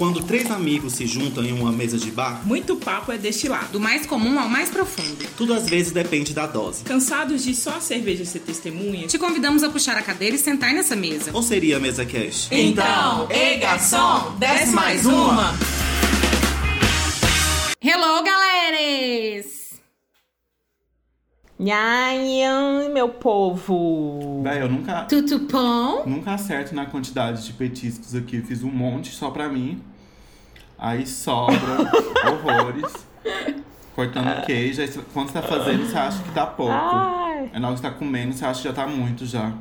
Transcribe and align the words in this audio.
Quando 0.00 0.22
três 0.22 0.50
amigos 0.50 0.94
se 0.94 1.06
juntam 1.06 1.44
em 1.44 1.52
uma 1.52 1.70
mesa 1.70 1.98
de 1.98 2.10
bar, 2.10 2.40
Muito 2.46 2.74
papo 2.74 3.12
é 3.12 3.18
destilado. 3.18 3.66
Do 3.72 3.78
mais 3.78 4.06
comum 4.06 4.40
ao 4.40 4.48
mais 4.48 4.70
profundo. 4.70 5.26
tudo 5.36 5.52
às 5.52 5.68
vezes 5.68 5.92
depende 5.92 6.32
da 6.32 6.46
dose. 6.46 6.84
Cansados 6.84 7.44
de 7.44 7.54
só 7.54 7.76
a 7.76 7.80
cerveja 7.82 8.24
ser 8.24 8.38
testemunha? 8.38 9.06
Te 9.06 9.18
convidamos 9.18 9.62
a 9.62 9.68
puxar 9.68 9.98
a 9.98 10.02
cadeira 10.02 10.34
e 10.34 10.38
sentar 10.38 10.72
nessa 10.72 10.96
mesa. 10.96 11.30
Ou 11.34 11.42
seria 11.42 11.76
a 11.76 11.80
mesa 11.80 12.06
cash? 12.06 12.48
Então, 12.50 13.28
ei 13.30 13.58
garçom, 13.58 14.36
desce 14.38 14.72
mais 14.72 15.04
uma! 15.04 15.52
Hello, 17.82 18.22
galeres! 18.24 19.60
Nhanhan, 21.58 22.88
meu 22.88 23.10
povo. 23.10 24.40
Véi, 24.42 24.62
eu 24.62 24.68
nunca, 24.70 25.02
Tudo 25.02 25.40
bom? 25.40 26.04
nunca 26.06 26.32
acerto 26.32 26.74
na 26.74 26.86
quantidade 26.86 27.44
de 27.44 27.52
petiscos 27.52 28.14
aqui. 28.14 28.36
Eu 28.38 28.44
fiz 28.44 28.62
um 28.62 28.70
monte 28.70 29.10
só 29.14 29.30
pra 29.30 29.46
mim. 29.46 29.78
Aí 30.80 31.06
sobra 31.06 31.76
horrores. 32.32 32.90
Cortando 33.94 34.46
queijo. 34.46 34.80
Aí 34.80 34.88
quando 35.12 35.28
você 35.28 35.34
tá 35.34 35.42
fazendo, 35.42 35.84
você 35.86 35.98
acha 35.98 36.22
que 36.22 36.30
tá 36.32 36.46
pouco. 36.46 36.72
Ai. 36.72 37.50
Aí 37.52 37.60
na 37.60 37.68
hora 37.68 37.76
que 37.76 37.82
você 37.82 37.88
tá 37.90 37.94
comendo, 37.94 38.32
você 38.32 38.46
acha 38.46 38.62
que 38.62 38.68
já 38.68 38.72
tá 38.74 38.86
muito 38.86 39.26
já. 39.26 39.52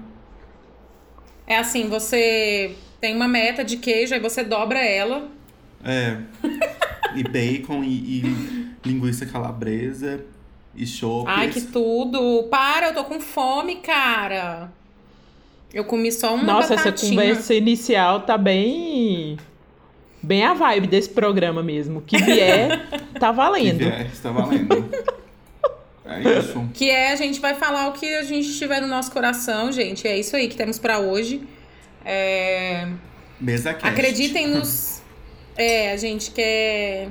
É 1.45 1.57
assim, 1.57 1.89
você 1.89 2.73
tem 3.01 3.13
uma 3.15 3.27
meta 3.27 3.65
de 3.65 3.77
queijo, 3.77 4.13
aí 4.13 4.19
você 4.21 4.43
dobra 4.43 4.79
ela. 4.79 5.27
É. 5.83 6.17
E 7.15 7.23
bacon 7.23 7.83
e, 7.83 8.19
e 8.19 8.75
linguiça 8.85 9.25
calabresa 9.25 10.23
e 10.75 10.85
choppes. 10.87 11.33
Ai, 11.35 11.49
que 11.49 11.61
tudo! 11.61 12.43
Para, 12.49 12.87
eu 12.87 12.93
tô 12.93 13.03
com 13.03 13.19
fome, 13.19 13.77
cara! 13.77 14.71
Eu 15.73 15.83
comi 15.83 16.11
só 16.11 16.33
uma 16.35 16.43
Nossa, 16.43 16.75
essa 16.75 16.85
batatinha. 16.85 17.11
conversa 17.11 17.53
inicial 17.53 18.21
tá 18.21 18.37
bem. 18.37 19.37
Bem 20.21 20.43
a 20.43 20.53
vibe 20.53 20.87
desse 20.87 21.09
programa 21.09 21.63
mesmo. 21.63 22.01
Que 22.01 22.17
vier, 22.17 22.87
tá 23.19 23.29
Que 23.31 23.35
valendo. 23.35 23.77
vier, 23.79 24.07
está 24.07 24.31
valendo. 24.31 24.89
É 26.05 26.39
isso. 26.39 26.69
Que 26.73 26.89
é, 26.89 27.11
a 27.11 27.15
gente 27.15 27.39
vai 27.39 27.55
falar 27.55 27.87
o 27.87 27.93
que 27.93 28.15
a 28.15 28.23
gente 28.23 28.57
tiver 28.57 28.81
no 28.81 28.87
nosso 28.87 29.11
coração, 29.11 29.71
gente. 29.71 30.07
É 30.07 30.17
isso 30.17 30.35
aí 30.35 30.47
que 30.47 30.55
temos 30.55 30.79
pra 30.79 30.99
hoje. 30.99 31.41
É... 32.03 32.87
Mesa 33.39 33.73
cast. 33.73 33.87
Acreditem 33.87 34.47
nos. 34.47 34.97
É, 35.61 35.91
a 35.91 35.97
gente 35.97 36.31
quer 36.31 37.09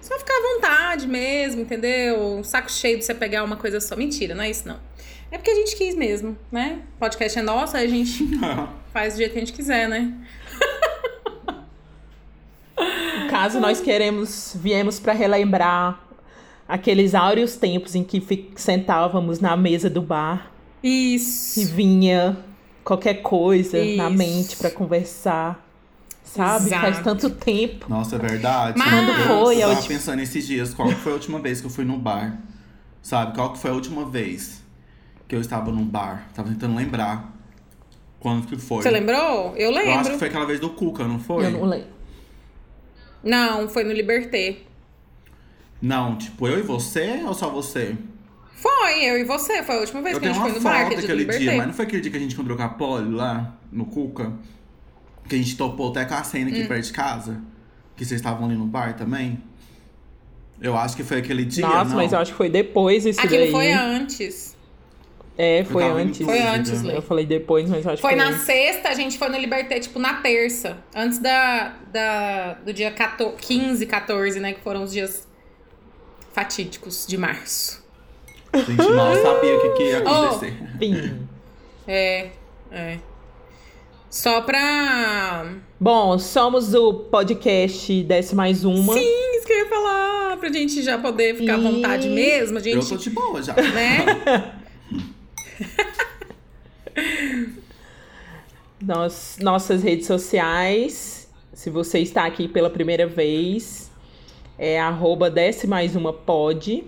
só 0.00 0.16
ficar 0.16 0.34
à 0.34 0.54
vontade 0.54 1.08
mesmo, 1.08 1.62
entendeu? 1.62 2.16
Um 2.38 2.44
saco 2.44 2.70
cheio 2.70 2.96
de 2.96 3.04
você 3.04 3.12
pegar 3.12 3.42
uma 3.42 3.56
coisa 3.56 3.80
só. 3.80 3.96
Mentira, 3.96 4.36
não 4.36 4.44
é 4.44 4.50
isso 4.50 4.68
não. 4.68 4.78
É 5.32 5.36
porque 5.36 5.50
a 5.50 5.54
gente 5.56 5.74
quis 5.74 5.96
mesmo, 5.96 6.38
né? 6.52 6.78
O 6.94 7.00
podcast 7.00 7.36
é 7.36 7.42
nosso, 7.42 7.76
aí 7.76 7.86
a 7.86 7.88
gente 7.88 8.24
faz 8.94 9.14
do 9.14 9.16
jeito 9.16 9.32
que 9.32 9.38
a 9.38 9.40
gente 9.40 9.52
quiser, 9.52 9.88
né? 9.88 10.12
No 13.32 13.38
caso, 13.38 13.58
nós 13.60 13.80
queremos, 13.80 14.54
viemos 14.60 15.00
pra 15.00 15.14
relembrar 15.14 15.98
aqueles 16.68 17.14
áureos 17.14 17.56
tempos 17.56 17.94
em 17.94 18.04
que 18.04 18.22
sentávamos 18.56 19.40
na 19.40 19.56
mesa 19.56 19.88
do 19.88 20.02
bar 20.02 20.52
e 20.82 21.14
Isso. 21.14 21.64
vinha 21.74 22.36
qualquer 22.84 23.22
coisa 23.22 23.78
na 23.96 24.10
Isso. 24.10 24.18
mente 24.18 24.56
pra 24.58 24.70
conversar. 24.70 25.66
Sabe? 26.22 26.66
Exato. 26.66 26.82
Faz 26.82 26.98
tanto 27.02 27.30
tempo. 27.30 27.86
Nossa, 27.88 28.16
é 28.16 28.18
verdade. 28.18 28.78
Mas- 28.78 28.90
Quando 28.90 29.14
foi 29.26 29.54
Eu 29.56 29.58
a 29.60 29.60
tava 29.68 29.80
última- 29.80 29.98
pensando 29.98 30.20
esses 30.20 30.46
dias, 30.46 30.74
qual 30.74 30.88
que 30.90 30.94
foi 30.96 31.12
a 31.12 31.14
última 31.14 31.38
vez 31.40 31.58
que 31.58 31.66
eu 31.66 31.70
fui 31.70 31.86
no 31.86 31.96
bar? 31.98 32.38
Sabe, 33.00 33.34
qual 33.34 33.54
que 33.54 33.58
foi 33.58 33.70
a 33.70 33.74
última 33.74 34.04
vez 34.04 34.62
que 35.26 35.34
eu 35.34 35.40
estava 35.40 35.72
num 35.72 35.86
bar? 35.86 36.28
Tava 36.34 36.50
tentando 36.50 36.76
lembrar. 36.76 37.32
Quando 38.20 38.46
que 38.46 38.58
foi? 38.58 38.82
Você 38.82 38.90
lembrou? 38.90 39.54
Eu 39.56 39.70
Eu 39.72 39.78
acho 39.78 39.86
lembro. 39.88 40.10
que 40.12 40.18
foi 40.18 40.28
aquela 40.28 40.44
vez 40.44 40.60
do 40.60 40.68
Cuca, 40.68 41.08
não 41.08 41.18
foi? 41.18 41.46
Eu 41.46 41.50
não 41.52 41.64
lembro. 41.64 42.01
Não, 43.22 43.68
foi 43.68 43.84
no 43.84 43.92
Liberté. 43.92 44.58
Não, 45.80 46.16
tipo, 46.16 46.46
eu 46.46 46.58
e 46.58 46.62
você 46.62 47.22
ou 47.26 47.34
só 47.34 47.50
você? 47.50 47.96
Foi, 48.54 49.04
eu 49.04 49.18
e 49.18 49.24
você. 49.24 49.62
Foi 49.62 49.76
a 49.76 49.80
última 49.80 50.00
vez 50.02 50.14
eu 50.14 50.20
que 50.20 50.26
a 50.26 50.32
gente 50.32 50.38
uma 50.38 50.48
foi 50.50 50.58
no 50.58 50.60
bar, 50.64 50.78
que 50.78 50.84
foto 50.84 50.92
é 50.92 50.96
de 51.00 51.04
aquele 51.12 51.38
dia, 51.38 51.56
mas 51.56 51.66
não 51.66 51.74
foi 51.74 51.84
aquele 51.84 52.02
dia 52.02 52.10
que 52.10 52.16
a 52.16 52.20
gente 52.20 52.34
encontrou 52.34 52.56
com 52.56 52.62
a 52.62 52.68
Polly 52.68 53.10
lá 53.12 53.56
no 53.72 53.84
Cuca? 53.86 54.32
Que 55.28 55.34
a 55.34 55.38
gente 55.38 55.56
topou 55.56 55.90
até 55.90 56.04
com 56.04 56.14
a 56.14 56.22
cena 56.22 56.50
Hum. 56.50 56.52
aqui 56.52 56.64
perto 56.68 56.84
de 56.86 56.92
casa? 56.92 57.40
Que 57.96 58.04
vocês 58.04 58.20
estavam 58.20 58.46
ali 58.46 58.54
no 58.56 58.66
bar 58.66 58.94
também? 58.96 59.42
Eu 60.60 60.76
acho 60.76 60.94
que 60.96 61.02
foi 61.02 61.18
aquele 61.18 61.44
dia. 61.44 61.66
Nossa, 61.66 61.90
não. 61.90 61.96
mas 61.96 62.12
eu 62.12 62.18
acho 62.20 62.30
que 62.30 62.36
foi 62.36 62.48
depois 62.48 63.04
isso 63.04 63.20
Aquilo 63.20 63.42
daí. 63.42 63.50
foi 63.50 63.72
antes. 63.72 64.56
É, 65.38 65.64
foi 65.64 65.82
antes. 65.84 66.24
Foi 66.26 66.38
antes, 66.40 66.82
né? 66.82 66.96
Eu 66.96 67.02
falei 67.02 67.24
depois, 67.24 67.68
mas 67.68 67.84
eu 67.86 67.92
acho 67.92 68.02
Foi 68.02 68.10
que 68.10 68.16
na 68.16 68.28
antes. 68.28 68.42
sexta, 68.42 68.90
a 68.90 68.94
gente 68.94 69.16
foi 69.18 69.28
no 69.30 69.38
Liberté, 69.38 69.80
tipo, 69.80 69.98
na 69.98 70.14
terça. 70.14 70.76
Antes 70.94 71.18
da, 71.18 71.74
da, 71.92 72.54
do 72.64 72.72
dia 72.72 72.90
14, 72.90 73.36
15, 73.38 73.86
14, 73.86 74.40
né? 74.40 74.52
Que 74.52 74.60
foram 74.60 74.82
os 74.82 74.92
dias 74.92 75.26
fatídicos 76.32 77.06
de 77.06 77.16
março. 77.16 77.82
A 78.52 78.58
gente 78.58 78.76
mal 78.90 79.14
sabia 79.22 79.56
o 79.56 79.62
que, 79.62 79.68
que 79.70 79.82
ia 79.84 80.02
Oh. 80.04 80.08
acontecer. 80.08 80.54
Enfim. 80.80 81.28
É, 81.88 82.28
é. 82.70 82.98
Só 84.10 84.42
pra... 84.42 85.46
Bom, 85.80 86.18
somos 86.18 86.74
o 86.74 86.92
podcast 86.94 88.02
Desce 88.04 88.34
Mais 88.34 88.62
Uma. 88.64 88.92
Sim, 88.92 89.00
isso 89.36 89.46
que 89.46 89.52
eu 89.54 89.58
ia 89.60 89.68
falar. 89.68 90.36
Pra 90.36 90.52
gente 90.52 90.82
já 90.82 90.98
poder 90.98 91.34
ficar 91.36 91.54
à 91.54 91.58
E- 91.58 91.62
vontade 91.62 92.08
mesmo. 92.10 92.58
A 92.58 92.60
Eu 92.60 92.80
tô 92.80 92.86
gente, 92.86 93.04
de 93.04 93.10
boa 93.10 93.42
já. 93.42 93.54
né? 93.54 94.04
Nós, 98.80 99.38
nossas 99.40 99.82
redes 99.82 100.06
sociais. 100.06 101.28
Se 101.52 101.70
você 101.70 102.00
está 102.00 102.24
aqui 102.24 102.48
pela 102.48 102.68
primeira 102.68 103.06
vez, 103.06 103.90
é 104.58 104.80
arroba 104.80 105.30
desce 105.30 105.66
mais 105.66 105.94
uma 105.94 106.12
pod. 106.12 106.84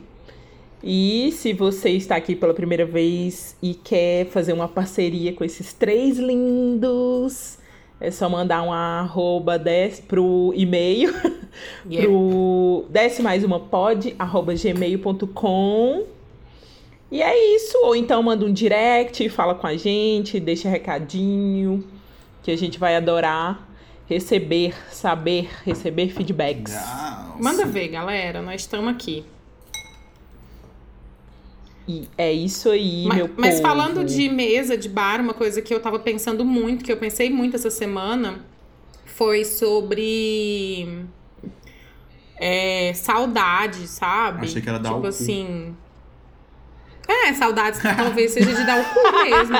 E 0.83 1.33
se 1.33 1.53
você 1.53 1.91
está 1.91 2.17
aqui 2.17 2.35
pela 2.35 2.53
primeira 2.53 2.85
vez 2.85 3.57
e 3.63 3.75
quer 3.75 4.27
fazer 4.27 4.53
uma 4.53 4.69
parceria 4.69 5.33
com 5.33 5.45
esses 5.45 5.73
três 5.73 6.19
lindos, 6.19 7.59
é 8.01 8.11
só 8.11 8.29
mandar 8.29 8.63
um 8.63 8.73
arroba 8.73 9.59
desce 9.59 10.03
pro 10.03 10.53
e-mail, 10.55 11.15
Yeah. 11.89 12.09
pro 12.11 12.85
desce 12.91 13.23
mais 13.23 13.45
uma 13.45 13.61
pod, 13.61 14.15
arroba 14.19 14.55
gmail.com. 14.55 16.03
E 17.15 17.23
é 17.23 17.55
isso. 17.57 17.79
Ou 17.85 17.95
então 17.95 18.21
manda 18.23 18.45
um 18.45 18.53
direct, 18.53 19.29
fala 19.29 19.55
com 19.55 19.67
a 19.69 19.77
gente, 19.77 20.41
deixa 20.41 20.69
recadinho, 20.69 21.87
que 22.43 22.51
a 22.51 22.57
gente 22.57 22.77
vai 22.79 22.97
adorar 22.97 23.69
receber, 24.07 24.75
saber, 24.91 25.49
receber 25.65 26.09
feedbacks. 26.11 26.75
Nossa. 26.75 27.35
Manda 27.41 27.65
ver, 27.65 27.89
galera. 27.89 28.43
Nós 28.43 28.63
estamos 28.63 28.93
aqui. 28.93 29.25
E 31.87 32.09
é 32.17 32.33
isso 32.33 32.71
aí, 32.71 33.05
Ma- 33.07 33.15
meu 33.15 33.31
Mas, 33.37 33.57
povo. 33.57 33.63
falando 33.69 34.05
de 34.05 34.29
mesa, 34.29 34.77
de 34.77 34.89
bar, 34.89 35.21
uma 35.21 35.35
coisa 35.35 35.61
que 35.61 35.73
eu 35.73 35.81
tava 35.81 35.99
pensando 35.99 36.43
muito, 36.45 36.83
que 36.83 36.91
eu 36.91 36.97
pensei 36.97 37.29
muito 37.29 37.57
essa 37.57 37.69
semana, 37.69 38.43
foi 39.05 39.45
sobre 39.45 41.05
é, 42.41 42.93
saudade, 42.95 43.87
sabe? 43.87 44.47
Achei 44.47 44.63
que 44.63 44.69
era 44.69 44.79
dar 44.79 44.95
tipo 44.95 45.07
assim. 45.07 45.77
É, 47.09 47.33
saudades 47.35 47.81
que 47.81 47.95
talvez 47.95 48.33
seja 48.33 48.53
de 48.55 48.65
dar 48.65 48.81
o 48.81 48.85
cu 48.85 49.25
mesmo. 49.25 49.57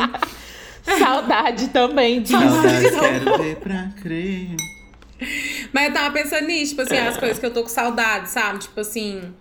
Saudade 0.99 1.69
também 1.69 2.21
de 2.21 2.33
Saudades, 2.33 2.91
quero 3.01 3.39
ver 3.39 3.57
pra 3.57 3.89
crer. 4.03 4.55
Mas 5.73 5.87
eu 5.89 5.93
tava 5.95 6.13
pensando 6.13 6.47
nisso, 6.47 6.77
tipo 6.77 6.83
assim, 6.83 6.99
as 6.99 7.17
coisas 7.17 7.39
que 7.39 7.47
eu 7.47 7.53
tô 7.53 7.63
com 7.63 7.69
saudade, 7.69 8.29
sabe? 8.29 8.59
Tipo 8.59 8.81
assim, 8.81 9.33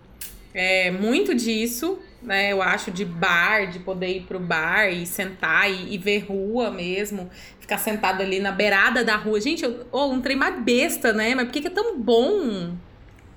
é 0.53 0.89
muito 0.91 1.35
disso, 1.35 1.99
né? 2.21 2.51
Eu 2.51 2.61
acho 2.61 2.91
de 2.91 3.03
bar, 3.03 3.67
de 3.69 3.79
poder 3.79 4.17
ir 4.17 4.21
pro 4.21 4.39
bar 4.39 4.87
e 4.87 5.05
sentar 5.05 5.69
e, 5.69 5.93
e 5.93 5.97
ver 5.97 6.25
rua 6.29 6.71
mesmo, 6.71 7.29
ficar 7.59 7.77
sentado 7.77 8.21
ali 8.21 8.39
na 8.39 8.51
beirada 8.51 9.03
da 9.03 9.15
rua. 9.15 9.41
Gente, 9.41 9.63
eu, 9.63 9.85
oh, 9.91 10.05
um 10.05 10.21
trem 10.21 10.37
mais 10.37 10.61
besta, 10.61 11.11
né? 11.11 11.35
Mas 11.35 11.45
por 11.45 11.51
que, 11.51 11.61
que 11.61 11.67
é 11.67 11.71
tão 11.71 11.99
bom? 11.99 12.73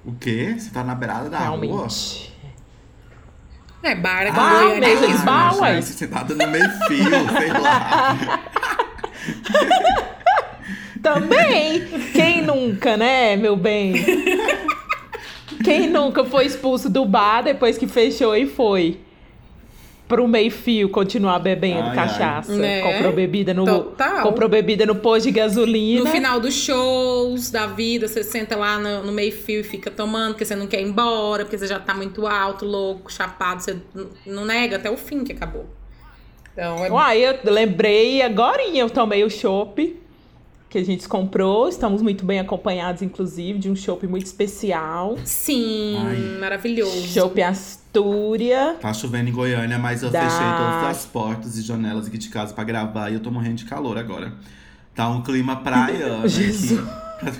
O 0.05 0.13
quê? 0.15 0.55
Você 0.57 0.71
tá 0.71 0.85
na 0.85 0.95
beirada 0.95 1.29
da 1.29 1.39
rua? 1.39 1.89
É, 3.87 3.95
bar 3.95 4.27
aqui 4.27 4.33
Ah, 4.37 4.63
em 4.65 4.65
Goiânia 4.65 4.89
é 4.89 4.95
mesa 4.95 5.07
de 5.07 5.19
bar, 5.25 5.61
ué. 5.61 5.81
Você 5.81 5.93
sentada 5.93 6.35
no 6.35 6.47
meio 6.49 6.69
fio, 6.89 7.09
sei 7.39 7.53
lá. 7.53 8.41
Também! 11.01 11.87
Quem 12.13 12.43
nunca, 12.43 12.97
né, 12.97 13.37
meu 13.37 13.55
bem? 13.55 13.95
Quem 15.63 15.89
nunca 15.89 16.25
foi 16.25 16.47
expulso 16.47 16.91
do 16.91 17.05
bar 17.05 17.43
depois 17.43 17.79
que 17.79 17.87
fechou 17.87 18.35
e 18.35 18.47
foi 18.47 18.99
pro 20.09 20.27
meio-fio 20.29 20.89
continuar 20.89 21.39
bebendo 21.41 21.81
Ai, 21.83 21.89
ai. 21.89 21.95
cachaça? 21.95 22.55
Né? 22.55 22.81
Comprou 22.83 23.13
bebida 23.13 23.53
no 23.53 23.65
Total. 23.65 24.23
comprou 24.23 24.49
bebida 24.49 24.87
no 24.87 24.95
posto 24.95 25.25
de 25.27 25.33
gasolina. 25.33 26.05
No 26.05 26.11
final 26.11 26.41
dos 26.41 26.55
shows 26.55 27.51
da 27.51 27.67
vida, 27.67 28.07
você 28.07 28.23
senta 28.23 28.57
lá 28.57 28.79
no, 28.79 29.03
no 29.05 29.13
meio-fio 29.13 29.61
e 29.61 29.65
fica 29.65 29.91
tomando, 29.91 30.33
porque 30.33 30.45
você 30.45 30.55
não 30.55 30.67
quer 30.67 30.81
ir 30.81 30.87
embora, 30.87 31.45
porque 31.45 31.59
você 31.59 31.67
já 31.67 31.81
tá 31.81 31.95
muito 31.95 32.27
alto, 32.27 32.65
louco, 32.65 33.13
chapado, 33.13 33.63
você 33.63 33.77
não 34.25 34.45
nega 34.45 34.77
até 34.77 34.91
o 34.91 34.97
fim 34.97 35.25
que 35.25 35.33
acabou. 35.33 35.67
Então, 36.53 36.85
é 36.85 36.91
Uai, 36.91 37.19
eu 37.19 37.53
lembrei 37.53 38.23
agora 38.23 38.63
eu 38.67 38.89
tomei 38.89 39.23
o 39.25 39.31
chopp. 39.31 39.95
que 40.71 40.79
a 40.79 40.85
gente 40.85 41.07
comprou. 41.09 41.69
Estamos 41.69 42.01
muito 42.01 42.25
bem 42.25 42.39
acompanhados, 42.41 43.03
inclusive, 43.03 43.59
de 43.59 43.71
um 43.71 43.77
shopping 43.77 44.07
muito 44.07 44.27
especial. 44.27 45.17
Sim, 45.25 45.97
Ai. 45.99 46.39
maravilhoso. 46.41 47.07
Shopping 47.09 47.43
Astúria. 48.01 48.77
Tá 48.81 48.93
chovendo 48.93 49.29
em 49.31 49.33
Goiânia, 49.33 49.79
mas 49.79 50.03
eu 50.03 50.11
Da- 50.11 50.21
fechei 50.23 50.47
todas 50.47 50.85
as 50.91 51.07
portas 51.07 51.57
e 51.59 51.63
janelas 51.63 52.07
aqui 52.07 52.19
de 52.19 52.29
casa 52.29 52.53
pra 52.53 52.63
gravar 52.65 53.11
e 53.11 53.15
eu 53.15 53.21
tô 53.21 53.31
morrendo 53.31 53.55
de 53.57 53.65
calor 53.65 53.97
agora. 53.99 54.33
Tá 54.95 55.09
um 55.09 55.23
clima 55.23 55.57
praiano 55.57 56.25
aqui 56.27 56.79
pra, 57.21 57.33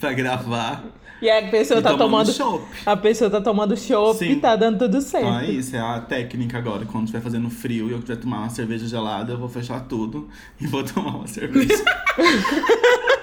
pra 0.00 0.12
gravar. 0.12 0.84
E 1.20 1.28
a 1.28 1.42
pessoa 1.48 1.80
e 1.80 1.82
tá 1.82 1.96
tomando. 1.96 2.32
chopp. 2.32 2.64
A 2.86 2.96
pessoa 2.96 3.28
tá 3.28 3.40
tomando 3.40 3.76
chopp 3.76 4.24
e 4.24 4.36
tá 4.36 4.54
dando 4.54 4.78
tudo 4.78 5.00
certo. 5.02 5.26
Então 5.26 5.40
é 5.40 5.50
isso, 5.50 5.74
é 5.74 5.80
a 5.80 6.00
técnica 6.00 6.56
agora. 6.58 6.86
Quando 6.86 7.04
estiver 7.06 7.20
fazendo 7.22 7.50
frio 7.50 7.88
e 7.88 7.92
eu 7.92 7.98
quiser 8.00 8.16
tomar 8.16 8.38
uma 8.38 8.50
cerveja 8.50 8.86
gelada, 8.86 9.32
eu 9.32 9.38
vou 9.38 9.48
fechar 9.48 9.80
tudo 9.80 10.28
e 10.60 10.66
vou 10.66 10.84
tomar 10.84 11.16
uma 11.16 11.26
cerveja. 11.26 11.74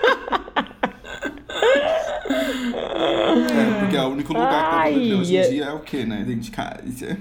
é, 2.73 3.79
porque 3.79 3.95
é 3.95 4.01
o 4.01 4.07
único 4.09 4.33
lugar 4.33 4.63
que 4.63 4.75
tá 4.75 4.83
beber 4.83 5.15
hoje 5.15 5.35
em 5.35 5.49
dia 5.49 5.65
é 5.65 5.73
o 5.73 5.79
quê, 5.79 6.05
né? 6.05 6.23
Dentro 6.23 6.41
de 6.41 6.51
casa. 6.51 7.17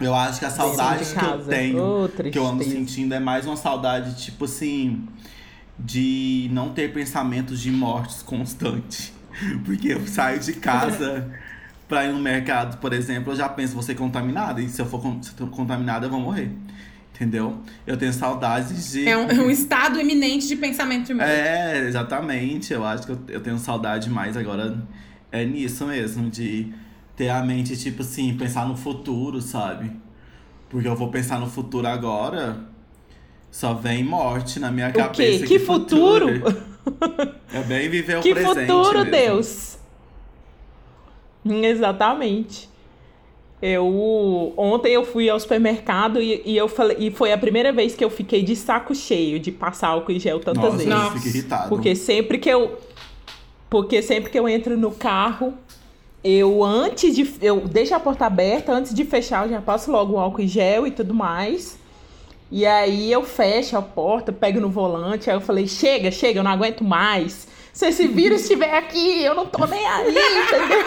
Eu 0.00 0.14
acho 0.14 0.38
que 0.38 0.46
a 0.46 0.50
saudade 0.50 1.04
de 1.04 1.14
que 1.14 1.24
eu 1.24 1.44
tenho, 1.44 2.04
Ô, 2.04 2.08
que 2.08 2.38
eu 2.38 2.46
ando 2.46 2.64
sentindo, 2.64 3.14
é 3.14 3.20
mais 3.20 3.44
uma 3.44 3.56
saudade, 3.56 4.22
tipo 4.24 4.46
assim, 4.46 5.06
de 5.78 6.48
não 6.52 6.70
ter 6.70 6.92
pensamentos 6.92 7.60
de 7.60 7.70
mortes 7.70 8.22
constante. 8.22 9.12
Porque 9.64 9.88
eu 9.88 10.06
saio 10.06 10.40
de 10.40 10.54
casa 10.54 11.30
pra 11.86 12.06
ir 12.06 12.12
no 12.12 12.18
mercado, 12.18 12.78
por 12.78 12.92
exemplo, 12.92 13.32
eu 13.32 13.36
já 13.36 13.48
penso, 13.48 13.74
vou 13.74 13.82
ser 13.82 13.94
contaminada. 13.94 14.62
E 14.62 14.68
se 14.70 14.80
eu 14.80 14.86
for 14.86 15.02
se 15.20 15.32
eu 15.32 15.36
tô 15.36 15.46
contaminada, 15.48 16.06
eu 16.06 16.10
vou 16.10 16.20
morrer. 16.20 16.50
Entendeu? 17.20 17.58
Eu 17.86 17.98
tenho 17.98 18.14
saudades 18.14 18.92
de. 18.92 19.06
É 19.06 19.14
um, 19.14 19.28
é 19.28 19.34
um 19.34 19.50
estado 19.50 20.00
eminente 20.00 20.48
de 20.48 20.56
pensamento 20.56 21.08
de 21.08 21.12
morte. 21.14 21.30
É, 21.30 21.78
exatamente. 21.86 22.72
Eu 22.72 22.82
acho 22.82 23.04
que 23.04 23.12
eu, 23.12 23.18
eu 23.28 23.40
tenho 23.42 23.58
saudade 23.58 24.08
mais 24.08 24.38
agora. 24.38 24.82
É 25.30 25.44
nisso 25.44 25.84
mesmo, 25.86 26.30
de 26.30 26.72
ter 27.14 27.28
a 27.28 27.42
mente, 27.42 27.76
tipo 27.76 28.00
assim, 28.00 28.34
pensar 28.38 28.66
no 28.66 28.74
futuro, 28.74 29.38
sabe? 29.42 29.92
Porque 30.70 30.88
eu 30.88 30.96
vou 30.96 31.10
pensar 31.10 31.38
no 31.38 31.46
futuro 31.46 31.86
agora, 31.86 32.56
só 33.50 33.74
vem 33.74 34.02
morte 34.02 34.58
na 34.58 34.70
minha 34.72 34.88
O 34.88 34.92
quê? 34.92 34.98
cabeça. 35.00 35.46
Que 35.46 35.58
futuro? 35.58 36.26
É 37.52 37.62
bem 37.62 37.90
viver 37.90 38.16
o 38.18 38.22
Que 38.22 38.32
presente. 38.32 38.66
futuro, 38.66 38.98
mesmo. 39.00 39.10
Deus! 39.10 39.78
Exatamente. 41.44 42.69
Eu 43.62 44.54
ontem 44.56 44.92
eu 44.92 45.04
fui 45.04 45.28
ao 45.28 45.38
supermercado 45.38 46.20
e, 46.20 46.40
e 46.46 46.56
eu 46.56 46.66
falei 46.66 46.96
e 46.98 47.10
foi 47.10 47.30
a 47.30 47.36
primeira 47.36 47.72
vez 47.72 47.94
que 47.94 48.02
eu 48.02 48.08
fiquei 48.08 48.42
de 48.42 48.56
saco 48.56 48.94
cheio 48.94 49.38
de 49.38 49.52
passar 49.52 49.88
álcool 49.88 50.12
em 50.12 50.18
gel 50.18 50.40
tantas 50.40 50.62
Nossa, 50.62 50.76
vezes. 50.76 50.92
Nossa. 50.92 51.28
irritado. 51.28 51.68
Porque 51.68 51.94
sempre 51.94 52.38
que 52.38 52.48
eu 52.48 52.78
porque 53.68 54.00
sempre 54.00 54.30
que 54.30 54.38
eu 54.38 54.48
entro 54.48 54.78
no 54.78 54.90
carro, 54.90 55.52
eu 56.24 56.64
antes 56.64 57.14
de 57.14 57.30
eu 57.42 57.60
deixo 57.60 57.94
a 57.94 58.00
porta 58.00 58.24
aberta, 58.24 58.72
antes 58.72 58.94
de 58.94 59.04
fechar, 59.04 59.44
eu 59.44 59.50
já 59.50 59.60
passo 59.60 59.90
logo 59.92 60.14
o 60.14 60.18
álcool 60.18 60.40
em 60.40 60.48
gel 60.48 60.86
e 60.86 60.90
tudo 60.90 61.12
mais. 61.12 61.78
E 62.50 62.64
aí 62.64 63.12
eu 63.12 63.22
fecho 63.22 63.76
a 63.76 63.82
porta, 63.82 64.32
pego 64.32 64.58
no 64.58 64.70
volante, 64.70 65.28
aí 65.28 65.36
eu 65.36 65.40
falei: 65.40 65.68
"Chega, 65.68 66.10
chega, 66.10 66.40
eu 66.40 66.42
não 66.42 66.50
aguento 66.50 66.82
mais. 66.82 67.46
Se 67.72 67.86
esse 67.86 68.06
vírus 68.08 68.42
estiver 68.42 68.74
aqui, 68.76 69.22
eu 69.22 69.34
não 69.34 69.46
tô 69.46 69.64
nem 69.66 69.86
aí, 69.86 70.10
entendeu? 70.10 70.84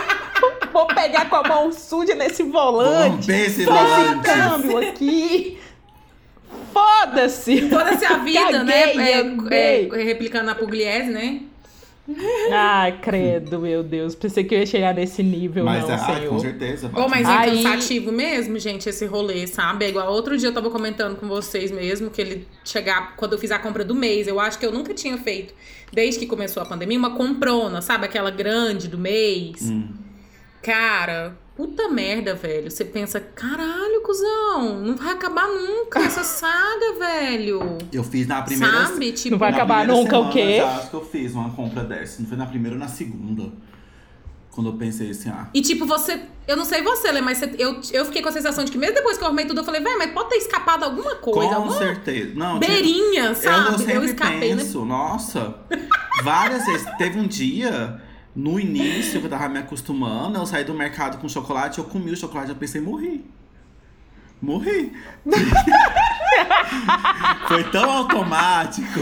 Vou 0.71 0.85
pegar 0.88 1.30
com 1.30 1.35
a 1.38 1.44
mão 1.44 1.71
suja 1.71 2.13
nesse 2.15 2.44
volante. 2.44 3.09
Romper 3.31 3.39
esse 3.45 3.62
Esse 3.62 3.65
volante. 3.65 4.24
câmbio 4.24 4.77
aqui. 4.89 5.57
Foda-se. 6.74 7.69
Toda-se 7.69 8.06
a 8.06 8.18
vida, 8.18 8.63
né? 8.63 8.88
Caguei, 8.88 9.12
É, 9.12 9.19
andei. 9.21 9.91
é, 9.94 10.03
replicando 10.03 10.51
a 10.51 10.56
Pugliese, 10.56 11.09
né? 11.12 11.41
Ai, 12.51 13.00
credo, 13.00 13.59
meu 13.59 13.81
Deus. 13.81 14.13
Pensei 14.13 14.44
que 14.44 14.53
eu 14.53 14.59
ia 14.59 14.65
chegar 14.65 14.94
nesse 14.94 15.23
nível, 15.23 15.63
Mas 15.63 15.83
não, 15.83 15.91
é, 15.91 15.95
ah, 15.95 16.27
com 16.27 16.39
certeza. 16.39 16.89
Bom, 16.89 17.07
mas 17.07 17.27
é 17.27 17.31
Aí- 17.31 17.63
cansativo 17.63 18.11
mesmo, 18.11 18.59
gente, 18.59 18.89
esse 18.89 19.05
rolê, 19.05 19.47
sabe? 19.47 19.85
É 19.85 19.89
igual 19.89 20.11
outro 20.11 20.38
dia 20.38 20.50
eu 20.50 20.53
tava 20.53 20.69
comentando 20.69 21.15
com 21.15 21.27
vocês 21.27 21.71
mesmo, 21.71 22.09
que 22.09 22.21
ele 22.21 22.47
chegar, 22.65 23.15
quando 23.15 23.33
eu 23.33 23.39
fiz 23.39 23.51
a 23.51 23.59
compra 23.59 23.85
do 23.85 23.95
mês, 23.95 24.27
eu 24.27 24.39
acho 24.39 24.59
que 24.59 24.65
eu 24.65 24.71
nunca 24.71 24.94
tinha 24.94 25.17
feito, 25.17 25.53
desde 25.94 26.19
que 26.19 26.25
começou 26.25 26.61
a 26.61 26.65
pandemia, 26.65 26.97
uma 26.97 27.15
comprona, 27.15 27.81
sabe? 27.81 28.06
Aquela 28.06 28.31
grande 28.31 28.89
do 28.89 28.97
mês. 28.97 29.69
Hum. 29.69 29.88
Cara, 30.61 31.38
puta 31.55 31.88
merda, 31.89 32.33
velho. 32.35 32.69
Você 32.71 32.83
pensa, 32.85 33.19
caralho, 33.19 34.01
cuzão, 34.01 34.79
não 34.81 34.95
vai 34.95 35.13
acabar 35.13 35.47
nunca 35.47 36.00
essa 36.00 36.23
saga, 36.25 36.94
velho. 37.00 37.77
Eu 37.91 38.03
fiz 38.03 38.27
na 38.27 38.41
primeira. 38.41 38.88
Sabe? 38.88 39.11
Tipo, 39.11 39.31
Não 39.31 39.38
vai 39.39 39.51
acabar 39.51 39.88
nunca 39.88 40.17
o 40.17 40.29
quê? 40.31 40.39
Eu 40.39 40.57
já 40.57 40.75
acho 40.77 40.89
que 40.89 40.95
eu 40.95 41.05
fiz 41.05 41.33
uma 41.33 41.50
compra 41.51 41.83
dessa. 41.83 42.21
Não 42.21 42.27
foi 42.27 42.38
na 42.38 42.45
primeira 42.45 42.75
ou 42.75 42.79
na 42.79 42.88
segunda. 42.88 43.51
Quando 44.51 44.69
eu 44.69 44.73
pensei 44.77 45.09
assim, 45.09 45.29
ah. 45.29 45.47
E 45.51 45.61
tipo, 45.61 45.83
você. 45.85 46.21
Eu 46.47 46.55
não 46.55 46.65
sei 46.65 46.83
você, 46.83 47.11
Lê, 47.11 47.21
mas 47.21 47.39
você- 47.39 47.56
eu, 47.57 47.79
eu 47.91 48.06
fiquei 48.06 48.21
com 48.21 48.29
a 48.29 48.31
sensação 48.31 48.63
de 48.63 48.71
que 48.71 48.77
mesmo 48.77 48.94
depois 48.94 49.17
que 49.17 49.23
eu 49.23 49.27
arrumei 49.27 49.45
tudo, 49.45 49.61
eu 49.61 49.63
falei, 49.63 49.81
velho, 49.81 49.97
mas 49.97 50.11
pode 50.11 50.29
ter 50.29 50.35
escapado 50.35 50.83
alguma 50.83 51.15
coisa, 51.15 51.49
com 51.49 51.56
alguma 51.56 51.77
certeza. 51.79 52.33
Não, 52.35 52.59
tipo, 52.59 52.71
beirinha, 52.71 53.25
eu, 53.29 53.35
sabe? 53.35 53.71
eu 53.73 53.79
sempre 53.79 54.06
escapei, 54.06 54.53
né? 54.53 54.61
penso, 54.61 54.85
nossa. 54.85 55.56
Várias 56.23 56.65
vezes. 56.65 56.85
Teve 56.99 57.17
um 57.19 57.25
dia, 57.27 57.99
no 58.35 58.59
início, 58.59 59.19
que 59.19 59.27
eu 59.27 59.30
tava 59.30 59.47
me 59.47 59.59
acostumando, 59.59 60.38
eu 60.38 60.45
saí 60.45 60.63
do 60.63 60.74
mercado 60.74 61.19
com 61.19 61.30
chocolate, 61.30 61.80
eu 61.80 61.85
comi 61.85 62.12
o 62.12 62.18
chocolate, 62.18 62.50
eu 62.50 62.56
pensei, 62.56 62.81
morri. 62.81 63.24
Morri. 64.41 64.91
Foi 67.47 67.63
tão 67.65 67.89
automático. 67.89 69.00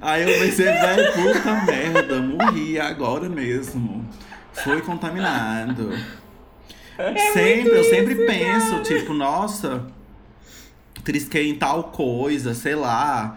Aí 0.00 0.22
eu 0.22 0.38
pensei, 0.38 0.66
velho, 0.66 1.12
puta 1.12 1.62
merda, 1.62 2.20
morri 2.20 2.78
agora 2.78 3.28
mesmo. 3.28 4.08
Foi 4.52 4.80
contaminado. 4.80 5.90
sempre, 7.32 7.70
eu 7.70 7.84
sempre 7.84 8.14
penso, 8.26 8.80
tipo, 8.82 9.12
nossa, 9.12 9.86
trisquei 11.02 11.50
em 11.50 11.56
tal 11.56 11.84
coisa, 11.84 12.54
sei 12.54 12.76
lá. 12.76 13.36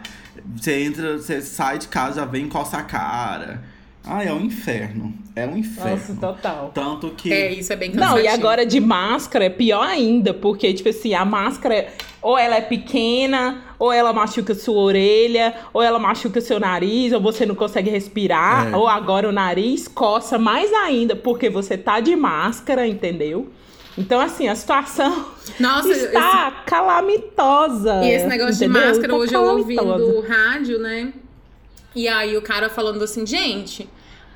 Você 0.56 0.84
entra, 0.84 1.18
você 1.18 1.42
sai 1.42 1.80
de 1.80 1.88
casa, 1.88 2.22
já 2.22 2.26
vem 2.26 2.48
coça 2.48 2.78
a 2.78 2.84
cara. 2.84 3.64
Ah, 4.08 4.24
é 4.24 4.32
um 4.32 4.42
inferno. 4.42 5.14
É 5.36 5.46
um 5.48 5.58
inferno. 5.58 5.92
Nossa, 5.92 6.14
total. 6.16 6.72
Tanto 6.74 7.10
que. 7.12 7.32
É, 7.34 7.52
isso 7.54 7.74
é 7.74 7.76
bem 7.76 7.92
cansativo. 7.92 8.18
Não, 8.18 8.24
e 8.24 8.28
agora 8.28 8.66
de 8.66 8.80
máscara 8.80 9.46
é 9.46 9.50
pior 9.50 9.84
ainda, 9.86 10.34
porque, 10.34 10.72
tipo 10.74 10.90
assim, 10.90 11.14
a 11.14 11.26
máscara, 11.26 11.88
ou 12.22 12.38
ela 12.38 12.56
é 12.56 12.62
pequena, 12.62 13.64
ou 13.80 13.92
ela 13.92 14.14
machuca 14.14 14.54
sua 14.54 14.78
orelha, 14.80 15.54
ou 15.74 15.82
ela 15.82 15.98
machuca 16.00 16.40
seu 16.40 16.60
nariz, 16.60 17.12
ou 17.14 17.20
você 17.20 17.46
não 17.46 17.56
consegue 17.56 17.90
respirar, 17.90 18.72
É. 18.72 18.78
ou 18.78 18.88
agora 18.88 19.28
o 19.28 19.32
nariz 19.32 19.88
coça 19.88 20.38
mais 20.38 20.72
ainda, 20.72 21.16
porque 21.16 21.50
você 21.50 21.78
tá 21.78 22.00
de 22.00 22.16
máscara, 22.16 22.88
entendeu? 22.88 23.50
Então, 23.98 24.20
assim, 24.20 24.48
a 24.48 24.56
situação 24.56 25.26
Nossa, 25.60 25.90
está 25.90 26.52
calamitosa. 26.66 28.04
E 28.04 28.10
esse 28.12 28.26
negócio 28.28 28.56
entendeu? 28.66 28.82
de 28.82 28.88
máscara, 28.88 29.08
Tá 29.10 29.16
hoje 29.16 29.34
eu 29.34 29.42
ouvindo 29.44 29.78
calamitosa. 29.78 30.18
o 30.18 30.22
rádio, 30.28 30.80
né? 30.80 31.14
E 31.96 32.08
aí 32.08 32.36
o 32.36 32.42
cara 32.42 32.70
falando 32.70 33.02
assim, 33.04 33.26
gente, 33.26 33.88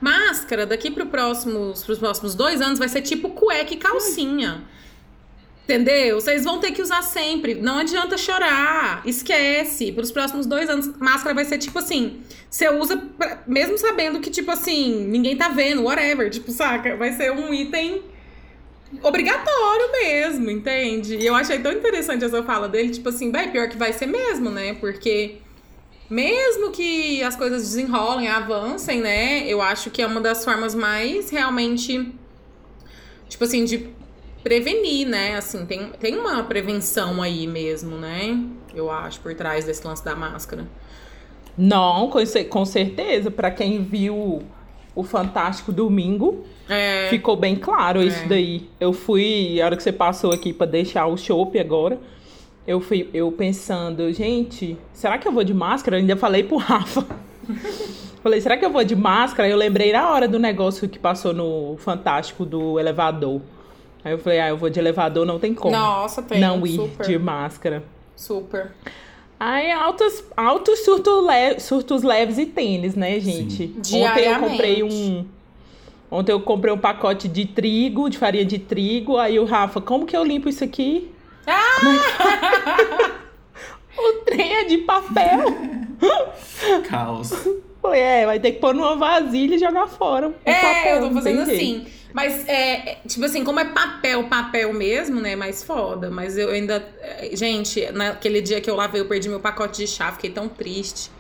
máscara 0.02 0.66
daqui 0.66 0.90
pro 0.92 1.06
próximos, 1.08 1.84
pros 1.84 2.00
próximos 2.00 2.36
dois 2.36 2.62
anos 2.62 2.80
vai 2.80 2.88
ser 2.90 3.02
tipo 3.02 3.30
cueca 3.30 3.74
e 3.74 3.78
calcinha. 3.78 4.64
Entendeu? 5.64 6.20
Vocês 6.20 6.44
vão 6.46 6.60
ter 6.60 6.72
que 6.72 6.82
usar 6.82 7.04
sempre. 7.04 7.54
Não 7.54 7.78
adianta 7.78 8.18
chorar. 8.18 9.04
Esquece. 9.06 9.92
Pros 9.92 10.12
próximos 10.12 10.48
dois 10.48 10.68
anos, 10.68 10.98
máscara 10.98 11.36
vai 11.36 11.46
ser 11.46 11.60
tipo 11.60 11.78
assim. 11.78 12.22
Você 12.50 12.68
usa, 12.70 12.98
pra- 12.98 13.44
mesmo 13.46 13.78
sabendo 13.78 14.20
que, 14.20 14.32
tipo 14.32 14.50
assim, 14.50 15.06
ninguém 15.06 15.38
tá 15.38 15.50
vendo, 15.50 15.84
whatever. 15.84 16.28
Tipo, 16.32 16.52
saca? 16.52 16.96
Vai 16.96 17.14
ser 17.14 17.32
um 17.32 17.54
item 17.54 18.02
obrigatório 19.04 19.92
mesmo, 19.92 20.50
entende? 20.50 21.16
E 21.18 21.26
eu 21.28 21.36
achei 21.36 21.60
tão 21.60 21.72
interessante 21.72 22.26
essa 22.26 22.42
fala 22.42 22.68
dele, 22.68 22.90
tipo 22.90 23.10
assim, 23.10 23.32
vai, 23.32 23.52
pior 23.52 23.70
que 23.70 23.78
vai 23.78 23.94
ser 23.94 24.08
mesmo, 24.08 24.50
né? 24.50 24.74
Porque 24.74 25.38
mesmo 26.10 26.72
que 26.72 27.22
as 27.24 27.36
coisas 27.36 27.62
desenrolem, 27.64 28.28
avancem, 28.28 29.00
né? 29.02 29.48
Eu 29.48 29.62
acho 29.62 29.90
que 29.90 30.02
é 30.02 30.08
uma 30.08 30.20
das 30.22 30.44
formas 30.44 30.74
mais 30.74 31.30
realmente, 31.30 32.12
tipo 33.28 33.44
assim, 33.44 33.64
de 33.66 33.90
prevenir, 34.44 35.08
né? 35.08 35.36
Assim, 35.36 35.66
tem, 35.66 35.90
tem 36.00 36.18
uma 36.18 36.44
prevenção 36.44 37.22
aí 37.22 37.46
mesmo, 37.46 37.98
né? 37.98 38.40
Eu 38.74 38.90
acho, 38.90 39.20
por 39.20 39.34
trás 39.36 39.66
desse 39.66 39.86
lance 39.86 40.04
da 40.04 40.16
máscara. 40.16 40.68
Não, 41.58 42.10
com, 42.10 42.20
com 42.50 42.66
certeza. 42.66 43.30
Pra 43.30 43.52
quem 43.52 43.84
viu 43.84 44.42
o 44.96 45.04
Fantástico 45.04 45.72
Domingo, 45.72 46.44
É, 46.68 47.08
ficou 47.10 47.36
bem 47.36 47.56
claro 47.56 48.02
isso 48.02 48.24
É. 48.24 48.28
daí. 48.28 48.70
Eu 48.80 48.94
fui, 48.94 49.62
a 49.62 49.66
hora 49.66 49.78
que 49.78 49.84
você 49.84 49.92
passou 49.92 50.32
aqui 50.34 50.54
pra 50.54 50.66
deixar 50.66 51.06
o 51.08 51.18
chopp 51.18 51.58
agora, 51.60 52.00
eu 52.70 52.80
fui 52.80 53.10
eu 53.12 53.32
pensando, 53.32 54.14
gente, 54.14 54.78
será 54.94 55.18
que 55.18 55.28
eu 55.28 55.32
vou 55.32 55.44
de 55.44 55.56
máscara? 55.56 55.98
Eu 55.98 56.02
ainda 56.02 56.16
falei 56.16 56.44
pro 56.44 56.58
Rafa. 56.58 57.04
falei, 58.22 58.40
será 58.40 58.58
que 58.58 58.64
eu 58.64 58.70
vou 58.70 58.84
de 58.84 58.96
máscara? 58.96 59.50
Eu 59.50 59.58
lembrei 59.58 59.92
na 59.92 60.08
hora 60.12 60.28
do 60.28 60.38
negócio 60.38 60.88
que 60.88 61.00
passou 61.00 61.34
no 61.34 61.78
Fantástico 61.80 62.46
do 62.46 62.80
elevador. 62.80 63.42
Aí 64.04 64.12
eu 64.12 64.20
falei, 64.20 64.40
ah, 64.40 64.50
eu 64.50 64.58
vou 64.58 64.70
de 64.70 64.80
elevador, 64.80 65.26
não 65.26 65.40
tem 65.40 65.52
como 65.52 65.76
Nossa, 65.76 66.22
tem. 66.22 66.40
não 66.40 66.64
ir 66.64 66.76
super, 66.76 67.08
de 67.08 67.18
máscara. 67.18 67.84
super. 68.16 68.72
Aí, 69.40 69.72
altos, 69.72 70.24
altos 70.38 70.86
surtos, 70.86 71.26
le 71.26 71.60
surtos 71.60 72.04
leves 72.04 72.38
e 72.38 72.46
tênis, 72.46 72.94
né, 72.94 73.20
gente? 73.20 73.74
Sim. 73.82 74.06
Ontem 74.06 74.26
eu 74.26 74.40
comprei 74.40 74.84
um. 74.84 75.26
Ontem 76.12 76.32
eu 76.34 76.42
comprei 76.42 76.72
um 76.72 76.78
pacote 76.78 77.28
de 77.28 77.46
trigo, 77.46 78.10
de 78.12 78.18
farinha 78.20 78.46
de 78.46 78.60
trigo. 78.60 79.18
Aí 79.18 79.40
o 79.40 79.46
Rafa, 79.46 79.82
como 79.82 80.06
que 80.06 80.16
eu 80.16 80.24
limpo 80.24 80.48
isso 80.50 80.64
aqui? 80.64 81.10
Ah! 81.50 83.12
o 83.98 84.14
trem 84.26 84.54
é 84.54 84.64
de 84.66 84.78
papel. 84.80 85.46
Caos. 86.88 87.34
Falei, 87.82 88.02
é, 88.02 88.26
vai 88.26 88.40
ter 88.40 88.54
que 88.54 88.60
pôr 88.60 88.74
numa 88.74 88.96
vasilha 88.96 89.56
e 89.56 89.60
jogar 89.60 89.88
fora. 89.88 90.34
É, 90.44 90.54
papel, 90.54 90.96
eu 90.96 91.08
tô 91.08 91.14
fazendo 91.16 91.42
assim. 91.42 91.56
Jeito. 91.56 92.00
Mas, 92.14 92.48
é, 92.48 92.98
tipo 93.08 93.24
assim, 93.26 93.44
como 93.44 93.60
é 93.60 93.66
papel, 93.66 94.24
papel 94.26 94.74
mesmo, 94.74 95.22
né? 95.22 95.34
É 95.34 95.36
mais 95.36 95.64
foda. 95.64 96.10
Mas 96.10 96.38
eu 96.38 96.50
ainda. 96.50 96.86
Gente, 97.34 97.90
naquele 97.92 98.42
dia 98.42 98.60
que 98.60 98.70
eu 98.70 98.76
lavei, 98.76 99.02
eu 99.02 99.06
perdi 99.06 99.30
meu 99.30 99.40
pacote 99.40 99.78
de 99.78 99.88
chá, 99.88 100.12
fiquei 100.12 100.30
tão 100.30 100.50
triste. 100.50 101.12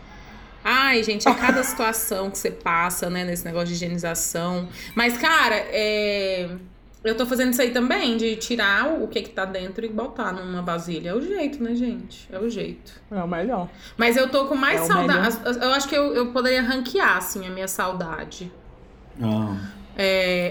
Ai, 0.64 1.04
gente, 1.04 1.28
é 1.28 1.34
cada 1.34 1.64
situação 1.64 2.30
que 2.30 2.38
você 2.38 2.52
passa, 2.52 3.10
né, 3.10 3.24
nesse 3.24 3.46
negócio 3.46 3.68
de 3.68 3.74
higienização. 3.74 4.68
Mas, 4.96 5.18
cara, 5.18 5.56
é. 5.56 6.50
Eu 7.04 7.16
tô 7.16 7.26
fazendo 7.26 7.52
isso 7.52 7.62
aí 7.62 7.72
também, 7.72 8.18
de 8.18 8.36
tirar 8.36 9.02
o 9.02 9.08
que 9.08 9.22
que 9.22 9.30
tá 9.30 9.46
dentro 9.46 9.86
e 9.86 9.90
botar 9.90 10.34
numa 10.34 10.62
vasilha. 10.62 11.12
É 11.12 11.14
o 11.14 11.22
jeito, 11.22 11.64
né, 11.64 11.74
gente? 11.74 12.28
É 12.30 12.38
o 12.38 12.50
jeito. 12.50 12.92
É 13.10 13.24
o 13.24 13.28
melhor. 13.28 13.70
Mas 13.96 14.18
eu 14.18 14.30
tô 14.30 14.46
com 14.48 14.56
mais 14.56 14.82
é 14.82 14.86
saudade. 14.86 15.38
Eu 15.62 15.72
acho 15.72 15.88
que 15.88 15.96
eu, 15.96 16.14
eu 16.14 16.32
poderia 16.34 16.62
ranquear, 16.62 17.18
assim, 17.18 17.48
a 17.48 17.50
minha 17.50 17.70
saudade. 17.70 18.52
Ah. 19.22 19.56
É, 19.98 20.50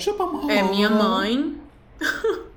é 0.48 0.62
minha 0.62 0.88
mãe. 0.88 1.56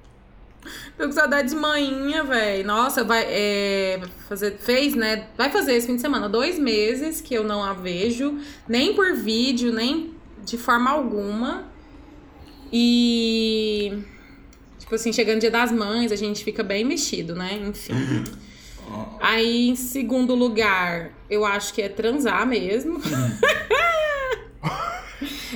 Tô 0.98 1.06
com 1.06 1.12
saudade 1.12 1.50
de 1.50 1.56
manhinha, 1.56 2.24
velho. 2.24 2.66
Nossa, 2.66 3.04
vai 3.04 3.24
é, 3.28 4.02
fazer, 4.28 4.58
fez, 4.60 4.94
né? 4.94 5.28
Vai 5.36 5.50
fazer 5.50 5.74
esse 5.74 5.88
fim 5.88 5.96
de 5.96 6.02
semana 6.02 6.30
dois 6.30 6.60
meses 6.60 7.20
que 7.20 7.34
eu 7.34 7.44
não 7.44 7.64
a 7.64 7.74
vejo, 7.74 8.38
nem 8.68 8.94
por 8.94 9.16
vídeo, 9.16 9.74
nem 9.74 10.14
de 10.46 10.58
forma 10.58 10.92
alguma. 10.92 11.71
E 12.72 14.00
tipo 14.80 14.96
assim, 14.96 15.12
chegando 15.14 15.40
dia 15.40 15.52
das 15.52 15.72
mães, 15.72 16.12
a 16.12 16.16
gente 16.16 16.44
fica 16.44 16.64
bem 16.64 16.84
mexido, 16.84 17.36
né? 17.36 17.60
Enfim. 17.68 17.94
Aí, 19.22 19.70
em 19.70 19.76
segundo 19.76 20.36
lugar, 20.36 21.12
eu 21.30 21.46
acho 21.46 21.74
que 21.74 21.82
é 21.82 21.90
transar 21.90 22.46
mesmo. 22.46 23.00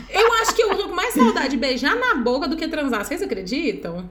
Eu 0.09 0.33
acho 0.35 0.55
que 0.55 0.63
eu 0.63 0.77
tô 0.77 0.87
com 0.87 0.95
mais 0.95 1.13
saudade 1.13 1.49
de 1.49 1.57
beijar 1.57 1.95
na 1.95 2.15
boca 2.15 2.47
do 2.47 2.55
que 2.55 2.67
transar. 2.67 3.03
Vocês 3.03 3.21
acreditam? 3.21 4.09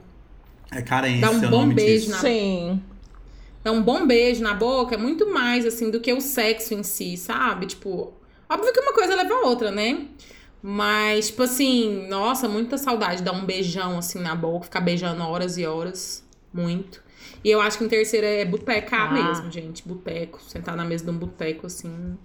É 0.71 0.81
carência. 0.81 1.21
Dá 1.21 1.31
um 1.31 1.49
bom 1.49 1.67
beijo 1.67 2.05
disso. 2.05 2.11
na 2.11 2.17
Sim. 2.19 2.83
Dá 3.63 3.71
um 3.71 3.81
bom 3.81 4.05
beijo 4.05 4.43
na 4.43 4.53
boca 4.53 4.93
é 4.93 4.97
muito 4.97 5.31
mais, 5.31 5.65
assim, 5.65 5.89
do 5.89 5.99
que 5.99 6.13
o 6.13 6.21
sexo 6.21 6.75
em 6.75 6.83
si, 6.83 7.17
sabe? 7.17 7.65
Tipo, 7.65 8.13
óbvio 8.47 8.71
que 8.71 8.79
uma 8.79 8.93
coisa 8.93 9.15
leva 9.15 9.33
a 9.33 9.47
outra, 9.47 9.71
né? 9.71 10.05
Mas, 10.67 11.27
tipo 11.27 11.43
assim, 11.43 12.07
nossa, 12.07 12.49
muita 12.49 12.75
saudade 12.75 13.17
de 13.17 13.23
dar 13.23 13.33
um 13.33 13.45
beijão, 13.45 13.99
assim, 13.99 14.19
na 14.19 14.33
boca, 14.33 14.63
ficar 14.65 14.81
beijando 14.81 15.21
horas 15.21 15.59
e 15.59 15.65
horas. 15.67 16.23
Muito. 16.51 17.03
E 17.43 17.51
eu 17.51 17.61
acho 17.61 17.77
que 17.77 17.83
em 17.83 17.87
terceiro 17.87 18.25
é 18.25 18.43
botecar 18.43 19.11
Ah. 19.11 19.13
mesmo, 19.13 19.51
gente. 19.51 19.87
Boteco. 19.87 20.41
Sentar 20.41 20.75
na 20.75 20.83
mesa 20.83 21.03
de 21.05 21.11
um 21.11 21.17
boteco, 21.19 21.67
assim. 21.67 22.17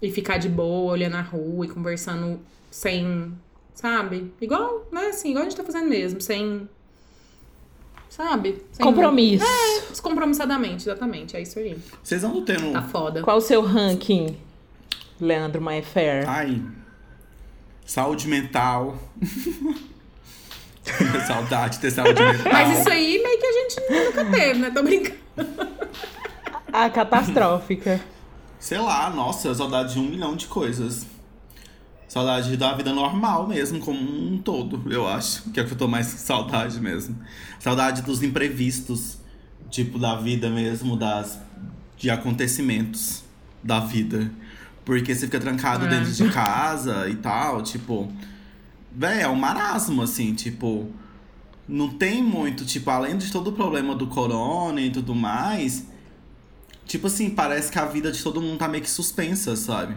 E 0.00 0.10
ficar 0.10 0.38
de 0.38 0.48
boa, 0.48 0.92
olhando 0.92 1.16
a 1.16 1.20
rua 1.20 1.66
e 1.66 1.68
conversando 1.68 2.40
sem. 2.70 3.30
Sabe? 3.74 4.32
Igual, 4.40 4.88
né? 4.90 5.08
Assim, 5.08 5.30
igual 5.32 5.44
a 5.44 5.48
gente 5.50 5.56
tá 5.58 5.64
fazendo 5.64 5.90
mesmo. 5.90 6.18
Sem. 6.18 6.66
Sabe? 8.08 8.64
Sem 8.72 8.86
Compromisso. 8.86 9.44
Descompromissadamente, 9.90 10.84
exatamente. 10.88 11.36
É 11.36 11.42
isso 11.42 11.58
aí. 11.58 11.78
Vocês 12.02 12.24
andam 12.24 12.42
tendo. 12.42 12.72
Tá 12.72 12.80
foda. 12.80 13.20
Qual 13.22 13.36
o 13.36 13.40
seu 13.42 13.60
ranking, 13.60 14.34
Leandro 15.20 15.60
Maeffer? 15.60 16.26
Ai. 16.26 16.62
Saúde 17.84 18.28
mental. 18.28 18.96
Saudade 21.26 21.76
de 21.76 21.80
ter 21.80 21.90
saúde 21.92 22.20
mental. 22.20 22.52
Mas 22.52 22.80
isso 22.80 22.90
aí 22.90 23.22
meio 23.22 23.38
que 23.38 23.46
a 23.46 23.52
gente 23.52 24.04
nunca 24.04 24.24
teve, 24.24 24.58
né? 24.58 24.70
Tô 24.70 24.82
brincando. 24.82 25.20
A 26.72 26.90
catastrófica. 26.90 28.00
Sei 28.58 28.78
lá, 28.78 29.10
nossa, 29.10 29.54
saudade 29.54 29.94
de 29.94 30.00
um 30.00 30.08
milhão 30.08 30.34
de 30.34 30.46
coisas. 30.46 31.06
Saudade 32.08 32.56
da 32.56 32.74
vida 32.74 32.92
normal 32.92 33.46
mesmo, 33.46 33.80
como 33.80 34.00
um 34.00 34.38
todo, 34.38 34.82
eu 34.92 35.06
acho. 35.06 35.50
Que 35.50 35.60
é 35.60 35.62
o 35.62 35.66
que 35.66 35.72
eu 35.72 35.78
tô 35.78 35.88
mais 35.88 36.06
saudade 36.06 36.80
mesmo. 36.80 37.16
Saudade 37.58 38.02
dos 38.02 38.22
imprevistos, 38.22 39.18
tipo, 39.70 39.98
da 39.98 40.16
vida 40.16 40.50
mesmo, 40.50 40.96
das 40.96 41.38
de 41.96 42.10
acontecimentos 42.10 43.22
da 43.62 43.80
vida. 43.80 44.30
Porque 44.84 45.14
você 45.14 45.26
fica 45.26 45.38
trancado 45.38 45.86
É. 45.86 45.88
dentro 45.88 46.10
de 46.12 46.28
casa 46.30 47.08
e 47.08 47.16
tal, 47.16 47.62
tipo. 47.62 48.10
Véi, 48.94 49.22
é 49.22 49.28
um 49.28 49.36
marasmo, 49.36 50.02
assim, 50.02 50.34
tipo. 50.34 50.90
Não 51.68 51.88
tem 51.90 52.22
muito, 52.22 52.64
tipo, 52.64 52.90
além 52.90 53.16
de 53.16 53.30
todo 53.30 53.48
o 53.48 53.52
problema 53.52 53.94
do 53.94 54.06
corona 54.08 54.80
e 54.80 54.90
tudo 54.90 55.14
mais. 55.14 55.86
Tipo 56.84 57.06
assim, 57.06 57.30
parece 57.30 57.70
que 57.70 57.78
a 57.78 57.84
vida 57.86 58.10
de 58.10 58.20
todo 58.22 58.42
mundo 58.42 58.58
tá 58.58 58.66
meio 58.68 58.82
que 58.82 58.90
suspensa, 58.90 59.54
sabe? 59.54 59.94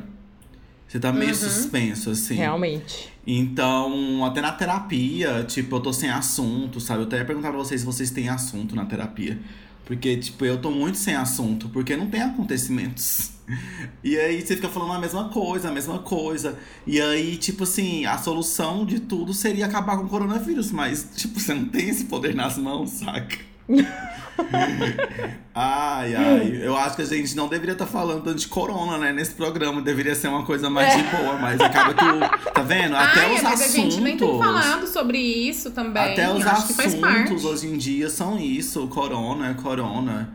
Você 0.88 1.00
tá 1.00 1.12
meio 1.12 1.34
suspenso, 1.36 2.12
assim. 2.12 2.36
Realmente. 2.36 3.12
Então, 3.26 4.24
até 4.24 4.40
na 4.40 4.52
terapia, 4.52 5.44
tipo, 5.44 5.76
eu 5.76 5.80
tô 5.80 5.92
sem 5.92 6.10
assunto, 6.12 6.80
sabe? 6.80 7.02
Eu 7.02 7.08
até 7.08 7.18
ia 7.18 7.26
perguntar 7.26 7.50
pra 7.50 7.58
vocês 7.58 7.82
se 7.82 7.86
vocês 7.86 8.12
têm 8.12 8.30
assunto 8.30 8.76
na 8.76 8.86
terapia. 8.86 9.40
Porque, 9.86 10.18
tipo, 10.18 10.44
eu 10.44 10.60
tô 10.60 10.72
muito 10.72 10.98
sem 10.98 11.16
assunto, 11.16 11.70
porque 11.70 11.96
não 11.96 12.10
tem 12.10 12.22
acontecimentos. 12.22 13.32
E 14.04 14.18
aí 14.18 14.42
você 14.42 14.56
fica 14.56 14.70
falando 14.70 14.94
a 14.94 15.00
mesma 15.00 15.30
coisa, 15.30 15.70
a 15.70 15.72
mesma 15.72 16.00
coisa. 16.00 16.58
E 16.86 17.00
aí, 17.00 17.38
tipo 17.38 17.64
assim, 17.64 18.04
a 18.06 18.18
solução 18.18 18.84
de 18.86 19.00
tudo 19.00 19.36
seria 19.36 19.68
acabar 19.68 19.98
com 19.98 20.06
o 20.06 20.10
coronavírus, 20.10 20.72
mas, 20.72 21.10
tipo, 21.16 21.40
você 21.40 21.54
não 21.54 21.66
tem 21.66 21.90
esse 21.90 22.06
poder 22.06 22.34
nas 22.34 22.58
mãos, 22.58 22.90
saca? 22.90 23.38
ai, 25.54 26.16
ai. 26.16 26.60
Eu 26.62 26.76
acho 26.78 26.96
que 26.96 27.02
a 27.02 27.06
gente 27.06 27.36
não 27.36 27.48
deveria 27.48 27.74
estar 27.74 27.88
falando 27.88 28.24
tanto 28.24 28.38
de 28.38 28.48
corona, 28.48 28.98
né, 28.98 29.14
nesse 29.14 29.34
programa. 29.34 29.82
Deveria 29.82 30.14
ser 30.16 30.28
uma 30.28 30.46
coisa 30.46 30.70
mais 30.70 30.96
de 30.96 31.04
boa, 31.04 31.38
mas 31.38 31.60
acaba 31.60 31.94
que 31.94 32.04
o. 32.04 32.20
Tá 32.52 32.62
vendo? 32.62 32.96
Até 32.96 33.22
Ai, 33.22 33.36
os 33.36 33.42
mas 33.42 33.62
assuntos. 33.62 33.76
a 33.76 33.90
gente 33.90 34.02
nem 34.02 34.18
tem 34.18 34.38
falado 34.38 34.88
sobre 34.88 35.18
isso 35.18 35.72
também. 35.72 36.14
Até 36.14 36.32
os 36.32 36.46
assuntos 36.46 37.46
hoje 37.46 37.68
em 37.68 37.78
dia 37.78 38.10
são 38.10 38.40
isso, 38.40 38.88
corona 38.88 39.50
é 39.50 39.54
corona. 39.54 40.34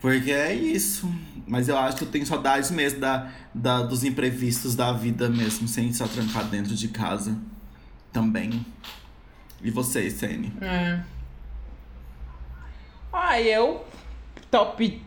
Porque 0.00 0.30
é 0.32 0.54
isso. 0.54 1.08
Mas 1.46 1.68
eu 1.68 1.76
acho 1.76 1.96
que 1.96 2.04
eu 2.04 2.08
tenho 2.08 2.26
saudades 2.26 2.70
mesmo 2.70 3.00
da, 3.00 3.28
da, 3.54 3.82
dos 3.82 4.04
imprevistos 4.04 4.74
da 4.74 4.92
vida 4.92 5.28
mesmo, 5.28 5.68
sem 5.68 5.88
estar 5.88 6.08
trancado 6.08 6.48
dentro 6.48 6.74
de 6.74 6.88
casa. 6.88 7.36
Também. 8.12 8.64
E 9.62 9.70
você, 9.70 10.10
Sene? 10.10 10.52
É. 10.60 11.00
Ah, 13.12 13.40
eu. 13.40 13.84
Top. 14.50 15.02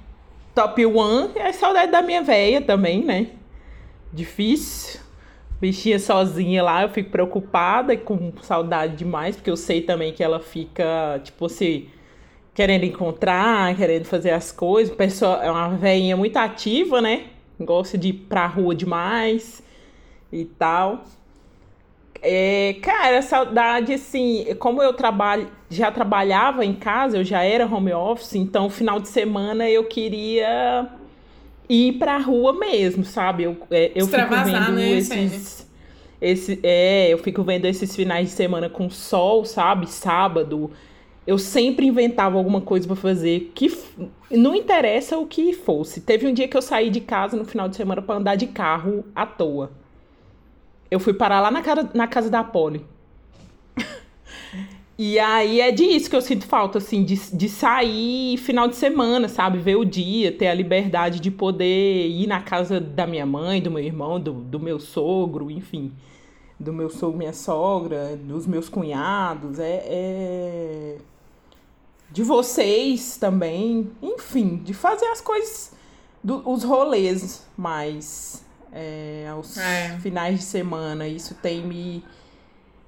Top 0.53 0.85
one 0.85 1.31
é 1.35 1.51
saudade 1.51 1.91
da 1.91 2.01
minha 2.01 2.21
véia 2.21 2.61
também, 2.61 3.03
né? 3.03 3.27
Difícil. 4.13 5.01
Bichinha 5.59 5.97
sozinha 5.99 6.61
lá, 6.61 6.83
eu 6.83 6.89
fico 6.89 7.09
preocupada 7.09 7.93
e 7.93 7.97
com 7.97 8.31
saudade 8.41 8.95
demais, 8.95 9.35
porque 9.35 9.49
eu 9.49 9.57
sei 9.57 9.81
também 9.81 10.13
que 10.13 10.23
ela 10.23 10.39
fica, 10.39 11.19
tipo 11.23 11.45
assim, 11.45 11.87
querendo 12.53 12.83
encontrar, 12.83 13.75
querendo 13.75 14.05
fazer 14.05 14.31
as 14.31 14.51
coisas. 14.51 14.95
Pessoa, 14.95 15.43
é 15.43 15.49
uma 15.49 15.69
velhinha 15.69 16.15
muito 16.15 16.37
ativa, 16.37 17.01
né? 17.01 17.27
Gosta 17.59 17.97
de 17.97 18.09
ir 18.09 18.13
pra 18.13 18.45
rua 18.45 18.75
demais 18.75 19.63
e 20.31 20.45
tal. 20.45 21.03
É, 22.27 22.77
cara, 22.81 23.21
saudade, 23.21 23.93
assim, 23.93 24.47
como 24.57 24.81
eu 24.81 24.93
trabalho, 24.93 25.47
já 25.69 25.91
trabalhava 25.91 26.65
em 26.65 26.73
casa, 26.73 27.17
eu 27.17 27.23
já 27.23 27.43
era 27.43 27.67
home 27.67 27.93
office, 27.93 28.33
então 28.33 28.67
final 28.67 28.99
de 28.99 29.09
semana 29.09 29.69
eu 29.69 29.83
queria 29.83 30.89
ir 31.69 31.93
pra 31.99 32.17
rua 32.17 32.53
mesmo, 32.53 33.05
sabe? 33.05 33.43
Eu, 33.43 33.55
é, 33.69 33.91
eu 33.93 34.07
fico 34.07 34.17
Extravasar, 34.17 34.65
vendo 34.65 34.75
né, 34.75 34.89
esses. 34.91 35.67
Esse, 36.19 36.59
é, 36.63 37.13
eu 37.13 37.19
fico 37.19 37.43
vendo 37.43 37.65
esses 37.65 37.95
finais 37.95 38.29
de 38.29 38.33
semana 38.33 38.69
com 38.69 38.89
sol, 38.89 39.45
sabe? 39.45 39.87
Sábado. 39.87 40.71
Eu 41.27 41.37
sempre 41.37 41.85
inventava 41.85 42.37
alguma 42.37 42.61
coisa 42.61 42.87
pra 42.87 42.95
fazer 42.95 43.51
que 43.53 43.71
não 44.31 44.55
interessa 44.55 45.17
o 45.17 45.27
que 45.27 45.53
fosse. 45.53 46.01
Teve 46.01 46.25
um 46.25 46.33
dia 46.33 46.47
que 46.47 46.57
eu 46.57 46.61
saí 46.61 46.89
de 46.89 47.01
casa 47.01 47.37
no 47.37 47.45
final 47.45 47.69
de 47.69 47.75
semana 47.75 48.01
pra 48.01 48.15
andar 48.15 48.35
de 48.35 48.47
carro 48.47 49.05
à 49.15 49.27
toa. 49.27 49.84
Eu 50.95 50.99
fui 50.99 51.13
parar 51.13 51.41
lá 51.41 51.51
na, 51.51 51.61
cara, 51.61 51.89
na 51.93 52.07
casa 52.07 52.29
da 52.29 52.41
Polly. 52.41 52.85
E 54.97 55.19
aí 55.19 55.59
é 55.59 55.73
disso 55.73 56.09
que 56.09 56.15
eu 56.15 56.21
sinto 56.21 56.47
falta, 56.47 56.77
assim, 56.77 57.03
de, 57.03 57.17
de 57.35 57.49
sair 57.49 58.37
final 58.37 58.65
de 58.65 58.77
semana, 58.77 59.27
sabe? 59.27 59.57
Ver 59.57 59.75
o 59.75 59.83
dia, 59.83 60.31
ter 60.31 60.47
a 60.47 60.53
liberdade 60.53 61.19
de 61.19 61.29
poder 61.29 62.07
ir 62.07 62.25
na 62.27 62.41
casa 62.41 62.79
da 62.79 63.05
minha 63.05 63.25
mãe, 63.25 63.61
do 63.61 63.69
meu 63.69 63.83
irmão, 63.83 64.21
do, 64.21 64.31
do 64.31 64.57
meu 64.57 64.79
sogro, 64.79 65.51
enfim. 65.51 65.91
Do 66.57 66.71
meu 66.71 66.89
sogro, 66.89 67.17
minha 67.17 67.33
sogra, 67.33 68.15
dos 68.15 68.47
meus 68.47 68.69
cunhados. 68.69 69.59
É, 69.59 69.83
é... 69.85 70.97
De 72.09 72.23
vocês 72.23 73.17
também. 73.17 73.91
Enfim, 74.01 74.61
de 74.63 74.73
fazer 74.73 75.07
as 75.07 75.19
coisas 75.19 75.73
do, 76.23 76.41
os 76.49 76.63
rolês 76.63 77.45
mais 77.57 78.44
é, 78.75 79.25
aos 79.31 79.57
É. 79.57 79.97
finais 80.01 80.39
de 80.39 80.43
semana. 80.43 81.07
Isso 81.07 81.33
tem 81.35 81.65
me, 81.65 82.03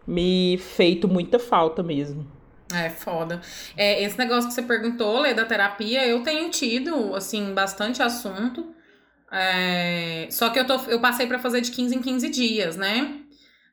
me 0.05 0.57
feito 0.57 1.07
muita 1.07 1.39
falta 1.39 1.81
mesmo. 1.81 2.29
É 2.73 2.89
foda. 2.89 3.39
É, 3.77 4.03
esse 4.03 4.17
negócio 4.17 4.49
que 4.49 4.53
você 4.53 4.61
perguntou, 4.61 5.21
Lê, 5.21 5.33
da 5.33 5.45
terapia, 5.45 6.05
eu 6.05 6.21
tenho 6.21 6.49
tido, 6.49 7.15
assim, 7.15 7.53
bastante 7.53 8.03
assunto. 8.03 8.75
É, 9.31 10.27
só 10.29 10.49
que 10.49 10.59
eu, 10.59 10.65
tô, 10.67 10.75
eu 10.89 10.99
passei 10.99 11.25
pra 11.27 11.39
fazer 11.39 11.61
de 11.61 11.71
15 11.71 11.95
em 11.95 12.01
15 12.01 12.29
dias, 12.29 12.75
né? 12.75 13.21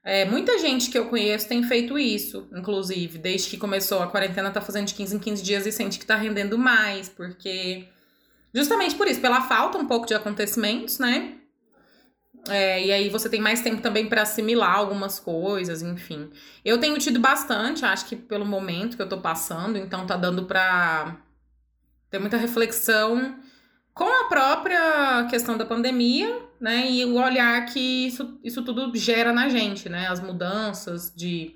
É, 0.04 0.24
muita 0.26 0.58
gente 0.58 0.90
que 0.90 0.98
eu 0.98 1.06
conheço 1.06 1.48
tem 1.48 1.62
feito 1.64 1.98
isso, 1.98 2.46
inclusive, 2.54 3.18
desde 3.18 3.48
que 3.50 3.56
começou 3.56 4.02
a 4.02 4.06
quarentena, 4.06 4.50
tá 4.50 4.60
fazendo 4.60 4.86
de 4.86 4.94
15 4.94 5.16
em 5.16 5.18
15 5.18 5.42
dias 5.42 5.66
e 5.66 5.72
sente 5.72 5.98
que 5.98 6.06
tá 6.06 6.14
rendendo 6.14 6.56
mais, 6.58 7.08
porque. 7.08 7.88
Justamente 8.54 8.94
por 8.94 9.08
isso, 9.08 9.20
pela 9.20 9.40
falta 9.42 9.76
um 9.78 9.86
pouco 9.86 10.06
de 10.06 10.14
acontecimentos, 10.14 10.98
né? 11.00 11.34
É, 12.48 12.84
e 12.84 12.92
aí 12.92 13.08
você 13.08 13.28
tem 13.28 13.40
mais 13.40 13.62
tempo 13.62 13.80
também 13.80 14.06
pra 14.06 14.22
assimilar 14.22 14.76
algumas 14.76 15.18
coisas, 15.18 15.82
enfim. 15.82 16.30
Eu 16.64 16.78
tenho 16.78 16.98
tido 16.98 17.18
bastante, 17.18 17.84
acho 17.84 18.06
que 18.06 18.16
pelo 18.16 18.44
momento 18.44 18.96
que 18.96 19.02
eu 19.02 19.08
tô 19.08 19.18
passando, 19.18 19.78
então 19.78 20.06
tá 20.06 20.16
dando 20.16 20.44
pra 20.44 21.16
ter 22.10 22.18
muita 22.18 22.36
reflexão 22.36 23.38
com 23.94 24.04
a 24.04 24.28
própria 24.28 25.26
questão 25.30 25.56
da 25.56 25.64
pandemia, 25.64 26.42
né? 26.60 26.90
E 26.90 27.04
o 27.04 27.14
olhar 27.14 27.64
que 27.66 28.06
isso, 28.06 28.38
isso 28.42 28.62
tudo 28.62 28.94
gera 28.96 29.32
na 29.32 29.48
gente, 29.48 29.88
né? 29.88 30.08
As 30.08 30.20
mudanças 30.20 31.12
de. 31.14 31.54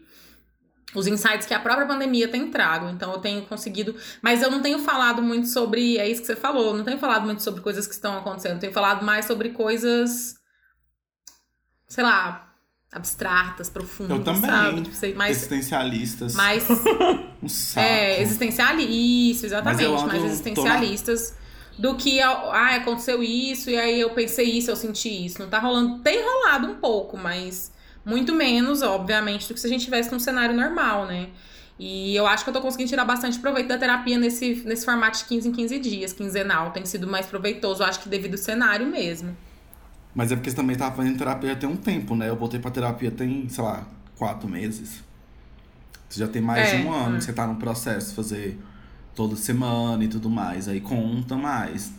Os 0.95 1.07
insights 1.07 1.47
que 1.47 1.53
a 1.53 1.61
própria 1.61 1.87
pandemia 1.87 2.29
tem 2.29 2.51
trago. 2.51 2.89
Então 2.89 3.13
eu 3.13 3.19
tenho 3.19 3.43
conseguido. 3.43 3.95
Mas 4.23 4.41
eu 4.41 4.51
não 4.51 4.63
tenho 4.63 4.79
falado 4.79 5.21
muito 5.21 5.49
sobre. 5.49 5.99
É 5.99 6.09
isso 6.09 6.23
que 6.23 6.27
você 6.27 6.37
falou. 6.37 6.75
Não 6.75 6.85
tenho 6.85 6.99
falado 6.99 7.27
muito 7.27 7.43
sobre 7.43 7.61
coisas 7.61 7.87
que 7.87 7.93
estão 7.93 8.17
acontecendo. 8.17 8.61
Tenho 8.61 8.73
falado 8.73 9.05
mais 9.05 9.27
sobre 9.27 9.51
coisas. 9.51 10.38
Sei 11.89 12.05
lá. 12.05 12.45
Abstratas, 12.91 13.69
profundas. 13.69 14.17
Eu 14.17 14.25
também. 14.25 14.51
Sabe? 14.51 14.83
Tipo, 14.83 15.17
mais. 15.17 15.37
Existencialistas. 15.37 16.35
mais 16.35 16.67
Um 17.43 17.49
saco. 17.49 17.87
é, 17.87 18.21
existencialista, 18.21 18.93
isso, 18.93 19.47
exatamente, 19.47 19.91
Mas 19.91 20.03
mais 20.05 20.25
existencialistas 20.25 21.35
do 21.79 21.95
que, 21.95 22.21
ah, 22.21 22.75
aconteceu 22.77 23.23
isso, 23.23 23.71
e 23.71 23.77
aí 23.77 24.01
eu 24.01 24.11
pensei 24.11 24.47
isso, 24.47 24.71
eu 24.71 24.77
senti 24.77 25.27
isso. 25.27 25.41
Não 25.41 25.49
tá 25.49 25.61
rolando, 25.61 26.01
tem 26.01 26.21
rolado 26.21 26.67
um 26.67 26.75
pouco, 26.75 27.17
mas 27.17 27.73
muito 28.05 28.35
menos, 28.35 28.83
obviamente, 28.83 29.47
do 29.47 29.55
que 29.55 29.61
se 29.61 29.67
a 29.67 29.71
gente 29.71 29.85
tivesse 29.85 30.11
num 30.11 30.19
cenário 30.19 30.57
normal, 30.57 31.07
né? 31.07 31.29
E 31.79 32.17
eu 32.17 32.27
acho 32.27 32.43
que 32.43 32.51
eu 32.51 32.55
tô 32.55 32.61
conseguindo 32.61 32.91
tirar 32.91 33.05
bastante 33.05 33.39
proveito 33.39 33.69
da 33.69 33.79
terapia 33.79 34.19
nesse, 34.19 34.63
nesse 34.65 34.85
formato 34.85 35.19
de 35.19 35.25
15 35.27 35.49
em 35.49 35.53
15 35.53 35.79
dias, 35.79 36.13
quinzenal, 36.13 36.73
tem 36.73 36.85
sido 36.85 37.07
mais 37.07 37.27
proveitoso, 37.27 37.85
eu 37.85 37.87
acho 37.87 38.01
que 38.01 38.09
devido 38.09 38.33
ao 38.33 38.39
cenário 38.39 38.87
mesmo. 38.87 39.37
Mas 40.19 40.33
é 40.33 40.35
porque 40.35 40.51
você 40.51 40.57
também 40.57 40.75
tava 40.75 40.97
fazendo 40.97 41.17
terapia 41.17 41.55
tem 41.55 41.69
um 41.69 41.77
tempo, 41.77 42.17
né? 42.17 42.29
Eu 42.29 42.35
voltei 42.35 42.59
pra 42.59 42.73
terapia 42.73 43.09
tem, 43.09 43.49
sei 43.49 43.63
lá, 43.63 43.87
quatro 44.17 44.49
meses. 44.49 45.01
Você 46.09 46.19
já 46.19 46.27
tem 46.27 46.43
mais 46.43 46.73
É, 46.73 46.77
de 46.79 46.87
um 46.89 46.93
ano 46.93 47.15
é. 47.15 47.19
que 47.19 47.25
você 47.25 47.33
tá 47.33 47.47
no 47.47 47.55
processo 47.55 48.09
de 48.09 48.17
fazer 48.17 48.59
toda 49.15 49.37
semana 49.37 50.03
e 50.03 50.09
tudo 50.09 50.29
mais. 50.29 50.67
Aí 50.67 50.81
conta 50.81 51.37
mais. 51.37 51.93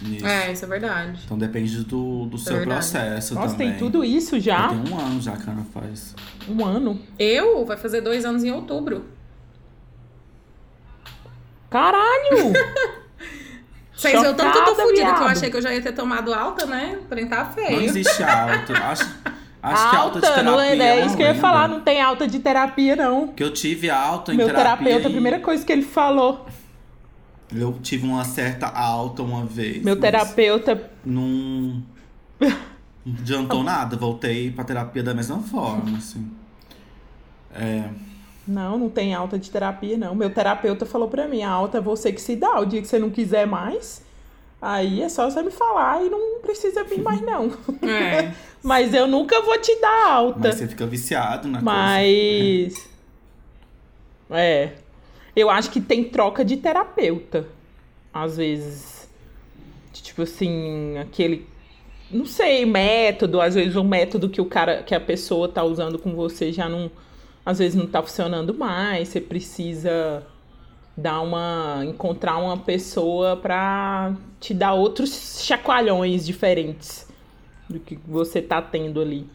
Nisso. 0.00 0.24
É, 0.24 0.52
isso 0.52 0.64
é 0.64 0.68
verdade. 0.68 1.22
Então 1.24 1.36
depende 1.36 1.82
do, 1.82 2.26
do 2.26 2.38
seu 2.38 2.58
verdade. 2.58 2.70
processo 2.78 3.34
Nossa, 3.34 3.48
também. 3.54 3.70
tem 3.70 3.78
tudo 3.80 4.04
isso 4.04 4.38
já? 4.38 4.68
Tem 4.68 4.92
um 4.92 4.96
ano 4.96 5.20
já 5.20 5.36
que 5.36 5.50
a 5.50 5.52
Ana 5.54 5.64
faz. 5.74 6.14
Um 6.48 6.64
ano. 6.64 7.00
Eu, 7.18 7.66
vai 7.66 7.76
fazer 7.76 8.00
dois 8.00 8.24
anos 8.24 8.44
em 8.44 8.52
outubro. 8.52 9.06
Caralho! 11.68 12.52
Vocês 14.02 14.20
viram 14.20 14.34
tanto 14.34 14.52
que 14.52 14.58
eu 14.58 14.64
tô 14.64 14.74
fudida 14.74 15.14
que 15.14 15.20
eu 15.22 15.26
achei 15.26 15.50
que 15.50 15.56
eu 15.56 15.62
já 15.62 15.72
ia 15.72 15.80
ter 15.80 15.92
tomado 15.92 16.34
alta, 16.34 16.66
né? 16.66 16.98
Porém 17.08 17.26
tá 17.28 17.44
Não 17.44 17.52
feio. 17.52 17.80
existe 17.82 18.22
alta. 18.22 18.72
Acho, 18.74 19.08
acho 19.62 19.90
que 19.90 19.96
alta 19.96 20.20
de 20.20 20.26
terapia 20.26 20.42
não 20.44 20.60
é, 20.60 20.76
é 20.76 21.06
isso 21.06 21.16
que 21.16 21.22
eu 21.22 21.26
ia 21.28 21.34
falar, 21.36 21.68
não 21.68 21.80
tem 21.80 22.00
alta 22.00 22.26
de 22.26 22.38
terapia, 22.40 22.96
não. 22.96 23.28
Que 23.28 23.44
eu 23.44 23.52
tive 23.52 23.88
alta 23.90 24.32
em 24.34 24.36
Meu 24.36 24.46
terapia. 24.46 24.76
terapeuta, 24.76 25.06
a 25.06 25.10
e 25.10 25.12
primeira 25.12 25.38
coisa 25.40 25.64
que 25.64 25.72
ele 25.72 25.82
falou. 25.82 26.46
Eu 27.54 27.78
tive 27.82 28.06
uma 28.06 28.24
certa 28.24 28.66
alta 28.66 29.22
uma 29.22 29.44
vez. 29.44 29.82
Meu 29.84 29.94
terapeuta. 29.96 30.90
Não. 31.04 31.82
Não 32.40 32.52
adiantou 33.20 33.62
nada. 33.62 33.96
Voltei 33.96 34.50
pra 34.50 34.64
terapia 34.64 35.02
da 35.02 35.12
mesma 35.14 35.38
forma, 35.38 35.98
assim. 35.98 36.30
É. 37.54 37.84
Não, 38.46 38.76
não 38.76 38.88
tem 38.88 39.14
alta 39.14 39.38
de 39.38 39.50
terapia, 39.50 39.96
não. 39.96 40.14
Meu 40.14 40.30
terapeuta 40.30 40.84
falou 40.84 41.08
pra 41.08 41.28
mim: 41.28 41.42
a 41.42 41.50
alta 41.50 41.78
é 41.78 41.80
você 41.80 42.12
que 42.12 42.20
se 42.20 42.34
dá. 42.34 42.60
O 42.60 42.64
dia 42.64 42.80
que 42.80 42.88
você 42.88 42.98
não 42.98 43.10
quiser 43.10 43.46
mais, 43.46 44.04
aí 44.60 45.02
é 45.02 45.08
só 45.08 45.30
você 45.30 45.42
me 45.42 45.50
falar 45.50 46.04
e 46.04 46.10
não 46.10 46.40
precisa 46.40 46.82
vir 46.84 47.02
mais, 47.02 47.20
não. 47.20 47.52
É. 47.82 48.32
Mas 48.62 48.94
eu 48.94 49.06
nunca 49.06 49.40
vou 49.42 49.58
te 49.58 49.74
dar 49.80 50.08
alta. 50.08 50.48
Mas 50.48 50.54
você 50.56 50.68
fica 50.68 50.86
viciado 50.86 51.48
na 51.48 51.58
coisa. 51.58 51.64
Mas. 51.64 52.88
É. 54.30 54.72
Eu 55.34 55.48
acho 55.48 55.70
que 55.70 55.80
tem 55.80 56.04
troca 56.04 56.44
de 56.44 56.56
terapeuta. 56.56 57.46
Às 58.12 58.36
vezes. 58.36 59.08
Tipo 59.92 60.22
assim, 60.22 60.98
aquele. 60.98 61.46
Não 62.10 62.26
sei, 62.26 62.64
método. 62.66 63.40
Às 63.40 63.54
vezes 63.54 63.74
um 63.76 63.84
método 63.84 64.28
que 64.28 64.40
o 64.40 64.44
cara, 64.44 64.82
que 64.82 64.94
a 64.94 65.00
pessoa 65.00 65.48
tá 65.48 65.62
usando 65.64 65.98
com 65.98 66.14
você 66.14 66.52
já 66.52 66.68
não. 66.68 66.90
Às 67.44 67.58
vezes 67.58 67.74
não 67.74 67.86
tá 67.86 68.02
funcionando 68.02 68.54
mais. 68.54 69.08
Você 69.08 69.20
precisa 69.20 70.24
dar 70.96 71.20
uma. 71.20 71.82
encontrar 71.84 72.36
uma 72.38 72.56
pessoa 72.56 73.36
pra 73.36 74.12
te 74.40 74.54
dar 74.54 74.74
outros 74.74 75.42
chacoalhões 75.44 76.24
diferentes 76.24 77.08
do 77.68 77.80
que 77.80 77.98
você 78.06 78.40
tá 78.40 78.60
tendo 78.62 79.00
ali. 79.00 79.26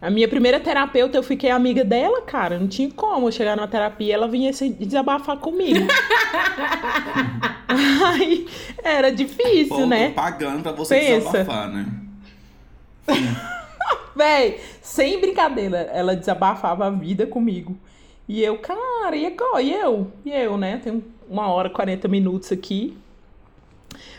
A 0.00 0.10
minha 0.10 0.28
primeira 0.28 0.60
terapeuta, 0.60 1.18
eu 1.18 1.24
fiquei 1.24 1.50
amiga 1.50 1.84
dela, 1.84 2.22
cara. 2.22 2.56
Não 2.58 2.68
tinha 2.68 2.88
como 2.90 3.26
eu 3.26 3.32
chegar 3.32 3.56
numa 3.56 3.66
terapia 3.66 4.14
ela 4.14 4.28
vinha 4.28 4.52
se 4.52 4.68
desabafar 4.68 5.36
comigo. 5.38 5.84
Aí 7.68 8.46
era 8.82 9.10
difícil, 9.10 9.76
Pô, 9.76 9.86
né? 9.86 10.10
pagando 10.10 10.62
pra 10.62 10.70
você 10.72 10.98
Pensa. 11.00 11.30
desabafar, 11.32 11.68
né? 11.70 11.86
Véi, 14.14 14.60
sem 14.88 15.20
brincadeira, 15.20 15.90
ela 15.92 16.16
desabafava 16.16 16.86
a 16.86 16.90
vida 16.90 17.26
comigo. 17.26 17.76
E 18.26 18.42
eu, 18.42 18.56
cara, 18.56 19.14
e 19.14 19.26
agora? 19.26 19.62
E 19.62 19.72
eu? 19.72 20.10
E 20.24 20.30
eu, 20.30 20.56
né? 20.56 20.80
Tenho 20.82 21.04
uma 21.28 21.46
hora, 21.48 21.68
40 21.68 22.08
minutos 22.08 22.50
aqui. 22.50 22.96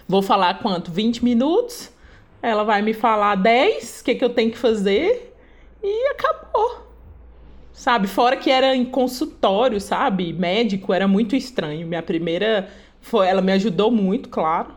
Vou 0.08 0.22
falar 0.22 0.60
quanto? 0.60 0.92
20 0.92 1.24
minutos? 1.24 1.92
Ela 2.40 2.64
vai 2.64 2.84
me 2.84 2.94
falar 2.94 3.36
10, 3.36 4.00
o 4.00 4.04
que, 4.04 4.16
que 4.16 4.24
eu 4.24 4.30
tenho 4.30 4.52
que 4.52 4.60
fazer? 4.60 5.36
E 5.84 6.08
acabou. 6.10 6.88
Sabe? 7.74 8.08
Fora 8.08 8.38
que 8.38 8.52
era 8.52 8.76
em 8.76 8.86
consultório, 8.86 9.82
sabe? 9.82 10.32
Médico, 10.34 10.94
era 10.94 11.08
muito 11.08 11.36
estranho. 11.36 11.88
Minha 11.88 12.04
primeira 12.04 12.70
foi, 13.02 13.28
ela 13.28 13.42
me 13.42 13.52
ajudou 13.54 13.90
muito, 13.90 14.30
claro. 14.30 14.76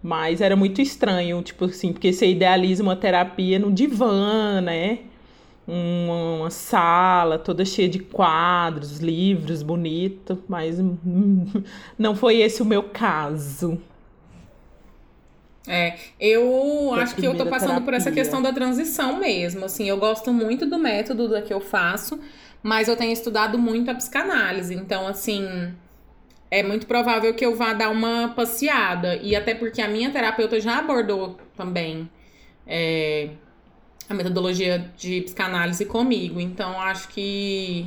Mas 0.00 0.40
era 0.40 0.54
muito 0.54 0.80
estranho, 0.80 1.42
tipo 1.42 1.64
assim, 1.64 1.92
porque 1.92 2.12
você 2.12 2.30
idealiza 2.30 2.80
uma 2.80 2.94
terapia 2.94 3.58
no 3.58 3.72
divã, 3.72 4.60
né? 4.60 5.00
Uma, 5.66 6.36
uma 6.42 6.50
sala 6.50 7.38
toda 7.38 7.64
cheia 7.64 7.88
de 7.88 7.98
quadros, 7.98 8.98
livros, 9.00 9.62
bonito, 9.62 10.42
mas 10.48 10.78
hum, 10.80 11.44
não 11.98 12.14
foi 12.14 12.36
esse 12.40 12.62
o 12.62 12.64
meu 12.64 12.84
caso. 12.84 13.80
É, 15.68 15.98
eu 16.20 16.94
Da 16.94 17.02
acho 17.02 17.16
que 17.16 17.26
eu 17.26 17.34
tô 17.36 17.46
passando 17.46 17.82
por 17.82 17.92
essa 17.92 18.12
terapia. 18.12 18.12
questão 18.12 18.40
da 18.40 18.52
transição 18.52 19.18
mesmo. 19.18 19.64
Assim, 19.64 19.88
eu 19.88 19.96
gosto 19.98 20.32
muito 20.32 20.64
do 20.66 20.78
método 20.78 21.28
da 21.28 21.42
que 21.42 21.52
eu 21.52 21.60
faço, 21.60 22.20
mas 22.62 22.86
eu 22.88 22.96
tenho 22.96 23.12
estudado 23.12 23.58
muito 23.58 23.90
a 23.90 23.94
psicanálise. 23.94 24.74
Então, 24.74 25.06
assim, 25.08 25.44
é 26.50 26.62
muito 26.62 26.86
provável 26.86 27.34
que 27.34 27.44
eu 27.44 27.54
vá 27.56 27.72
dar 27.74 27.90
uma 27.90 28.28
passeada. 28.30 29.16
E 29.16 29.34
até 29.36 29.54
porque 29.54 29.82
a 29.82 29.88
minha 29.88 30.10
terapeuta 30.10 30.60
já 30.60 30.78
abordou 30.78 31.38
também 31.56 32.08
é, 32.66 33.30
a 34.08 34.14
metodologia 34.14 34.90
de 34.96 35.22
psicanálise 35.22 35.84
comigo. 35.84 36.40
Então, 36.40 36.80
acho 36.80 37.08
que 37.08 37.86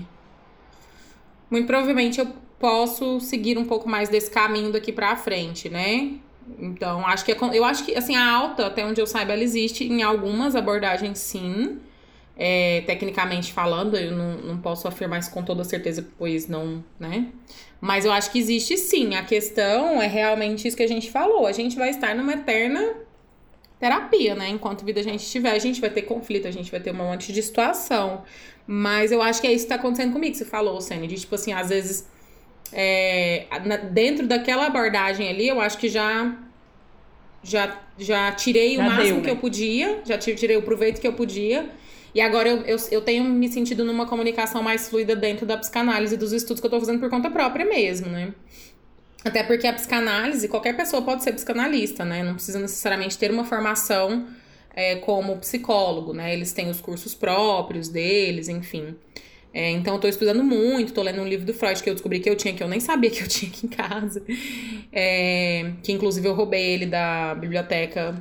muito 1.49 1.65
provavelmente 1.65 2.19
eu 2.19 2.27
posso 2.59 3.19
seguir 3.19 3.57
um 3.57 3.65
pouco 3.65 3.87
mais 3.89 4.09
desse 4.09 4.29
caminho 4.29 4.71
daqui 4.71 4.91
pra 4.91 5.15
frente, 5.15 5.69
né? 5.69 6.13
Então, 6.59 7.05
acho 7.05 7.23
que 7.23 7.31
é 7.31 7.37
eu 7.53 7.63
acho 7.63 7.85
que 7.85 7.95
assim, 7.95 8.15
a 8.15 8.31
alta, 8.31 8.67
até 8.67 8.85
onde 8.85 8.99
eu 8.99 9.07
saiba, 9.07 9.33
ela 9.33 9.43
existe 9.43 9.83
em 9.83 10.03
algumas 10.03 10.55
abordagens, 10.55 11.19
sim. 11.19 11.79
É, 12.41 12.83
tecnicamente 12.87 13.51
falando, 13.51 13.97
eu 13.97 14.13
não, 14.13 14.37
não 14.37 14.57
posso 14.59 14.87
afirmar 14.87 15.19
isso 15.19 15.29
com 15.29 15.43
toda 15.43 15.61
certeza, 15.65 16.07
pois 16.17 16.47
não, 16.47 16.81
né? 16.97 17.27
Mas 17.81 18.05
eu 18.05 18.13
acho 18.13 18.31
que 18.31 18.39
existe 18.39 18.77
sim. 18.77 19.15
A 19.15 19.23
questão 19.23 20.01
é 20.01 20.07
realmente 20.07 20.65
isso 20.65 20.77
que 20.77 20.83
a 20.83 20.87
gente 20.87 21.11
falou. 21.11 21.45
A 21.45 21.51
gente 21.51 21.75
vai 21.75 21.89
estar 21.89 22.15
numa 22.15 22.33
eterna 22.33 22.95
terapia, 23.79 24.35
né? 24.35 24.49
Enquanto 24.49 24.85
vida 24.85 24.99
a 24.99 25.03
gente 25.03 25.21
estiver, 25.23 25.51
a 25.51 25.59
gente 25.59 25.81
vai 25.81 25.89
ter 25.89 26.03
conflito, 26.03 26.47
a 26.47 26.51
gente 26.51 26.71
vai 26.71 26.79
ter 26.79 26.91
um 26.91 26.95
monte 26.97 27.31
de 27.33 27.41
situação. 27.41 28.23
Mas 28.67 29.11
eu 29.11 29.21
acho 29.21 29.41
que 29.41 29.47
é 29.47 29.53
isso 29.53 29.65
que 29.65 29.69
tá 29.69 29.75
acontecendo 29.75 30.13
comigo, 30.13 30.31
que 30.33 30.37
você 30.37 30.45
falou, 30.45 30.79
Sene, 30.81 31.07
de 31.07 31.15
tipo 31.15 31.35
assim, 31.35 31.53
às 31.53 31.69
vezes 31.69 32.07
é, 32.71 33.47
na- 33.65 33.77
dentro 33.77 34.27
daquela 34.27 34.67
abordagem 34.67 35.27
ali, 35.29 35.47
eu 35.47 35.59
acho 35.61 35.77
que 35.77 35.89
já 35.89 36.35
já, 37.43 37.81
já 37.97 38.31
tirei 38.33 38.77
Já 38.77 38.83
o 38.83 38.83
máximo 38.83 39.21
deu, 39.21 39.21
que 39.21 39.29
né? 39.29 39.29
eu 39.29 39.37
podia, 39.37 40.01
já 40.05 40.17
ti- 40.17 40.35
tirei 40.35 40.57
o 40.57 40.61
proveito 40.61 40.99
que 40.99 41.07
eu 41.07 41.13
podia. 41.13 41.69
E 42.13 42.19
agora 42.21 42.49
eu, 42.49 42.57
eu, 42.63 42.77
eu 42.91 43.01
tenho 43.01 43.23
me 43.23 43.47
sentido 43.49 43.85
numa 43.85 44.05
comunicação 44.07 44.63
mais 44.63 44.89
fluida 44.89 45.15
dentro 45.15 45.45
da 45.45 45.57
psicanálise 45.57 46.17
dos 46.17 46.33
estudos 46.33 46.59
que 46.59 46.65
eu 46.65 46.71
tô 46.71 46.79
fazendo 46.79 46.99
por 46.99 47.09
conta 47.09 47.29
própria 47.29 47.65
mesmo, 47.65 48.07
né? 48.07 48.33
Até 49.23 49.43
porque 49.43 49.67
a 49.67 49.73
psicanálise, 49.73 50.47
qualquer 50.47 50.75
pessoa 50.75 51.01
pode 51.01 51.23
ser 51.23 51.33
psicanalista, 51.33 52.05
né? 52.05 52.23
Não 52.23 52.35
precisa 52.35 52.59
necessariamente 52.59 53.17
ter 53.17 53.31
uma 53.31 53.43
formação 53.43 54.27
é, 54.73 54.95
como 54.95 55.37
psicólogo, 55.37 56.13
né? 56.13 56.33
Eles 56.33 56.53
têm 56.53 56.69
os 56.69 56.79
cursos 56.79 57.13
próprios 57.13 57.89
deles, 57.89 58.47
enfim. 58.47 58.95
É, 59.53 59.71
então, 59.71 59.95
eu 59.95 59.99
tô 59.99 60.07
estudando 60.07 60.43
muito, 60.43 60.93
tô 60.93 61.01
lendo 61.01 61.21
um 61.21 61.27
livro 61.27 61.45
do 61.45 61.53
Freud 61.53 61.81
que 61.81 61.89
eu 61.89 61.93
descobri 61.93 62.19
que 62.19 62.29
eu 62.29 62.35
tinha, 62.35 62.53
que 62.53 62.63
eu 62.63 62.67
nem 62.67 62.79
sabia 62.79 63.09
que 63.11 63.21
eu 63.21 63.27
tinha 63.27 63.51
aqui 63.51 63.65
em 63.65 63.69
casa. 63.69 64.23
É, 64.91 65.73
que 65.83 65.91
inclusive 65.91 66.27
eu 66.27 66.33
roubei 66.33 66.73
ele 66.73 66.85
da 66.85 67.35
biblioteca. 67.35 68.15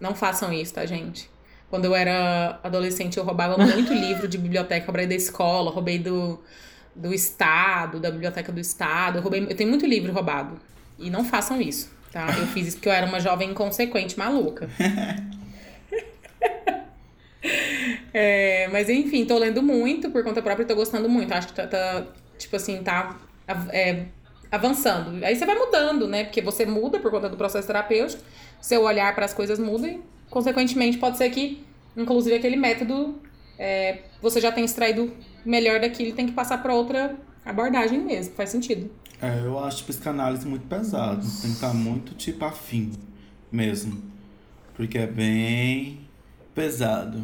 Não 0.00 0.14
façam 0.14 0.52
isso, 0.52 0.72
tá, 0.74 0.86
gente? 0.86 1.28
Quando 1.68 1.84
eu 1.84 1.94
era 1.94 2.58
adolescente, 2.62 3.18
eu 3.18 3.24
roubava 3.24 3.58
muito 3.58 3.92
livro 3.94 4.26
de 4.26 4.38
biblioteca, 4.38 4.86
roubei 4.86 5.06
da 5.06 5.14
escola, 5.14 5.70
roubei 5.70 5.98
do, 5.98 6.40
do 7.00 7.14
estado, 7.14 7.98
da 7.98 8.10
biblioteca 8.10 8.52
do 8.52 8.60
estado. 8.60 9.18
Eu, 9.18 9.22
roubei, 9.22 9.42
eu 9.42 9.56
tenho 9.56 9.70
muito 9.70 9.86
livro 9.86 10.12
roubado. 10.12 10.60
E 10.98 11.08
não 11.08 11.24
façam 11.24 11.60
isso, 11.60 11.90
tá? 12.12 12.26
Eu 12.38 12.46
fiz 12.48 12.68
isso 12.68 12.76
porque 12.76 12.88
eu 12.88 12.92
era 12.92 13.06
uma 13.06 13.18
jovem 13.18 13.50
inconsequente, 13.50 14.18
maluca. 14.18 14.68
É, 18.12 18.68
mas 18.68 18.90
enfim, 18.90 19.24
tô 19.24 19.38
lendo 19.38 19.62
muito 19.62 20.10
por 20.10 20.22
conta 20.22 20.42
própria 20.42 20.64
e 20.64 20.66
tô 20.66 20.74
gostando 20.74 21.08
muito. 21.08 21.32
Acho 21.32 21.48
que 21.48 21.54
tá, 21.54 21.66
tá, 21.66 22.06
tipo 22.36 22.54
assim, 22.56 22.82
tá 22.82 23.16
é, 23.72 24.06
avançando. 24.50 25.24
Aí 25.24 25.34
você 25.36 25.46
vai 25.46 25.54
mudando, 25.54 26.06
né? 26.06 26.24
Porque 26.24 26.42
você 26.42 26.66
muda 26.66 26.98
por 26.98 27.10
conta 27.10 27.28
do 27.28 27.36
processo 27.36 27.66
terapêutico, 27.66 28.22
seu 28.60 28.82
olhar 28.82 29.14
para 29.14 29.24
as 29.24 29.32
coisas 29.32 29.58
muda 29.58 29.86
e, 29.86 30.00
consequentemente, 30.28 30.98
pode 30.98 31.16
ser 31.16 31.30
que, 31.30 31.64
inclusive, 31.96 32.36
aquele 32.36 32.56
método 32.56 33.18
é, 33.58 33.98
você 34.20 34.40
já 34.40 34.50
tem 34.50 34.64
extraído 34.64 35.12
melhor 35.44 35.80
daquilo 35.80 36.12
tem 36.14 36.26
que 36.26 36.32
passar 36.32 36.58
para 36.62 36.74
outra 36.74 37.16
abordagem 37.44 37.98
mesmo. 38.00 38.34
Faz 38.34 38.50
sentido. 38.50 38.90
É, 39.20 39.40
eu 39.44 39.58
acho 39.62 39.84
psicanálise 39.84 40.46
muito 40.46 40.66
pesado. 40.66 41.20
Tem 41.20 41.50
que 41.50 41.56
estar 41.56 41.74
muito 41.74 42.14
tipo 42.14 42.44
afim 42.44 42.92
mesmo. 43.52 44.02
Porque 44.74 44.96
é 44.98 45.06
bem 45.06 46.00
pesado. 46.54 47.22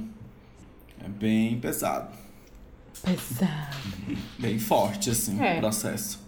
É 1.04 1.08
bem 1.08 1.58
pesado. 1.58 2.08
Pesado. 3.02 3.76
Bem 4.38 4.58
forte, 4.58 5.10
assim, 5.10 5.38
É. 5.40 5.56
o 5.56 5.60
processo. 5.60 6.18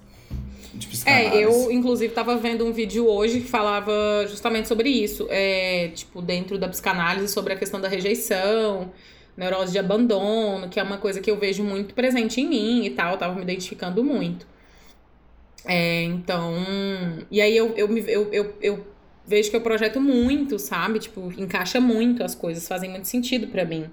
De 0.75 0.87
psicanálise. 0.87 1.37
É, 1.37 1.45
eu, 1.45 1.73
inclusive, 1.73 2.13
tava 2.13 2.37
vendo 2.37 2.65
um 2.67 2.73
vídeo 2.73 3.07
hoje 3.09 3.41
que 3.41 3.49
falava 3.49 3.93
justamente 4.29 4.69
sobre 4.69 4.91
isso. 4.91 5.27
É, 5.31 5.89
tipo, 5.95 6.21
dentro 6.21 6.59
da 6.59 6.69
psicanálise, 6.69 7.29
sobre 7.33 7.55
a 7.55 7.57
questão 7.57 7.81
da 7.81 7.89
rejeição, 7.89 8.93
neurose 9.39 9.71
de 9.71 9.79
abandono, 9.79 10.69
que 10.69 10.81
é 10.81 10.83
uma 10.83 10.99
coisa 10.99 11.21
que 11.21 11.31
eu 11.31 11.39
vejo 11.39 11.63
muito 11.63 11.95
presente 11.95 12.41
em 12.41 12.49
mim 12.49 12.85
e 12.85 12.91
tal. 12.91 13.13
Eu 13.13 13.19
tava 13.19 13.35
me 13.37 13.43
identificando 13.43 14.03
muito. 14.03 14.47
É, 15.65 16.03
então. 16.03 16.55
E 17.31 17.41
aí 17.41 17.57
eu, 17.57 17.73
eu, 17.77 17.97
eu, 17.99 18.33
eu, 18.33 18.57
eu 18.61 18.87
vejo 19.25 19.49
que 19.49 19.57
eu 19.57 19.61
projeto 19.61 20.01
muito, 20.01 20.59
sabe? 20.59 20.99
Tipo, 20.99 21.33
encaixa 21.39 21.81
muito 21.81 22.25
as 22.25 22.35
coisas, 22.35 22.67
fazem 22.67 22.91
muito 22.91 23.07
sentido 23.07 23.47
pra 23.47 23.65
mim. 23.65 23.89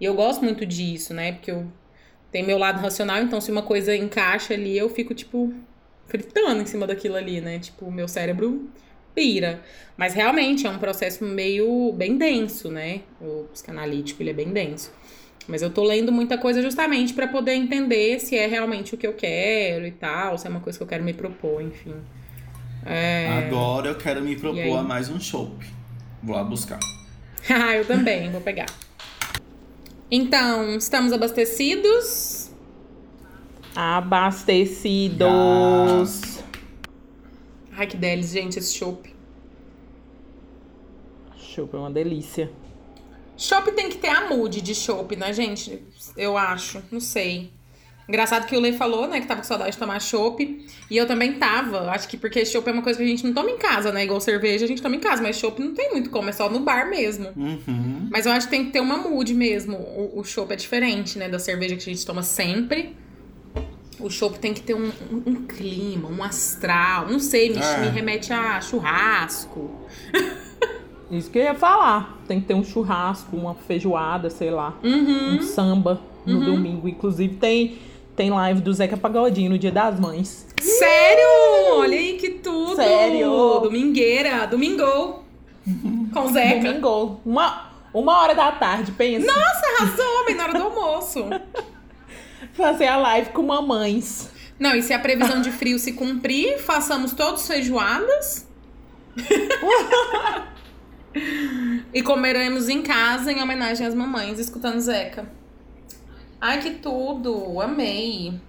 E 0.00 0.04
eu 0.04 0.14
gosto 0.14 0.42
muito 0.42 0.64
disso, 0.64 1.12
né? 1.12 1.32
Porque 1.32 1.50
eu 1.50 1.66
tenho 2.32 2.46
meu 2.46 2.56
lado 2.56 2.80
racional, 2.80 3.18
então 3.18 3.40
se 3.40 3.50
uma 3.50 3.62
coisa 3.62 3.94
encaixa 3.94 4.54
ali, 4.54 4.78
eu 4.78 4.88
fico, 4.88 5.14
tipo, 5.14 5.52
fritando 6.06 6.62
em 6.62 6.66
cima 6.66 6.86
daquilo 6.86 7.16
ali, 7.16 7.40
né? 7.40 7.58
Tipo, 7.58 7.90
meu 7.90 8.08
cérebro 8.08 8.70
pira. 9.16 9.60
Mas 9.96 10.12
realmente 10.12 10.66
é 10.66 10.70
um 10.70 10.78
processo 10.78 11.24
meio 11.24 11.90
bem 11.94 12.18
denso, 12.18 12.70
né? 12.70 13.00
O 13.18 13.46
psicanalítico, 13.52 14.22
ele 14.22 14.30
é 14.30 14.34
bem 14.34 14.50
denso. 14.50 14.92
Mas 15.48 15.62
eu 15.62 15.70
tô 15.70 15.82
lendo 15.82 16.12
muita 16.12 16.36
coisa 16.36 16.60
justamente 16.60 17.14
pra 17.14 17.26
poder 17.26 17.54
entender 17.54 18.20
se 18.20 18.36
é 18.36 18.46
realmente 18.46 18.94
o 18.94 18.98
que 18.98 19.06
eu 19.06 19.14
quero 19.14 19.86
e 19.86 19.92
tal, 19.92 20.36
se 20.36 20.46
é 20.46 20.50
uma 20.50 20.60
coisa 20.60 20.78
que 20.78 20.82
eu 20.82 20.88
quero 20.88 21.02
me 21.02 21.14
propor, 21.14 21.62
enfim. 21.62 21.94
É... 22.84 23.46
Agora 23.46 23.88
eu 23.88 23.96
quero 23.96 24.22
me 24.22 24.36
propor 24.36 24.78
a 24.78 24.82
mais 24.82 25.08
um 25.08 25.18
chopp. 25.18 25.64
Vou 26.22 26.36
lá 26.36 26.44
buscar. 26.44 26.78
Ah, 27.48 27.74
eu 27.78 27.86
também, 27.86 28.30
vou 28.30 28.40
pegar. 28.40 28.66
Então, 30.10 30.76
estamos 30.76 31.12
abastecidos? 31.12 32.50
Abastecidos. 33.74 36.35
Ai, 37.76 37.86
que 37.86 37.96
deles, 37.96 38.30
gente, 38.30 38.58
esse 38.58 38.74
chopp. 38.74 39.14
Chopp 41.36 41.74
é 41.74 41.78
uma 41.78 41.90
delícia. 41.90 42.50
Chopp 43.36 43.70
tem 43.72 43.90
que 43.90 43.98
ter 43.98 44.08
a 44.08 44.28
mood 44.28 44.62
de 44.62 44.74
chopp, 44.74 45.14
né, 45.14 45.32
gente? 45.32 45.82
Eu 46.16 46.38
acho, 46.38 46.82
não 46.90 47.00
sei. 47.00 47.50
Engraçado 48.08 48.46
que 48.46 48.56
o 48.56 48.60
Lê 48.60 48.72
falou, 48.72 49.08
né, 49.08 49.20
que 49.20 49.26
tava 49.26 49.40
com 49.40 49.46
saudade 49.46 49.72
de 49.72 49.78
tomar 49.78 50.00
chopp. 50.00 50.66
E 50.90 50.96
eu 50.96 51.06
também 51.06 51.34
tava. 51.34 51.90
Acho 51.90 52.08
que 52.08 52.16
porque 52.16 52.46
chopp 52.46 52.66
é 52.68 52.72
uma 52.72 52.82
coisa 52.82 52.98
que 52.98 53.04
a 53.04 53.08
gente 53.08 53.26
não 53.26 53.34
toma 53.34 53.50
em 53.50 53.58
casa, 53.58 53.92
né? 53.92 54.04
Igual 54.04 54.20
cerveja 54.20 54.64
a 54.64 54.68
gente 54.68 54.80
toma 54.80 54.96
em 54.96 55.00
casa, 55.00 55.22
mas 55.22 55.36
chopp 55.36 55.60
não 55.60 55.74
tem 55.74 55.90
muito 55.92 56.08
como, 56.08 56.28
é 56.30 56.32
só 56.32 56.48
no 56.48 56.60
bar 56.60 56.88
mesmo. 56.88 57.30
Uhum. 57.36 58.08
Mas 58.10 58.24
eu 58.24 58.32
acho 58.32 58.46
que 58.46 58.52
tem 58.52 58.66
que 58.66 58.70
ter 58.70 58.80
uma 58.80 58.96
mood 58.96 59.34
mesmo. 59.34 59.76
O, 59.76 60.20
o 60.20 60.24
chopp 60.24 60.52
é 60.52 60.56
diferente, 60.56 61.18
né, 61.18 61.28
da 61.28 61.38
cerveja 61.38 61.76
que 61.76 61.82
a 61.82 61.92
gente 61.92 62.06
toma 62.06 62.22
sempre. 62.22 62.96
O 63.98 64.10
chopp 64.10 64.38
tem 64.38 64.52
que 64.52 64.60
ter 64.60 64.74
um, 64.74 64.90
um- 65.10 65.22
um 65.26 65.34
clima, 65.46 66.08
um 66.08 66.22
astral. 66.22 67.06
Não 67.08 67.18
sei, 67.18 67.50
me, 67.50 67.58
É. 67.58 67.78
me 67.78 67.88
remete 67.88 68.32
a 68.32 68.60
churrasco. 68.60 69.70
Isso 71.10 71.30
que 71.30 71.38
eu 71.38 71.42
ia 71.44 71.54
falar. 71.54 72.18
Tem 72.26 72.40
que 72.40 72.46
ter 72.46 72.54
um 72.54 72.64
churrasco, 72.64 73.36
uma 73.36 73.54
feijoada, 73.54 74.28
sei 74.28 74.50
lá. 74.50 74.74
Uhum. 74.82 75.36
Um 75.36 75.42
samba 75.42 76.00
no 76.26 76.44
domingo. 76.44 76.88
Inclusive 76.88 77.36
tem, 77.36 77.78
tem 78.16 78.30
live 78.30 78.60
do 78.60 78.72
Zeca 78.74 78.96
Pagodinho 78.96 79.50
no 79.50 79.58
Dia 79.58 79.70
das 79.70 79.98
Mães. 80.00 80.46
Sério? 80.60 81.78
Olha 81.78 81.96
aí 81.96 82.14
que 82.18 82.30
tudo! 82.30 82.74
Sério? 82.76 83.60
Domingueira, 83.62 84.46
domingou. 84.46 85.24
Com 86.12 86.20
o 86.20 86.28
Zeca. 86.32 86.60
Domingo. 86.72 87.20
Uma, 87.24 87.70
uma 87.94 88.18
hora 88.18 88.34
da 88.34 88.50
tarde, 88.52 88.90
pensa. 88.92 89.26
Nossa, 89.26 89.62
arrasou, 89.78 90.24
bem 90.26 90.34
na 90.34 90.44
hora 90.44 90.58
do 90.58 90.64
almoço. 90.64 91.24
Fazer 92.52 92.86
a 92.86 92.96
live 92.96 93.30
com 93.30 93.42
mamães. 93.42 94.30
Não, 94.58 94.74
e 94.74 94.82
se 94.82 94.92
a 94.92 94.98
previsão 94.98 95.40
de 95.42 95.50
frio 95.50 95.78
se 95.78 95.92
cumprir, 95.92 96.58
façamos 96.58 97.12
todos 97.12 97.46
feijoadas. 97.46 98.48
e 101.92 102.02
comeremos 102.02 102.68
em 102.68 102.82
casa 102.82 103.32
em 103.32 103.42
homenagem 103.42 103.86
às 103.86 103.94
mamães, 103.94 104.38
escutando 104.38 104.80
Zeca. 104.80 105.30
Ai, 106.40 106.60
que 106.60 106.70
tudo! 106.70 107.60
Amei! 107.60 108.40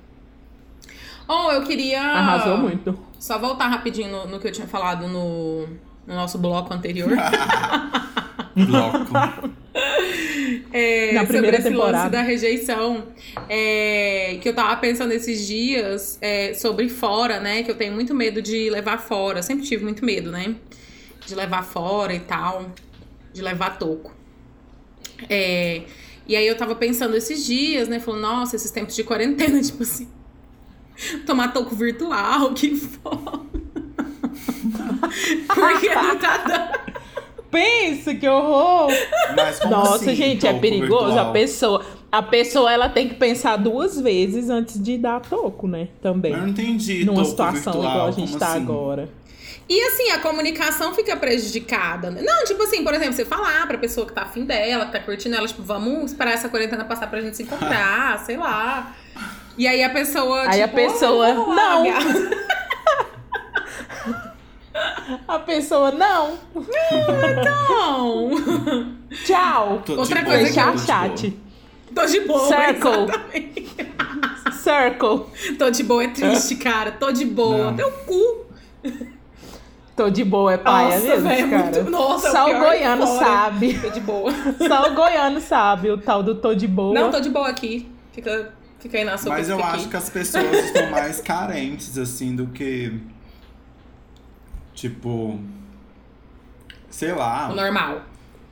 Oh, 1.27 1.51
eu 1.51 1.63
queria. 1.63 2.01
Arrasou 2.01 2.57
muito. 2.57 2.97
Só 3.19 3.37
voltar 3.37 3.67
rapidinho 3.67 4.09
no, 4.09 4.27
no 4.27 4.39
que 4.39 4.47
eu 4.47 4.51
tinha 4.51 4.67
falado 4.67 5.07
no, 5.07 5.67
no 6.05 6.15
nosso 6.15 6.37
bloco 6.37 6.73
anterior. 6.73 7.09
Bloco. 8.55 9.11
É, 10.71 11.11
Na 11.13 11.21
sobre 11.21 11.33
primeira 11.33 11.57
esse 11.57 11.69
lance 11.69 11.77
temporada. 11.79 12.09
da 12.09 12.21
rejeição. 12.21 13.07
é, 13.49 14.37
que 14.41 14.49
eu 14.49 14.53
tava 14.53 14.75
pensando 14.77 15.11
esses 15.11 15.45
dias 15.47 16.17
é, 16.21 16.53
sobre 16.53 16.89
fora, 16.89 17.39
né? 17.39 17.63
Que 17.63 17.71
eu 17.71 17.75
tenho 17.75 17.93
muito 17.93 18.13
medo 18.15 18.41
de 18.41 18.69
levar 18.69 18.97
fora. 18.99 19.41
Sempre 19.43 19.65
tive 19.65 19.83
muito 19.83 20.03
medo, 20.05 20.31
né? 20.31 20.55
De 21.25 21.35
levar 21.35 21.63
fora 21.63 22.13
e 22.13 22.19
tal. 22.19 22.71
De 23.33 23.41
levar 23.41 23.77
toco. 23.77 24.15
É, 25.29 25.81
e 26.27 26.35
aí 26.35 26.45
eu 26.45 26.55
tava 26.57 26.75
pensando 26.75 27.15
esses 27.15 27.45
dias, 27.45 27.87
né? 27.87 27.99
Falando, 27.99 28.21
nossa, 28.21 28.55
esses 28.55 28.69
tempos 28.71 28.95
de 28.95 29.03
quarentena, 29.03 29.59
tipo 29.63 29.83
assim. 29.83 30.07
Tomar 31.25 31.53
toco 31.53 31.75
virtual, 31.75 32.53
que 32.53 32.73
foda. 32.75 33.45
Porque 35.47 35.93
não 35.93 36.17
tá 36.17 36.37
dando. 36.37 36.86
Pensa 37.51 38.13
que 38.15 38.27
horror! 38.27 38.91
Mas 39.35 39.59
como 39.59 39.75
Nossa, 39.75 39.95
assim, 39.95 40.15
gente, 40.15 40.45
é 40.45 40.53
perigoso. 40.53 41.05
virtual? 41.05 41.29
A 41.29 41.31
pessoa, 41.31 41.85
a 42.11 42.21
pessoa 42.21 42.71
ela 42.71 42.89
tem 42.89 43.07
que 43.07 43.15
pensar 43.15 43.55
duas 43.57 43.99
vezes 43.99 44.49
antes 44.49 44.81
de 44.81 44.97
dar 44.97 45.21
toco, 45.21 45.67
né? 45.67 45.87
Também. 46.01 46.33
Eu 46.33 46.39
não 46.39 46.47
entendi. 46.49 47.05
Numa 47.05 47.17
toco 47.17 47.29
situação 47.29 47.73
virtual, 47.73 47.91
igual 47.93 48.07
a 48.07 48.11
gente 48.11 48.27
como 48.29 48.39
tá 48.39 48.47
assim? 48.47 48.57
agora. 48.57 49.09
E 49.69 49.81
assim, 49.81 50.11
a 50.11 50.19
comunicação 50.19 50.93
fica 50.93 51.15
prejudicada. 51.17 52.09
Não, 52.09 52.45
tipo 52.45 52.63
assim, 52.63 52.83
por 52.83 52.93
exemplo, 52.93 53.13
você 53.13 53.25
falar 53.25 53.67
pra 53.67 53.77
pessoa 53.77 54.05
que 54.07 54.13
tá 54.13 54.21
afim 54.21 54.45
dela, 54.45 54.85
que 54.85 54.93
tá 54.93 54.99
curtindo 54.99 55.35
ela, 55.35 55.45
tipo, 55.47 55.61
vamos 55.61 56.11
esperar 56.11 56.33
essa 56.33 56.47
quarentena 56.47 56.85
passar 56.85 57.07
pra 57.09 57.19
gente 57.21 57.35
se 57.35 57.43
encontrar, 57.43 58.17
sei 58.25 58.37
lá. 58.37 58.95
E 59.57 59.67
aí 59.67 59.83
a 59.83 59.89
pessoa, 59.89 60.43
Aí 60.47 60.61
a 60.61 60.67
tipo, 60.67 60.75
pessoa, 60.79 61.27
"Ah, 61.27 61.33
vamos 61.33 61.55
lá, 61.55 61.83
não." 61.83 62.47
gata." 64.77 65.19
A 65.27 65.39
pessoa, 65.39 65.91
não, 65.91 66.37
Não. 66.55 68.29
tchau. 69.25 69.81
Tô 69.85 69.95
Outra 69.99 70.21
boa, 70.21 70.35
coisa 70.37 70.53
que 70.53 70.63
tô 70.65 70.71
de 70.71 70.81
chat. 70.81 71.39
Tô 71.95 72.05
de 72.05 72.19
boa, 72.21 72.47
Circle. 72.47 73.03
exatamente. 73.03 73.77
Circle. 74.51 75.55
Tô 75.57 75.69
de 75.69 75.83
boa 75.83 76.03
é 76.03 76.07
triste, 76.09 76.55
cara. 76.55 76.91
Tô 76.91 77.11
de 77.11 77.25
boa. 77.25 77.71
Não. 77.71 77.75
Teu 77.75 77.91
cu. 77.91 78.45
Tô 79.95 80.09
de 80.11 80.23
boa, 80.23 80.53
é 80.53 80.57
paia 80.57 80.95
Nossa, 80.95 81.07
mesmo, 81.07 81.27
velho, 81.27 81.49
cara. 81.49 81.63
muito- 81.63 81.89
nossa, 81.89 82.31
Só 82.31 82.45
o 82.45 82.49
o 82.49 82.51
é 82.53 82.59
goiano 82.59 83.07
fora. 83.07 83.25
sabe. 83.25 83.79
Tô 83.79 83.89
de 83.89 83.99
boa. 83.99 84.31
Só 84.67 84.91
o 84.91 84.93
goiano 84.95 85.41
sabe 85.41 85.89
o 85.89 85.97
tal 85.97 86.21
do 86.21 86.35
tô 86.35 86.53
de 86.53 86.67
boa. 86.67 86.93
Não, 86.93 87.09
tô 87.09 87.19
de 87.19 87.29
boa 87.29 87.47
aqui. 87.47 87.89
Fica, 88.11 88.53
fica 88.79 88.97
aí 88.99 89.03
na 89.03 89.17
sua 89.17 89.31
Mas 89.31 89.49
eu 89.49 89.55
fica 89.57 89.67
acho 89.69 89.77
aqui. 89.79 89.89
que 89.89 89.97
as 89.97 90.09
pessoas 90.09 90.53
estão 90.65 90.91
mais 90.91 91.19
carentes, 91.19 91.97
assim, 91.97 92.35
do 92.35 92.45
que. 92.47 92.93
Tipo. 94.77 95.39
Sei 96.87 97.11
lá. 97.11 97.49
O 97.49 97.55
normal. 97.55 98.03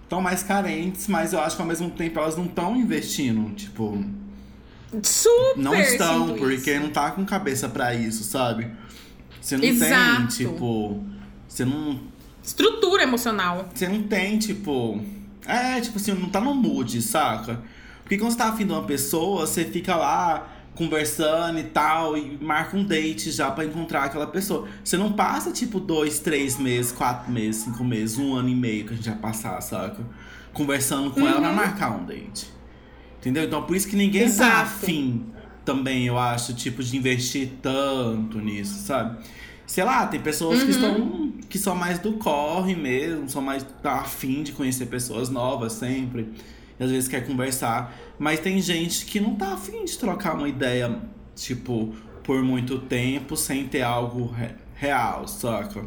Estão 0.03 0.19
mais 0.21 0.41
carentes, 0.41 1.07
mas 1.07 1.33
eu 1.33 1.39
acho 1.39 1.55
que 1.55 1.61
ao 1.61 1.67
mesmo 1.67 1.89
tempo 1.91 2.19
elas 2.19 2.35
não 2.35 2.45
estão 2.45 2.75
investindo. 2.75 3.53
Tipo. 3.53 4.03
Super 5.03 5.61
Não 5.61 5.75
estão, 5.75 6.35
porque 6.35 6.71
isso. 6.71 6.79
não 6.81 6.89
tá 6.89 7.11
com 7.11 7.23
cabeça 7.25 7.69
pra 7.69 7.93
isso, 7.93 8.23
sabe? 8.23 8.71
Você 9.39 9.55
não 9.57 9.63
Exato. 9.65 10.17
tem, 10.17 10.27
tipo. 10.27 11.03
Você 11.47 11.63
não. 11.63 11.99
Estrutura 12.43 13.03
emocional. 13.03 13.69
Você 13.73 13.87
não 13.87 14.01
tem, 14.03 14.39
tipo. 14.39 14.99
É, 15.45 15.79
tipo 15.79 15.97
assim, 15.97 16.13
não 16.13 16.29
tá 16.29 16.41
no 16.41 16.55
mood, 16.55 16.99
saca? 17.03 17.61
Porque 18.01 18.17
quando 18.17 18.31
você 18.31 18.37
tá 18.37 18.49
afim 18.49 18.65
de 18.65 18.71
uma 18.71 18.83
pessoa, 18.83 19.45
você 19.45 19.63
fica 19.63 19.95
lá 19.95 20.54
conversando 20.75 21.57
e 21.57 21.63
tal, 21.63 22.17
e 22.17 22.37
marca 22.41 22.75
um 22.75 22.83
date 22.83 23.31
já 23.31 23.49
pra 23.49 23.65
encontrar 23.65 24.03
aquela 24.03 24.27
pessoa. 24.27 24.67
Você 24.83 24.97
não 24.97 25.13
passa, 25.13 25.51
tipo, 25.51 25.79
dois, 25.79 26.19
três 26.19 26.59
meses, 26.59 26.91
quatro 26.91 27.31
meses, 27.31 27.63
cinco 27.63 27.83
meses, 27.83 28.17
um 28.17 28.35
ano 28.35 28.49
e 28.49 28.55
meio 28.55 28.85
que 28.85 28.93
a 28.93 28.95
gente 28.95 29.09
vai 29.09 29.17
passar, 29.17 29.59
saca? 29.61 30.05
Conversando 30.53 31.11
com 31.11 31.21
ela 31.27 31.39
pra 31.39 31.53
marcar 31.53 31.91
um 31.91 32.05
date. 32.05 32.53
Entendeu? 33.19 33.45
Então 33.45 33.63
por 33.63 33.75
isso 33.75 33.87
que 33.87 33.95
ninguém 33.95 34.23
tá 34.23 34.27
Exato. 34.27 34.61
afim 34.61 35.25
também, 35.63 36.05
eu 36.05 36.19
acho, 36.19 36.53
tipo, 36.53 36.83
de 36.83 36.95
investir 36.95 37.53
tanto 37.61 38.39
nisso, 38.39 38.85
sabe? 38.85 39.17
Sei 39.65 39.83
lá, 39.83 40.05
tem 40.05 40.19
pessoas 40.19 40.61
que 40.61 40.69
estão. 40.69 41.33
que 41.49 41.57
são 41.57 41.75
mais 41.75 41.97
do 41.97 42.13
corre 42.13 42.75
mesmo, 42.75 43.27
são 43.27 43.41
mais 43.41 43.65
tá 43.81 43.93
afim 43.93 44.43
de 44.43 44.51
conhecer 44.51 44.85
pessoas 44.85 45.29
novas 45.29 45.73
sempre. 45.73 46.29
E 46.79 46.83
às 46.83 46.91
vezes 46.91 47.07
quer 47.07 47.25
conversar. 47.25 47.95
Mas 48.19 48.39
tem 48.39 48.61
gente 48.61 49.05
que 49.05 49.19
não 49.19 49.35
tá 49.35 49.53
afim 49.53 49.83
de 49.85 49.97
trocar 49.97 50.35
uma 50.35 50.47
ideia, 50.49 50.97
tipo, 51.35 51.93
por 52.23 52.41
muito 52.43 52.79
tempo 52.79 53.35
sem 53.37 53.67
ter 53.67 53.81
algo 53.81 54.27
re- 54.31 54.55
real, 54.75 55.27
saca? 55.27 55.85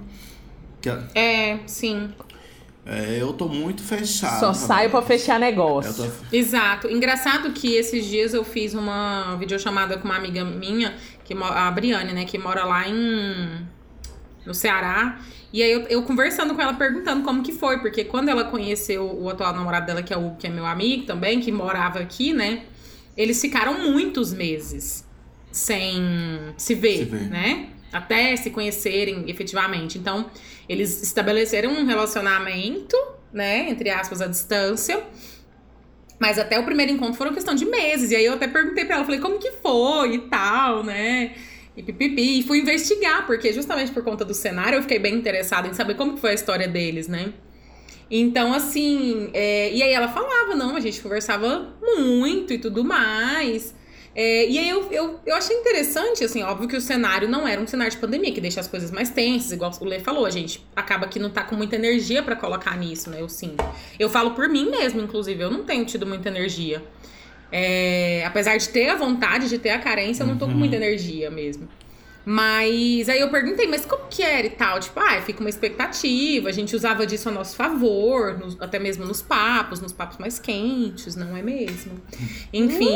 Que, 0.81 0.90
É, 1.14 1.59
sim. 1.66 2.11
é, 2.87 3.16
eu 3.20 3.33
tô 3.33 3.48
muito 3.48 3.83
fechado. 3.83 4.38
Só 4.40 4.53
saio 4.53 4.90
pra 4.90 5.03
fechar 5.03 5.38
negócio. 5.40 6.05
tô- 6.05 6.11
Exato. 6.37 6.88
Engraçado 6.88 7.51
que 7.53 7.74
esses 7.74 8.07
dias 8.07 8.33
eu 8.33 8.44
fiz 8.44 8.74
uma 8.74 9.37
videochamada 9.37 9.98
com 9.98 10.05
uma 10.07 10.16
amiga 10.16 10.44
minha, 10.44 10.94
que 11.24 11.35
a 11.35 11.70
Briane, 11.70 12.12
né, 12.12 12.24
que 12.24 12.38
mora 12.38 12.64
lá 12.64 12.88
em 12.88 13.66
no 14.48 14.54
Ceará. 14.54 15.20
E 15.52 15.62
aí 15.62 15.70
eu, 15.70 15.82
eu 15.82 16.02
conversando 16.02 16.54
com 16.54 16.61
ela, 16.61 16.74
perguntando 16.74 17.22
como 17.22 17.42
que 17.42 17.52
foi, 17.52 17.78
porque 17.78 18.04
quando 18.04 18.28
ela 18.28 18.44
conheceu 18.44 19.04
o 19.04 19.28
atual 19.28 19.54
namorado 19.54 19.87
dela, 19.87 20.02
que 20.02 20.12
é 20.12 20.16
o 20.16 20.34
que 20.37 20.46
é 20.46 20.50
meu 20.50 20.66
amigo 20.66 21.04
também, 21.04 21.38
que 21.40 21.52
morava 21.52 22.00
aqui, 22.00 22.32
né? 22.32 22.62
Eles 23.16 23.40
ficaram 23.40 23.78
muitos 23.78 24.32
meses 24.32 25.04
sem 25.52 26.02
se 26.56 26.74
ver, 26.74 26.98
Se 26.98 27.04
ver. 27.04 27.28
né? 27.30 27.68
Até 27.92 28.37
se 28.37 28.50
conhecerem 28.50 29.24
efetivamente. 29.28 29.98
Então, 29.98 30.30
eles 30.68 31.02
estabeleceram 31.02 31.70
um 31.72 31.87
relacionamento, 31.87 32.96
né? 33.32 33.68
Entre 33.70 33.88
aspas, 33.90 34.20
à 34.20 34.26
distância. 34.26 35.02
Mas 36.20 36.38
até 36.38 36.58
o 36.58 36.64
primeiro 36.64 36.92
encontro 36.92 37.14
foram 37.14 37.32
questão 37.32 37.54
de 37.54 37.64
meses. 37.64 38.11
E 38.11 38.16
aí 38.16 38.24
eu 38.24 38.34
até 38.34 38.46
perguntei 38.48 38.84
pra 38.84 38.96
ela, 38.96 39.04
falei, 39.04 39.20
como 39.20 39.38
que 39.38 39.52
foi 39.52 40.14
e 40.14 40.18
tal, 40.28 40.82
né? 40.84 41.32
E 41.79 41.83
pipipi. 41.83 42.41
E 42.41 42.43
fui 42.43 42.59
investigar, 42.59 43.25
porque 43.25 43.53
justamente 43.53 43.93
por 43.93 44.03
conta 44.03 44.25
do 44.25 44.35
cenário 44.35 44.79
eu 44.79 44.83
fiquei 44.83 44.99
bem 44.99 45.14
interessada 45.14 45.69
em 45.69 45.73
saber 45.73 45.95
como 45.95 46.17
foi 46.17 46.33
a 46.33 46.35
história 46.35 46.67
deles, 46.67 47.07
né? 47.07 47.33
Então, 48.11 48.53
assim, 48.53 49.31
é, 49.33 49.73
e 49.73 49.81
aí 49.81 49.93
ela 49.93 50.09
falava, 50.09 50.57
não, 50.57 50.75
a 50.75 50.81
gente 50.81 51.01
conversava 51.01 51.69
muito 51.81 52.53
e 52.53 52.59
tudo 52.59 52.83
mais. 52.83 53.77
É, 54.12 54.49
e 54.49 54.59
aí 54.59 54.69
eu, 54.69 54.91
eu, 54.91 55.21
eu 55.25 55.37
achei 55.37 55.57
interessante, 55.57 56.25
assim, 56.25 56.43
óbvio 56.43 56.67
que 56.67 56.77
o 56.77 56.81
cenário 56.81 57.29
não 57.29 57.47
era 57.47 57.61
um 57.61 57.67
cenário 57.67 57.93
de 57.93 57.99
pandemia, 57.99 58.33
que 58.33 58.41
deixa 58.41 58.59
as 58.59 58.67
coisas 58.67 58.91
mais 58.91 59.11
tensas, 59.11 59.53
igual 59.53 59.71
o 59.81 59.85
Lê 59.85 60.01
falou, 60.01 60.27
a 60.27 60.31
gente 60.31 60.67
acaba 60.75 61.07
que 61.07 61.21
não 61.21 61.31
tá 61.31 61.45
com 61.45 61.55
muita 61.55 61.77
energia 61.77 62.21
pra 62.21 62.35
colocar 62.35 62.77
nisso, 62.77 63.09
né? 63.11 63.21
Eu 63.21 63.29
sinto. 63.29 63.64
Eu 63.97 64.11
falo 64.11 64.33
por 64.33 64.49
mim 64.49 64.69
mesmo, 64.69 65.01
inclusive, 65.01 65.41
eu 65.41 65.51
não 65.51 65.62
tenho 65.62 65.85
tido 65.85 66.05
muita 66.05 66.29
energia. 66.29 66.83
É, 67.50 68.22
apesar 68.26 68.56
de 68.58 68.68
ter 68.68 68.88
a 68.90 68.94
vontade, 68.96 69.48
de 69.48 69.58
ter 69.58 69.70
a 69.70 69.78
carência, 69.78 70.22
eu 70.22 70.26
não 70.26 70.37
tô 70.37 70.46
com 70.46 70.52
muita 70.52 70.76
energia 70.76 71.30
mesmo. 71.30 71.68
Mas 72.30 73.08
aí 73.08 73.20
eu 73.20 73.30
perguntei, 73.30 73.66
mas 73.66 73.87
como 73.87 74.02
que 74.11 74.22
era 74.22 74.46
e 74.46 74.50
tal? 74.50 74.78
Tipo, 74.78 75.00
ah, 75.00 75.18
fica 75.22 75.40
uma 75.40 75.48
expectativa, 75.48 76.50
a 76.50 76.52
gente 76.52 76.76
usava 76.76 77.06
disso 77.06 77.26
a 77.30 77.32
nosso 77.32 77.56
favor, 77.56 78.38
nos- 78.38 78.61
até 78.61 78.78
mesmo 78.78 79.06
nos 79.06 79.22
papos, 79.22 79.80
nos 79.80 79.94
papos 79.94 80.18
mais 80.18 80.38
quentes, 80.38 81.16
não 81.16 81.34
é 81.34 81.40
mesmo? 81.40 81.92
Enfim. 82.52 82.90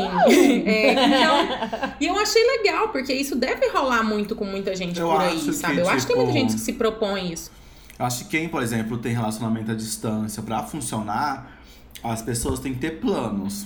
é, 0.67 0.93
então, 0.93 1.95
e 1.99 2.07
eu 2.09 2.19
achei 2.19 2.45
legal, 2.59 2.91
porque 2.91 3.11
isso 3.15 3.35
deve 3.35 3.69
rolar 3.69 4.03
muito 4.03 4.37
com 4.37 4.45
muita 4.45 4.77
gente 4.77 5.01
Eu 5.01 5.09
por 5.09 5.23
aí, 5.23 5.35
acho 5.37 5.45
que, 5.47 5.53
sabe? 5.55 5.79
eu 5.79 5.89
acho 5.89 6.07
que 6.07 6.13
tem 6.13 6.17
muita 6.23 6.33
tipo, 6.33 6.49
gente 6.51 6.55
que 6.57 6.61
se 6.61 6.73
propõe 6.75 7.33
isso. 7.33 7.51
Acho 7.99 8.25
que 8.27 8.37
quem, 8.37 8.51
por 8.51 8.63
exemplo, 8.63 8.99
tem 8.99 9.15
relacionamento 9.15 9.71
à 9.71 9.75
distância 9.75 10.43
pra 10.43 10.63
funcionar, 10.65 11.59
as 12.05 12.21
pessoas 12.21 12.61
têm 12.61 12.75
que 12.75 12.81
ter 12.81 13.01
planos, 13.01 13.65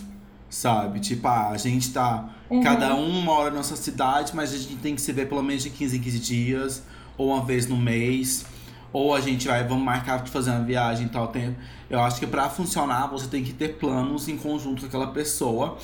sabe? 0.49 1.01
Tipo, 1.01 1.29
ah, 1.29 1.51
a 1.51 1.57
gente 1.57 1.93
tá. 1.93 2.29
Cada 2.63 2.95
um 2.95 3.21
mora 3.23 3.51
na 3.51 3.57
nossa 3.57 3.77
cidade, 3.77 4.33
mas 4.35 4.55
a 4.55 4.57
gente 4.57 4.77
tem 4.77 4.95
que 4.95 5.01
se 5.01 5.13
ver 5.13 5.29
pelo 5.29 5.43
menos 5.43 5.63
de 5.63 5.71
15 5.71 5.97
em 5.97 6.01
15 6.01 6.19
dias, 6.19 6.83
ou 7.19 7.29
uma 7.29 7.45
vez 7.45 7.67
no 7.67 7.77
mês. 7.77 8.47
Ou 8.93 9.15
a 9.15 9.21
gente 9.21 9.49
vai, 9.49 9.63
vamos 9.65 9.85
marcar 9.85 10.23
de 10.23 10.31
fazer 10.31 10.51
uma 10.51 10.65
viagem 10.65 11.07
em 11.07 11.09
tal 11.09 11.29
tempo. 11.29 11.59
Eu 11.91 12.01
acho 12.01 12.19
que 12.19 12.27
pra 12.27 12.49
funcionar, 12.49 13.09
você 13.09 13.27
tem 13.27 13.43
que 13.43 13.53
ter 13.53 13.77
planos 13.77 14.29
em 14.29 14.37
conjunto 14.37 14.81
com 14.81 14.87
aquela 14.87 15.09
pessoa, 15.09 15.77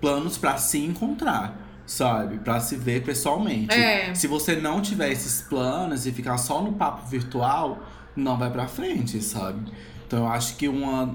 planos 0.00 0.36
pra 0.36 0.56
se 0.56 0.78
encontrar. 0.78 1.64
Sabe? 1.86 2.38
Pra 2.38 2.58
se 2.58 2.74
ver 2.74 3.04
pessoalmente. 3.04 3.72
É. 3.72 4.12
Se 4.12 4.26
você 4.26 4.56
não 4.56 4.80
tiver 4.80 5.12
esses 5.12 5.42
planos 5.42 6.04
e 6.04 6.10
ficar 6.10 6.36
só 6.38 6.60
no 6.60 6.72
papo 6.72 7.06
virtual, 7.06 7.78
não 8.16 8.36
vai 8.36 8.50
pra 8.50 8.66
frente, 8.66 9.22
sabe? 9.22 9.70
Então 10.04 10.20
eu 10.20 10.26
acho 10.26 10.56
que 10.56 10.66
uma, 10.66 11.14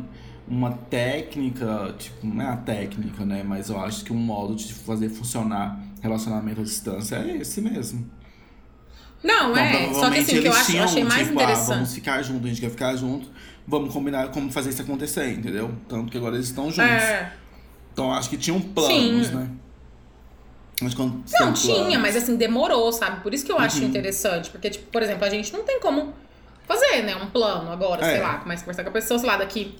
uma 0.51 0.71
técnica, 0.73 1.95
tipo, 1.97 2.27
não 2.27 2.41
é 2.43 2.47
a 2.49 2.57
técnica, 2.57 3.23
né? 3.25 3.41
Mas 3.43 3.69
eu 3.69 3.79
acho 3.79 4.03
que 4.03 4.11
um 4.11 4.17
modo 4.17 4.53
de 4.55 4.73
fazer 4.73 5.09
funcionar 5.09 5.79
relacionamento 6.01 6.59
à 6.61 6.63
distância 6.63 7.15
é 7.15 7.37
esse 7.37 7.61
mesmo. 7.61 8.09
Não, 9.23 9.51
Então, 9.51 9.57
é. 9.57 9.93
Só 9.93 10.09
que 10.09 10.19
assim, 10.19 10.39
o 10.39 10.41
que 10.41 10.47
eu 10.47 10.51
acho, 10.51 10.61
eu 10.61 10.65
tinham, 10.65 10.83
achei 10.85 11.03
mais 11.03 11.27
tipo, 11.27 11.39
ah, 11.39 11.45
vamos 11.45 11.59
interessante. 11.61 11.95
ficar 11.95 12.21
junto, 12.23 12.45
a 12.45 12.49
gente 12.49 12.59
quer 12.59 12.69
ficar 12.71 12.95
junto, 12.95 13.29
vamos 13.67 13.93
combinar 13.93 14.27
como 14.29 14.51
fazer 14.51 14.71
isso 14.71 14.81
acontecer, 14.81 15.31
entendeu? 15.31 15.73
Tanto 15.87 16.11
que 16.11 16.17
agora 16.17 16.35
eles 16.35 16.47
estão 16.47 16.65
juntos. 16.65 16.79
É. 16.79 17.31
Então 17.93 18.05
eu 18.05 18.11
acho 18.13 18.29
que 18.29 18.37
tinham 18.37 18.59
planos, 18.59 19.27
Sim. 19.27 19.35
né? 19.35 19.49
Mas 20.81 20.93
quando 20.95 21.23
Não, 21.39 21.53
tinha, 21.53 21.75
planos- 21.75 21.97
mas 21.99 22.15
assim, 22.17 22.35
demorou, 22.35 22.91
sabe? 22.91 23.21
Por 23.21 23.33
isso 23.33 23.45
que 23.45 23.51
eu 23.51 23.57
Uhum. 23.57 23.61
acho 23.61 23.83
interessante. 23.83 24.49
Porque, 24.49 24.69
tipo, 24.71 24.91
por 24.91 25.03
exemplo, 25.03 25.23
a 25.23 25.29
gente 25.29 25.53
não 25.53 25.63
tem 25.63 25.79
como 25.79 26.13
fazer, 26.67 27.03
né? 27.03 27.15
Um 27.15 27.27
plano 27.27 27.71
agora, 27.71 28.03
É. 28.03 28.13
sei 28.13 28.21
lá. 28.21 28.37
Começa 28.39 28.61
a 28.61 28.65
conversar 28.65 28.83
com 28.83 28.89
a 28.89 28.93
pessoa, 28.93 29.19
sei 29.19 29.29
lá, 29.29 29.37
daqui 29.37 29.75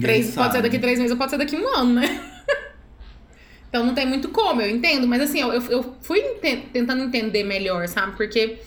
três. 0.00 0.34
Pode 0.34 0.52
ser 0.52 0.62
daqui 0.62 0.78
três 0.78 0.98
meses 0.98 1.12
ou 1.12 1.18
pode 1.18 1.30
ser 1.30 1.38
daqui 1.38 1.56
um 1.56 1.68
ano, 1.68 1.94
né? 1.94 2.20
então 3.68 3.84
não 3.84 3.94
tem 3.94 4.06
muito 4.06 4.28
como, 4.28 4.60
eu 4.60 4.70
entendo. 4.70 5.06
Mas 5.06 5.22
assim, 5.22 5.40
eu, 5.40 5.52
eu- 5.52 5.96
fui 6.02 6.18
enten- 6.20 6.62
tentando 6.72 7.02
entender 7.02 7.44
melhor, 7.44 7.86
sabe? 7.88 8.16
Porque 8.16 8.58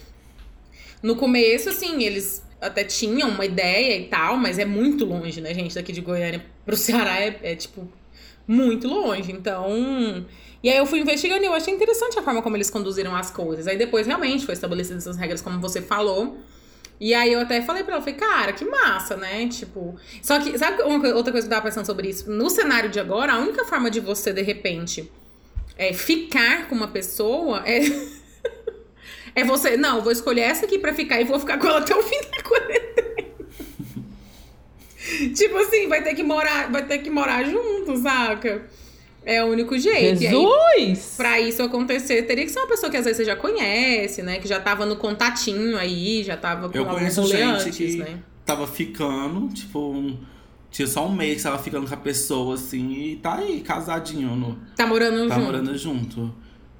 no 1.01 1.15
começo, 1.15 1.69
assim, 1.69 2.03
eles 2.03 2.43
até 2.61 2.83
tinham 2.83 3.29
uma 3.29 3.45
ideia 3.45 3.97
e 3.97 4.05
tal, 4.05 4.37
mas 4.37 4.57
é 4.57 4.65
muito 4.65 5.05
longe, 5.05 5.41
né, 5.41 5.53
gente? 5.53 5.75
Daqui 5.75 5.91
de 5.91 6.01
Goiânia 6.01 6.43
pro 6.65 6.75
Ceará 6.75 7.19
é, 7.19 7.39
é, 7.43 7.55
tipo, 7.55 7.87
muito 8.47 8.87
longe. 8.87 9.31
Então. 9.31 10.25
E 10.63 10.69
aí 10.69 10.77
eu 10.77 10.85
fui 10.87 10.99
investigando 10.99 11.43
e 11.43 11.45
eu 11.45 11.53
achei 11.53 11.71
interessante 11.71 12.17
a 12.17 12.23
forma 12.23 12.41
como 12.41 12.57
eles 12.57 12.71
conduziram 12.71 13.15
as 13.15 13.29
coisas. 13.29 13.67
Aí 13.67 13.77
depois 13.77 14.07
realmente 14.07 14.45
foi 14.45 14.53
estabelecidas 14.53 15.03
essas 15.05 15.17
regras, 15.17 15.41
como 15.41 15.59
você 15.59 15.79
falou. 15.81 16.39
E 16.99 17.13
aí 17.13 17.33
eu 17.33 17.41
até 17.41 17.61
falei 17.61 17.83
pra 17.83 17.95
ela, 17.95 18.01
falei, 18.01 18.17
cara, 18.17 18.53
que 18.53 18.63
massa, 18.65 19.17
né? 19.17 19.47
Tipo. 19.47 19.95
Só 20.21 20.39
que, 20.39 20.57
sabe 20.57 20.81
uma 20.83 21.09
outra 21.09 21.31
coisa 21.31 21.47
que 21.47 21.53
eu 21.53 21.57
tava 21.57 21.67
pensando 21.67 21.85
sobre 21.85 22.09
isso? 22.09 22.29
No 22.29 22.49
cenário 22.49 22.89
de 22.89 22.99
agora, 22.99 23.33
a 23.33 23.39
única 23.39 23.65
forma 23.65 23.91
de 23.91 23.99
você, 23.99 24.31
de 24.31 24.41
repente, 24.41 25.11
é, 25.77 25.93
ficar 25.93 26.67
com 26.67 26.75
uma 26.75 26.87
pessoa 26.87 27.63
é. 27.65 27.79
é 29.35 29.43
você, 29.43 29.75
não, 29.75 30.01
vou 30.01 30.11
escolher 30.11 30.41
essa 30.41 30.65
aqui 30.65 30.79
pra 30.79 30.93
ficar 30.93 31.19
e 31.19 31.25
vou 31.25 31.39
ficar 31.39 31.57
com 31.57 31.67
ela 31.67 31.79
até 31.79 31.95
o 31.95 32.01
fim 32.01 32.21
da 32.31 32.41
quarentena. 32.41 33.05
tipo 35.35 35.57
assim, 35.57 35.87
vai 35.87 36.01
ter 36.01 36.15
que 36.15 36.23
morar, 36.23 36.71
vai 36.71 36.85
ter 36.85 36.99
que 36.99 37.09
morar 37.09 37.43
junto, 37.43 37.97
saca? 37.97 38.69
É 39.25 39.43
o 39.43 39.47
único 39.47 39.77
jeito. 39.77 40.21
E 40.21 40.27
aí, 40.27 40.33
Jesus! 40.33 41.13
Pra 41.17 41.39
isso 41.39 41.63
acontecer, 41.63 42.23
teria 42.23 42.45
que 42.45 42.51
ser 42.51 42.59
uma 42.59 42.67
pessoa 42.67 42.91
que 42.91 42.97
às 42.97 43.03
vezes 43.05 43.17
você 43.17 43.25
já 43.25 43.35
conhece, 43.35 44.21
né? 44.21 44.37
Que 44.37 44.47
já 44.47 44.59
tava 44.59 44.85
no 44.85 44.95
contatinho 44.97 45.77
aí, 45.77 46.23
já 46.23 46.37
tava 46.37 46.69
com 46.69 46.77
Eu 46.77 46.85
conheço 46.85 47.23
gente 47.25 47.41
antes, 47.41 47.75
que 47.75 47.97
né? 47.97 48.19
tava 48.45 48.67
ficando, 48.67 49.47
tipo, 49.53 49.79
um- 49.79 50.15
tinha 50.69 50.87
só 50.87 51.07
um 51.07 51.11
mês 51.15 51.37
que 51.37 51.43
tava 51.43 51.57
ficando 51.57 51.87
com 51.87 51.93
a 51.93 51.97
pessoa, 51.97 52.53
assim, 52.55 52.91
e 52.93 53.15
tá 53.15 53.35
aí, 53.37 53.61
casadinho, 53.61 54.35
no, 54.35 54.57
Tá 54.75 54.85
morando 54.85 55.27
tá 55.27 55.35
junto. 55.35 55.45
morando 55.45 55.77
junto. 55.77 56.35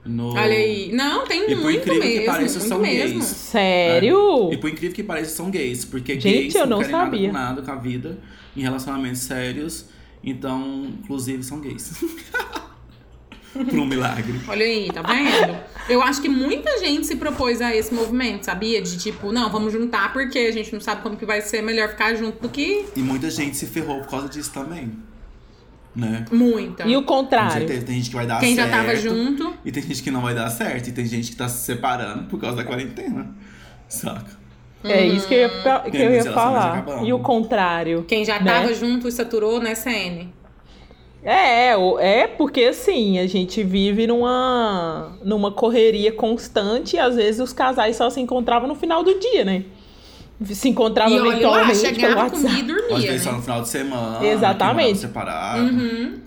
No... 0.06 0.34
Olha 0.36 0.44
aí. 0.54 0.92
Não, 0.94 1.26
tem 1.26 1.50
E 1.50 1.56
por 1.56 1.64
muito 1.64 1.80
incrível 1.80 2.02
que 2.04 2.08
mesmo. 2.10 2.26
pareça, 2.28 2.60
muito 2.60 2.70
são 2.70 2.80
mesmo. 2.80 3.14
gays. 3.20 3.26
Sério? 3.26 4.50
E 4.54 4.58
por 4.58 4.70
incrível 4.70 4.96
que 4.96 5.02
pareça, 5.04 5.32
são 5.36 5.50
gays. 5.50 5.84
Porque 5.84 6.14
Gente, 6.20 6.24
gays 6.42 6.54
eu 6.56 6.62
não, 6.68 6.78
não 6.78 6.78
querem 6.86 6.92
sabia. 6.96 7.32
nada 7.32 7.48
com 7.48 7.56
nada 7.56 7.62
com 7.64 7.72
a 7.72 7.76
vida 7.82 8.20
em 8.56 8.62
relacionamentos 8.62 9.22
sérios. 9.22 9.86
Então, 10.26 10.88
inclusive, 11.04 11.44
são 11.44 11.60
gays. 11.62 12.04
por 13.54 13.80
um 13.80 13.86
milagre. 13.86 14.42
Olha 14.48 14.66
aí, 14.66 14.92
tá 14.92 15.02
vendo? 15.02 15.56
Eu 15.88 16.02
acho 16.02 16.22
que 16.22 16.28
muita 16.28 16.80
gente 16.80 17.06
se 17.08 17.16
propôs 17.16 17.62
a 17.62 17.74
esse 17.74 17.94
movimento, 17.94 18.44
sabia? 18.44 18.82
De 18.82 18.98
tipo, 18.98 19.32
não, 19.32 19.50
vamos 19.50 19.72
juntar 19.72 20.12
porque 20.12 20.40
a 20.40 20.52
gente 20.52 20.74
não 20.74 20.82
sabe 20.82 21.02
como 21.04 21.16
que 21.16 21.26
vai 21.26 21.42
ser 21.42 21.62
melhor 21.62 21.90
ficar 21.90 22.16
junto 22.16 22.42
do 22.42 22.50
que 22.50 22.86
E 22.96 23.00
muita 23.02 23.30
gente 23.30 23.56
se 23.56 23.66
ferrou 23.68 24.00
por 24.02 24.10
causa 24.10 24.28
disso 24.28 24.52
também. 24.52 24.92
Né? 25.96 26.26
muita. 26.30 26.86
E 26.86 26.98
o 26.98 27.04
Com 27.04 27.22
contrário? 27.22 27.54
certeza. 27.54 27.86
Tem 27.86 27.96
gente 27.96 28.10
que 28.10 28.16
vai 28.18 28.28
dar 28.28 28.42
Quem 28.42 28.54
certo. 28.54 28.70
já 28.70 28.78
tava 28.78 28.96
junto. 28.98 29.54
E 29.64 29.72
tem 29.72 29.82
gente 29.82 30.04
que 30.04 30.12
não 30.12 30.22
vai 30.22 30.36
dar 30.36 30.50
certo. 30.50 30.90
E 30.90 30.92
tem 30.92 31.06
gente 31.06 31.32
que 31.32 31.38
tá 31.38 31.48
se 31.48 31.64
separando 31.64 32.26
por 32.26 32.38
causa 32.42 32.58
da 32.58 32.66
quarentena. 32.66 33.34
Saca? 33.88 34.38
É 34.92 35.06
isso 35.06 35.28
que 35.28 35.34
eu 35.34 35.40
ia, 35.40 35.50
que 35.86 35.92
Tem 35.92 36.02
eu 36.02 36.12
ia 36.14 36.24
falar. 36.34 36.86
E 37.04 37.12
o 37.14 37.20
contrário? 37.20 38.04
Quem 38.08 38.24
já 38.26 38.40
né? 38.40 38.52
tava 38.62 38.74
junto 38.74 39.08
e 39.08 39.12
saturou, 39.12 39.60
né, 39.60 39.76
CN? 39.76 40.34
É, 41.24 41.76
o- 41.76 41.98
é 42.00 42.28
porque 42.28 42.66
assim, 42.66 43.18
a 43.18 43.26
gente 43.26 43.64
vive 43.64 44.06
numa, 44.06 45.18
numa 45.24 45.52
correria 45.52 46.12
constante 46.12 46.96
e 46.98 47.00
às 47.00 47.16
vezes 47.16 47.42
os 47.42 47.52
casais 47.52 47.96
só 47.96 48.10
se 48.12 48.22
encontravam 48.22 48.68
no 48.68 48.76
final 48.76 49.04
do 49.04 49.20
dia, 49.20 49.44
né? 49.44 49.64
Se 50.44 50.70
encontravam 50.70 51.16
E 51.18 51.20
olha 51.20 51.30
lá, 51.32 51.36
pelo 51.38 51.50
WhatsApp. 51.52 52.00
e 52.00 52.62
Às 52.62 52.68
dormia, 52.68 52.98
vezes 53.12 53.24
só 53.24 53.32
né? 53.32 53.38
no 53.38 53.42
final 53.42 53.62
de 53.62 53.70
semana. 53.70 54.26
Exatamente. 54.28 55.00
separado. 55.00 55.62
Uhum. 55.64 56.20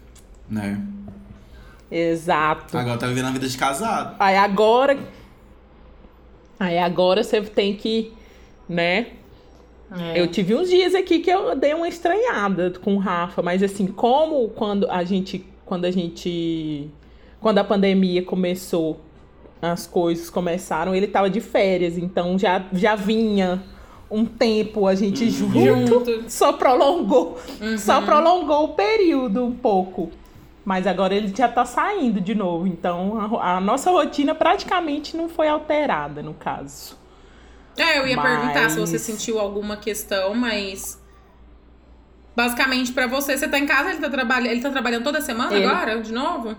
Né? 0.51 0.81
Exato. 1.91 2.77
Agora 2.77 2.99
tá 2.99 3.07
vivendo 3.07 3.27
a 3.27 3.31
vida 3.31 3.47
de 3.49 3.57
casado. 3.57 4.17
Aí 4.19 4.37
agora. 4.37 4.99
Aí 6.59 6.77
agora 6.79 7.23
você 7.23 7.41
tem 7.43 7.75
que, 7.75 8.13
né? 8.69 9.09
É. 9.97 10.21
Eu 10.21 10.27
tive 10.29 10.55
uns 10.55 10.69
dias 10.69 10.95
aqui 10.95 11.19
que 11.21 11.31
eu 11.31 11.57
dei 11.57 11.73
uma 11.73 11.89
estranhada 11.89 12.73
com 12.83 12.95
o 12.95 12.99
Rafa, 12.99 13.41
mas 13.41 13.63
assim, 13.63 13.87
como 13.87 14.49
quando 14.51 14.91
a 14.91 15.03
gente. 15.05 15.45
Quando 15.65 15.85
a 15.85 15.91
gente. 15.91 16.91
Quando 17.41 17.59
a 17.59 17.65
pandemia 17.65 18.23
começou, 18.23 19.01
as 19.63 19.87
coisas 19.87 20.29
começaram, 20.29 20.95
ele 20.95 21.07
tava 21.07 21.31
de 21.31 21.41
férias, 21.41 21.97
então 21.97 22.39
já, 22.39 22.65
já 22.73 22.97
vinha 22.97 23.63
um 24.11 24.25
tempo 24.25 24.87
a 24.87 24.95
gente 24.95 25.31
junto, 25.31 25.61
Junto. 25.61 26.25
só 26.31 26.53
prolongou. 26.53 27.39
Só 27.79 28.01
prolongou 28.03 28.65
o 28.65 28.69
período 28.71 29.45
um 29.45 29.53
pouco. 29.53 30.11
Mas 30.65 30.87
agora 30.87 31.15
ele 31.15 31.33
já 31.35 31.49
tá 31.49 31.65
saindo 31.65 32.21
de 32.21 32.35
novo, 32.35 32.67
então 32.67 33.19
a 33.41 33.57
a, 33.57 33.61
nossa 33.61 33.91
rotina 33.91 34.35
praticamente 34.35 35.17
não 35.17 35.27
foi 35.27 35.49
alterada, 35.49 36.23
no 36.23 36.35
caso. 36.35 36.98
É, 37.79 37.99
eu 37.99 38.07
ia 38.07 38.17
Mas- 38.17 38.39
perguntar 38.39 38.71
se 38.71 38.79
você 38.79 38.99
sentiu 38.99 39.39
alguma 39.39 39.77
questão, 39.77 40.35
mas. 40.35 41.01
Basicamente, 42.37 42.93
pra 42.93 43.07
você, 43.07 43.37
você 43.37 43.49
tá 43.49 43.59
em 43.59 43.67
casa, 43.67 43.91
ele 43.91 43.99
tá, 44.01 44.09
trabalha... 44.09 44.49
ele 44.49 44.61
tá 44.61 44.71
trabalhando 44.71 45.03
toda 45.05 45.21
semana 45.21 45.53
Ele- 45.55 45.67
agora, 45.67 46.01
de 46.01 46.13
novo? 46.13 46.57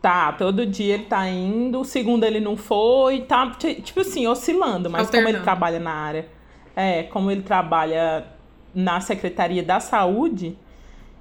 Tá, 0.00 0.32
todo 0.32 0.66
dia 0.66 0.94
ele 0.94 1.04
tá 1.04 1.28
indo, 1.28 1.80
o 1.80 1.84
segundo 1.84 2.24
ele 2.24 2.40
não 2.40 2.56
foi, 2.56 3.20
tá, 3.20 3.50
ti- 3.52 3.76
tipo 3.80 4.00
assim, 4.00 4.26
oscilando, 4.26 4.90
mas 4.90 5.02
como 5.06 5.18
ele 5.18 5.26
Alternando. 5.38 5.44
trabalha 5.44 5.78
na 5.78 5.92
área, 5.92 6.28
é, 6.74 7.04
como 7.04 7.30
ele 7.30 7.42
trabalha 7.42 8.26
na 8.74 9.00
Secretaria 9.00 9.62
da 9.62 9.78
Saúde, 9.78 10.58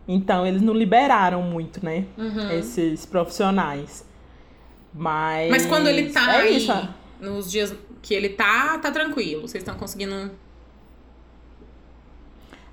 então 0.08 0.48
eles 0.48 0.64
não 0.64 0.74
liberaram 0.74 1.44
muito, 1.44 1.86
né, 1.86 2.06
esses 2.58 3.06
profissionais. 3.06 4.04
Mas... 4.92 5.52
Mas 5.52 5.66
quando 5.68 5.86
ele 5.86 6.10
tá 6.12 6.34
é 6.38 6.42
aí, 6.42 6.58
isso, 6.58 6.90
nos 7.20 7.52
dias 7.52 7.76
que 8.02 8.14
ele 8.14 8.30
tá, 8.30 8.78
tá 8.78 8.92
tranquilo. 8.92 9.42
Vocês 9.48 9.62
estão 9.64 9.76
conseguindo. 9.76 10.32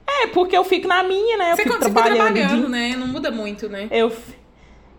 É, 0.07 0.27
porque 0.29 0.57
eu 0.57 0.65
fico 0.65 0.89
na 0.89 1.03
minha, 1.03 1.37
né, 1.37 1.53
eu 1.53 1.57
Você 1.57 1.63
fico 1.65 1.79
trabalhando, 1.79 2.33
dia 2.35 2.47
trabalhando, 2.47 2.69
né? 2.69 2.97
Não 2.97 3.07
muda 3.07 3.31
muito, 3.31 3.69
né? 3.69 3.89
Eu, 3.91 4.09
f- 4.11 4.35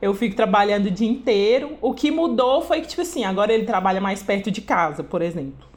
eu 0.02 0.14
fico 0.14 0.36
trabalhando 0.36 0.86
o 0.86 0.92
dia 0.92 1.10
inteiro. 1.10 1.78
O 1.82 1.94
que 1.94 2.12
mudou 2.12 2.62
foi 2.62 2.82
que, 2.82 2.88
tipo 2.88 3.02
assim, 3.02 3.24
agora 3.26 3.52
ele 3.52 3.66
trabalha 3.66 4.00
mais 4.00 4.22
perto 4.22 4.52
de 4.52 4.62
casa, 4.62 5.04
por 5.04 5.22
exemplo. 5.22 5.68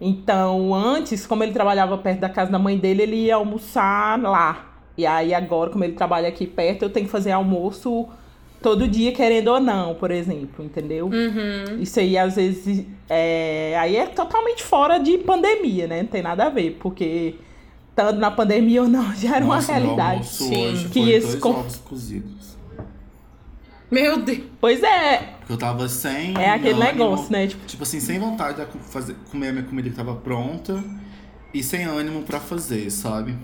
Então, 0.00 0.72
antes, 0.74 1.26
como 1.26 1.42
ele 1.42 1.52
trabalhava 1.52 1.96
perto 1.98 2.20
da 2.20 2.28
casa 2.28 2.52
da 2.52 2.58
mãe 2.58 2.76
dele, 2.78 3.02
ele 3.02 3.16
ia 3.16 3.34
almoçar 3.36 4.20
lá. 4.20 4.66
E 4.96 5.06
aí, 5.06 5.32
agora, 5.34 5.70
como 5.70 5.82
ele 5.82 5.94
trabalha 5.94 6.28
aqui 6.28 6.46
perto, 6.46 6.82
eu 6.82 6.90
tenho 6.90 7.06
que 7.06 7.12
fazer 7.12 7.32
almoço 7.32 8.06
todo 8.62 8.88
dia, 8.88 9.12
querendo 9.12 9.48
ou 9.48 9.60
não, 9.60 9.94
por 9.94 10.10
exemplo, 10.10 10.64
entendeu? 10.64 11.06
Uhum. 11.06 11.80
Isso 11.80 11.98
aí, 12.00 12.16
às 12.18 12.36
vezes, 12.36 12.84
é... 13.08 13.76
aí 13.78 13.96
é 13.96 14.06
totalmente 14.06 14.62
fora 14.62 14.98
de 14.98 15.18
pandemia, 15.18 15.86
né? 15.86 16.02
Não 16.02 16.08
tem 16.08 16.22
nada 16.22 16.46
a 16.46 16.48
ver, 16.50 16.76
porque 16.80 17.34
estando 17.90 18.18
na 18.18 18.30
pandemia 18.30 18.82
ou 18.82 18.88
não, 18.88 19.14
já 19.16 19.36
era 19.36 19.44
Nossa, 19.44 19.72
uma 19.72 19.78
realidade. 19.78 20.26
Sim. 20.26 20.66
hoje 20.72 20.88
Que 20.88 21.02
foi 21.02 21.20
dois 21.20 21.34
com- 21.36 21.50
ovos 21.50 21.76
cozidos. 21.76 22.56
Meu 23.90 24.18
Deus. 24.22 24.40
Pois 24.60 24.82
é, 24.82 25.16
Porque 25.38 25.52
eu 25.52 25.56
tava 25.56 25.88
sem. 25.88 26.36
É 26.36 26.50
aquele 26.50 26.74
ânimo, 26.74 26.84
negócio, 26.84 27.32
né? 27.32 27.46
Tipo, 27.46 27.64
Tipo 27.66 27.82
assim, 27.84 28.00
sem 28.00 28.18
vontade 28.18 28.62
de 28.62 28.78
fazer, 28.80 29.14
comer 29.30 29.48
a 29.48 29.52
minha 29.52 29.64
comida 29.64 29.88
que 29.88 29.96
tava 29.96 30.14
pronta 30.14 30.84
e 31.54 31.62
sem 31.62 31.84
ânimo 31.84 32.22
pra 32.22 32.38
fazer, 32.38 32.90
sabe? 32.90 33.34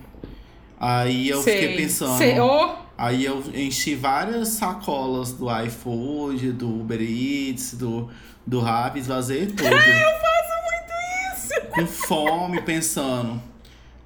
Aí 0.87 1.31
eu 1.31 1.41
Sei. 1.43 1.61
fiquei 1.61 1.77
pensando. 1.79 2.19
Sei. 2.19 2.39
Ô, 2.39 2.75
Aí 2.97 3.25
eu 3.25 3.43
enchi 3.55 3.95
várias 3.95 4.49
sacolas 4.49 5.33
do 5.33 5.47
iFood, 5.63 6.53
do 6.53 6.81
Uber 6.81 7.01
Eats, 7.01 7.73
do, 7.73 8.11
do 8.47 8.61
Rappi, 8.61 8.99
esvazei 8.99 9.47
tudo. 9.47 9.65
eu 9.65 9.73
faço 9.73 10.53
muito 10.63 11.33
isso! 11.33 11.71
Com 11.71 11.87
fome, 11.87 12.61
pensando. 12.61 13.43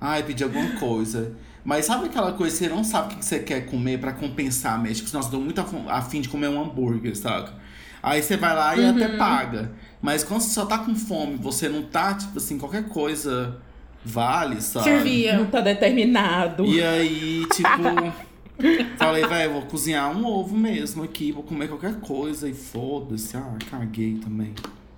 Ai, 0.00 0.22
pedi 0.22 0.44
alguma 0.44 0.70
coisa. 0.78 1.32
Mas 1.64 1.84
sabe 1.84 2.06
aquela 2.06 2.32
coisa 2.32 2.56
que 2.56 2.64
você 2.64 2.70
não 2.70 2.84
sabe 2.84 3.14
o 3.14 3.18
que 3.18 3.24
você 3.24 3.40
quer 3.40 3.66
comer 3.66 3.98
pra 3.98 4.12
compensar 4.12 4.80
mesmo? 4.80 5.04
Tipo, 5.04 5.16
nossa, 5.16 5.30
tô 5.32 5.40
muito 5.40 5.60
afim 5.88 6.20
de 6.20 6.28
comer 6.28 6.48
um 6.48 6.62
hambúrguer, 6.62 7.16
saca? 7.16 7.54
Aí 8.00 8.22
você 8.22 8.36
vai 8.36 8.54
lá 8.54 8.76
e 8.76 8.86
até 8.86 9.16
paga. 9.16 9.72
Mas 10.00 10.22
quando 10.22 10.42
você 10.42 10.50
só 10.50 10.64
tá 10.64 10.78
com 10.78 10.94
fome, 10.94 11.34
você 11.34 11.68
não 11.68 11.82
tá, 11.82 12.14
tipo 12.14 12.38
assim, 12.38 12.56
qualquer 12.56 12.88
coisa 12.88 13.60
vale, 14.04 14.60
sabe? 14.60 14.84
servia. 14.84 15.38
não 15.38 15.46
tá 15.46 15.60
determinado. 15.60 16.64
E 16.66 16.82
aí, 16.82 17.44
tipo, 17.52 17.68
falei, 18.98 19.26
velho, 19.26 19.52
vou 19.52 19.62
cozinhar 19.62 20.10
um 20.16 20.24
ovo 20.26 20.56
mesmo 20.56 21.02
aqui, 21.02 21.32
vou 21.32 21.42
comer 21.42 21.68
qualquer 21.68 22.00
coisa 22.00 22.48
e 22.48 22.54
foda-se. 22.54 23.36
Ah, 23.36 23.56
caguei 23.70 24.14
também. 24.22 24.54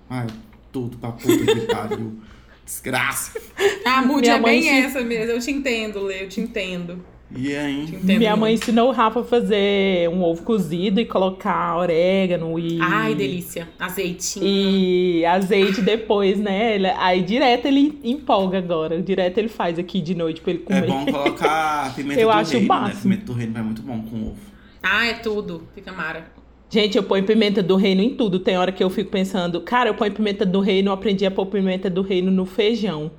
Ai, 0.09 0.27
tudo 0.71 0.97
pra 0.97 1.11
puta 1.11 1.45
que 1.45 1.61
pariu. 1.67 2.19
Desgraça. 2.65 3.39
A 3.85 4.01
mood 4.01 4.21
Minha 4.21 4.35
é 4.35 4.39
mãe 4.39 4.61
bem 4.61 4.63
se- 4.63 4.69
essa 4.87 5.01
mesmo. 5.01 5.31
Eu 5.31 5.39
te 5.39 5.51
entendo, 5.51 5.99
Lê, 6.03 6.23
eu 6.23 6.29
te 6.29 6.39
entendo. 6.39 7.03
E 7.35 7.53
entendo 7.55 8.17
Minha 8.19 8.35
mãe 8.35 8.53
ensinou 8.55 8.89
o 8.89 8.91
Rafa 8.91 9.21
a 9.21 9.23
fazer 9.23 10.09
um 10.09 10.21
ovo 10.21 10.43
cozido 10.43 10.99
e 10.99 11.05
colocar 11.05 11.77
orégano 11.77 12.59
e. 12.59 12.77
Ai, 12.81 13.15
delícia. 13.15 13.69
Azeitinho. 13.79 14.45
E 14.45 15.25
azeite 15.25 15.81
depois, 15.81 16.37
né? 16.39 16.75
Ele- 16.75 16.87
Aí 16.97 17.21
direto 17.21 17.65
ele 17.67 17.99
empolga 18.03 18.57
agora. 18.57 19.01
Direto 19.01 19.37
ele 19.37 19.47
faz 19.47 19.79
aqui 19.79 20.01
de 20.01 20.13
noite 20.13 20.41
pra 20.41 20.51
ele 20.51 20.63
É 20.69 20.81
comer. 20.81 20.87
bom 20.87 21.05
colocar 21.05 21.93
pimenta 21.95 22.19
Eu 22.19 22.27
do 22.27 22.33
acho 22.33 22.51
reino, 22.51 22.67
né? 22.67 22.79
máximo. 22.81 23.01
Pimenta 23.03 23.25
do 23.25 23.33
reino 23.33 23.53
vai 23.53 23.63
muito 23.63 23.81
bom 23.81 24.01
com 24.01 24.21
ovo. 24.27 24.37
Ah, 24.83 25.05
é 25.05 25.13
tudo. 25.13 25.63
Fica 25.73 25.91
mara. 25.93 26.25
Gente, 26.69 26.97
eu 26.97 27.03
ponho 27.03 27.23
pimenta 27.25 27.61
do 27.61 27.75
reino 27.75 28.01
em 28.01 28.15
tudo. 28.15 28.39
Tem 28.39 28.57
hora 28.57 28.71
que 28.71 28.83
eu 28.83 28.89
fico 28.89 29.09
pensando, 29.11 29.59
cara, 29.61 29.89
eu 29.89 29.93
ponho 29.93 30.11
pimenta 30.11 30.45
do 30.45 30.59
reino, 30.61 30.89
eu 30.89 30.93
aprendi 30.93 31.25
a 31.25 31.31
pôr 31.31 31.45
pimenta 31.45 31.89
do 31.89 32.01
reino 32.01 32.31
no 32.31 32.45
feijão. 32.45 33.11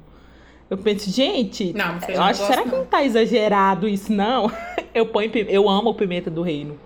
Eu 0.72 0.78
penso, 0.78 1.10
gente, 1.10 1.70
Não, 1.74 1.98
eu 2.08 2.14
eu 2.14 2.22
acho, 2.22 2.46
será 2.46 2.62
que 2.62 2.70
não. 2.70 2.78
não 2.78 2.86
tá 2.86 3.04
exagerado 3.04 3.86
isso, 3.86 4.10
não? 4.10 4.50
Eu 4.94 5.04
ponho, 5.06 5.30
eu 5.48 5.68
amo 5.68 5.92
pimenta 5.94 6.30
do 6.30 6.40
reino. 6.40 6.78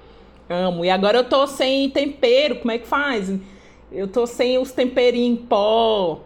Amo. 0.50 0.84
E 0.84 0.90
agora 0.90 1.18
eu 1.18 1.24
tô 1.24 1.44
sem 1.46 1.88
tempero, 1.90 2.56
como 2.56 2.70
é 2.72 2.78
que 2.78 2.86
faz? 2.86 3.32
Eu 3.92 4.06
tô 4.08 4.26
sem 4.26 4.58
os 4.58 4.70
temperinhos 4.72 5.38
em 5.40 5.42
pó. 5.44 6.20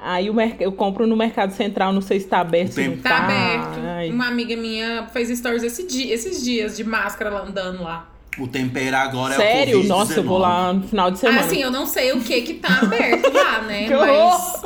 Aí 0.00 0.30
merc- 0.30 0.60
eu 0.60 0.70
compro 0.72 1.06
no 1.06 1.14
Mercado 1.16 1.52
Central, 1.52 1.92
não 1.92 2.00
sei 2.02 2.20
se 2.20 2.26
tá 2.26 2.40
aberto. 2.40 2.74
Tem- 2.74 2.88
não 2.88 2.96
Tá 2.98 3.08
tá. 3.10 3.24
aberto. 3.24 3.78
Ai. 3.86 4.10
Uma 4.10 4.26
amiga 4.28 4.54
minha 4.56 5.06
fez 5.12 5.28
stories 5.38 5.62
esse 5.62 5.86
dia, 5.86 6.12
esses 6.14 6.42
dias 6.44 6.76
de 6.76 6.84
máscara 6.84 7.30
lá 7.30 7.42
andando 7.42 7.82
lá. 7.82 8.08
O 8.38 8.46
tempero 8.46 8.96
agora 8.96 9.34
Sério? 9.34 9.74
é 9.74 9.76
o 9.76 9.80
Covid-19. 9.82 9.88
Nossa, 9.88 10.14
eu 10.20 10.24
vou 10.24 10.38
lá 10.38 10.72
no 10.74 10.82
final 10.88 11.10
de 11.10 11.18
semana. 11.18 11.40
Ah, 11.40 11.44
assim, 11.44 11.60
eu 11.62 11.70
não 11.70 11.84
sei 11.86 12.12
o 12.12 12.20
que 12.22 12.40
que 12.42 12.54
tá 12.54 12.80
aberto 12.82 13.32
lá, 13.32 13.62
né? 13.62 13.86
Que 13.88 13.94
Mas 13.94 14.62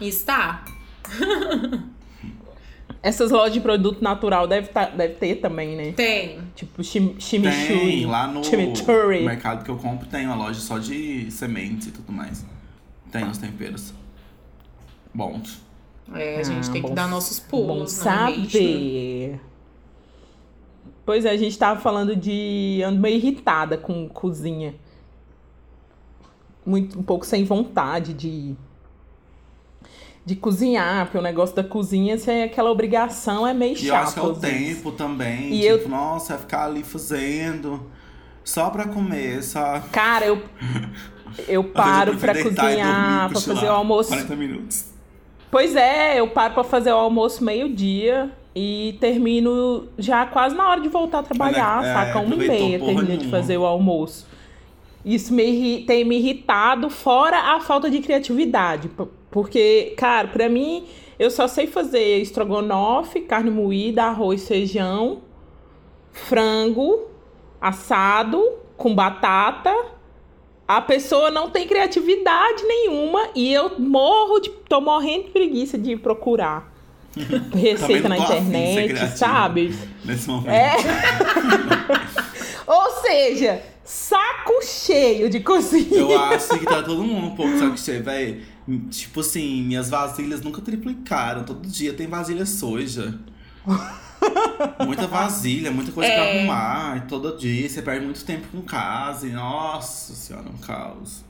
está. 0.00 0.64
Essas 3.02 3.30
lojas 3.30 3.52
de 3.52 3.60
produto 3.60 4.02
natural 4.02 4.48
deve, 4.48 4.68
tá, 4.68 4.86
deve 4.86 5.14
ter 5.14 5.36
também, 5.36 5.76
né? 5.76 5.92
Tem. 5.92 6.40
Tipo 6.56 6.82
chim, 6.82 7.14
chimichurri. 7.20 7.78
Tem, 7.78 8.06
lá 8.06 8.26
no 8.26 8.42
Chimichurri. 8.42 9.24
mercado 9.24 9.64
que 9.64 9.70
eu 9.70 9.76
compro 9.76 10.08
tem 10.08 10.26
uma 10.26 10.34
loja 10.34 10.58
só 10.60 10.78
de 10.78 11.30
sementes 11.30 11.86
e 11.88 11.90
tudo 11.92 12.10
mais. 12.12 12.44
Tem 13.12 13.24
os 13.28 13.38
temperos. 13.38 13.92
Bons. 15.14 15.60
É, 16.14 16.40
a 16.40 16.42
gente 16.42 16.68
Ah, 16.68 16.72
tem 16.72 16.82
que 16.82 16.88
bom- 16.88 16.94
dar 16.94 17.08
nossos 17.08 17.38
Bom 17.38 17.48
pulos, 17.48 18.04
não 18.04 18.12
é 18.12 18.26
mesmo? 18.30 18.44
saber. 18.50 19.40
Pois 21.04 21.24
é, 21.24 21.30
a 21.30 21.36
gente 21.36 21.56
tava 21.56 21.78
falando 21.80 22.16
de. 22.16 22.82
Ando 22.84 23.00
meio 23.00 23.16
irritada 23.16 23.76
com 23.78 24.08
cozinha. 24.08 24.74
muito, 26.64 26.98
um 26.98 27.02
pouco 27.04 27.24
sem 27.24 27.44
vontade 27.44 28.12
de, 28.12 28.56
de 30.26 30.34
cozinhar, 30.34 31.04
porque 31.06 31.18
o 31.18 31.22
negócio 31.22 31.54
da 31.54 31.62
cozinha, 31.62 32.18
se 32.18 32.28
é 32.30 32.42
aquela 32.44 32.68
obrigação, 32.70 33.46
é 33.46 33.54
meio 33.54 33.74
E 33.74 33.76
chato. 33.76 33.88
eu 33.88 33.94
acho 33.96 34.14
que 34.14 34.18
é 34.20 34.22
o 34.24 34.34
tempo 34.34 34.90
também. 34.90 35.54
E 35.54 35.60
tipo, 35.60 35.84
eu- 35.84 35.88
nossa, 35.88 36.32
vai 36.34 36.42
ficar 36.42 36.64
ali 36.66 36.82
fazendo. 36.82 37.80
Só 38.42 38.68
pra 38.70 38.86
comer, 38.88 39.42
só. 39.44 39.80
Cara, 39.92 40.26
eu, 40.26 40.42
eu 41.48 41.62
paro 41.70 42.16
pra 42.16 42.32
e 42.38 42.42
cozinhar, 42.42 43.28
dormir, 43.28 43.32
pra 43.32 43.54
fazer 43.54 43.66
o 43.66 43.72
almoço. 43.72 44.08
40 44.10 44.34
minutos. 44.36 44.84
Pois 45.48 45.76
é, 45.76 46.18
eu 46.18 46.28
paro 46.28 46.54
pra 46.54 46.64
fazer 46.64 46.92
o 46.92 46.96
almoço 46.96 47.42
meio-dia 47.44 48.30
e 48.54 48.96
termino 49.00 49.86
já 49.96 50.26
quase 50.26 50.56
na 50.56 50.68
hora 50.68 50.80
de 50.80 50.88
voltar 50.88 51.20
a 51.20 51.22
trabalhar, 51.22 51.84
É, 51.84 51.92
saca? 51.92 52.18
Uma 52.18 52.34
e 52.34 52.38
meia 52.48 52.78
porra 52.80 52.92
termina 52.94 53.02
de 53.16 53.16
nenhuma. 53.18 53.30
fazer 53.30 53.56
o 53.58 53.64
almoço. 53.64 54.26
Isso 55.04 55.32
me 55.32 55.84
tem 55.86 56.04
me 56.04 56.18
irritado, 56.18 56.90
fora 56.90 57.38
a 57.54 57.60
falta 57.60 57.88
de 57.88 58.00
criatividade. 58.00 58.90
Porque, 59.30 59.94
cara, 59.96 60.28
pra 60.28 60.48
mim, 60.48 60.86
eu 61.18 61.30
só 61.30 61.48
sei 61.48 61.66
fazer 61.66 62.18
estrogonofe, 62.18 63.20
carne 63.22 63.50
moída, 63.50 64.04
arroz, 64.04 64.46
feijão, 64.46 65.22
frango, 66.12 67.08
assado, 67.60 68.42
com 68.76 68.94
batata. 68.94 69.74
A 70.68 70.80
pessoa 70.80 71.30
não 71.30 71.48
tem 71.50 71.66
criatividade 71.66 72.64
nenhuma 72.64 73.28
e 73.34 73.52
eu 73.52 73.78
morro 73.78 74.40
de. 74.40 74.50
tô 74.50 74.80
morrendo 74.80 75.24
de 75.24 75.30
preguiça 75.30 75.78
de 75.78 75.96
procurar 75.96 76.72
receita 77.54 78.08
na 78.08 78.18
internet, 78.18 79.16
sabe? 79.16 79.74
Nesse 80.04 80.28
momento. 80.28 80.50
É. 80.50 80.74
Ou 82.66 82.90
seja, 83.00 83.62
saco 83.84 84.60
cheio 84.64 85.30
de 85.30 85.38
cozinha. 85.38 86.00
Eu 86.00 86.20
acho 86.20 86.58
que 86.58 86.66
tá 86.66 86.82
todo 86.82 87.02
mundo 87.04 87.28
um 87.28 87.36
pouco 87.36 87.56
saco 87.58 87.78
cheio, 87.78 88.02
velho. 88.02 88.42
Tipo 88.90 89.20
assim, 89.20 89.62
minhas 89.62 89.88
vasilhas 89.88 90.40
nunca 90.40 90.60
triplicaram. 90.60 91.44
Todo 91.44 91.66
dia 91.68 91.92
tem 91.92 92.06
vasilha 92.06 92.44
suja. 92.44 93.18
Muita 94.84 95.06
vasilha, 95.06 95.70
muita 95.70 95.92
coisa 95.92 96.10
pra 96.12 96.24
É. 96.24 96.38
arrumar. 96.38 96.96
E 96.96 97.00
todo 97.02 97.36
dia 97.36 97.68
você 97.68 97.80
perde 97.82 98.04
muito 98.04 98.24
tempo 98.24 98.48
com 98.48 98.62
casa. 98.62 99.26
E 99.26 99.30
nossa 99.30 100.14
senhora, 100.14 100.48
um 100.48 100.56
caos. 100.58 101.24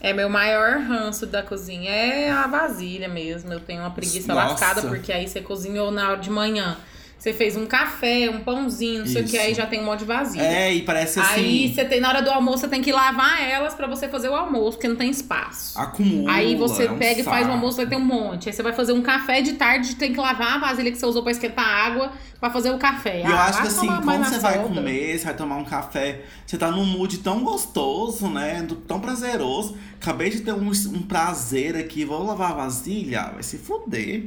É, 0.00 0.12
meu 0.12 0.28
maior 0.28 0.80
ranço 0.80 1.26
da 1.26 1.42
cozinha 1.42 1.90
é 1.90 2.30
a 2.30 2.46
vasilha 2.46 3.08
mesmo. 3.08 3.52
Eu 3.52 3.60
tenho 3.60 3.80
uma 3.80 3.90
preguiça 3.90 4.34
Nossa. 4.34 4.48
lascada, 4.50 4.82
porque 4.88 5.12
aí 5.12 5.26
você 5.28 5.40
cozinhou 5.40 5.90
na 5.90 6.10
hora 6.10 6.20
de 6.20 6.30
manhã. 6.30 6.76
Você 7.22 7.32
fez 7.32 7.56
um 7.56 7.66
café, 7.66 8.28
um 8.28 8.40
pãozinho, 8.40 8.98
não 9.02 9.06
sei 9.06 9.22
o 9.22 9.24
que, 9.24 9.38
aí 9.38 9.54
já 9.54 9.64
tem 9.64 9.80
um 9.80 9.84
monte 9.84 10.00
de 10.00 10.06
vasilha. 10.06 10.42
É, 10.42 10.74
e 10.74 10.82
parece 10.82 11.20
assim. 11.20 11.34
Aí 11.34 11.72
você 11.72 11.84
tem, 11.84 12.00
na 12.00 12.08
hora 12.08 12.20
do 12.20 12.28
almoço, 12.28 12.58
você 12.62 12.68
tem 12.68 12.82
que 12.82 12.90
lavar 12.90 13.40
elas 13.48 13.76
pra 13.76 13.86
você 13.86 14.08
fazer 14.08 14.28
o 14.28 14.34
almoço, 14.34 14.72
porque 14.72 14.88
não 14.88 14.96
tem 14.96 15.08
espaço. 15.08 15.78
Acumula. 15.78 16.32
Aí 16.32 16.56
você 16.56 16.86
é 16.86 16.90
um 16.90 16.98
pega 16.98 17.20
e 17.20 17.22
faz 17.22 17.46
o 17.46 17.52
almoço, 17.52 17.76
vai 17.76 17.86
ter 17.86 17.94
um 17.94 18.04
monte. 18.04 18.48
Aí 18.48 18.52
você 18.52 18.60
vai 18.60 18.72
fazer 18.72 18.92
um 18.92 19.02
café 19.02 19.40
de 19.40 19.52
tarde, 19.52 19.94
tem 19.94 20.12
que 20.12 20.18
lavar 20.18 20.54
a 20.54 20.58
vasilha 20.58 20.90
que 20.90 20.98
você 20.98 21.06
usou 21.06 21.22
pra 21.22 21.30
esquentar 21.30 21.64
a 21.64 21.86
água 21.86 22.12
pra 22.40 22.50
fazer 22.50 22.72
o 22.72 22.78
café. 22.78 23.20
E 23.20 23.24
eu 23.24 23.36
Ah, 23.36 23.44
acho 23.44 23.62
que 23.62 23.68
assim, 23.68 23.86
quando 23.86 24.24
você 24.24 24.40
vai 24.40 24.58
comer, 24.60 25.16
você 25.16 25.24
vai 25.24 25.36
tomar 25.36 25.56
um 25.58 25.64
café, 25.64 26.22
você 26.44 26.58
tá 26.58 26.72
num 26.72 26.84
mood 26.84 27.18
tão 27.18 27.44
gostoso, 27.44 28.26
né? 28.28 28.66
Tão 28.88 28.98
prazeroso. 28.98 29.76
Acabei 30.00 30.28
de 30.28 30.40
ter 30.40 30.52
um, 30.52 30.68
um 30.68 31.02
prazer 31.02 31.76
aqui, 31.76 32.04
vou 32.04 32.24
lavar 32.26 32.50
a 32.50 32.54
vasilha, 32.54 33.30
vai 33.34 33.44
se 33.44 33.58
fuder. 33.58 34.24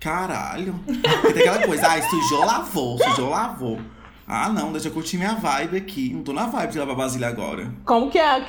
Caralho. 0.00 0.74
Porque 0.84 1.32
tem 1.32 1.48
aquela 1.48 1.66
coisa, 1.66 1.86
ah, 1.88 2.02
sujou, 2.02 2.44
lavou, 2.44 2.98
sujou, 3.02 3.30
lavou. 3.30 3.80
Ah, 4.26 4.48
não, 4.48 4.72
deixa 4.72 4.88
eu 4.88 4.92
curtir 4.92 5.16
minha 5.16 5.34
vibe 5.34 5.76
aqui. 5.76 6.12
Não 6.12 6.22
tô 6.22 6.32
na 6.32 6.46
vibe 6.46 6.72
de 6.72 6.78
lavar 6.78 6.96
vasilha 6.96 7.28
agora. 7.28 7.72
Como 7.84 8.10
que 8.10 8.18
é. 8.18 8.46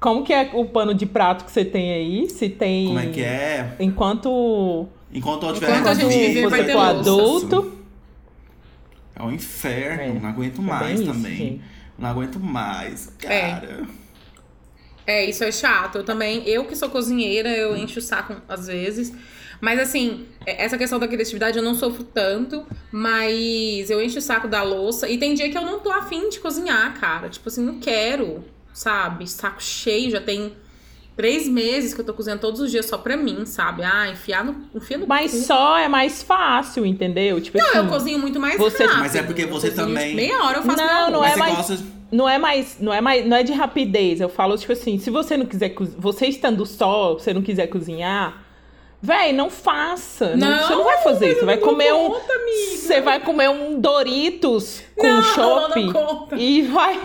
Como 0.00 0.24
que 0.24 0.32
é 0.32 0.50
o 0.54 0.64
pano 0.64 0.94
de 0.94 1.06
prato 1.06 1.44
que 1.44 1.52
você 1.52 1.64
tem 1.64 1.92
aí? 1.92 2.28
Se 2.30 2.48
tem. 2.48 2.86
Como 2.88 2.98
é 2.98 3.06
que 3.06 3.22
é? 3.22 3.76
Enquanto. 3.78 4.88
Enquanto 5.12 5.46
eu 5.46 5.52
tiver 5.54 5.70
Enquanto 5.70 5.88
a 5.88 5.94
gente 5.94 6.08
viver, 6.18 6.48
vai 6.48 6.64
ter 6.64 6.74
louça. 6.74 6.98
adulto. 7.00 7.78
É 9.14 9.22
um 9.22 9.30
inferno, 9.30 10.02
É, 10.16 10.20
não 10.20 10.28
aguento 10.30 10.60
é 10.60 10.64
mais 10.64 11.00
isso, 11.00 11.12
também. 11.12 11.36
gente. 11.36 11.60
não 11.98 12.08
aguento 12.08 12.40
mais, 12.40 13.12
É. 13.22 13.40
cara. 13.50 13.86
É, 15.06 15.24
isso 15.28 15.44
é 15.44 15.52
chato. 15.52 15.98
Eu 15.98 16.04
também, 16.04 16.42
eu 16.48 16.64
que 16.64 16.74
sou 16.74 16.88
cozinheira, 16.88 17.50
eu 17.50 17.76
encho 17.76 17.98
o 17.98 18.02
saco 18.02 18.34
às 18.48 18.66
vezes. 18.68 19.12
Mas 19.62 19.78
assim, 19.78 20.26
é- 20.44 20.64
essa 20.64 20.76
questão 20.76 20.98
da 20.98 21.06
criatividade 21.06 21.56
eu 21.56 21.62
não 21.62 21.76
sofro 21.76 22.02
tanto, 22.02 22.66
mas 22.90 23.88
eu 23.88 24.02
encho 24.02 24.18
o 24.18 24.20
saco 24.20 24.48
da 24.48 24.60
louça. 24.64 25.08
E 25.08 25.16
tem 25.18 25.34
dia 25.34 25.48
que 25.48 25.56
eu 25.56 25.62
não 25.64 25.78
tô 25.78 25.88
afim 25.92 26.28
de 26.28 26.40
cozinhar, 26.40 26.98
cara. 26.98 27.28
Tipo 27.28 27.48
assim, 27.48 27.64
não 27.64 27.78
quero, 27.78 28.44
sabe? 28.74 29.24
Saco 29.30 29.62
cheio, 29.62 30.10
já 30.10 30.20
tem 30.20 30.52
três 31.16 31.46
meses 31.46 31.94
que 31.94 32.00
eu 32.00 32.04
tô 32.04 32.12
cozinhando 32.12 32.40
todos 32.40 32.60
os 32.60 32.72
dias 32.72 32.86
só 32.86 32.98
pra 32.98 33.16
mim, 33.16 33.46
sabe? 33.46 33.84
Ah, 33.84 34.08
enfiar 34.08 34.44
no, 34.44 34.56
enfia 34.74 34.98
no 34.98 35.06
Mas 35.06 35.30
cu. 35.30 35.36
só 35.38 35.78
é 35.78 35.86
mais 35.86 36.24
fácil, 36.24 36.84
entendeu? 36.84 37.40
Tipo 37.40 37.56
Não, 37.58 37.66
assim. 37.68 37.78
eu 37.78 37.86
cozinho 37.86 38.18
muito 38.18 38.40
mais 38.40 38.58
Você- 38.58 38.82
rápido. 38.82 38.98
Mas 39.00 39.14
é 39.14 39.22
porque 39.22 39.46
você 39.46 39.68
cozinho, 39.70 39.86
também- 39.86 40.04
tipo, 40.06 40.16
Meia 40.16 40.42
hora 40.44 40.58
eu 40.58 40.62
faço 40.64 40.78
Não, 40.78 41.02
meu 41.10 41.10
não 41.20 41.24
é 41.24 41.36
mais- 41.36 41.56
gosta. 41.56 41.78
Não 42.10 42.28
é 42.28 42.36
mais, 42.36 42.76
não 42.80 42.92
é 42.92 43.00
mais, 43.00 43.24
não 43.26 43.36
é 43.36 43.42
de 43.44 43.52
rapidez. 43.52 44.20
Eu 44.20 44.28
falo 44.28 44.58
tipo 44.58 44.72
assim, 44.72 44.98
se 44.98 45.08
você 45.08 45.36
não 45.36 45.46
quiser, 45.46 45.72
você 45.96 46.26
estando 46.26 46.66
só, 46.66 47.14
você 47.14 47.32
não 47.32 47.40
quiser 47.42 47.68
cozinhar, 47.68 48.42
véi, 49.02 49.32
não 49.32 49.50
faça. 49.50 50.36
Não, 50.36 50.48
Não, 50.48 50.58
você 50.68 50.74
não 50.76 50.84
vai 50.84 50.98
fazer, 51.02 51.34
você 51.34 51.44
vai 51.44 51.56
comer 51.58 51.92
um, 51.92 52.06
amiga. 52.06 52.22
você 52.76 53.00
vai 53.00 53.18
comer 53.20 53.50
um 53.50 53.80
Doritos 53.80 54.82
com 54.96 55.06
Não, 55.06 55.22
chopp 55.22 55.80
e 56.36 56.62
vai 56.62 57.00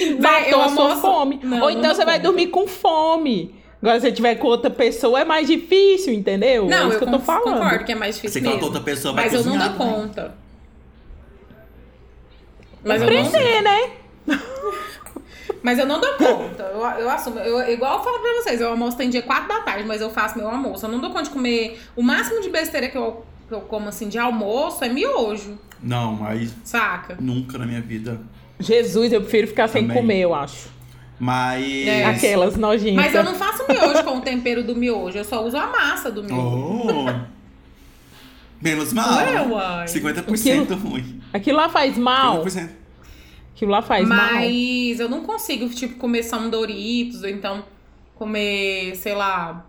e 0.00 0.14
matou 0.14 0.48
eu 0.50 0.60
a 0.62 0.68
sua 0.68 0.82
almoço- 0.84 1.00
fome. 1.00 1.40
Não, 1.42 1.60
Ou 1.62 1.70
então 1.70 1.94
você 1.94 2.04
vai 2.04 2.16
conta. 2.16 2.28
dormir 2.28 2.46
com 2.48 2.66
fome. 2.66 3.54
Agora, 3.80 4.00
se 4.00 4.06
você 4.06 4.12
tiver 4.12 4.34
com 4.34 4.48
outra 4.48 4.68
pessoa, 4.70 5.20
é 5.20 5.24
mais 5.24 5.46
difícil, 5.46 6.12
entendeu? 6.12 6.64
é 6.64 6.68
Não, 6.68 6.88
isso 6.88 6.96
eu 6.96 6.98
que 6.98 7.04
eu 7.04 7.12
tô 7.12 7.18
falando. 7.20 7.60
concordo 7.60 7.84
que 7.84 7.92
é 7.92 7.94
mais 7.94 8.16
difícil 8.16 8.42
Você 8.42 8.48
mesmo. 8.48 8.64
outra 8.64 8.80
pessoa 8.80 9.14
vai 9.14 9.24
Mas 9.24 9.34
eu 9.34 9.44
não 9.44 9.56
dou 9.56 9.68
também. 9.68 9.78
conta. 9.94 10.34
Mas 12.84 13.00
eu, 13.02 13.10
não, 13.10 13.18
Aprender, 13.26 13.62
né? 13.62 13.90
mas 15.62 15.78
eu 15.78 15.86
não 15.86 16.00
dou 16.00 16.14
conta. 16.14 16.62
Eu, 16.64 16.80
eu 17.00 17.10
assumo. 17.10 17.38
Eu, 17.38 17.70
igual 17.72 17.98
eu 17.98 18.04
falo 18.04 18.18
pra 18.20 18.32
vocês, 18.42 18.60
eu 18.60 18.68
almoço 18.68 18.96
tem 18.96 19.10
dia 19.10 19.22
4 19.22 19.48
da 19.48 19.60
tarde, 19.60 19.84
mas 19.86 20.00
eu 20.00 20.10
faço 20.10 20.38
meu 20.38 20.48
almoço. 20.48 20.86
Eu 20.86 20.90
não 20.90 21.00
dou 21.00 21.10
conta 21.10 21.24
de 21.24 21.30
comer. 21.30 21.80
O 21.96 22.02
máximo 22.02 22.40
de 22.40 22.48
besteira 22.50 22.88
que 22.88 22.96
eu, 22.98 23.24
que 23.48 23.54
eu 23.54 23.60
como 23.62 23.88
assim 23.88 24.08
de 24.08 24.18
almoço 24.18 24.84
é 24.84 24.88
miojo, 24.88 25.58
Não, 25.82 26.24
aí 26.26 26.48
saca? 26.64 27.16
nunca 27.20 27.58
na 27.58 27.66
minha 27.66 27.80
vida. 27.80 28.20
Jesus, 28.60 29.12
eu 29.12 29.20
prefiro 29.20 29.46
ficar 29.46 29.68
sem 29.68 29.82
Também. 29.82 29.96
comer, 29.96 30.20
eu 30.20 30.34
acho. 30.34 30.68
Mas. 31.18 31.64
É. 31.86 32.04
Aquelas 32.04 32.56
nojentas. 32.56 32.94
Mas 33.04 33.14
eu 33.14 33.24
não 33.24 33.34
faço 33.34 33.64
miojo 33.68 34.04
com 34.04 34.18
o 34.18 34.20
tempero 34.20 34.62
do 34.62 34.74
miojo, 34.76 35.18
eu 35.18 35.24
só 35.24 35.44
uso 35.44 35.56
a 35.56 35.66
massa 35.66 36.10
do 36.10 36.22
miojo. 36.22 36.86
Oh! 36.90 37.38
Menos 38.60 38.92
mal. 38.92 39.18
Ué, 39.18 39.40
uai. 39.46 39.86
50% 39.86 40.76
ruim. 40.80 41.20
Aquilo 41.32 41.56
lá 41.58 41.68
faz 41.68 41.96
mal. 41.96 42.44
50%. 42.44 42.68
Aquilo 43.58 43.72
lá 43.72 43.82
faz 43.82 44.06
mal. 44.06 44.16
Mas 44.34 45.00
eu 45.00 45.08
não 45.08 45.24
consigo, 45.24 45.68
tipo, 45.68 45.96
comer 45.96 46.22
só 46.22 46.38
um 46.38 46.48
Doritos, 46.48 47.24
ou 47.24 47.28
então 47.28 47.64
comer, 48.14 48.94
sei 48.94 49.16
lá, 49.16 49.66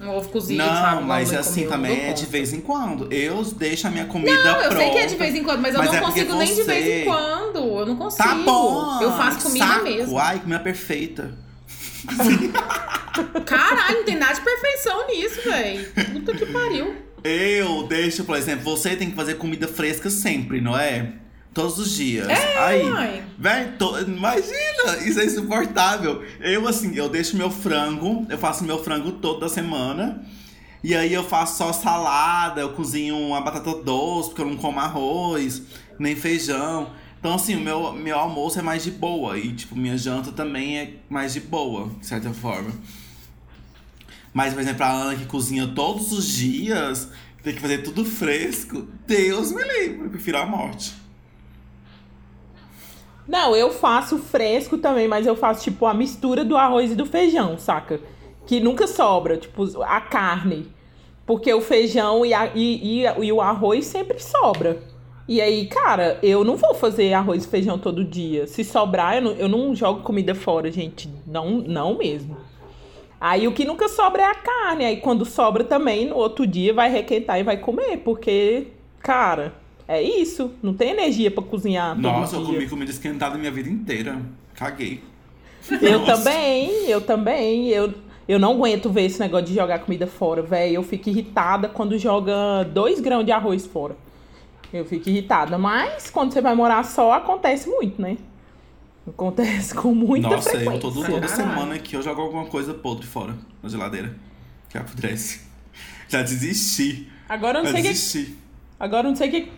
um 0.00 0.10
ovo 0.10 0.28
cozido, 0.28 0.62
Não, 0.62 0.72
sabe? 0.72 1.02
mas 1.02 1.32
eu 1.32 1.40
assim 1.40 1.64
comi, 1.64 1.64
eu 1.64 1.70
não 1.70 1.76
também 1.76 2.10
é 2.10 2.12
de 2.12 2.26
vez 2.26 2.52
em 2.52 2.60
quando. 2.60 3.12
Eu 3.12 3.42
deixo 3.42 3.88
a 3.88 3.90
minha 3.90 4.06
comida 4.06 4.30
Não, 4.32 4.60
eu 4.60 4.68
pronta. 4.68 4.76
sei 4.76 4.90
que 4.92 4.98
é 4.98 5.06
de 5.06 5.16
vez 5.16 5.34
em 5.34 5.42
quando, 5.42 5.60
mas 5.60 5.74
eu 5.74 5.80
Mas 5.80 5.90
não 5.90 5.98
é 5.98 6.00
consigo 6.02 6.34
nem 6.36 6.54
de 6.54 6.62
vez 6.62 6.86
em 6.86 7.04
quando. 7.04 7.58
Eu 7.58 7.86
não 7.86 7.96
consigo. 7.96 8.28
Tá 8.28 8.34
bom. 8.36 9.02
Eu 9.02 9.10
faço 9.10 9.38
que 9.38 9.42
comida 9.42 9.66
saco. 9.66 9.84
mesmo. 9.84 10.16
Ai, 10.16 10.38
comida 10.38 10.60
perfeita. 10.60 11.36
Caralho, 13.44 13.96
não 13.98 14.04
tem 14.04 14.16
nada 14.16 14.34
de 14.34 14.40
perfeição 14.40 15.06
nisso, 15.08 15.42
velho. 15.42 15.84
Puta 16.12 16.32
que 16.32 16.46
pariu. 16.46 16.94
Eu 17.24 17.88
deixo, 17.88 18.22
por 18.24 18.36
exemplo, 18.36 18.64
você 18.64 18.94
tem 18.94 19.10
que 19.10 19.16
fazer 19.16 19.34
comida 19.34 19.66
fresca 19.66 20.10
sempre, 20.10 20.60
não 20.60 20.78
é? 20.78 21.23
Todos 21.54 21.78
os 21.78 21.92
dias. 21.94 22.26
Aí, 22.58 22.82
uai. 22.82 23.24
véi, 23.38 23.68
to- 23.78 23.96
imagina, 24.00 24.98
isso 25.06 25.20
é 25.20 25.24
insuportável. 25.24 26.24
Eu, 26.40 26.66
assim, 26.66 26.94
eu 26.96 27.08
deixo 27.08 27.36
meu 27.36 27.48
frango, 27.50 28.26
eu 28.28 28.36
faço 28.36 28.64
meu 28.64 28.82
frango 28.82 29.12
toda 29.12 29.48
semana. 29.48 30.22
E 30.82 30.94
aí 30.94 31.14
eu 31.14 31.24
faço 31.24 31.56
só 31.58 31.72
salada, 31.72 32.60
eu 32.60 32.72
cozinho 32.72 33.16
uma 33.16 33.40
batata 33.40 33.72
doce, 33.82 34.28
porque 34.30 34.42
eu 34.42 34.46
não 34.46 34.56
como 34.56 34.80
arroz, 34.80 35.62
nem 35.98 36.14
feijão. 36.16 36.90
Então, 37.18 37.34
assim, 37.34 37.54
o 37.54 37.60
meu, 37.60 37.92
meu 37.92 38.18
almoço 38.18 38.58
é 38.58 38.62
mais 38.62 38.82
de 38.84 38.90
boa. 38.90 39.38
E, 39.38 39.52
tipo, 39.54 39.74
minha 39.76 39.96
janta 39.96 40.30
também 40.32 40.76
é 40.78 40.94
mais 41.08 41.32
de 41.32 41.40
boa, 41.40 41.88
de 42.00 42.06
certa 42.06 42.30
forma. 42.34 42.70
Mas, 44.32 44.52
por 44.52 44.60
exemplo, 44.60 44.82
a 44.84 44.90
Ana 44.90 45.14
que 45.16 45.24
cozinha 45.24 45.68
todos 45.68 46.12
os 46.12 46.26
dias, 46.26 47.08
tem 47.42 47.54
que 47.54 47.60
fazer 47.60 47.78
tudo 47.78 48.04
fresco. 48.04 48.86
Deus 49.06 49.52
me 49.52 49.62
livre, 49.62 50.00
eu 50.04 50.10
prefiro 50.10 50.38
a 50.38 50.44
morte. 50.44 50.92
Não, 53.26 53.56
eu 53.56 53.70
faço 53.70 54.18
fresco 54.18 54.76
também, 54.78 55.08
mas 55.08 55.26
eu 55.26 55.34
faço, 55.34 55.64
tipo, 55.64 55.86
a 55.86 55.94
mistura 55.94 56.44
do 56.44 56.56
arroz 56.56 56.92
e 56.92 56.94
do 56.94 57.06
feijão, 57.06 57.56
saca? 57.58 58.00
Que 58.46 58.60
nunca 58.60 58.86
sobra, 58.86 59.36
tipo, 59.38 59.64
a 59.82 60.00
carne. 60.00 60.66
Porque 61.26 61.52
o 61.54 61.60
feijão 61.62 62.24
e, 62.26 62.34
a- 62.34 62.50
e, 62.54 63.02
e, 63.02 63.24
e 63.24 63.32
o 63.32 63.40
arroz 63.40 63.86
sempre 63.86 64.18
sobra. 64.22 64.82
E 65.26 65.40
aí, 65.40 65.64
cara, 65.66 66.18
eu 66.22 66.44
não 66.44 66.54
vou 66.54 66.74
fazer 66.74 67.14
arroz 67.14 67.44
e 67.44 67.48
feijão 67.48 67.78
todo 67.78 68.04
dia. 68.04 68.46
Se 68.46 68.62
sobrar, 68.62 69.16
eu 69.16 69.22
não, 69.22 69.30
eu 69.32 69.48
não 69.48 69.74
jogo 69.74 70.02
comida 70.02 70.34
fora, 70.34 70.70
gente. 70.70 71.08
Não, 71.26 71.50
não 71.52 71.96
mesmo. 71.96 72.36
Aí 73.18 73.48
o 73.48 73.52
que 73.52 73.64
nunca 73.64 73.88
sobra 73.88 74.22
é 74.22 74.26
a 74.26 74.34
carne. 74.34 74.84
Aí 74.84 74.96
quando 74.98 75.24
sobra 75.24 75.64
também, 75.64 76.04
no 76.06 76.16
outro 76.16 76.46
dia 76.46 76.74
vai 76.74 76.90
requentar 76.90 77.40
e 77.40 77.42
vai 77.42 77.56
comer. 77.56 77.96
Porque, 78.04 78.66
cara, 79.00 79.54
é 79.88 80.02
isso. 80.02 80.52
Não 80.62 80.74
tem 80.74 80.90
energia 80.90 81.30
pra 81.30 81.42
cozinhar. 81.42 81.90
todo 81.94 82.02
Nossa, 82.02 82.36
eu 82.36 82.44
dia. 82.44 82.54
comi 82.54 82.68
comida 82.68 82.90
esquentada 82.90 83.36
minha 83.38 83.50
vida 83.50 83.68
inteira. 83.68 84.20
Caguei. 84.54 85.02
Eu 85.80 86.00
Nossa. 86.00 86.16
também, 86.16 86.70
eu 86.88 87.00
também. 87.00 87.68
Eu, 87.68 87.92
eu 88.28 88.38
não 88.38 88.52
aguento 88.52 88.90
ver 88.90 89.02
esse 89.06 89.18
negócio 89.20 89.46
de 89.46 89.54
jogar 89.54 89.78
comida 89.80 90.06
fora, 90.06 90.42
velho. 90.42 90.74
Eu 90.76 90.82
fico 90.82 91.08
irritada 91.08 91.68
quando 91.68 91.98
joga 91.98 92.64
dois 92.64 93.00
grãos 93.00 93.24
de 93.24 93.32
arroz 93.32 93.66
fora. 93.66 93.96
Eu 94.72 94.84
fico 94.84 95.08
irritada. 95.08 95.56
Mas 95.58 96.10
quando 96.10 96.32
você 96.32 96.40
vai 96.40 96.54
morar 96.54 96.84
só, 96.84 97.12
acontece 97.12 97.68
muito, 97.68 98.00
né? 98.00 98.16
Acontece 99.06 99.74
com 99.74 99.94
muita 99.94 100.28
Nossa, 100.30 100.50
frequência. 100.50 100.76
eu 100.76 100.80
todo, 100.80 100.94
toda 101.04 101.20
Caralho. 101.26 101.28
semana 101.28 101.78
que 101.78 101.94
eu 101.96 102.02
jogo 102.02 102.22
alguma 102.22 102.46
coisa 102.46 102.72
podre 102.72 103.06
fora 103.06 103.34
na 103.62 103.68
geladeira. 103.68 104.14
Que 104.68 104.78
apodrece. 104.78 105.40
Já 106.08 106.22
desisti. 106.22 107.08
Agora 107.28 107.58
eu 107.60 107.64
Já 107.64 107.70
não 107.72 107.72
sei 107.72 107.80
o 107.80 107.82
que, 107.84 107.88
desisti. 107.92 108.36
agora 108.80 109.06
eu 109.06 109.10
não 109.10 109.16
sei 109.16 109.30
que, 109.30 109.48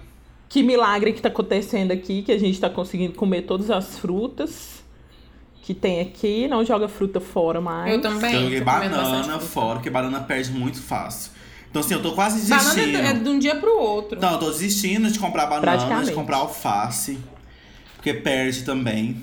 que 0.49 0.63
milagre 0.63 1.13
que 1.13 1.21
tá 1.21 1.29
acontecendo 1.29 1.91
aqui, 1.93 2.23
que 2.23 2.33
a 2.33 2.39
gente 2.39 2.61
tá 2.61 2.71
conseguindo 2.71 3.15
comer 3.15 3.43
todas 3.43 3.71
as 3.71 3.99
frutas 3.99 4.85
que 5.63 5.75
tem 5.75 6.01
aqui. 6.01 6.47
Não 6.49 6.65
joga 6.65 6.87
fruta 6.89 7.21
fora 7.21 7.61
mais. 7.61 7.93
Eu 7.93 8.01
também. 8.01 8.35
eu 8.35 8.43
joguei 8.43 8.61
banana 8.61 9.39
fora, 9.41 9.75
porque 9.77 9.91
banana 9.91 10.21
perde 10.21 10.51
muito 10.53 10.81
fácil. 10.81 11.33
Então 11.69 11.81
assim, 11.85 11.95
eu 11.95 12.01
tô 12.03 12.13
quase 12.13 12.49
Banana 12.49 12.75
desistindo. 12.75 12.99
é 12.99 13.13
de 13.13 13.29
um 13.29 13.39
dia 13.39 13.57
pro 13.57 13.77
outro. 13.79 14.19
Não, 14.21 14.33
eu 14.33 14.39
tô 14.39 14.51
desistindo 14.51 15.11
de 15.11 15.19
comprar 15.19 15.47
banana, 15.47 16.05
de 16.05 16.13
comprar 16.13 16.39
alface. 16.39 17.19
Porque 17.97 18.15
perde 18.15 18.63
também. 18.63 19.17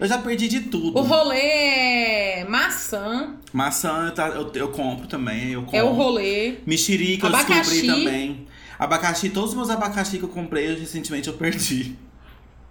Eu 0.00 0.08
já 0.08 0.18
perdi 0.18 0.48
de 0.48 0.60
tudo. 0.62 0.98
O 0.98 1.02
rolê 1.02 1.38
é 1.38 2.46
maçã, 2.48 3.34
Maçã 3.52 4.06
eu, 4.06 4.14
tá- 4.14 4.28
eu, 4.28 4.50
eu 4.54 4.68
compro 4.68 5.06
também, 5.06 5.50
eu 5.52 5.62
compro. 5.62 5.76
é 5.76 5.84
o 5.84 5.92
rolê. 5.92 6.54
Mexerica 6.66 7.26
eu 7.26 7.34
Abacaxi. 7.34 7.82
descobri 7.82 7.86
também. 8.04 8.46
Abacaxi, 8.78 9.30
todos 9.30 9.50
os 9.50 9.56
meus 9.56 9.70
abacaxi 9.70 10.18
que 10.18 10.24
eu 10.24 10.28
comprei 10.28 10.70
eu, 10.70 10.78
recentemente 10.78 11.28
eu 11.28 11.34
perdi. 11.34 11.96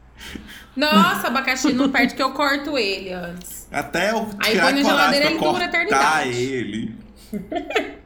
Nossa, 0.75 1.27
abacaxi 1.27 1.73
não 1.73 1.89
perde 1.89 2.15
que 2.15 2.21
eu 2.21 2.31
corto 2.31 2.77
ele 2.77 3.11
antes. 3.13 3.67
Até 3.71 4.11
eu 4.11 4.29
Aí 4.39 4.51
tirar 4.51 4.71
põe 4.71 4.83
na 4.83 4.89
geladeira, 4.89 5.25
ele 5.25 5.39
dura 5.39 5.49
cortar 5.51 5.65
eternidade. 5.65 6.29
ele. 6.29 6.95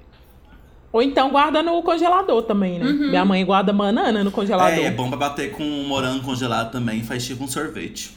Ou 0.92 1.02
então 1.02 1.30
guarda 1.30 1.62
no 1.62 1.84
congelador 1.84 2.44
também, 2.44 2.80
né? 2.80 2.86
Uhum. 2.86 3.10
Minha 3.10 3.26
mãe 3.26 3.46
guarda 3.46 3.74
banana 3.74 4.24
no 4.24 4.32
congelador. 4.32 4.80
É, 4.80 4.84
é 4.84 4.92
bom 4.92 5.10
pra 5.10 5.18
bater 5.18 5.52
com 5.52 5.64
morango 5.64 6.24
congelado 6.24 6.72
também, 6.72 7.04
faz 7.04 7.26
tipo 7.26 7.44
um 7.44 7.48
sorvete. 7.48 8.16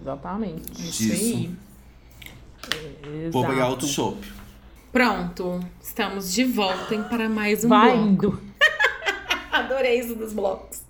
Exatamente. 0.00 0.72
Isso 0.72 1.02
Disso. 1.02 1.34
aí. 1.36 1.50
Vou 3.30 3.44
pegar 3.46 3.68
outro 3.68 3.86
chopp. 3.86 4.16
Pronto, 4.96 5.60
estamos 5.78 6.32
de 6.32 6.42
volta 6.42 6.94
hein, 6.94 7.04
para 7.10 7.28
mais 7.28 7.62
um 7.62 7.68
Vai 7.68 7.90
bloco. 7.92 8.08
indo. 8.08 8.40
Adorei 9.52 10.00
isso 10.00 10.14
dos 10.14 10.32
blocos. 10.32 10.80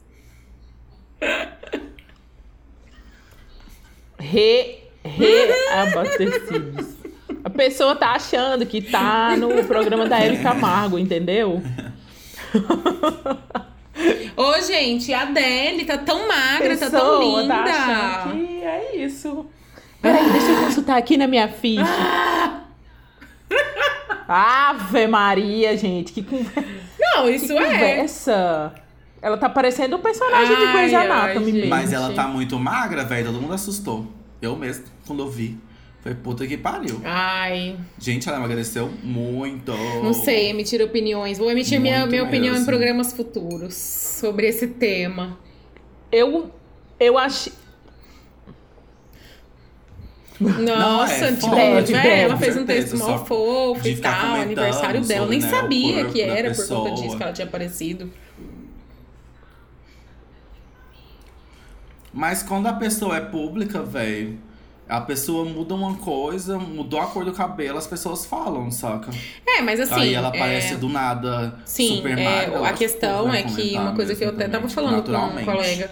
Re, 4.17 4.79
reabastecidos. 5.03 6.95
A 7.43 7.51
pessoa 7.51 7.97
tá 7.97 8.13
achando 8.13 8.65
que 8.65 8.81
tá 8.81 9.37
no 9.37 9.65
programa 9.65 10.09
da 10.09 10.21
Hebe 10.21 10.41
Camargo, 10.41 11.01
entendeu? 11.01 11.61
Ô, 14.37 14.61
gente, 14.61 15.13
a 15.13 15.23
Adele 15.23 15.85
tá 15.85 15.99
tão 15.99 16.29
magra, 16.29 16.77
tá 16.79 16.89
tão 16.89 17.01
Pessoa 17.01 17.41
linda. 17.43 17.55
tá 17.55 17.65
achando 17.65 18.47
que 18.47 18.63
é 18.63 19.05
isso. 19.05 19.47
Peraí, 20.01 20.31
deixa 20.31 20.47
eu 20.47 20.65
consultar 20.65 20.97
aqui 20.97 21.17
na 21.17 21.27
minha 21.27 21.49
ficha. 21.49 22.63
Ave 24.29 25.07
Maria, 25.07 25.77
gente, 25.77 26.13
que 26.13 26.23
conversa. 26.23 26.65
Não, 26.99 27.29
isso 27.29 27.53
é. 27.53 27.65
conversa. 27.65 28.75
Ela 29.23 29.37
tá 29.37 29.49
parecendo 29.49 29.97
um 29.97 30.01
personagem 30.01 30.57
de 30.57 30.63
Ai, 30.65 30.73
Grey's 30.73 30.95
ai, 30.95 31.07
Anatomy. 31.07 31.67
Mas 31.67 31.93
ela 31.93 32.13
tá 32.13 32.27
muito 32.29 32.59
magra, 32.59 33.05
velho. 33.05 33.27
Todo 33.27 33.41
mundo 33.41 33.55
assustou. 33.55 34.07
Eu 34.41 34.57
mesmo, 34.57 34.85
quando 35.07 35.23
eu 35.23 35.31
vi. 35.31 35.59
Foi 36.01 36.15
puta 36.15 36.47
que 36.47 36.57
pariu. 36.57 37.01
Ai, 37.05 37.77
Gente, 37.99 38.29
ela 38.29 38.39
emagreceu 38.39 38.89
muito. 39.03 39.73
não 40.05 40.13
sei, 40.13 40.51
emitir 40.51 40.81
opiniões. 40.81 41.39
Vou 41.39 41.51
emitir 41.51 41.81
minha, 41.81 42.01
Muito 42.01 42.11
minha 42.11 42.23
opinião 42.23 42.55
em 42.55 42.65
programas 42.65 43.13
futuros 43.13 43.75
sobre 43.75 44.47
esse 44.47 44.69
tema. 44.69 45.37
Eu, 46.13 46.53
eu 47.01 47.19
achei. 47.19 47.53
Nossa, 50.41 51.27
é 51.27 51.33
tipo, 51.33 51.49
foda, 51.49 51.61
é, 51.61 51.83
tipo, 51.83 51.99
ela 51.99 52.35
com 52.35 52.41
fez 52.41 52.57
um 52.57 52.67
texto 52.67 52.99
mó 52.99 53.19
fofo 53.25 53.89
e 53.89 53.97
tal, 53.97 54.37
aniversário 54.37 55.01
dela. 55.03 55.27
Nem 55.27 55.41
né, 55.41 55.49
sabia 55.49 56.05
que 56.07 56.21
era 56.21 56.55
por 56.55 56.69
conta 56.69 56.91
disso 56.95 57.17
que 57.17 57.23
ela 57.23 57.33
tinha 57.33 57.47
aparecido. 57.47 58.11
Mas 62.13 62.43
quando 62.43 62.67
a 62.67 62.73
pessoa 62.73 63.17
é 63.17 63.21
pública, 63.21 63.83
velho, 63.83 64.39
a 64.89 65.01
pessoa 65.01 65.45
muda 65.45 65.75
uma 65.75 65.97
coisa, 65.97 66.59
mudou 66.59 67.01
a 67.01 67.07
cor 67.07 67.25
do 67.25 67.33
cabelo, 67.33 67.77
as 67.77 67.87
pessoas 67.87 68.25
falam, 68.25 68.71
saca? 68.71 69.11
É, 69.47 69.61
mas 69.61 69.81
assim. 69.81 69.95
Aí 69.95 70.15
ela 70.15 70.29
é, 70.29 70.31
aparece 70.31 70.77
do 70.77 70.89
nada 70.89 71.59
Sim, 71.65 71.97
super 71.97 72.17
é, 72.19 72.25
magra. 72.25 72.69
a 72.69 72.73
questão 72.73 73.27
vai 73.27 73.41
é 73.41 73.43
que 73.43 73.77
uma 73.77 73.95
coisa 73.95 74.15
que 74.15 74.25
eu 74.25 74.31
até 74.31 74.49
tava 74.49 74.69
falando 74.69 75.03
com 75.03 75.13
um 75.13 75.45
colega. 75.45 75.91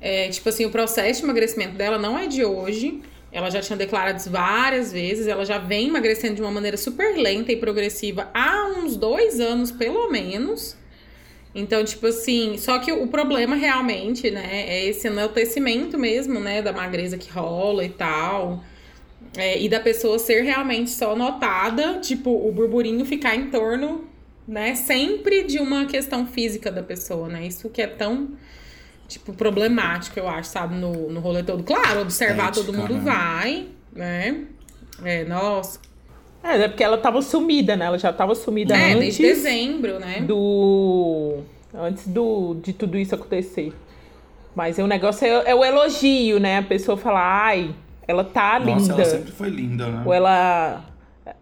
É, 0.00 0.28
tipo 0.28 0.48
assim, 0.48 0.64
o 0.64 0.70
processo 0.70 1.20
de 1.20 1.26
emagrecimento 1.26 1.76
dela 1.76 1.98
não 1.98 2.18
é 2.18 2.26
de 2.26 2.44
hoje. 2.44 3.02
Ela 3.32 3.50
já 3.50 3.60
tinha 3.60 3.76
declarado 3.76 4.18
várias 4.28 4.92
vezes. 4.92 5.26
Ela 5.26 5.44
já 5.44 5.58
vem 5.58 5.88
emagrecendo 5.88 6.34
de 6.34 6.42
uma 6.42 6.50
maneira 6.50 6.76
super 6.76 7.16
lenta 7.16 7.52
e 7.52 7.56
progressiva 7.56 8.28
há 8.34 8.66
uns 8.76 8.96
dois 8.96 9.40
anos, 9.40 9.70
pelo 9.70 10.10
menos. 10.10 10.76
Então, 11.54 11.84
tipo 11.84 12.06
assim, 12.06 12.56
só 12.58 12.78
que 12.78 12.92
o 12.92 13.06
problema 13.08 13.56
realmente, 13.56 14.30
né, 14.30 14.48
é 14.68 14.86
esse 14.86 15.08
enaltecimento 15.08 15.98
mesmo, 15.98 16.38
né, 16.38 16.62
da 16.62 16.72
magreza 16.72 17.18
que 17.18 17.30
rola 17.30 17.84
e 17.84 17.88
tal. 17.88 18.62
É, 19.36 19.60
e 19.60 19.68
da 19.68 19.80
pessoa 19.80 20.18
ser 20.18 20.42
realmente 20.42 20.90
só 20.90 21.14
notada, 21.14 21.98
tipo, 22.00 22.30
o 22.30 22.50
burburinho 22.52 23.04
ficar 23.04 23.34
em 23.36 23.50
torno, 23.50 24.08
né, 24.46 24.74
sempre 24.74 25.44
de 25.44 25.58
uma 25.58 25.86
questão 25.86 26.26
física 26.26 26.70
da 26.70 26.82
pessoa, 26.82 27.28
né? 27.28 27.46
Isso 27.46 27.68
que 27.68 27.82
é 27.82 27.86
tão, 27.86 28.30
tipo, 29.10 29.32
problemático, 29.32 30.18
eu 30.18 30.28
acho, 30.28 30.48
sabe, 30.50 30.76
no, 30.76 31.10
no 31.10 31.20
rolê 31.20 31.42
todo. 31.42 31.64
Claro, 31.64 32.00
observar 32.02 32.52
todo 32.52 32.72
mundo 32.72 32.94
né? 32.94 33.00
vai, 33.00 33.66
né? 33.92 34.44
É, 35.04 35.24
nossa. 35.24 35.80
É, 36.42 36.62
é 36.62 36.68
porque 36.68 36.84
ela 36.84 36.96
tava 36.96 37.20
sumida, 37.20 37.76
né? 37.76 37.86
Ela 37.86 37.98
já 37.98 38.12
tava 38.12 38.34
sumida 38.34 38.74
É, 38.74 38.92
antes 38.92 39.18
desde 39.18 39.22
dezembro, 39.22 39.98
né? 39.98 40.20
do. 40.20 41.40
Antes 41.74 42.06
do, 42.06 42.54
de 42.62 42.72
tudo 42.72 42.96
isso 42.96 43.14
acontecer. 43.14 43.72
Mas 44.54 44.78
o 44.78 44.86
negócio 44.86 45.26
é, 45.26 45.50
é 45.50 45.54
o 45.54 45.64
elogio, 45.64 46.38
né? 46.40 46.58
A 46.58 46.62
pessoa 46.62 46.96
fala, 46.96 47.20
ai, 47.20 47.74
ela 48.06 48.24
tá 48.24 48.58
Nossa, 48.58 48.92
linda. 48.92 48.94
ela 48.94 49.04
sempre 49.04 49.32
foi 49.32 49.48
linda, 49.48 49.86
né? 49.88 50.02
Ou 50.06 50.12
ela. 50.14 50.84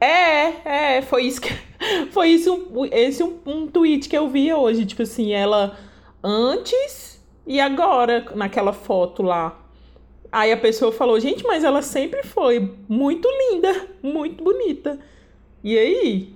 É, 0.00 0.96
é, 0.96 1.02
foi 1.02 1.24
isso 1.24 1.40
que. 1.40 1.50
Foi 2.10 2.28
isso, 2.30 2.52
um- 2.74 2.84
esse 2.90 3.22
um, 3.22 3.38
um 3.46 3.66
tweet 3.68 4.08
que 4.08 4.18
eu 4.18 4.28
vi 4.28 4.52
hoje. 4.52 4.84
Tipo 4.84 5.02
assim, 5.02 5.32
ela 5.32 5.76
antes 6.22 7.17
e 7.48 7.58
agora, 7.60 8.26
naquela 8.34 8.74
foto 8.74 9.22
lá. 9.22 9.58
Aí 10.30 10.52
a 10.52 10.56
pessoa 10.58 10.92
falou, 10.92 11.18
gente, 11.18 11.42
mas 11.44 11.64
ela 11.64 11.80
sempre 11.80 12.22
foi 12.22 12.74
muito 12.86 13.26
linda, 13.26 13.88
muito 14.02 14.44
bonita. 14.44 14.98
E 15.64 15.78
aí? 15.78 16.34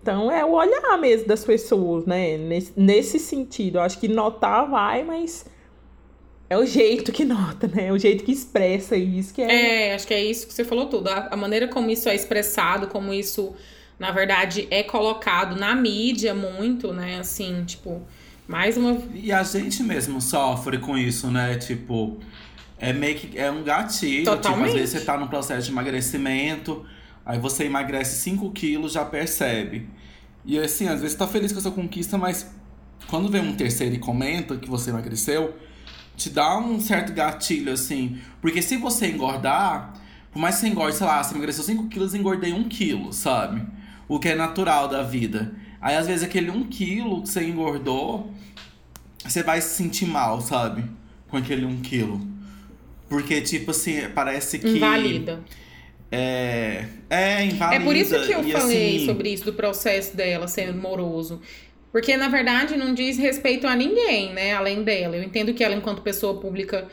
Então 0.00 0.30
é 0.30 0.44
o 0.44 0.52
olhar 0.52 0.96
mesmo 0.98 1.26
das 1.26 1.44
pessoas, 1.44 2.06
né? 2.06 2.36
Nesse, 2.38 2.72
nesse 2.76 3.18
sentido. 3.18 3.78
Eu 3.78 3.82
acho 3.82 3.98
que 3.98 4.06
notar 4.06 4.70
vai, 4.70 5.02
mas 5.02 5.46
é 6.48 6.56
o 6.56 6.64
jeito 6.64 7.10
que 7.10 7.24
nota, 7.24 7.66
né? 7.66 7.88
É 7.88 7.92
o 7.92 7.98
jeito 7.98 8.22
que 8.22 8.30
expressa 8.30 8.96
isso 8.96 9.34
que 9.34 9.42
é. 9.42 9.88
É, 9.90 9.94
acho 9.96 10.06
que 10.06 10.14
é 10.14 10.24
isso 10.24 10.46
que 10.46 10.54
você 10.54 10.62
falou 10.62 10.86
tudo. 10.86 11.08
A, 11.08 11.30
a 11.32 11.36
maneira 11.36 11.66
como 11.66 11.90
isso 11.90 12.08
é 12.08 12.14
expressado, 12.14 12.86
como 12.86 13.12
isso, 13.12 13.52
na 13.98 14.12
verdade, 14.12 14.68
é 14.70 14.84
colocado 14.84 15.58
na 15.58 15.74
mídia 15.74 16.32
muito, 16.32 16.92
né? 16.92 17.18
Assim, 17.18 17.64
tipo, 17.64 18.00
mais 18.46 18.76
uma. 18.76 18.98
E 19.14 19.32
a 19.32 19.42
gente 19.42 19.82
mesmo 19.82 20.20
sofre 20.20 20.78
com 20.78 20.96
isso, 20.96 21.30
né? 21.30 21.56
Tipo, 21.56 22.18
é 22.78 22.92
meio 22.92 23.18
que 23.18 23.38
é 23.38 23.50
um 23.50 23.62
gatilho. 23.62 24.24
Tipo, 24.24 24.36
Totalmente. 24.36 24.68
às 24.68 24.74
vezes 24.74 24.90
você 24.90 25.00
tá 25.00 25.16
num 25.16 25.26
processo 25.26 25.66
de 25.66 25.72
emagrecimento, 25.72 26.84
aí 27.24 27.38
você 27.38 27.64
emagrece 27.64 28.20
5 28.20 28.50
quilos, 28.52 28.92
já 28.92 29.04
percebe. 29.04 29.88
E 30.44 30.58
assim, 30.58 30.86
às 30.86 31.00
vezes 31.00 31.12
você 31.12 31.18
tá 31.18 31.26
feliz 31.26 31.52
com 31.52 31.58
a 31.58 31.62
sua 31.62 31.72
conquista, 31.72 32.16
mas 32.16 32.50
quando 33.08 33.28
vem 33.28 33.42
um 33.42 33.54
terceiro 33.54 33.94
e 33.94 33.98
comenta 33.98 34.56
que 34.56 34.68
você 34.68 34.90
emagreceu, 34.90 35.54
te 36.16 36.30
dá 36.30 36.56
um 36.58 36.80
certo 36.80 37.12
gatilho, 37.12 37.72
assim. 37.72 38.18
Porque 38.40 38.62
se 38.62 38.76
você 38.76 39.08
engordar, 39.08 39.94
por 40.32 40.38
mais 40.38 40.56
que 40.56 40.62
você 40.62 40.68
engorde, 40.68 40.96
sei 40.96 41.06
lá, 41.06 41.22
você 41.22 41.34
emagreceu 41.34 41.64
5 41.64 41.88
quilos, 41.88 42.14
engordei 42.14 42.52
1 42.52 42.68
quilo, 42.68 43.12
sabe? 43.12 43.62
O 44.08 44.20
que 44.20 44.28
é 44.28 44.34
natural 44.34 44.86
da 44.86 45.02
vida. 45.02 45.54
Aí, 45.86 45.94
às 45.94 46.08
vezes, 46.08 46.24
aquele 46.24 46.50
1 46.50 46.64
quilo 46.64 47.22
que 47.22 47.28
você 47.28 47.44
engordou 47.44 48.34
você 49.22 49.40
vai 49.44 49.60
se 49.60 49.76
sentir 49.76 50.06
mal, 50.06 50.40
sabe? 50.40 50.84
Com 51.28 51.36
aquele 51.36 51.64
um 51.64 51.80
quilo. 51.80 52.20
Porque, 53.08 53.40
tipo 53.40 53.70
assim, 53.70 54.08
parece 54.12 54.58
que. 54.58 54.66
Invalida. 54.66 55.44
É. 56.10 56.86
É, 57.08 57.44
invalida. 57.44 57.82
É 57.82 57.84
por 57.84 57.94
isso 57.94 58.20
que 58.26 58.32
eu 58.32 58.44
e, 58.44 58.50
falei 58.50 58.96
assim, 58.96 59.06
sobre 59.06 59.28
isso, 59.28 59.44
do 59.44 59.52
processo 59.52 60.16
dela 60.16 60.48
ser 60.48 60.74
moroso. 60.74 61.40
Porque, 61.92 62.16
na 62.16 62.28
verdade, 62.28 62.76
não 62.76 62.92
diz 62.92 63.16
respeito 63.16 63.64
a 63.68 63.76
ninguém, 63.76 64.32
né? 64.32 64.54
Além 64.54 64.82
dela. 64.82 65.16
Eu 65.16 65.22
entendo 65.22 65.54
que 65.54 65.62
ela, 65.62 65.76
enquanto 65.76 66.02
pessoa 66.02 66.40
pública, 66.40 66.88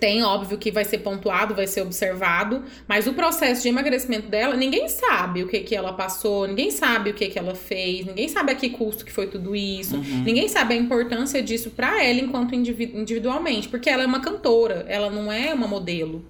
tem, 0.00 0.22
óbvio, 0.22 0.56
que 0.56 0.70
vai 0.70 0.84
ser 0.84 0.98
pontuado, 0.98 1.54
vai 1.54 1.66
ser 1.66 1.82
observado. 1.82 2.64
Mas 2.88 3.06
o 3.06 3.12
processo 3.12 3.62
de 3.62 3.68
emagrecimento 3.68 4.28
dela, 4.28 4.56
ninguém 4.56 4.88
sabe 4.88 5.44
o 5.44 5.48
que, 5.48 5.60
que 5.60 5.76
ela 5.76 5.92
passou, 5.92 6.48
ninguém 6.48 6.70
sabe 6.70 7.10
o 7.10 7.14
que, 7.14 7.28
que 7.28 7.38
ela 7.38 7.54
fez, 7.54 8.06
ninguém 8.06 8.28
sabe 8.28 8.52
a 8.52 8.54
que 8.54 8.70
custo 8.70 9.04
que 9.04 9.12
foi 9.12 9.26
tudo 9.26 9.54
isso. 9.54 9.96
Uhum. 9.96 10.22
Ninguém 10.24 10.48
sabe 10.48 10.74
a 10.74 10.76
importância 10.76 11.42
disso 11.42 11.70
pra 11.70 12.02
ela 12.02 12.20
enquanto 12.20 12.54
indivi- 12.54 12.92
individualmente. 12.94 13.68
Porque 13.68 13.90
ela 13.90 14.02
é 14.02 14.06
uma 14.06 14.20
cantora, 14.20 14.86
ela 14.88 15.10
não 15.10 15.30
é 15.30 15.52
uma 15.52 15.68
modelo 15.68 16.24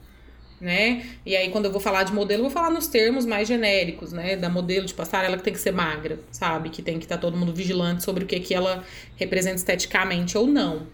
né? 0.61 1.07
E 1.25 1.35
aí, 1.35 1.49
quando 1.49 1.65
eu 1.65 1.73
vou 1.73 1.81
falar 1.81 2.03
de 2.03 2.13
modelo, 2.13 2.41
eu 2.41 2.45
vou 2.45 2.53
falar 2.53 2.71
nos 2.71 2.87
termos 2.87 3.25
mais 3.25 3.49
genéricos, 3.49 4.13
né? 4.13 4.37
Da 4.37 4.51
modelo 4.51 4.85
de 4.85 4.93
passarela 4.93 5.37
que 5.39 5.43
tem 5.43 5.55
que 5.55 5.59
ser 5.59 5.73
magra, 5.73 6.21
sabe? 6.31 6.69
Que 6.69 6.83
tem 6.83 6.99
que 6.99 7.07
estar 7.07 7.17
todo 7.17 7.35
mundo 7.35 7.55
vigilante 7.55 8.05
sobre 8.05 8.25
o 8.25 8.27
que, 8.27 8.39
que 8.41 8.53
ela 8.53 8.85
representa 9.17 9.57
esteticamente 9.57 10.37
ou 10.37 10.47
não, 10.47 10.87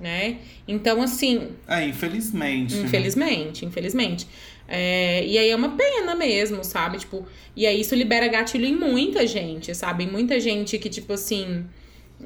né? 0.00 0.36
Então, 0.66 1.02
assim, 1.02 1.48
É, 1.66 1.84
infelizmente. 1.84 2.74
né? 2.76 2.82
Infelizmente, 2.84 3.64
infelizmente. 3.64 4.26
É, 4.68 5.24
e 5.24 5.38
aí 5.38 5.48
é 5.50 5.56
uma 5.56 5.70
pena 5.76 6.14
mesmo, 6.14 6.62
sabe? 6.62 6.98
Tipo, 6.98 7.26
e 7.56 7.66
aí 7.66 7.80
isso 7.80 7.94
libera 7.94 8.28
gatilho 8.28 8.66
em 8.66 8.74
muita 8.76 9.26
gente, 9.26 9.74
sabe? 9.74 10.04
Em 10.04 10.10
muita 10.10 10.38
gente 10.38 10.78
que, 10.78 10.88
tipo 10.90 11.14
assim, 11.14 11.64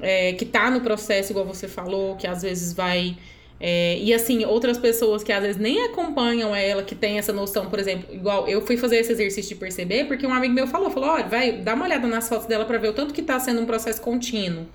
é, 0.01 0.33
que 0.33 0.45
tá 0.45 0.71
no 0.71 0.81
processo, 0.81 1.33
igual 1.33 1.47
você 1.47 1.69
falou, 1.69 2.17
que 2.17 2.27
às 2.27 2.43
vezes 2.43 2.73
vai. 2.73 3.17
é, 3.61 3.97
e 4.01 4.13
assim, 4.13 4.45
outras 4.45 4.77
pessoas 4.77 5.23
que 5.23 5.31
às 5.33 5.41
vezes 5.41 5.57
nem 5.57 5.85
acompanham 5.87 6.53
ela, 6.55 6.83
que 6.83 6.97
tem 6.97 7.17
essa 7.17 7.33
noção, 7.33 7.67
por 7.71 7.79
exemplo, 7.79 8.13
igual 8.13 8.49
eu 8.49 8.61
fui 8.67 8.77
fazer 8.77 8.97
esse 8.97 9.13
exercício 9.13 9.51
de 9.55 9.61
perceber, 9.61 10.07
porque 10.07 10.27
um 10.27 10.35
amigo 10.35 10.53
meu 10.53 10.67
falou, 10.67 10.91
falou, 10.91 11.11
olha, 11.11 11.27
vai, 11.29 11.53
dá 11.53 11.75
uma 11.75 11.85
olhada 11.85 12.09
nas 12.09 12.29
fotos 12.29 12.47
dela 12.49 12.65
pra 12.65 12.77
ver 12.77 12.89
o 12.89 12.93
tanto 12.93 13.15
que 13.15 13.23
tá 13.23 13.39
sendo 13.39 13.61
um 13.61 13.67
processo 13.67 14.01
contínuo, 14.03 14.67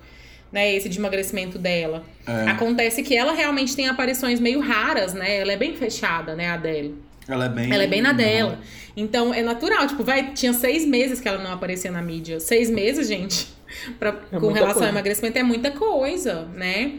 né? 0.52 0.74
Esse 0.74 0.88
de 0.88 0.98
emagrecimento 0.98 1.58
dela. 1.58 2.04
É. 2.26 2.50
Acontece 2.50 3.02
que 3.02 3.16
ela 3.16 3.32
realmente 3.32 3.74
tem 3.76 3.88
aparições 3.88 4.40
meio 4.40 4.60
raras, 4.60 5.14
né? 5.14 5.38
Ela 5.38 5.52
é 5.52 5.56
bem 5.56 5.74
fechada, 5.74 6.34
né, 6.34 6.48
a 6.48 6.54
Adele. 6.54 6.94
Ela 7.28 7.44
é 7.44 7.48
bem. 7.48 7.72
Ela 7.72 7.82
é 7.84 7.86
bem 7.86 8.00
na 8.00 8.12
dela. 8.12 8.58
Então 8.96 9.32
é 9.32 9.42
natural, 9.42 9.86
tipo, 9.86 10.02
vai, 10.02 10.32
tinha 10.32 10.52
seis 10.52 10.84
meses 10.84 11.20
que 11.20 11.28
ela 11.28 11.38
não 11.42 11.52
aparecia 11.52 11.90
na 11.90 12.02
mídia. 12.02 12.40
Seis 12.40 12.70
meses, 12.70 13.06
gente, 13.06 13.46
pra, 13.98 14.12
com 14.12 14.40
muita 14.40 14.60
relação 14.60 14.74
coisa. 14.74 14.86
ao 14.86 14.92
emagrecimento 14.92 15.38
é 15.38 15.42
muita 15.42 15.70
coisa, 15.70 16.46
né? 16.54 16.94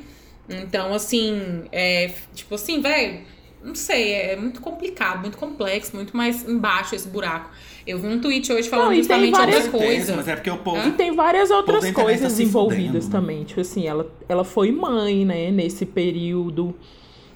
Então, 0.47 0.93
assim, 0.93 1.63
é, 1.71 2.11
tipo 2.33 2.55
assim, 2.55 2.81
velho, 2.81 3.19
não 3.63 3.75
sei, 3.75 4.13
é 4.13 4.35
muito 4.35 4.61
complicado, 4.61 5.21
muito 5.21 5.37
complexo, 5.37 5.95
muito 5.95 6.15
mais 6.15 6.47
embaixo 6.47 6.95
esse 6.95 7.07
buraco. 7.07 7.49
Eu 7.85 7.99
vi 7.99 8.07
um 8.07 8.19
tweet 8.19 8.51
hoje 8.51 8.69
falando 8.69 8.87
Não, 8.87 8.93
e 8.93 8.95
tem 8.97 9.03
justamente 9.03 9.31
várias- 9.31 9.63
Certeza, 9.63 9.85
coisa. 9.85 10.15
Mas 10.15 10.27
é 10.27 10.35
porque 10.35 10.49
o 10.49 10.57
povo. 10.57 10.77
Hã? 10.77 10.87
E 10.87 10.91
tem 10.91 11.15
várias 11.15 11.49
outras 11.49 11.83
tá 11.85 11.93
coisas 12.03 12.31
se 12.33 12.43
envolvidas 12.43 13.05
fudendo. 13.05 13.09
também. 13.09 13.43
Tipo 13.43 13.61
assim, 13.61 13.87
ela, 13.87 14.11
ela 14.27 14.43
foi 14.43 14.71
mãe, 14.71 15.25
né, 15.25 15.51
nesse 15.51 15.85
período. 15.85 16.75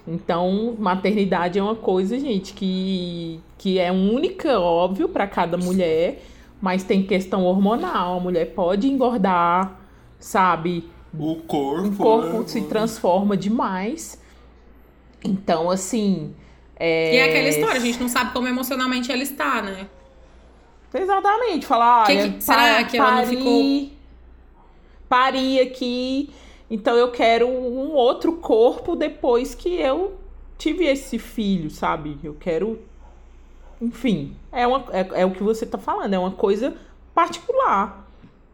Então, 0.08 0.76
maternidade 0.78 1.58
é 1.58 1.64
uma 1.64 1.76
coisa, 1.76 2.20
gente, 2.20 2.54
que, 2.54 3.40
que 3.58 3.80
é 3.80 3.92
única, 3.92 4.60
óbvio, 4.60 5.08
para 5.08 5.26
cada 5.26 5.58
mulher, 5.58 6.22
mas 6.62 6.84
tem 6.84 7.04
questão 7.04 7.44
hormonal. 7.46 8.18
A 8.18 8.20
mulher 8.20 8.54
pode 8.54 8.88
engordar, 8.88 9.80
sabe? 10.20 10.90
O 11.18 11.36
corpo. 11.36 11.88
O 11.88 11.96
corpo 11.96 12.40
né? 12.40 12.48
se 12.48 12.62
transforma 12.64 13.38
demais. 13.38 14.22
Então, 15.24 15.70
assim. 15.70 16.34
É... 16.76 17.16
E 17.16 17.18
é 17.18 17.24
aquela 17.30 17.48
história, 17.50 17.78
a 17.80 17.84
gente 17.84 18.00
não 18.00 18.10
sabe 18.10 18.34
como 18.34 18.48
emocionalmente 18.48 19.12
ela 19.12 19.24
está, 19.24 19.62
né? 19.62 19.88
Exatamente, 20.94 21.66
falar, 21.66 22.06
Que 22.06 22.12
olha, 22.18 22.32
que- 22.34 22.44
será 22.44 22.76
pa- 22.76 22.84
que 22.84 22.98
ela 22.98 23.12
não 23.12 23.24
pari- 23.24 23.38
ficou- 23.38 23.90
Pari 25.10 25.60
aqui, 25.60 26.30
então 26.70 26.96
eu 26.96 27.12
quero 27.12 27.48
um 27.48 27.92
outro 27.94 28.34
corpo 28.34 28.96
depois 28.96 29.54
que 29.56 29.70
eu 29.76 30.18
tive 30.58 30.86
esse 30.86 31.20
filho, 31.20 31.70
sabe? 31.70 32.18
Eu 32.24 32.34
quero. 32.40 32.80
Enfim, 33.82 34.36
é, 34.52 34.66
uma, 34.66 34.84
é, 34.92 35.22
é 35.22 35.26
o 35.26 35.32
que 35.32 35.44
você 35.44 35.66
tá 35.66 35.78
falando, 35.78 36.14
é 36.14 36.18
uma 36.20 36.32
coisa 36.32 36.76
particular. 37.14 38.02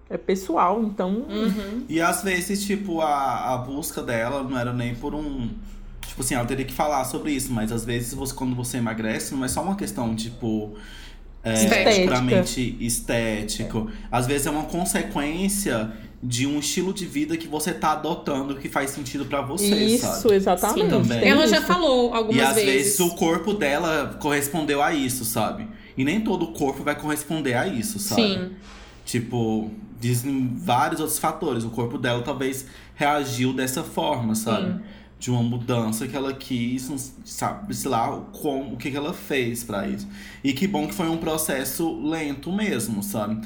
É 0.09 0.17
pessoal, 0.17 0.81
então. 0.81 1.23
Uhum. 1.29 1.85
E 1.87 2.01
às 2.01 2.23
vezes, 2.23 2.65
tipo, 2.65 2.99
a, 2.99 3.53
a 3.53 3.57
busca 3.57 4.01
dela 4.01 4.41
não 4.43 4.57
era 4.57 4.73
nem 4.73 4.95
por 4.95 5.13
um. 5.13 5.49
Tipo 6.19 6.25
assim, 6.25 6.35
ela 6.35 6.45
teria 6.45 6.65
que 6.65 6.73
falar 6.73 7.05
sobre 7.05 7.31
isso, 7.31 7.53
mas 7.53 7.71
às 7.71 7.85
vezes 7.85 8.13
você, 8.13 8.33
quando 8.33 8.53
você 8.53 8.75
emagrece, 8.77 9.33
não 9.33 9.45
é 9.45 9.47
só 9.47 9.63
uma 9.63 9.77
questão, 9.77 10.13
tipo. 10.13 10.73
É, 11.41 11.53
Estética. 11.53 12.03
puramente 12.03 12.75
estético. 12.81 13.89
Às 14.11 14.27
vezes 14.27 14.45
é 14.45 14.49
uma 14.49 14.63
consequência 14.63 15.93
de 16.21 16.45
um 16.45 16.59
estilo 16.59 16.93
de 16.93 17.05
vida 17.05 17.37
que 17.37 17.47
você 17.47 17.71
tá 17.73 17.93
adotando 17.93 18.55
que 18.55 18.67
faz 18.67 18.89
sentido 18.89 19.25
pra 19.27 19.39
você, 19.41 19.73
isso, 19.73 20.05
sabe? 20.05 20.35
exatamente. 20.35 20.81
Sim. 20.81 20.89
Também. 20.89 21.25
Ela 21.25 21.47
já 21.47 21.61
falou 21.61 22.13
algumas 22.13 22.35
E 22.35 22.41
às 22.41 22.55
vezes. 22.55 22.69
vezes. 22.73 22.99
o 22.99 23.15
corpo 23.15 23.53
dela 23.53 24.17
correspondeu 24.19 24.83
a 24.83 24.93
isso, 24.93 25.23
sabe? 25.23 25.69
E 25.95 26.03
nem 26.03 26.19
todo 26.19 26.47
corpo 26.47 26.83
vai 26.83 26.95
corresponder 26.99 27.53
a 27.53 27.65
isso, 27.65 27.97
sabe? 27.97 28.21
Sim. 28.21 28.51
Tipo, 29.05 29.71
dizem 29.97 30.51
vários 30.57 30.99
outros 30.99 31.17
fatores. 31.17 31.63
O 31.63 31.69
corpo 31.69 31.97
dela 31.97 32.21
talvez 32.21 32.65
reagiu 32.93 33.53
dessa 33.53 33.83
forma, 33.83 34.35
sabe? 34.35 34.73
Sim. 34.73 34.79
De 35.19 35.29
uma 35.29 35.43
mudança 35.43 36.07
que 36.07 36.15
ela 36.15 36.31
quis, 36.33 37.13
sabe, 37.25 37.75
sei 37.75 37.91
lá, 37.91 38.09
o 38.15 38.21
como, 38.31 38.73
o 38.73 38.77
que, 38.77 38.89
que 38.89 38.95
ela 38.95 39.13
fez 39.13 39.63
pra 39.65 39.85
isso. 39.85 40.07
E 40.41 40.53
que 40.53 40.65
bom 40.65 40.87
que 40.87 40.93
foi 40.93 41.09
um 41.09 41.17
processo 41.17 42.01
lento 42.09 42.51
mesmo, 42.53 43.03
sabe? 43.03 43.45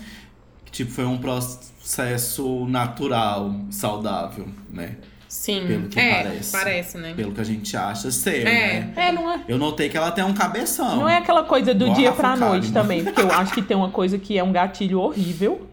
Tipo, 0.71 0.91
foi 0.91 1.05
um 1.05 1.17
processo 1.17 2.65
natural, 2.67 3.55
saudável, 3.71 4.47
né? 4.71 4.97
Sim. 5.27 5.65
Pelo 5.65 5.87
que 5.87 5.99
é, 5.99 6.23
parece. 6.23 6.51
parece, 6.51 6.97
né? 6.99 7.13
Pelo 7.15 7.31
que 7.31 7.41
a 7.41 7.43
gente 7.43 7.75
acha 7.75 8.11
ser, 8.11 8.45
É. 8.45 8.79
né? 8.81 8.93
É, 8.95 9.11
não 9.11 9.31
é. 9.31 9.41
Eu 9.47 9.57
notei 9.57 9.89
que 9.89 9.97
ela 9.97 10.11
tem 10.11 10.23
um 10.23 10.33
cabeção. 10.33 10.95
Não 10.97 11.09
é 11.09 11.17
aquela 11.17 11.43
coisa 11.43 11.73
do 11.73 11.85
Igual 11.85 11.97
a 11.97 11.99
dia 11.99 12.11
pra 12.11 12.35
noite 12.35 12.71
também, 12.71 13.03
porque 13.03 13.19
eu 13.19 13.31
acho 13.31 13.51
que 13.51 13.63
tem 13.63 13.75
uma 13.75 13.89
coisa 13.89 14.19
que 14.19 14.37
é 14.37 14.43
um 14.43 14.51
gatilho 14.51 14.99
horrível, 14.99 15.67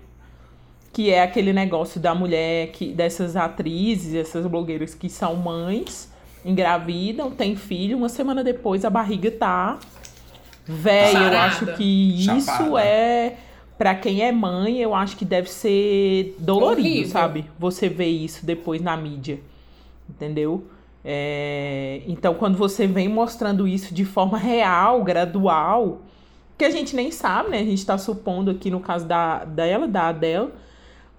que 0.92 1.10
é 1.10 1.22
aquele 1.22 1.52
negócio 1.52 2.00
da 2.00 2.14
mulher 2.14 2.68
que 2.72 2.92
dessas 2.92 3.36
atrizes, 3.36 4.14
essas 4.14 4.46
blogueiras 4.46 4.94
que 4.94 5.08
são 5.08 5.36
mães, 5.36 6.10
engravidam, 6.44 7.30
têm 7.30 7.54
filho, 7.56 7.96
uma 7.96 8.08
semana 8.08 8.42
depois 8.42 8.84
a 8.84 8.90
barriga 8.90 9.30
tá 9.30 9.78
velha. 10.66 11.18
Eu 11.18 11.38
acho 11.38 11.66
que 11.76 12.24
isso 12.24 12.44
Chapada. 12.46 12.82
é 12.82 13.36
Pra 13.80 13.94
quem 13.94 14.20
é 14.20 14.30
mãe, 14.30 14.76
eu 14.76 14.94
acho 14.94 15.16
que 15.16 15.24
deve 15.24 15.48
ser 15.50 16.36
dolorido, 16.38 16.86
Horrível. 16.86 17.10
sabe? 17.10 17.46
Você 17.58 17.88
vê 17.88 18.08
isso 18.08 18.44
depois 18.44 18.82
na 18.82 18.94
mídia. 18.94 19.40
Entendeu? 20.06 20.66
É, 21.02 22.02
Então, 22.06 22.34
quando 22.34 22.58
você 22.58 22.86
vem 22.86 23.08
mostrando 23.08 23.66
isso 23.66 23.94
de 23.94 24.04
forma 24.04 24.36
real, 24.36 25.02
gradual, 25.02 26.02
que 26.58 26.64
a 26.66 26.68
gente 26.68 26.94
nem 26.94 27.10
sabe, 27.10 27.48
né? 27.48 27.60
A 27.60 27.64
gente 27.64 27.86
tá 27.86 27.96
supondo 27.96 28.50
aqui 28.50 28.70
no 28.70 28.80
caso 28.80 29.06
da, 29.06 29.46
dela, 29.46 29.88
da 29.88 30.08
Adele, 30.08 30.50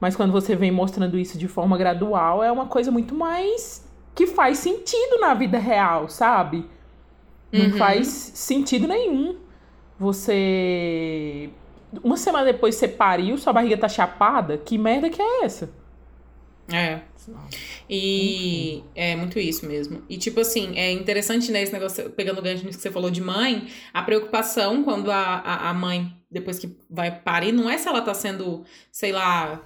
mas 0.01 0.15
quando 0.17 0.31
você 0.33 0.53
vem 0.55 0.71
mostrando 0.71 1.17
isso 1.17 1.37
de 1.37 1.47
forma 1.47 1.77
gradual, 1.77 2.43
é 2.43 2.51
uma 2.51 2.65
coisa 2.65 2.91
muito 2.91 3.15
mais 3.15 3.89
que 4.13 4.27
faz 4.27 4.57
sentido 4.57 5.19
na 5.21 5.33
vida 5.33 5.57
real, 5.57 6.09
sabe? 6.09 6.65
Não 7.53 7.65
Uhum. 7.67 7.77
faz 7.77 8.07
sentido 8.07 8.87
nenhum. 8.87 9.37
Você. 9.99 11.49
Uma 12.03 12.17
semana 12.17 12.45
depois 12.45 12.75
você 12.75 12.87
pariu, 12.87 13.37
sua 13.37 13.53
barriga 13.53 13.77
tá 13.77 13.87
chapada, 13.87 14.57
que 14.57 14.77
merda 14.77 15.09
que 15.09 15.21
é 15.21 15.45
essa? 15.45 15.69
É. 16.71 17.01
E 17.89 18.83
é 18.95 19.15
muito 19.15 19.37
isso 19.37 19.65
mesmo. 19.65 20.01
E 20.09 20.17
tipo 20.17 20.39
assim, 20.39 20.77
é 20.77 20.91
interessante, 20.91 21.51
né, 21.51 21.61
esse 21.61 21.73
negócio, 21.73 22.09
pegando 22.11 22.39
o 22.39 22.41
gancho 22.41 22.65
nisso 22.65 22.77
que 22.77 22.81
você 22.81 22.91
falou 22.91 23.11
de 23.11 23.21
mãe, 23.21 23.67
a 23.93 24.01
preocupação 24.01 24.83
quando 24.83 25.11
a, 25.11 25.17
a, 25.17 25.69
a 25.69 25.73
mãe, 25.73 26.11
depois 26.31 26.57
que 26.57 26.75
vai 26.89 27.11
parir, 27.11 27.51
não 27.51 27.69
é 27.69 27.77
se 27.77 27.87
ela 27.87 28.01
tá 28.01 28.13
sendo, 28.13 28.63
sei 28.91 29.11
lá, 29.11 29.61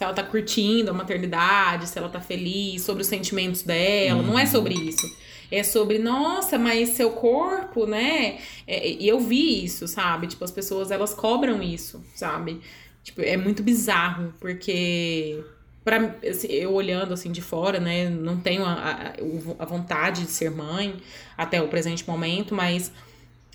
se 0.00 0.04
ela 0.04 0.14
tá 0.14 0.22
curtindo 0.22 0.90
a 0.90 0.94
maternidade, 0.94 1.86
se 1.86 1.98
ela 1.98 2.08
tá 2.08 2.22
feliz, 2.22 2.80
sobre 2.80 3.02
os 3.02 3.06
sentimentos 3.06 3.62
dela, 3.62 4.22
não 4.22 4.38
é 4.38 4.46
sobre 4.46 4.72
isso. 4.72 5.14
É 5.50 5.62
sobre, 5.62 5.98
nossa, 5.98 6.58
mas 6.58 6.90
seu 6.90 7.10
corpo, 7.10 7.84
né? 7.84 8.38
É, 8.66 8.88
E 8.92 9.06
eu 9.06 9.20
vi 9.20 9.62
isso, 9.62 9.86
sabe? 9.86 10.26
Tipo, 10.26 10.42
as 10.42 10.50
pessoas, 10.50 10.90
elas 10.90 11.12
cobram 11.12 11.62
isso, 11.62 12.02
sabe? 12.14 12.62
Tipo, 13.04 13.20
é 13.20 13.36
muito 13.36 13.62
bizarro, 13.62 14.32
porque 14.40 15.44
Pra, 15.84 16.14
assim, 16.26 16.46
eu 16.48 16.72
olhando 16.72 17.12
assim 17.12 17.30
de 17.30 17.42
fora, 17.42 17.78
né, 17.80 18.08
não 18.08 18.38
tenho 18.38 18.64
a, 18.64 18.72
a, 18.74 19.12
a 19.58 19.64
vontade 19.66 20.24
de 20.24 20.30
ser 20.30 20.50
mãe 20.50 20.96
até 21.36 21.60
o 21.60 21.68
presente 21.68 22.06
momento, 22.08 22.54
mas 22.54 22.92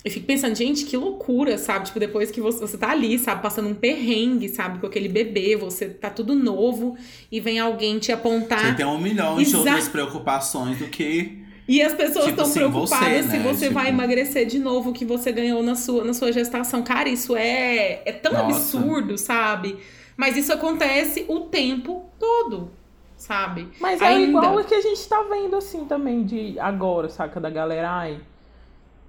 eu 0.06 0.10
fico 0.12 0.24
pensando, 0.24 0.54
gente, 0.54 0.84
que 0.84 0.96
loucura, 0.96 1.58
sabe? 1.58 1.86
Tipo, 1.86 1.98
depois 1.98 2.30
que 2.30 2.40
você, 2.40 2.60
você 2.60 2.78
tá 2.78 2.90
ali, 2.92 3.18
sabe, 3.18 3.42
passando 3.42 3.68
um 3.68 3.74
perrengue, 3.74 4.48
sabe, 4.48 4.78
com 4.78 4.86
aquele 4.86 5.08
bebê, 5.08 5.56
você 5.56 5.88
tá 5.88 6.08
tudo 6.08 6.32
novo 6.32 6.96
e 7.30 7.40
vem 7.40 7.58
alguém 7.58 7.98
te 7.98 8.12
apontar. 8.12 8.60
Você 8.68 8.74
tem 8.74 8.86
um 8.86 8.98
milhão 9.00 9.40
Exa- 9.40 9.50
de 9.50 9.56
outras 9.56 9.88
preocupações 9.88 10.78
do 10.78 10.86
que. 10.86 11.44
E 11.68 11.82
as 11.82 11.92
pessoas 11.92 12.26
Tipo 12.26 12.42
estão 12.42 12.44
assim, 12.44 12.60
preocupadas 12.60 13.08
você, 13.08 13.22
se 13.32 13.36
né? 13.38 13.52
você 13.52 13.60
Tipo- 13.68 13.74
vai 13.74 13.88
emagrecer 13.88 14.46
de 14.46 14.60
novo 14.60 14.90
o 14.90 14.92
que 14.92 15.04
você 15.04 15.32
ganhou 15.32 15.60
na 15.64 15.74
sua, 15.74 16.04
na 16.04 16.14
sua 16.14 16.30
gestação. 16.30 16.84
Cara, 16.84 17.08
isso 17.08 17.34
é, 17.36 18.02
é 18.06 18.12
tão 18.12 18.32
Nossa. 18.32 18.78
absurdo, 18.78 19.18
sabe? 19.18 19.76
Mas 20.16 20.36
isso 20.36 20.52
acontece 20.52 21.24
o 21.26 21.40
tempo 21.40 22.04
todo, 22.20 22.70
sabe? 23.16 23.66
Mas 23.80 24.00
é 24.00 24.06
Ainda. 24.06 24.28
igual 24.38 24.56
o 24.58 24.64
que 24.64 24.74
a 24.76 24.80
gente 24.80 25.08
tá 25.08 25.20
vendo 25.28 25.56
assim 25.56 25.84
também 25.84 26.22
de 26.24 26.56
agora, 26.60 27.08
saca? 27.08 27.40
Da 27.40 27.50
galera, 27.50 27.90
ai, 27.90 28.20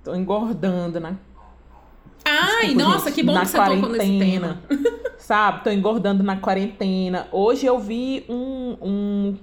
tô 0.07 0.15
engordando, 0.15 0.99
né? 1.01 1.17
Ai, 2.23 2.67
Desculpa, 2.67 2.83
nossa, 2.83 3.05
gente, 3.09 3.15
que 3.15 3.23
bom 3.23 3.33
na 3.33 3.41
que 3.41 3.47
você 3.47 3.57
tocou 3.57 3.75
nesse 3.75 3.87
quarentena. 3.87 4.61
tema. 4.69 4.81
Sabe? 5.17 5.63
Tô 5.63 5.69
engordando 5.69 6.23
na 6.23 6.37
quarentena. 6.37 7.27
Hoje 7.31 7.65
eu 7.65 7.77
vi 7.79 8.23
um. 8.29 8.77
um- 8.81 9.35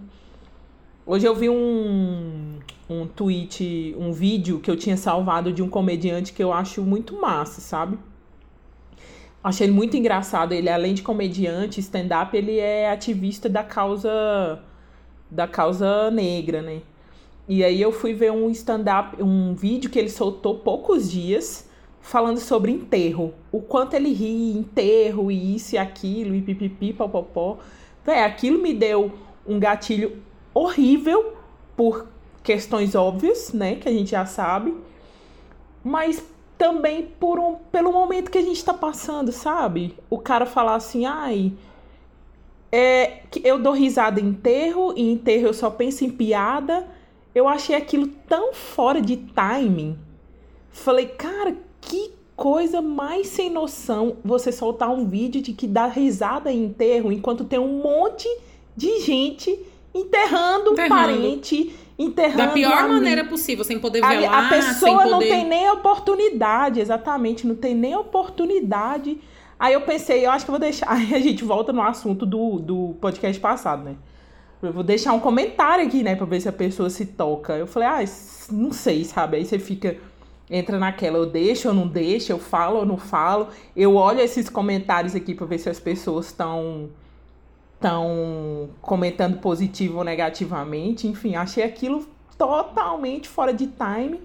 hoje 1.06 1.26
eu 1.26 1.34
vi 1.34 1.48
um. 1.50 2.58
Um 2.88 3.06
tweet, 3.06 3.94
um 3.98 4.12
vídeo 4.12 4.60
que 4.60 4.70
eu 4.70 4.76
tinha 4.76 4.96
salvado 4.96 5.50
de 5.52 5.62
um 5.62 5.68
comediante 5.70 6.32
que 6.34 6.42
eu 6.44 6.52
acho 6.52 6.82
muito 6.82 7.18
massa, 7.18 7.62
sabe? 7.62 7.98
Achei 9.42 9.66
ele 9.66 9.72
muito 9.74 9.96
engraçado. 9.96 10.52
Ele, 10.52 10.68
além 10.68 10.92
de 10.94 11.00
comediante, 11.02 11.80
stand-up, 11.80 12.36
ele 12.36 12.58
é 12.58 12.90
ativista 12.90 13.48
da 13.48 13.62
causa. 13.64 14.60
Da 15.30 15.46
causa 15.48 16.10
negra, 16.10 16.60
né? 16.62 16.80
E 17.46 17.62
aí 17.62 17.80
eu 17.80 17.92
fui 17.92 18.14
ver 18.14 18.32
um 18.32 18.48
stand-up, 18.50 19.22
um 19.22 19.54
vídeo 19.54 19.90
que 19.90 19.98
ele 19.98 20.08
soltou 20.08 20.58
poucos 20.58 21.10
dias 21.10 21.68
falando 22.00 22.38
sobre 22.38 22.72
enterro. 22.72 23.34
O 23.52 23.60
quanto 23.60 23.94
ele 23.94 24.12
ri, 24.12 24.52
enterro, 24.52 25.30
e 25.30 25.56
isso 25.56 25.74
e 25.74 25.78
aquilo, 25.78 26.34
e 26.34 26.42
pipipi, 26.42 26.92
popopó. 26.92 27.58
Véi, 28.04 28.22
aquilo 28.22 28.60
me 28.60 28.72
deu 28.72 29.12
um 29.46 29.58
gatilho 29.58 30.22
horrível 30.54 31.34
por 31.76 32.06
questões 32.42 32.94
óbvias, 32.94 33.52
né? 33.52 33.76
Que 33.76 33.88
a 33.88 33.92
gente 33.92 34.10
já 34.10 34.24
sabe. 34.26 34.74
Mas 35.82 36.24
também 36.56 37.08
por 37.18 37.38
um, 37.38 37.56
pelo 37.72 37.92
momento 37.92 38.30
que 38.30 38.38
a 38.38 38.42
gente 38.42 38.64
tá 38.64 38.72
passando, 38.72 39.32
sabe? 39.32 39.94
O 40.08 40.18
cara 40.18 40.46
falar 40.46 40.76
assim, 40.76 41.04
ai. 41.04 41.52
É, 42.70 43.20
eu 43.42 43.58
dou 43.58 43.72
risada 43.72 44.20
em 44.20 44.28
enterro, 44.28 44.92
e 44.96 45.10
enterro 45.10 45.46
eu 45.46 45.54
só 45.54 45.70
penso 45.70 46.04
em 46.04 46.10
piada. 46.10 46.86
Eu 47.34 47.48
achei 47.48 47.74
aquilo 47.74 48.06
tão 48.28 48.52
fora 48.52 49.00
de 49.00 49.16
timing. 49.16 49.98
Falei, 50.70 51.06
cara, 51.06 51.56
que 51.80 52.12
coisa 52.36 52.80
mais 52.80 53.28
sem 53.28 53.50
noção 53.50 54.16
você 54.24 54.50
soltar 54.50 54.90
um 54.90 55.06
vídeo 55.06 55.40
de 55.40 55.52
que 55.52 55.66
dá 55.66 55.86
risada 55.86 56.50
em 56.52 56.64
enterro 56.64 57.12
enquanto 57.12 57.44
tem 57.44 57.58
um 57.58 57.80
monte 57.80 58.28
de 58.76 59.00
gente 59.00 59.56
enterrando, 59.94 60.70
um 60.70 60.72
Enterrando. 60.72 60.94
parente, 60.94 61.74
enterrando 61.96 62.36
Da 62.38 62.48
pior 62.48 62.72
amigo. 62.78 62.94
maneira 62.94 63.24
possível, 63.24 63.64
sem 63.64 63.78
poder 63.78 64.04
A, 64.04 64.08
velar, 64.08 64.46
a 64.46 64.48
pessoa 64.48 65.02
sem 65.02 65.10
não 65.12 65.20
tem 65.20 65.46
nem 65.46 65.70
oportunidade, 65.70 66.80
exatamente, 66.80 67.46
não 67.46 67.54
tem 67.54 67.74
nem 67.74 67.94
oportunidade. 67.94 69.18
Aí 69.56 69.72
eu 69.72 69.82
pensei, 69.82 70.26
eu 70.26 70.32
acho 70.32 70.44
que 70.44 70.50
eu 70.50 70.54
vou 70.54 70.60
deixar. 70.60 70.90
Aí 70.92 71.14
a 71.14 71.20
gente 71.20 71.44
volta 71.44 71.72
no 71.72 71.80
assunto 71.80 72.26
do, 72.26 72.58
do 72.58 72.96
podcast 73.00 73.40
passado, 73.40 73.84
né? 73.84 73.94
Eu 74.66 74.72
vou 74.72 74.82
deixar 74.82 75.12
um 75.12 75.20
comentário 75.20 75.86
aqui, 75.86 76.02
né, 76.02 76.14
pra 76.16 76.26
ver 76.26 76.40
se 76.40 76.48
a 76.48 76.52
pessoa 76.52 76.90
se 76.90 77.06
toca. 77.06 77.54
Eu 77.54 77.66
falei, 77.66 77.88
ah, 77.88 78.04
não 78.50 78.72
sei, 78.72 79.04
sabe? 79.04 79.36
Aí 79.36 79.44
você 79.44 79.58
fica. 79.58 79.96
Entra 80.50 80.78
naquela, 80.78 81.16
eu 81.16 81.24
deixo 81.24 81.68
ou 81.68 81.74
não 81.74 81.86
deixo, 81.86 82.30
eu 82.30 82.38
falo 82.38 82.80
ou 82.80 82.86
não 82.86 82.98
falo. 82.98 83.48
Eu 83.74 83.96
olho 83.96 84.20
esses 84.20 84.48
comentários 84.48 85.14
aqui 85.14 85.34
pra 85.34 85.46
ver 85.46 85.58
se 85.58 85.70
as 85.70 85.80
pessoas 85.80 86.26
estão 86.26 86.90
estão 87.74 88.70
comentando 88.80 89.38
positivo 89.38 89.98
ou 89.98 90.04
negativamente. 90.04 91.06
Enfim, 91.06 91.34
achei 91.34 91.62
aquilo 91.62 92.06
totalmente 92.38 93.28
fora 93.28 93.52
de 93.52 93.66
time. 93.66 94.20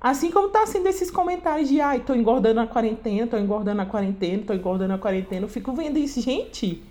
Assim 0.00 0.30
como 0.30 0.48
tá 0.48 0.66
sendo 0.66 0.88
esses 0.88 1.10
comentários 1.10 1.68
de 1.68 1.80
ai, 1.80 2.00
tô 2.00 2.14
engordando 2.14 2.56
na 2.56 2.66
quarentena, 2.66 3.26
tô 3.26 3.36
engordando 3.36 3.76
na 3.76 3.86
quarentena, 3.86 4.42
tô 4.44 4.52
engordando 4.52 4.92
na 4.92 4.98
quarentena. 4.98 5.44
Eu 5.44 5.48
fico 5.48 5.72
vendo 5.72 5.98
isso, 5.98 6.20
gente. 6.20 6.82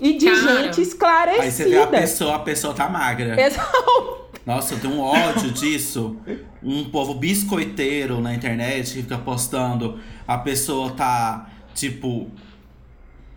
E 0.00 0.18
de 0.18 0.26
Cara. 0.26 0.64
gente 0.64 0.80
esclarecida. 0.80 1.44
Aí 1.44 1.50
você 1.50 1.64
vê 1.68 1.82
a 1.82 1.86
pessoa, 1.86 2.36
a 2.36 2.38
pessoa 2.40 2.74
tá 2.74 2.88
magra. 2.88 3.38
Exato. 3.40 4.24
Nossa, 4.44 4.74
eu 4.74 4.80
tenho 4.80 4.94
um 4.94 5.00
ódio 5.00 5.50
disso. 5.50 6.16
Um 6.62 6.84
povo 6.90 7.14
biscoiteiro 7.14 8.20
na 8.20 8.34
internet 8.34 8.92
que 8.92 9.02
fica 9.02 9.16
postando. 9.16 9.98
A 10.28 10.36
pessoa 10.36 10.90
tá, 10.90 11.48
tipo, 11.74 12.30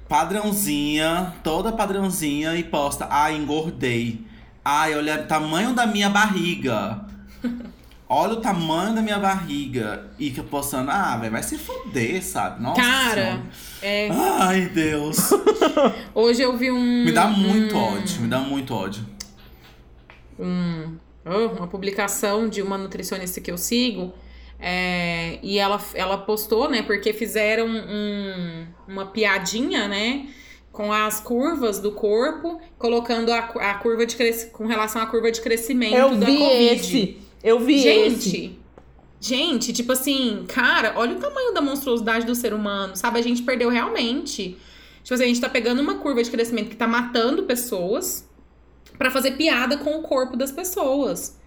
padrãozinha, 0.09 1.33
toda 1.43 1.71
padrãozinha, 1.71 2.55
e 2.55 2.63
posta, 2.63 3.07
ai, 3.09 3.37
engordei. 3.37 4.25
Ai, 4.63 4.95
olha 4.95 5.21
o 5.21 5.27
tamanho 5.27 5.73
da 5.73 5.87
minha 5.87 6.09
barriga. 6.09 7.05
Olha 8.09 8.33
o 8.33 8.41
tamanho 8.41 8.95
da 8.95 9.01
minha 9.01 9.19
barriga. 9.19 10.09
E 10.17 10.31
que 10.31 10.41
postando, 10.41 10.89
ah, 10.91 11.17
velho, 11.17 11.31
vai 11.31 11.43
se 11.43 11.57
foder, 11.57 12.23
sabe? 12.23 12.61
Nossa. 12.63 12.81
Cara, 12.81 13.41
é, 13.81 14.09
Ai, 14.09 14.69
Deus. 14.69 15.17
hoje 16.15 16.41
eu 16.41 16.55
vi 16.55 16.71
um... 16.71 17.03
Me 17.03 17.11
dá 17.11 17.27
muito 17.27 17.75
um- 17.75 17.83
ódio, 17.95 18.21
me 18.21 18.27
dá 18.29 18.39
muito 18.39 18.73
ódio. 18.73 19.03
um, 20.39 20.95
oh, 21.25 21.47
uma 21.57 21.67
publicação 21.67 22.47
de 22.47 22.61
uma 22.61 22.77
nutricionista 22.77 23.41
que 23.41 23.51
eu 23.51 23.57
sigo. 23.57 24.13
é, 24.59 25.37
e 25.43 25.59
ela, 25.59 25.79
ela 25.93 26.17
postou, 26.17 26.69
né? 26.69 26.81
Porque 26.81 27.13
fizeram 27.13 27.67
um- 27.67 28.65
uma 28.87 29.05
piadinha, 29.07 29.87
né? 29.87 30.27
Com 30.71 30.91
as 30.93 31.19
curvas 31.19 31.79
do 31.79 31.91
corpo, 31.91 32.59
colocando 32.77 33.31
a, 33.31 33.39
a 33.39 33.73
curva 33.75 34.05
de 34.05 34.15
crescimento 34.15 34.51
com 34.53 34.65
relação 34.65 35.01
à 35.01 35.05
curva 35.07 35.31
de 35.31 35.41
crescimento 35.41 35.95
Eu 35.95 36.15
da 36.15 36.25
vi 36.25 36.37
Covid. 36.37 36.73
esse. 36.75 37.26
Eu 37.43 37.59
vi 37.59 37.87
esse. 37.87 38.29
Gente, 38.29 38.59
gente, 39.19 39.73
tipo 39.73 39.91
assim, 39.91 40.45
cara, 40.47 40.93
olha 40.95 41.15
o 41.15 41.19
tamanho 41.19 41.53
da 41.53 41.61
monstruosidade 41.61 42.25
do 42.25 42.35
ser 42.35 42.53
humano, 42.53 42.95
sabe? 42.95 43.19
A 43.19 43.23
gente 43.23 43.41
perdeu 43.43 43.69
realmente. 43.69 44.57
Tipo 45.03 45.13
assim, 45.13 45.23
a 45.23 45.27
gente 45.27 45.41
tá 45.41 45.49
pegando 45.49 45.81
uma 45.81 45.95
curva 45.99 46.21
de 46.21 46.29
crescimento 46.29 46.69
que 46.69 46.75
tá 46.75 46.87
matando 46.87 47.43
pessoas 47.43 48.27
pra 48.97 49.09
fazer 49.11 49.31
piada 49.31 49.77
com 49.77 49.97
o 49.97 50.01
corpo 50.01 50.35
das 50.35 50.51
pessoas. 50.51 51.37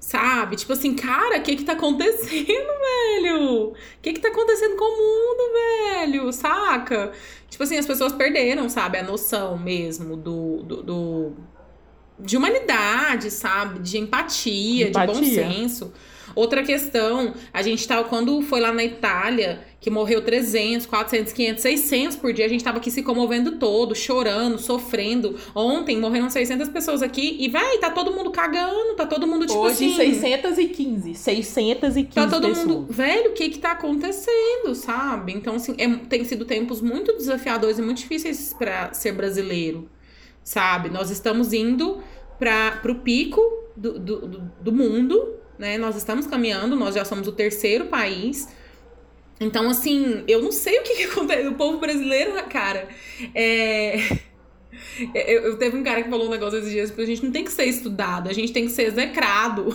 Sabe? 0.00 0.56
Tipo 0.56 0.74
assim, 0.74 0.94
cara, 0.94 1.38
o 1.38 1.42
que 1.42 1.56
que 1.56 1.64
tá 1.64 1.72
acontecendo, 1.72 2.26
velho? 3.22 3.68
O 3.70 3.74
que 4.02 4.12
que 4.12 4.20
tá 4.20 4.28
acontecendo 4.28 4.76
com 4.76 4.84
o 4.84 4.96
mundo, 4.96 5.52
velho? 5.52 6.30
Saca? 6.32 7.12
Tipo 7.48 7.62
assim, 7.62 7.78
as 7.78 7.86
pessoas 7.86 8.12
perderam, 8.12 8.68
sabe? 8.68 8.98
A 8.98 9.02
noção 9.02 9.56
mesmo 9.56 10.14
do, 10.16 10.62
do, 10.62 10.82
do- 10.82 11.32
de 12.18 12.36
humanidade, 12.36 13.30
sabe? 13.30 13.78
De 13.80 13.98
empatia, 13.98 14.86
de 14.86 14.92
bom 14.92 15.02
Empatia. 15.02 15.48
senso. 15.52 15.92
Outra 16.34 16.62
questão, 16.64 17.34
a 17.52 17.62
gente 17.62 17.86
tava, 17.86 18.04
quando 18.08 18.40
foi 18.42 18.58
lá 18.58 18.72
na 18.72 18.82
Itália, 18.82 19.60
que 19.78 19.88
morreu 19.90 20.22
300, 20.22 20.84
400, 20.86 21.32
500, 21.32 21.62
600 21.62 22.16
por 22.16 22.32
dia, 22.32 22.46
a 22.46 22.48
gente 22.48 22.64
tava 22.64 22.78
aqui 22.78 22.90
se 22.90 23.02
comovendo 23.02 23.52
todo, 23.52 23.94
chorando, 23.94 24.58
sofrendo. 24.58 25.36
Ontem 25.54 25.96
morreram 26.00 26.28
600 26.30 26.70
pessoas 26.70 27.02
aqui 27.02 27.36
e, 27.38 27.48
vai, 27.48 27.78
tá 27.78 27.90
todo 27.90 28.10
mundo 28.12 28.30
cagando, 28.32 28.94
tá 28.96 29.06
todo 29.06 29.26
mundo, 29.28 29.46
tipo 29.46 29.58
Hoje, 29.60 29.74
assim... 29.74 29.96
615. 29.96 31.14
615 31.14 32.04
Tá 32.14 32.26
todo 32.26 32.48
pessoas. 32.48 32.66
mundo, 32.66 32.86
velho, 32.90 33.30
o 33.30 33.34
que 33.34 33.50
que 33.50 33.58
tá 33.58 33.72
acontecendo, 33.72 34.74
sabe? 34.74 35.32
Então, 35.34 35.56
assim, 35.56 35.74
é- 35.78 35.88
tem 36.08 36.24
sido 36.24 36.44
tempos 36.44 36.80
muito 36.80 37.12
desafiadores 37.16 37.78
e 37.78 37.82
muito 37.82 37.98
difíceis 37.98 38.54
pra 38.58 38.92
ser 38.92 39.12
brasileiro, 39.12 39.88
sabe? 40.44 40.90
Nós 40.90 41.10
estamos 41.10 41.52
indo 41.52 42.00
para 42.38 42.72
pro 42.72 42.96
pico 42.96 43.40
do, 43.74 43.98
do, 43.98 44.28
do, 44.28 44.52
do 44.60 44.72
mundo, 44.72 45.34
né? 45.58 45.78
Nós 45.78 45.96
estamos 45.96 46.26
caminhando, 46.26 46.76
nós 46.76 46.94
já 46.94 47.04
somos 47.04 47.26
o 47.26 47.32
terceiro 47.32 47.86
país. 47.86 48.54
Então, 49.40 49.68
assim, 49.68 50.22
eu 50.28 50.40
não 50.40 50.52
sei 50.52 50.78
o 50.78 50.82
que, 50.82 50.94
que 50.94 51.04
acontece. 51.04 51.48
O 51.48 51.54
povo 51.54 51.78
brasileiro, 51.78 52.32
cara, 52.48 52.88
é. 53.34 53.98
Eu, 55.14 55.42
eu 55.42 55.56
teve 55.56 55.76
um 55.76 55.84
cara 55.84 56.02
que 56.02 56.10
falou 56.10 56.26
um 56.26 56.30
negócio 56.30 56.58
esses 56.58 56.70
dias, 56.70 56.98
a 56.98 57.04
gente 57.04 57.24
não 57.24 57.30
tem 57.30 57.44
que 57.44 57.52
ser 57.52 57.64
estudado, 57.64 58.28
a 58.28 58.32
gente 58.32 58.52
tem 58.52 58.66
que 58.66 58.72
ser 58.72 58.84
execrado. 58.84 59.66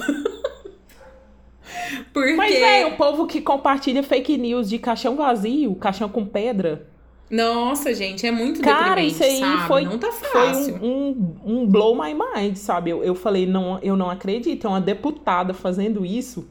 Porque. 2.14 2.34
Mas, 2.34 2.56
é, 2.56 2.86
o 2.86 2.98
povo 2.98 3.26
que 3.26 3.42
compartilha 3.42 4.04
fake 4.04 4.38
news 4.38 4.70
de 4.70 4.78
caixão 4.78 5.16
vazio, 5.16 5.74
caixão 5.76 6.10
com 6.10 6.26
pedra. 6.26 6.88
Nossa, 7.30 7.94
gente, 7.94 8.26
é 8.26 8.32
muito 8.32 8.62
Cara, 8.62 9.02
deprimente, 9.02 9.12
isso 9.12 9.24
aí 9.24 9.40
sabe? 9.40 9.62
foi, 9.68 9.86
Não 9.86 10.00
tá 10.00 10.12
foi 10.12 10.28
fácil. 10.30 10.76
um, 10.82 11.40
um, 11.46 11.62
um 11.62 11.68
blow 11.68 11.96
my 11.96 12.14
mind, 12.14 12.56
sabe? 12.58 12.90
Eu, 12.92 13.04
eu 13.04 13.16
falei, 13.16 13.46
não, 13.46 13.80
eu 13.82 13.96
não 13.96 14.10
acredito. 14.10 14.66
É 14.66 14.70
uma 14.70 14.82
deputada 14.82 15.54
fazendo 15.54 16.06
isso. 16.06 16.50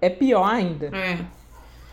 É 0.00 0.10
pior 0.10 0.44
ainda. 0.44 0.92
É. 0.92 1.26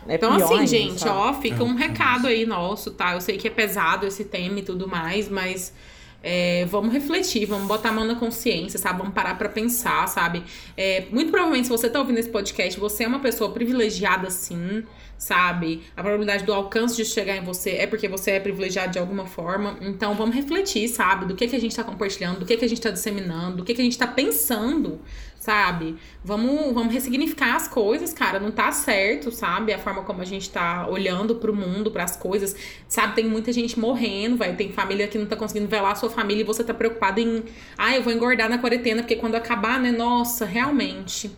É 0.06 0.16
Então, 0.16 0.34
pior 0.34 0.36
assim, 0.36 0.58
ainda, 0.58 0.66
gente, 0.66 1.00
sabe? 1.00 1.10
ó, 1.10 1.32
fica 1.34 1.64
um 1.64 1.76
é 1.78 1.78
recado 1.78 2.26
aí 2.28 2.46
nosso, 2.46 2.92
tá? 2.92 3.14
Eu 3.14 3.20
sei 3.20 3.36
que 3.38 3.48
é 3.48 3.50
pesado 3.50 4.06
esse 4.06 4.24
tema 4.26 4.58
e 4.60 4.62
tudo 4.62 4.88
mais, 4.88 5.28
mas 5.28 5.74
É, 6.22 6.64
vamos 6.66 6.92
refletir, 6.92 7.46
vamos 7.46 7.68
botar 7.68 7.90
a 7.90 7.92
mão 7.92 8.04
na 8.04 8.16
consciência, 8.16 8.78
sabe? 8.80 8.98
Vamos 8.98 9.14
parar 9.14 9.38
pra 9.38 9.48
pensar, 9.48 10.08
sabe? 10.08 10.44
É, 10.76 11.06
muito 11.12 11.30
provavelmente, 11.30 11.66
se 11.68 11.70
você 11.70 11.88
tá 11.90 12.00
ouvindo 12.00 12.18
esse 12.18 12.30
podcast, 12.30 12.80
você 12.80 13.04
é 13.04 13.08
uma 13.08 13.20
pessoa 13.20 13.52
privilegiada, 13.52 14.28
sim, 14.30 14.84
sabe? 15.18 15.82
A 15.96 16.02
probabilidade 16.02 16.44
do 16.44 16.52
alcance 16.52 16.96
de 16.96 17.04
chegar 17.04 17.36
em 17.36 17.42
você 17.42 17.70
é 17.70 17.86
porque 17.86 18.08
você 18.08 18.32
é 18.32 18.40
privilegiado 18.40 18.92
de 18.92 18.98
alguma 18.98 19.26
forma. 19.26 19.76
Então, 19.80 20.14
vamos 20.14 20.34
refletir, 20.34 20.88
sabe? 20.88 21.26
Do 21.26 21.34
que, 21.34 21.46
que 21.46 21.56
a 21.56 21.60
gente 21.60 21.74
tá 21.74 21.82
compartilhando, 21.82 22.40
do 22.40 22.46
que, 22.46 22.56
que 22.56 22.64
a 22.64 22.68
gente 22.68 22.80
tá 22.80 22.90
disseminando, 22.90 23.58
do 23.58 23.64
que, 23.64 23.74
que 23.74 23.80
a 23.80 23.84
gente 23.84 23.96
tá 23.96 24.06
pensando, 24.06 25.00
sabe? 25.38 25.96
Vamos, 26.22 26.74
vamos 26.74 26.92
ressignificar 26.92 27.56
as 27.56 27.66
coisas, 27.66 28.12
cara. 28.12 28.38
Não 28.38 28.50
tá 28.50 28.70
certo, 28.72 29.30
sabe? 29.30 29.72
A 29.72 29.78
forma 29.78 30.02
como 30.02 30.20
a 30.20 30.24
gente 30.24 30.50
tá 30.50 30.86
olhando 30.88 31.36
pro 31.36 31.54
mundo, 31.54 31.90
para 31.90 32.04
as 32.04 32.16
coisas. 32.16 32.54
Sabe, 32.88 33.14
tem 33.14 33.24
muita 33.24 33.52
gente 33.52 33.78
morrendo, 33.78 34.36
vai. 34.36 34.54
Tem 34.54 34.70
família 34.72 35.08
que 35.08 35.18
não 35.18 35.26
tá 35.26 35.36
conseguindo 35.36 35.68
velar 35.68 35.92
a 35.92 35.96
sua 35.96 36.10
família 36.10 36.42
e 36.42 36.44
você 36.44 36.62
tá 36.62 36.74
preocupado 36.74 37.20
em. 37.20 37.44
Ah, 37.78 37.96
eu 37.96 38.02
vou 38.02 38.12
engordar 38.12 38.48
na 38.48 38.58
quarentena, 38.58 39.02
porque 39.02 39.16
quando 39.16 39.34
acabar, 39.34 39.80
né? 39.80 39.90
Nossa, 39.90 40.44
realmente. 40.44 41.30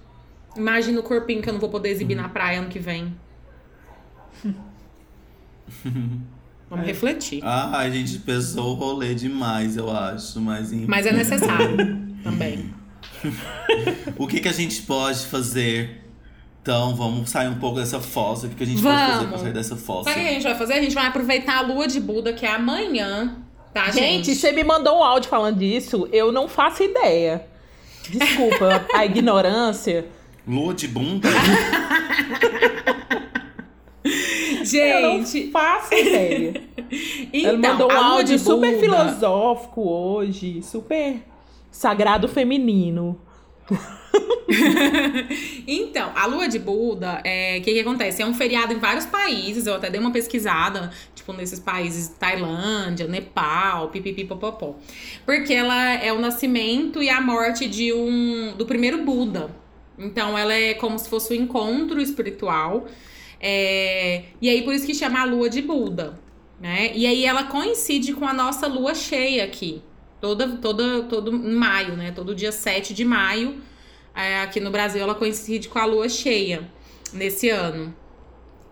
Imagina 0.57 0.99
o 0.99 1.03
corpinho 1.03 1.41
que 1.41 1.49
eu 1.49 1.53
não 1.53 1.61
vou 1.61 1.70
poder 1.70 1.91
exibir 1.91 2.16
na 2.16 2.29
praia 2.29 2.59
ano 2.59 2.68
que 2.68 2.81
vem. 2.81 3.14
Vamos 6.70 6.86
refletir. 6.86 7.41
Ah, 7.43 7.78
a 7.78 7.89
gente 7.91 8.18
pesou 8.18 8.72
o 8.72 8.74
rolê 8.74 9.14
demais, 9.14 9.76
eu 9.76 9.91
acho, 9.91 10.39
mas 10.41 10.72
enfim. 10.72 10.84
Mas 10.86 11.07
é 11.07 11.12
necessário 11.12 11.76
também. 12.22 12.74
O 14.16 14.26
que, 14.26 14.41
que 14.41 14.49
a 14.49 14.53
gente 14.53 14.82
pode 14.82 15.26
fazer? 15.26 16.05
Então, 16.62 16.95
vamos 16.95 17.30
sair 17.30 17.49
um 17.49 17.55
pouco 17.55 17.78
dessa 17.78 17.99
fossa. 17.99 18.47
O 18.47 18.51
que, 18.51 18.57
que 18.57 18.62
a 18.64 18.66
gente 18.66 18.82
Vamos. 18.82 19.01
pode 19.01 19.12
fazer 19.12 19.26
pra 19.28 19.39
sair 19.39 19.53
dessa 19.53 19.76
fossa? 19.76 20.11
Sabe 20.11 20.20
o 20.20 20.24
que 20.24 20.28
a 20.28 20.32
gente 20.34 20.43
vai 20.43 20.55
fazer? 20.55 20.74
A 20.74 20.82
gente 20.82 20.95
vai 20.95 21.07
aproveitar 21.07 21.59
a 21.59 21.61
lua 21.62 21.89
de 21.89 21.99
Buda, 21.99 22.34
que 22.34 22.45
é 22.45 22.53
amanhã, 22.53 23.39
tá, 23.72 23.86
gente? 23.86 24.26
Gente, 24.26 24.34
você 24.34 24.53
me 24.53 24.62
mandou 24.62 24.99
um 24.99 25.03
áudio 25.03 25.30
falando 25.30 25.59
disso, 25.59 26.07
eu 26.12 26.30
não 26.30 26.47
faço 26.47 26.82
ideia. 26.82 27.47
Desculpa, 28.11 28.84
a 28.95 29.07
ignorância. 29.07 30.07
Lua 30.47 30.74
de 30.74 30.89
bunda? 30.89 31.28
Eu 34.09 35.01
não 35.03 35.25
Gente, 35.25 35.51
faço 35.51 35.95
ideia. 35.95 36.63
então, 37.33 37.51
Ela 37.51 37.59
mandou 37.59 37.87
um 37.91 37.95
lua 37.95 38.05
áudio 38.05 38.39
super 38.39 38.71
Buda- 38.73 38.81
filosófico 38.81 39.83
hoje, 39.89 40.63
super 40.63 41.23
sagrado 41.71 42.27
feminino. 42.29 43.21
Então, 45.67 46.11
a 46.15 46.27
lua 46.27 46.49
de 46.49 46.59
Buda, 46.59 47.21
é, 47.23 47.59
o 47.59 47.63
que, 47.63 47.73
que 47.75 47.81
acontece? 47.81 48.23
É 48.23 48.27
um 48.27 48.33
feriado 48.35 48.73
em 48.73 48.79
vários 48.79 49.05
países, 49.07 49.67
eu 49.67 49.75
até 49.75 49.91
dei 49.91 50.01
uma 50.01 50.11
pesquisada, 50.11 50.91
tipo, 51.15 51.33
nesses 51.35 51.61
países, 51.61 52.09
Tailândia, 52.09 53.07
Nepal, 53.07 53.89
pipipipopopó. 53.91 54.77
Porque 55.27 55.53
ela 55.53 55.93
é 55.95 56.13
o 56.13 56.19
nascimento 56.19 57.03
e 57.03 57.11
a 57.11 57.21
morte 57.21 57.69
de 57.69 57.93
um 57.93 58.55
do 58.57 58.65
primeiro 58.65 59.03
Buda. 59.05 59.51
Então, 59.99 60.39
ela 60.39 60.55
é 60.55 60.75
como 60.75 60.99
se 60.99 61.09
fosse 61.09 61.33
o 61.33 61.37
encontro 61.37 62.01
espiritual. 62.01 62.87
É, 63.41 64.24
e 64.41 64.49
aí, 64.49 64.62
por 64.62 64.74
isso 64.74 64.86
que 64.86 64.95
chama 64.95 65.20
a 65.20 65.24
lua 65.24 65.49
de 65.49 65.62
Buda, 65.62 66.18
né? 66.61 66.93
E 66.95 67.07
aí, 67.07 67.24
ela 67.24 67.45
coincide 67.45 68.12
com 68.12 68.26
a 68.26 68.32
nossa 68.32 68.66
lua 68.66 68.95
cheia 68.95 69.45
aqui. 69.45 69.82
Toda, 70.20 70.49
toda, 70.57 71.05
todo 71.05 71.32
maio, 71.32 71.97
né? 71.97 72.11
Todo 72.11 72.34
dia 72.34 72.51
7 72.51 72.93
de 72.93 73.05
maio. 73.05 73.61
É, 74.14 74.41
aqui 74.41 74.59
no 74.59 74.70
Brasil 74.70 75.01
ela 75.01 75.14
coincide 75.14 75.68
com 75.68 75.78
a 75.78 75.84
lua 75.84 76.09
cheia 76.09 76.68
nesse 77.12 77.49
ano. 77.49 77.95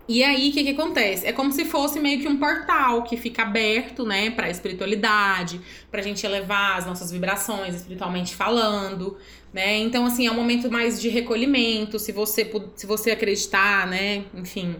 E 0.07 0.23
aí, 0.23 0.49
o 0.49 0.53
que, 0.53 0.63
que 0.63 0.69
acontece? 0.69 1.27
É 1.27 1.33
como 1.33 1.51
se 1.51 1.65
fosse 1.65 1.99
meio 1.99 2.21
que 2.21 2.27
um 2.29 2.37
portal 2.37 3.03
que 3.03 3.17
fica 3.17 3.41
aberto, 3.41 4.05
né, 4.05 4.29
pra 4.31 4.49
espiritualidade, 4.49 5.59
pra 5.91 6.01
gente 6.01 6.25
elevar 6.25 6.77
as 6.77 6.85
nossas 6.85 7.11
vibrações, 7.11 7.75
espiritualmente 7.75 8.33
falando, 8.33 9.17
né? 9.53 9.77
Então, 9.79 10.05
assim, 10.05 10.25
é 10.25 10.31
um 10.31 10.35
momento 10.35 10.71
mais 10.71 11.01
de 11.01 11.09
recolhimento, 11.09 11.99
se 11.99 12.13
você, 12.13 12.49
se 12.75 12.85
você 12.87 13.11
acreditar, 13.11 13.85
né, 13.87 14.23
enfim. 14.33 14.77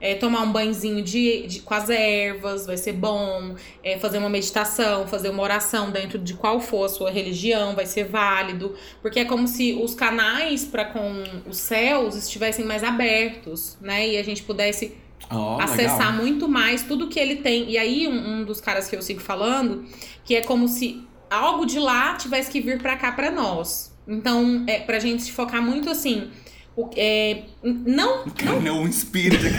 É, 0.00 0.14
tomar 0.14 0.40
um 0.42 0.50
banhozinho 0.52 1.02
de, 1.02 1.46
de- 1.46 1.60
com 1.60 1.74
as 1.74 1.90
ervas, 1.90 2.64
vai 2.66 2.76
ser 2.76 2.92
bom. 2.94 3.54
É, 3.84 3.98
fazer 3.98 4.18
uma 4.18 4.30
meditação, 4.30 5.06
fazer 5.06 5.28
uma 5.28 5.42
oração 5.42 5.90
dentro 5.90 6.18
de 6.18 6.34
qual 6.34 6.58
for 6.60 6.84
a 6.84 6.88
sua 6.88 7.10
religião, 7.10 7.74
vai 7.74 7.84
ser 7.86 8.04
válido. 8.04 8.74
Porque 9.02 9.20
é 9.20 9.24
como 9.26 9.46
se 9.46 9.74
os 9.74 9.94
canais 9.94 10.64
para 10.64 10.86
com 10.86 11.22
os 11.46 11.58
céus 11.58 12.14
estivessem 12.16 12.64
mais 12.64 12.82
abertos, 12.82 13.76
né? 13.80 14.08
E 14.08 14.16
a 14.16 14.22
gente 14.22 14.42
pudesse 14.42 14.94
Ó, 15.30 15.60
acessar 15.60 16.08
legal. 16.10 16.12
muito 16.14 16.48
mais 16.48 16.82
tudo 16.82 17.08
que 17.08 17.18
ele 17.20 17.36
tem. 17.36 17.70
E 17.70 17.76
aí, 17.76 18.08
um, 18.08 18.40
um 18.40 18.44
dos 18.44 18.60
caras 18.60 18.88
que 18.88 18.96
eu 18.96 19.02
sigo 19.02 19.20
falando, 19.20 19.84
que 20.24 20.34
é 20.34 20.40
como 20.40 20.66
se 20.66 21.04
algo 21.28 21.66
de 21.66 21.78
lá 21.78 22.14
tivesse 22.16 22.50
que 22.50 22.60
vir 22.60 22.80
pra 22.80 22.96
cá 22.96 23.12
pra 23.12 23.30
nós. 23.30 23.94
Então, 24.08 24.64
é 24.66 24.80
pra 24.80 24.98
gente 24.98 25.22
se 25.22 25.30
focar 25.30 25.62
muito 25.62 25.88
assim. 25.90 26.30
O, 26.76 26.88
é, 26.96 27.42
não, 27.62 28.24
Não, 28.62 28.86
espírito 28.86 29.44
aqui. 29.46 29.56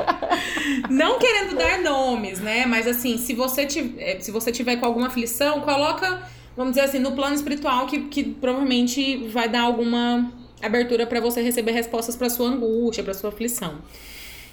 não 0.90 1.18
querendo 1.18 1.56
dar 1.56 1.78
nomes, 1.80 2.40
né? 2.40 2.66
Mas 2.66 2.86
assim, 2.86 3.18
se 3.18 3.34
você, 3.34 3.66
tiver, 3.66 4.20
se 4.20 4.30
você 4.30 4.50
tiver 4.50 4.76
com 4.76 4.86
alguma 4.86 5.08
aflição, 5.08 5.60
coloca, 5.60 6.22
vamos 6.56 6.72
dizer 6.72 6.86
assim, 6.86 6.98
no 6.98 7.12
plano 7.12 7.34
espiritual 7.34 7.86
que, 7.86 8.00
que 8.08 8.24
provavelmente 8.24 9.28
vai 9.28 9.48
dar 9.48 9.62
alguma 9.62 10.32
abertura 10.62 11.06
pra 11.06 11.20
você 11.20 11.42
receber 11.42 11.72
respostas 11.72 12.16
pra 12.16 12.28
sua 12.28 12.48
angústia, 12.48 13.02
pra 13.02 13.14
sua 13.14 13.30
aflição. 13.30 13.78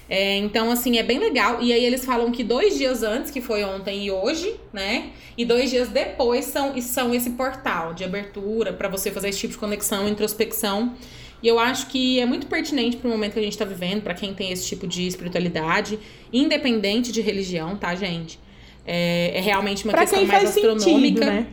É, 0.08 0.36
então, 0.38 0.70
assim, 0.70 0.96
é 0.96 1.02
bem 1.02 1.18
legal. 1.18 1.60
E 1.60 1.72
aí 1.72 1.84
eles 1.84 2.04
falam 2.04 2.32
que 2.32 2.42
dois 2.42 2.78
dias 2.78 3.02
antes, 3.02 3.30
que 3.30 3.42
foi 3.42 3.62
ontem 3.62 4.06
e 4.06 4.10
hoje, 4.10 4.58
né? 4.72 5.10
E 5.36 5.44
dois 5.44 5.68
dias 5.68 5.88
depois 5.88 6.46
são, 6.46 6.80
são 6.80 7.14
esse 7.14 7.30
portal 7.30 7.92
de 7.92 8.04
abertura 8.04 8.72
pra 8.72 8.88
você 8.88 9.10
fazer 9.10 9.28
esse 9.28 9.40
tipo 9.40 9.52
de 9.52 9.58
conexão, 9.58 10.08
introspecção. 10.08 10.94
E 11.42 11.46
eu 11.48 11.58
acho 11.58 11.86
que 11.86 12.18
é 12.18 12.26
muito 12.26 12.46
pertinente 12.46 12.96
pro 12.96 13.08
momento 13.08 13.34
que 13.34 13.38
a 13.38 13.42
gente 13.42 13.56
tá 13.56 13.64
vivendo, 13.64 14.02
pra 14.02 14.12
quem 14.14 14.34
tem 14.34 14.50
esse 14.50 14.66
tipo 14.66 14.86
de 14.86 15.06
espiritualidade, 15.06 15.98
independente 16.32 17.12
de 17.12 17.20
religião, 17.20 17.76
tá, 17.76 17.94
gente? 17.94 18.38
É, 18.86 19.32
é 19.34 19.40
realmente 19.40 19.84
uma 19.84 19.92
pra 19.92 20.00
questão 20.00 20.18
quem 20.18 20.26
mais 20.28 20.42
faz 20.44 20.56
astronômica. 20.56 20.90
sentido, 20.90 21.20
né? 21.24 21.46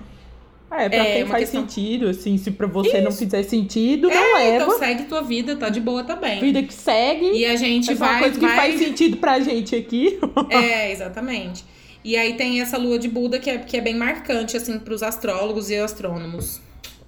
É, 0.72 0.90
pra 0.90 0.98
É, 1.06 1.14
quem 1.18 1.26
faz 1.28 1.44
questão- 1.44 1.62
sentido, 1.62 2.10
assim, 2.10 2.38
se 2.38 2.50
pra 2.52 2.66
você 2.68 3.00
não 3.00 3.12
fizer 3.12 3.44
sentido, 3.44 4.10
não 4.10 4.16
É, 4.18 4.34
leva. 4.52 4.64
então 4.66 4.80
segue 4.80 5.04
tua 5.04 5.22
vida, 5.22 5.56
tá 5.56 5.70
de 5.70 5.80
boa 5.80 6.04
também. 6.04 6.40
Vida 6.42 6.64
que 6.64 6.74
segue. 6.74 7.32
E 7.34 7.46
a 7.46 7.56
gente 7.56 7.92
é 7.92 7.94
uma 7.94 8.00
vai, 8.08 8.20
coisa 8.22 8.40
que 8.40 8.46
vai 8.46 8.56
faz 8.56 8.80
sentido 8.80 9.18
pra 9.18 9.40
gente 9.40 9.76
aqui. 9.76 10.20
É, 10.50 10.92
exatamente. 10.92 11.64
E 12.04 12.18
aí 12.18 12.34
tem 12.34 12.60
essa 12.62 12.78
lua 12.78 12.98
de 13.00 13.08
Buda 13.08 13.40
que 13.40 13.50
é, 13.50 13.58
que 13.60 13.78
é 13.78 13.82
bem 13.82 13.96
marcante, 13.96 14.58
assim, 14.58 14.78
pros 14.80 15.02
astrólogos 15.04 15.70
e 15.70 15.76
astrônomos. 15.78 16.60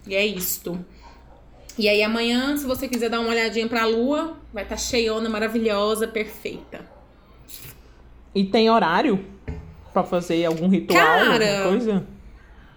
E 0.08 0.16
é 0.16 0.26
isto. 0.26 0.80
E 1.78 1.88
aí 1.88 2.02
amanhã, 2.02 2.58
se 2.58 2.66
você 2.66 2.88
quiser 2.88 3.10
dar 3.10 3.20
uma 3.20 3.30
olhadinha 3.30 3.68
pra 3.68 3.86
lua, 3.86 4.36
vai 4.52 4.64
estar 4.64 4.76
tá 4.76 4.82
cheiona, 4.82 5.30
maravilhosa, 5.30 6.08
perfeita. 6.08 6.82
E 8.34 8.44
tem 8.44 8.70
horário 8.70 9.24
pra 9.94 10.04
fazer 10.04 10.46
algum 10.46 10.68
ritual, 10.68 11.00
Cara, 11.00 11.58
alguma 11.58 11.70
coisa? 11.70 12.08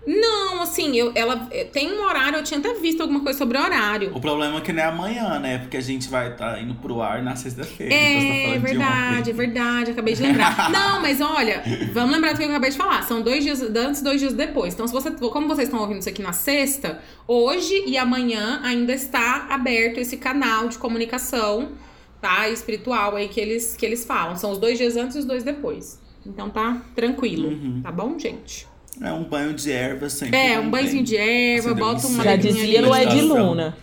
Não, 0.07 0.62
assim, 0.62 0.96
eu, 0.96 1.12
ela 1.14 1.46
eh, 1.51 1.64
tem 1.64 1.92
um 1.92 2.03
horário, 2.05 2.38
eu 2.38 2.42
tinha 2.42 2.59
até 2.59 2.72
visto 2.74 3.01
alguma 3.03 3.20
coisa 3.20 3.38
sobre 3.38 3.59
horário. 3.59 4.11
O 4.16 4.20
problema 4.20 4.57
é 4.59 4.61
que 4.61 4.72
não 4.72 4.82
é 4.82 4.86
amanhã, 4.86 5.38
né? 5.38 5.59
Porque 5.59 5.76
a 5.76 5.80
gente 5.80 6.09
vai 6.09 6.32
estar 6.32 6.61
indo 6.61 6.74
pro 6.76 7.03
ar 7.03 7.22
na 7.22 7.36
sexta-feira. 7.36 7.94
então 7.94 8.28
tá 8.28 8.34
É 8.34 8.42
falando 8.44 8.55
de 8.55 8.66
verdade, 8.66 9.30
é 9.30 9.32
verdade, 9.34 9.90
acabei 9.90 10.14
de 10.14 10.22
lembrar. 10.22 10.70
Não, 10.72 11.03
mas 11.03 11.20
olha, 11.20 11.62
vamos 11.92 12.12
lembrar 12.12 12.32
do 12.32 12.38
que 12.38 12.44
eu 12.44 12.48
acabei 12.48 12.70
de 12.70 12.76
falar. 12.76 13.03
São 13.03 13.20
dois 13.22 13.44
dias 13.44 13.61
antes, 13.62 14.01
dois 14.03 14.20
dias 14.20 14.32
depois. 14.32 14.74
Então, 14.74 14.86
se 14.86 14.92
você, 14.92 15.11
como 15.11 15.46
vocês 15.46 15.68
estão 15.68 15.80
ouvindo 15.80 15.98
isso 16.01 16.09
aqui 16.09 16.22
na 16.22 16.32
sexta, 16.32 17.01
hoje 17.28 17.84
e 17.86 17.98
amanhã 17.98 18.61
ainda 18.64 18.92
está 18.94 19.48
aberto 19.51 19.98
esse 19.98 20.16
canal 20.16 20.68
de 20.68 20.78
comunicação, 20.78 21.72
tá? 22.20 22.48
Espiritual 22.48 23.16
aí 23.16 23.28
que 23.28 23.38
eles, 23.38 23.76
que 23.76 23.84
eles 23.84 24.05
falam. 24.05 24.34
São 24.36 24.51
os 24.53 24.59
dois 24.59 24.78
dias 24.78 24.96
antes 24.96 25.16
e 25.16 25.18
os 25.20 25.24
dois 25.26 25.44
depois. 25.44 26.01
Então 26.26 26.48
tá 26.51 26.78
tranquilo, 26.94 27.48
Uhum. 27.48 27.80
tá 27.82 27.90
bom, 27.92 28.18
gente? 28.18 28.66
É 29.01 29.12
um 29.12 29.24
banho 29.24 29.55
de 29.55 29.70
erva 29.70 30.09
sempre. 30.09 30.36
É, 30.36 30.59
um 30.59 30.70
banhozinho 30.70 31.05
de 31.05 31.16
erva, 31.16 31.74
bota 31.74 32.07
um 32.07 32.11
uma 32.11 32.24
Já 32.24 32.36
dizia 32.36 32.78
ali, 32.78 32.88
Lué 32.88 33.07
de. 33.07 33.20
Luna. 33.20 33.76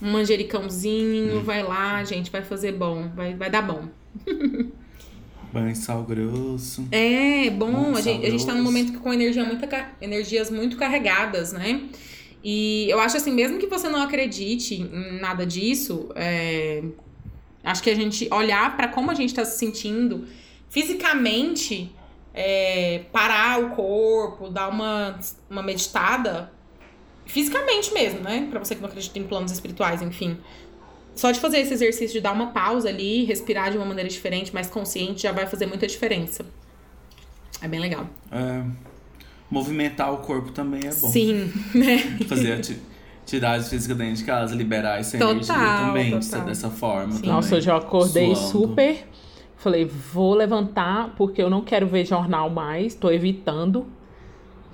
um 0.00 0.10
manjericãozinho, 0.10 1.42
vai 1.42 1.62
lá, 1.62 2.02
gente, 2.04 2.30
vai 2.30 2.42
fazer 2.42 2.72
bom, 2.72 3.08
vai, 3.14 3.34
vai 3.34 3.50
dar 3.50 3.62
bom. 3.62 3.84
Banho 5.52 5.72
de 5.72 5.78
sal 5.78 6.02
grosso. 6.02 6.86
É, 6.90 7.48
bom, 7.50 7.94
a 7.94 8.00
gente, 8.00 8.26
a 8.26 8.30
gente 8.30 8.44
tá 8.44 8.52
num 8.52 8.62
momento 8.62 8.98
com 8.98 9.12
energia 9.12 9.44
muito, 9.44 9.66
energias 10.00 10.50
muito 10.50 10.76
carregadas, 10.76 11.52
né? 11.52 11.82
E 12.44 12.88
eu 12.90 13.00
acho 13.00 13.16
assim, 13.16 13.32
mesmo 13.32 13.58
que 13.58 13.66
você 13.66 13.88
não 13.88 14.02
acredite 14.02 14.74
em 14.74 15.20
nada 15.20 15.46
disso, 15.46 16.10
é, 16.14 16.82
acho 17.64 17.82
que 17.82 17.90
a 17.90 17.94
gente 17.94 18.28
olhar 18.30 18.76
pra 18.76 18.88
como 18.88 19.10
a 19.10 19.14
gente 19.14 19.34
tá 19.34 19.44
se 19.44 19.58
sentindo 19.58 20.26
fisicamente, 20.68 21.90
é, 22.36 23.00
parar 23.10 23.58
o 23.64 23.70
corpo, 23.70 24.50
dar 24.50 24.68
uma, 24.68 25.18
uma 25.50 25.62
meditada, 25.62 26.52
fisicamente 27.24 27.92
mesmo, 27.94 28.20
né? 28.20 28.46
Pra 28.50 28.60
você 28.60 28.74
que 28.74 28.80
não 28.82 28.88
acredita 28.88 29.18
em 29.18 29.24
planos 29.24 29.50
espirituais, 29.50 30.02
enfim. 30.02 30.36
Só 31.14 31.30
de 31.30 31.40
fazer 31.40 31.60
esse 31.60 31.72
exercício 31.72 32.12
de 32.12 32.20
dar 32.20 32.32
uma 32.32 32.48
pausa 32.48 32.90
ali, 32.90 33.24
respirar 33.24 33.70
de 33.70 33.78
uma 33.78 33.86
maneira 33.86 34.08
diferente, 34.10 34.52
mais 34.52 34.68
consciente, 34.68 35.22
já 35.22 35.32
vai 35.32 35.46
fazer 35.46 35.64
muita 35.64 35.86
diferença. 35.86 36.44
É 37.62 37.66
bem 37.66 37.80
legal. 37.80 38.06
É, 38.30 38.62
Movimentar 39.50 40.12
o 40.12 40.18
corpo 40.18 40.50
também 40.52 40.80
é 40.86 40.94
bom. 40.94 41.08
Sim, 41.08 41.50
né? 41.74 42.18
Fazer 42.28 42.52
ati- 42.54 42.78
atividade 43.22 43.68
física 43.70 43.94
dentro 43.94 44.16
de 44.16 44.24
casa, 44.24 44.54
liberar 44.54 45.00
essa 45.00 45.16
Total, 45.16 45.30
energia 45.32 45.54
também, 45.86 46.10
total. 46.20 46.40
dessa 46.44 46.68
forma. 46.68 47.14
Também. 47.14 47.30
Nossa, 47.30 47.56
eu 47.56 47.76
acordei 47.76 48.34
Suando. 48.34 48.50
super. 48.50 49.06
Falei, 49.56 49.84
vou 49.84 50.34
levantar 50.34 51.14
porque 51.16 51.42
eu 51.42 51.48
não 51.50 51.62
quero 51.62 51.86
ver 51.86 52.04
jornal 52.04 52.48
mais, 52.50 52.94
tô 52.94 53.10
evitando. 53.10 53.86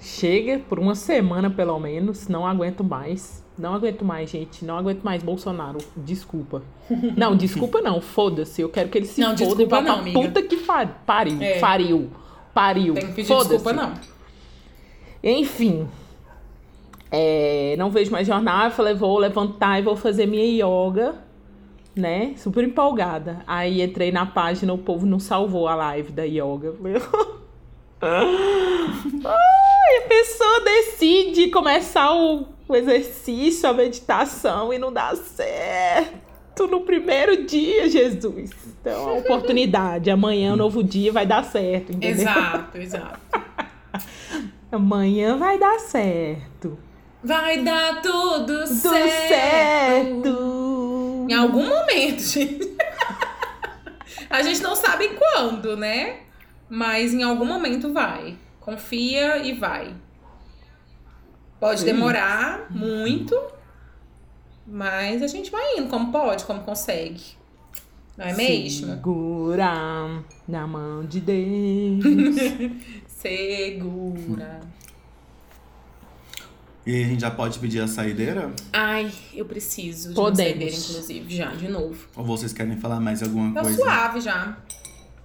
Chega 0.01 0.59
por 0.69 0.79
uma 0.79 0.95
semana 0.97 1.49
pelo 1.49 1.79
menos, 1.79 2.27
não 2.29 2.47
aguento 2.47 2.83
mais. 2.83 3.41
Não 3.57 3.75
aguento 3.75 4.05
mais, 4.05 4.29
gente. 4.31 4.65
Não 4.65 4.77
aguento 4.77 5.03
mais 5.03 5.23
Bolsonaro. 5.23 5.79
Desculpa. 5.97 6.63
Não, 7.17 7.37
desculpa 7.37 7.81
não. 7.83 8.01
Foda-se. 8.01 8.61
Eu 8.63 8.69
quero 8.71 8.89
que 8.89 8.99
ele 8.99 9.07
se 9.07 9.21
Não, 9.21 9.37
foda 9.37 9.45
desculpa 9.45 9.81
não, 9.83 9.99
amiga. 9.99 10.21
puta 10.21 10.43
que 10.43 10.57
fa- 10.57 10.87
pariu. 10.87 11.41
É. 11.41 11.59
Pariu. 11.61 12.11
Pariu. 12.53 12.95
Tem 12.95 13.07
que 13.09 13.13
pedir 13.13 13.29
Foda-se. 13.29 13.51
desculpa, 13.51 13.73
não. 13.75 13.93
Enfim. 15.23 15.87
É, 17.11 17.75
não 17.79 17.91
vejo 17.91 18.11
mais 18.11 18.27
jornal. 18.27 18.65
Eu 18.67 18.71
falei, 18.71 18.95
vou 18.95 19.19
levantar 19.19 19.79
e 19.79 19.83
vou 19.83 19.95
fazer 19.97 20.27
minha 20.27 20.45
yoga, 20.45 21.15
né? 21.95 22.35
Super 22.37 22.65
empolgada. 22.65 23.43
Aí 23.47 23.83
entrei 23.83 24.11
na 24.11 24.27
página, 24.27 24.73
o 24.73 24.79
povo 24.79 25.07
não 25.07 25.19
salvou 25.19 25.69
a 25.69 25.75
live 25.75 26.13
da 26.13 26.25
yoga. 26.25 26.75
Ai, 28.03 29.99
a 29.99 30.09
pessoa 30.09 30.61
decide 30.65 31.49
começar 31.51 32.13
o, 32.13 32.49
o 32.69 32.75
exercício, 32.75 33.69
a 33.69 33.73
meditação 33.73 34.73
e 34.73 34.79
não 34.79 34.93
dá 34.93 35.15
certo 35.15 36.67
no 36.69 36.81
primeiro 36.81 37.45
dia, 37.45 37.89
Jesus. 37.89 38.51
Então, 38.81 39.19
oportunidade. 39.19 40.11
Amanhã 40.11 40.55
um 40.55 40.57
novo 40.57 40.83
dia, 40.83 41.13
vai 41.13 41.27
dar 41.27 41.45
certo, 41.45 41.93
entendeu? 41.93 42.23
Exato, 42.23 42.79
exato. 42.79 43.21
Amanhã 44.73 45.37
vai 45.37 45.59
dar 45.59 45.79
certo. 45.79 46.79
Vai 47.25 47.63
dar 47.63 48.03
tudo, 48.03 48.65
Tudo 48.65 48.67
certo. 48.67 49.29
certo. 49.29 51.27
Em 51.29 51.35
algum 51.35 51.69
momento, 51.69 52.21
gente. 52.21 52.77
A 54.29 54.43
gente 54.43 54.61
não 54.63 54.75
sabe 54.75 55.11
quando, 55.11 55.77
né? 55.77 56.21
Mas 56.69 57.15
em 57.15 57.23
algum 57.23 57.45
momento 57.45 57.93
vai. 57.93 58.37
Confia 58.61 59.39
e 59.39 59.53
vai. 59.53 59.95
Pode 61.61 61.85
demorar 61.85 62.67
muito, 62.71 63.41
mas 64.67 65.23
a 65.23 65.27
gente 65.29 65.51
vai 65.51 65.77
indo 65.79 65.89
como 65.89 66.11
pode, 66.11 66.45
como 66.45 66.61
consegue. 66.63 67.23
Não 68.17 68.27
é 68.27 68.33
mesmo? 68.35 68.89
Segura 68.89 69.73
na 70.49 70.67
mão 70.67 71.05
de 71.05 71.21
Deus. 71.21 72.37
Segura. 73.07 74.61
E 76.85 77.05
a 77.05 77.07
gente 77.07 77.21
já 77.21 77.31
pode 77.31 77.59
pedir 77.61 77.81
a 77.81 77.87
saideira? 77.87 78.51
Ai, 78.73 79.13
eu 79.33 79.45
preciso 79.45 80.09
de 80.11 80.15
Podemos. 80.17 80.41
uma 80.41 80.49
saideira, 80.49 80.77
inclusive, 80.77 81.37
já, 81.37 81.47
de 81.53 81.69
novo. 81.69 82.09
Ou 82.17 82.25
vocês 82.25 82.53
querem 82.53 82.77
falar 82.77 82.99
mais 82.99 83.23
alguma 83.23 83.55
Tá 83.55 83.61
coisa? 83.63 83.77
suave 83.77 84.21
já. 84.21 84.57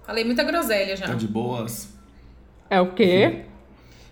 Falei 0.06 0.24
muita 0.24 0.44
groselha 0.44 0.96
já. 0.96 1.06
Tá 1.06 1.14
de 1.14 1.26
boas? 1.26 1.88
É 2.70 2.80
o 2.80 2.92
quê? 2.92 3.42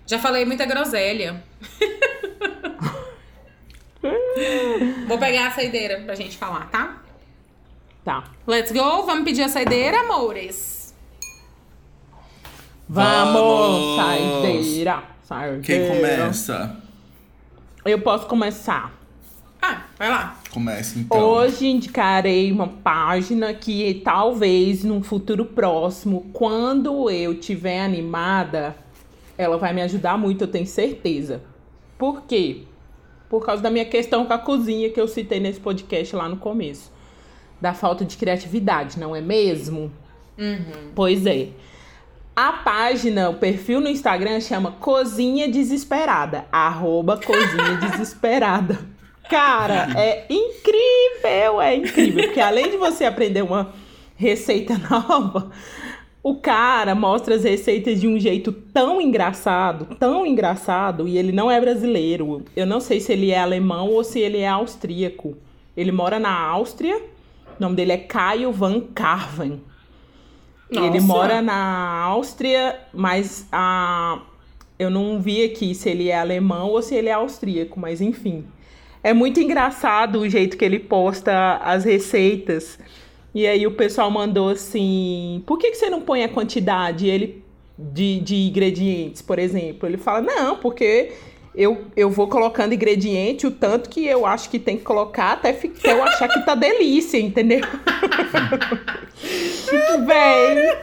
Já 0.06 0.18
falei 0.18 0.44
muita 0.44 0.66
groselha. 0.66 1.42
Vou 5.06 5.18
pegar 5.18 5.48
a 5.48 5.50
saideira 5.50 6.00
pra 6.00 6.14
gente 6.14 6.36
falar, 6.36 6.68
tá? 6.70 7.02
Tá. 8.04 8.24
Let's 8.46 8.70
go, 8.72 9.04
vamos 9.04 9.24
pedir 9.24 9.42
a 9.42 9.48
saideira, 9.48 10.00
amores. 10.00 10.94
Vamos, 12.88 13.32
Vamos! 13.32 13.96
saideira. 13.96 15.02
Saideira. 15.24 15.60
Quem 15.62 15.88
começa? 15.88 16.76
Eu 17.86 18.00
posso 18.00 18.26
começar. 18.26 18.92
Ah, 19.62 19.84
vai 19.98 20.08
lá. 20.10 20.40
Começa 20.50 20.98
então. 20.98 21.18
Hoje 21.18 21.66
indicarei 21.66 22.50
uma 22.50 22.68
página 22.68 23.54
que 23.54 24.00
talvez 24.04 24.84
num 24.84 25.02
futuro 25.02 25.44
próximo, 25.44 26.26
quando 26.32 27.10
eu 27.10 27.38
tiver 27.38 27.80
animada, 27.80 28.76
ela 29.38 29.56
vai 29.56 29.72
me 29.72 29.82
ajudar 29.82 30.18
muito, 30.18 30.42
eu 30.42 30.48
tenho 30.48 30.66
certeza. 30.66 31.42
Por 31.98 32.22
quê? 32.22 32.62
Por 33.28 33.44
causa 33.44 33.62
da 33.62 33.70
minha 33.70 33.84
questão 33.84 34.24
com 34.26 34.32
a 34.32 34.38
cozinha 34.38 34.90
que 34.90 35.00
eu 35.00 35.08
citei 35.08 35.40
nesse 35.40 35.60
podcast 35.60 36.14
lá 36.14 36.28
no 36.28 36.36
começo. 36.36 36.92
Da 37.60 37.72
falta 37.72 38.04
de 38.04 38.16
criatividade, 38.16 38.98
não 38.98 39.16
é 39.16 39.20
mesmo? 39.20 39.90
Pois 40.94 41.24
é. 41.26 41.48
A 42.36 42.52
página, 42.52 43.30
o 43.30 43.34
perfil 43.36 43.80
no 43.80 43.88
Instagram 43.88 44.42
chama 44.42 44.72
Cozinha 44.72 45.48
Desesperada. 45.48 46.44
Arroba 46.52 47.16
Cozinha 47.16 47.78
Desesperada. 47.80 48.78
Cara, 49.30 49.88
é 49.96 50.26
incrível, 50.28 51.62
é 51.62 51.76
incrível. 51.76 52.24
Porque 52.24 52.38
além 52.38 52.70
de 52.70 52.76
você 52.76 53.06
aprender 53.06 53.40
uma 53.40 53.72
receita 54.16 54.76
nova, 54.90 55.50
o 56.22 56.34
cara 56.34 56.94
mostra 56.94 57.36
as 57.36 57.42
receitas 57.42 57.98
de 57.98 58.06
um 58.06 58.20
jeito 58.20 58.52
tão 58.52 59.00
engraçado, 59.00 59.96
tão 59.98 60.26
engraçado, 60.26 61.08
e 61.08 61.16
ele 61.16 61.32
não 61.32 61.50
é 61.50 61.58
brasileiro. 61.58 62.44
Eu 62.54 62.66
não 62.66 62.80
sei 62.80 63.00
se 63.00 63.14
ele 63.14 63.30
é 63.30 63.38
alemão 63.38 63.88
ou 63.88 64.04
se 64.04 64.20
ele 64.20 64.40
é 64.40 64.48
austríaco. 64.48 65.38
Ele 65.74 65.90
mora 65.90 66.18
na 66.18 66.38
Áustria. 66.38 66.98
O 67.58 67.62
nome 67.62 67.76
dele 67.76 67.92
é 67.92 67.96
Caio 67.96 68.52
Van 68.52 68.80
Carven. 68.94 69.62
Ele 70.70 71.00
Nossa. 71.00 71.00
mora 71.00 71.42
na 71.42 72.00
Áustria, 72.02 72.78
mas 72.92 73.46
a... 73.52 74.20
eu 74.78 74.90
não 74.90 75.20
vi 75.20 75.44
aqui 75.44 75.74
se 75.74 75.88
ele 75.88 76.08
é 76.08 76.18
alemão 76.18 76.70
ou 76.70 76.82
se 76.82 76.94
ele 76.94 77.08
é 77.08 77.12
austríaco, 77.12 77.78
mas 77.78 78.00
enfim. 78.00 78.44
É 79.02 79.12
muito 79.12 79.38
engraçado 79.38 80.20
o 80.20 80.28
jeito 80.28 80.56
que 80.56 80.64
ele 80.64 80.80
posta 80.80 81.58
as 81.58 81.84
receitas. 81.84 82.78
E 83.32 83.46
aí 83.46 83.66
o 83.66 83.72
pessoal 83.72 84.10
mandou 84.10 84.48
assim: 84.48 85.42
por 85.46 85.58
que, 85.58 85.70
que 85.70 85.76
você 85.76 85.88
não 85.88 86.00
põe 86.00 86.24
a 86.24 86.28
quantidade 86.28 87.06
ele, 87.06 87.44
de, 87.78 88.18
de 88.20 88.34
ingredientes, 88.48 89.22
por 89.22 89.38
exemplo? 89.38 89.88
Ele 89.88 89.96
fala: 89.96 90.20
não, 90.22 90.56
porque 90.56 91.12
eu, 91.56 91.86
eu 91.96 92.10
vou 92.10 92.28
colocando 92.28 92.74
ingrediente 92.74 93.46
o 93.46 93.50
tanto 93.50 93.88
que 93.88 94.06
eu 94.06 94.26
acho 94.26 94.50
que 94.50 94.58
tem 94.58 94.76
que 94.76 94.84
colocar 94.84 95.32
até, 95.32 95.58
eu 95.84 96.02
achar 96.02 96.28
que 96.28 96.44
tá 96.44 96.54
delícia, 96.54 97.18
entendeu? 97.18 97.62
Véi, 100.06 100.76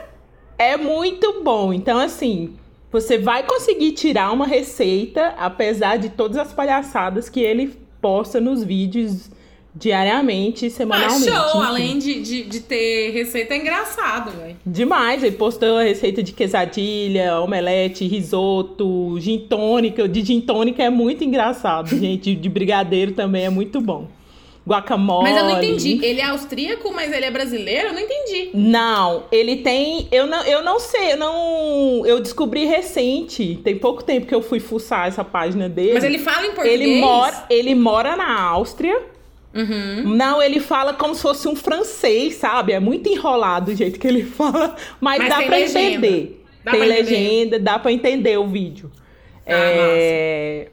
é 0.57 0.75
muito 0.75 1.43
bom. 1.43 1.71
Então, 1.71 1.99
assim, 1.99 2.55
você 2.91 3.19
vai 3.19 3.43
conseguir 3.43 3.91
tirar 3.91 4.31
uma 4.31 4.47
receita, 4.47 5.35
apesar 5.37 5.97
de 5.97 6.09
todas 6.09 6.37
as 6.37 6.51
palhaçadas 6.51 7.29
que 7.29 7.39
ele 7.39 7.77
posta 8.01 8.41
nos 8.41 8.63
vídeos 8.63 9.29
diariamente, 9.75 10.67
Ah, 10.67 10.69
semanalmente. 10.69 11.25
show! 11.31 11.47
enfim. 11.61 11.63
Além 11.67 11.99
de, 11.99 12.21
de, 12.21 12.43
de 12.43 12.59
ter 12.59 13.11
receita, 13.11 13.53
é 13.53 13.57
engraçado, 13.57 14.31
velho. 14.31 14.55
Demais, 14.65 15.23
ele 15.23 15.35
postou 15.35 15.77
a 15.77 15.83
receita 15.83 16.21
de 16.21 16.31
quesadilha, 16.31 17.39
omelete, 17.39 18.05
risoto, 18.07 19.17
gin 19.19 19.39
tônica. 19.39 20.07
De 20.07 20.23
gin 20.23 20.41
tônica 20.41 20.81
é 20.83 20.89
muito 20.89 21.23
engraçado, 21.23 21.89
gente. 21.97 22.35
De 22.35 22.49
brigadeiro 22.49 23.13
também 23.13 23.45
é 23.45 23.49
muito 23.49 23.81
bom. 23.81 24.07
Guacamole. 24.65 25.29
Mas 25.29 25.37
eu 25.37 25.43
não 25.43 25.57
entendi. 25.57 25.99
Ele 26.01 26.21
é 26.21 26.25
austríaco, 26.25 26.89
mas 26.93 27.11
ele 27.11 27.25
é 27.25 27.31
brasileiro? 27.31 27.89
Eu 27.89 27.93
não 27.93 27.99
entendi. 27.99 28.49
Não, 28.53 29.23
ele 29.29 29.57
tem. 29.57 30.07
Eu 30.09 30.25
não, 30.25 30.41
eu 30.45 30.63
não 30.63 30.79
sei, 30.79 31.11
eu 31.11 31.17
não. 31.17 32.05
Eu 32.05 32.21
descobri 32.21 32.63
recente. 32.63 33.59
Tem 33.61 33.77
pouco 33.77 34.01
tempo 34.05 34.25
que 34.25 34.33
eu 34.33 34.41
fui 34.41 34.61
fuçar 34.61 35.05
essa 35.09 35.21
página 35.21 35.67
dele. 35.67 35.95
Mas 35.95 36.03
ele 36.05 36.17
fala 36.17 36.47
em 36.47 36.51
português? 36.51 36.79
Ele 36.79 37.01
mora, 37.01 37.45
ele 37.49 37.75
mora 37.75 38.15
na 38.15 38.41
Áustria. 38.41 39.01
Uhum. 39.53 40.15
Não, 40.15 40.41
ele 40.41 40.59
fala 40.59 40.93
como 40.93 41.13
se 41.13 41.21
fosse 41.21 41.47
um 41.47 41.55
francês, 41.55 42.35
sabe? 42.35 42.73
É 42.73 42.79
muito 42.79 43.07
enrolado 43.07 43.71
o 43.71 43.75
jeito 43.75 43.99
que 43.99 44.07
ele 44.07 44.23
fala, 44.25 44.75
mas, 44.99 45.19
Mas 45.19 45.29
dá 45.29 45.35
pra 45.43 45.57
legenda. 45.57 45.79
entender. 46.07 46.43
Dá 46.63 46.71
tem 46.71 46.79
pra 46.79 46.89
entender. 46.89 47.03
legenda, 47.11 47.59
dá 47.59 47.79
pra 47.79 47.91
entender 47.91 48.37
o 48.39 48.47
vídeo. 48.47 48.91
Ah, 49.45 49.51
é... 49.51 50.67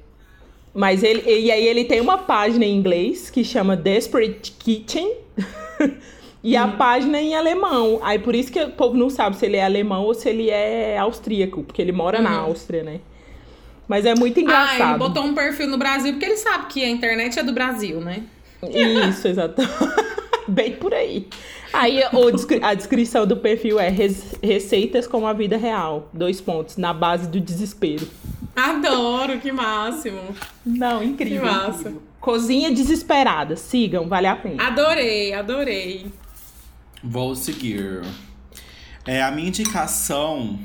Mas 0.72 1.03
ele 1.03 1.22
e 1.28 1.51
aí 1.51 1.66
ele 1.66 1.85
tem 1.85 2.01
uma 2.01 2.16
página 2.18 2.64
em 2.64 2.74
inglês 2.76 3.28
que 3.28 3.43
chama 3.45 3.76
Desperate 3.76 4.53
Kitchen. 4.53 5.12
e 6.45 6.57
Hum. 6.57 6.62
a 6.62 6.68
página 6.68 7.18
é 7.18 7.22
em 7.22 7.35
alemão. 7.35 7.99
Aí 8.03 8.18
por 8.20 8.35
isso 8.37 8.53
que 8.53 8.62
o 8.62 8.70
povo 8.70 8.97
não 8.97 9.11
sabe 9.11 9.37
se 9.37 9.45
ele 9.47 9.57
é 9.57 9.64
alemão 9.64 10.05
ou 10.05 10.14
se 10.14 10.28
ele 10.28 10.49
é 10.49 10.97
austríaco, 10.97 11.64
porque 11.64 11.83
ele 11.83 11.93
mora 11.93 12.20
na 12.22 12.31
Áustria, 12.39 12.83
né? 12.85 13.01
Mas 13.89 14.07
é 14.07 14.14
muito 14.14 14.39
Uhum. 14.39 14.47
Ah, 14.47 14.49
engraçado. 14.74 14.91
ele 14.91 14.99
botou 14.99 15.24
um 15.24 15.35
perfil 15.35 15.66
no 15.66 15.76
Brasil 15.76 16.12
porque 16.12 16.24
ele 16.26 16.37
sabe 16.37 16.66
que 16.68 16.85
a 16.85 16.89
internet 16.89 17.37
é 17.39 17.43
do 17.43 17.53
Brasil, 17.53 18.01
né? 18.01 18.22
Isso, 18.69 19.29
exato. 19.29 19.63
Bem 20.49 20.73
por 20.77 20.93
aí. 20.93 21.29
Aí 21.73 22.01
o 22.13 22.65
a 22.65 22.75
descrição 22.75 23.25
do 23.27 23.37
perfil 23.37 23.79
é 23.79 23.89
"Res- 23.89 24.35
receitas 24.43 25.07
como 25.07 25.27
a 25.27 25.33
vida 25.33 25.57
real. 25.57 26.09
Dois 26.13 26.41
pontos, 26.41 26.77
na 26.77 26.93
base 26.93 27.29
do 27.29 27.39
desespero. 27.41 28.07
Adoro, 28.57 29.39
que 29.39 29.53
máximo. 29.53 30.21
Não, 30.67 31.03
incrível. 31.03 31.41
Que 31.43 31.47
massa. 31.47 31.79
incrível. 31.81 32.03
Cozinha 32.21 32.71
desesperada. 32.73 33.55
Sigam, 33.57 34.09
vale 34.09 34.27
a 34.27 34.35
pena. 34.37 34.63
Adorei, 34.67 35.33
adorei. 35.33 36.07
Vou 37.03 37.35
seguir. 37.37 38.03
É, 39.07 39.23
a 39.23 39.31
minha 39.31 39.49
indicação. 39.49 40.59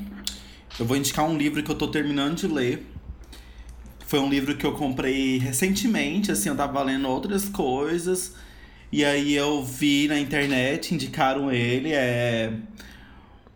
Eu 0.78 0.84
vou 0.84 0.96
indicar 0.96 1.24
um 1.24 1.36
livro 1.38 1.62
que 1.62 1.70
eu 1.70 1.74
tô 1.76 1.88
terminando 1.88 2.34
de 2.34 2.46
ler. 2.48 2.84
Foi 4.06 4.20
um 4.20 4.30
livro 4.30 4.56
que 4.56 4.64
eu 4.64 4.72
comprei 4.72 5.36
recentemente, 5.36 6.30
assim, 6.30 6.48
eu 6.48 6.54
tava 6.54 6.80
lendo 6.80 7.08
outras 7.08 7.48
coisas. 7.48 8.34
E 8.92 9.04
aí 9.04 9.34
eu 9.34 9.64
vi 9.64 10.06
na 10.06 10.16
internet, 10.16 10.94
indicaram 10.94 11.50
ele, 11.50 11.92
é 11.92 12.52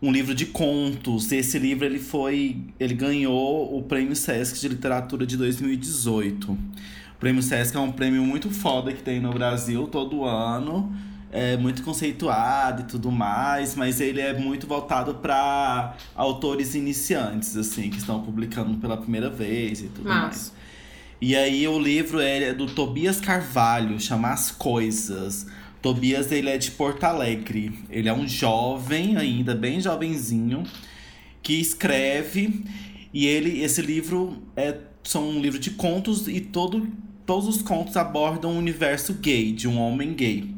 um 0.01 0.11
livro 0.11 0.35
de 0.35 0.47
contos. 0.47 1.31
Esse 1.31 1.57
livro 1.57 1.85
ele 1.85 1.99
foi, 1.99 2.57
ele 2.77 2.93
ganhou 2.93 3.77
o 3.77 3.83
Prêmio 3.83 4.13
Sesc 4.13 4.59
de 4.59 4.67
Literatura 4.67 5.25
de 5.25 5.37
2018. 5.37 6.51
O 6.51 6.59
Prêmio 7.17 7.41
Sesc 7.41 7.77
é 7.77 7.79
um 7.79 7.91
prêmio 7.91 8.25
muito 8.25 8.49
foda 8.49 8.91
que 8.91 9.01
tem 9.01 9.21
no 9.21 9.31
Brasil 9.31 9.87
todo 9.87 10.25
ano. 10.25 10.93
É 11.31 11.55
muito 11.55 11.81
conceituado 11.83 12.81
e 12.81 12.85
tudo 12.85 13.09
mais, 13.11 13.75
mas 13.75 14.01
ele 14.01 14.19
é 14.19 14.37
muito 14.37 14.67
voltado 14.67 15.15
para 15.15 15.95
autores 16.13 16.75
iniciantes, 16.75 17.55
assim, 17.55 17.89
que 17.89 17.97
estão 17.97 18.21
publicando 18.21 18.77
pela 18.77 18.97
primeira 18.97 19.29
vez 19.29 19.81
e 19.81 19.87
tudo 19.87 20.09
Mas. 20.09 20.21
mais. 20.21 20.53
E 21.21 21.35
aí 21.35 21.67
o 21.67 21.79
livro 21.79 22.19
é 22.19 22.53
do 22.53 22.65
Tobias 22.65 23.21
Carvalho, 23.21 23.99
chama 23.99 24.31
As 24.31 24.51
Coisas. 24.51 25.45
Tobias, 25.81 26.31
ele 26.31 26.49
é 26.49 26.57
de 26.57 26.71
Porto 26.71 27.03
Alegre. 27.03 27.79
Ele 27.89 28.09
é 28.09 28.13
um 28.13 28.27
jovem 28.27 29.17
ainda, 29.17 29.55
bem 29.55 29.79
jovenzinho, 29.79 30.63
que 31.41 31.53
escreve. 31.53 32.65
E 33.13 33.25
ele, 33.25 33.61
esse 33.61 33.81
livro 33.81 34.41
é 34.55 34.77
são 35.03 35.29
um 35.29 35.41
livro 35.41 35.59
de 35.59 35.71
contos 35.71 36.27
e 36.27 36.39
todo, 36.39 36.87
todos 37.25 37.47
os 37.47 37.61
contos 37.61 37.97
abordam 37.97 38.53
o 38.53 38.57
universo 38.57 39.13
gay, 39.15 39.51
de 39.51 39.67
um 39.67 39.79
homem 39.79 40.13
gay. 40.13 40.50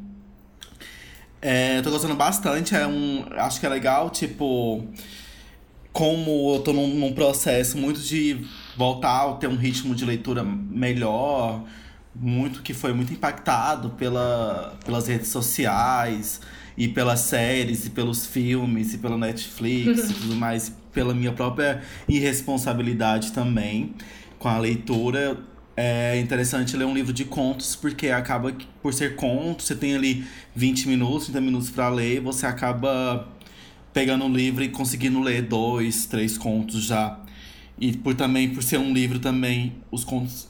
É, 1.46 1.78
eu 1.78 1.84
tô 1.84 1.92
gostando 1.92 2.16
bastante, 2.16 2.74
é 2.74 2.88
um, 2.88 3.26
acho 3.32 3.60
que 3.60 3.66
é 3.66 3.70
legal, 3.70 4.10
tipo, 4.10 4.88
como 5.92 6.56
eu 6.56 6.62
tô 6.62 6.72
num, 6.72 6.88
num 6.88 7.12
processo 7.12 7.78
muito 7.78 8.00
de 8.00 8.46
voltar 8.78 9.30
a 9.30 9.34
ter 9.34 9.48
um 9.48 9.58
ritmo 9.58 9.94
de 9.94 10.06
leitura 10.06 10.42
melhor, 10.42 11.66
muito 12.16 12.62
que 12.62 12.74
foi 12.74 12.94
muito 12.94 13.12
impactado 13.12 13.90
pela, 13.90 14.78
pelas 14.86 15.06
redes 15.08 15.28
sociais 15.28 16.40
e 16.78 16.88
pelas 16.88 17.20
séries 17.20 17.88
e 17.88 17.90
pelos 17.90 18.26
filmes 18.26 18.94
e 18.94 18.98
pela 19.00 19.18
Netflix 19.18 20.12
e 20.12 20.14
tudo 20.24 20.38
mais, 20.38 20.74
pela 20.94 21.14
minha 21.14 21.34
própria 21.34 21.82
irresponsabilidade 22.08 23.34
também 23.34 23.96
com 24.40 24.48
a 24.48 24.58
leitura. 24.58 25.38
É 25.76 26.20
interessante 26.20 26.78
ler 26.78 26.86
um 26.86 26.94
livro 26.94 27.12
de 27.12 27.26
contos, 27.26 27.76
porque 27.76 28.10
acaba 28.10 28.56
por 28.82 28.94
ser 28.94 29.16
conto, 29.16 29.64
você 29.64 29.76
tem 29.76 29.96
ali 29.96 30.24
20 30.56 30.88
minutos, 30.88 31.26
30 31.26 31.42
minutos 31.42 31.72
para 31.72 31.90
ler, 31.90 32.20
você 32.20 32.46
acaba 32.46 33.28
pegando 33.92 34.26
um 34.26 34.32
livro 34.32 34.64
e 34.64 34.70
conseguindo 34.70 35.20
ler 35.20 35.42
dois, 35.42 36.06
três 36.06 36.38
contos 36.38 36.84
já. 36.84 37.20
E 37.80 37.92
por 37.92 38.14
também 38.14 38.50
por 38.50 38.62
ser 38.62 38.78
um 38.78 38.94
livro 38.94 39.18
também, 39.18 39.76
os 39.90 40.04
contos 40.04 40.48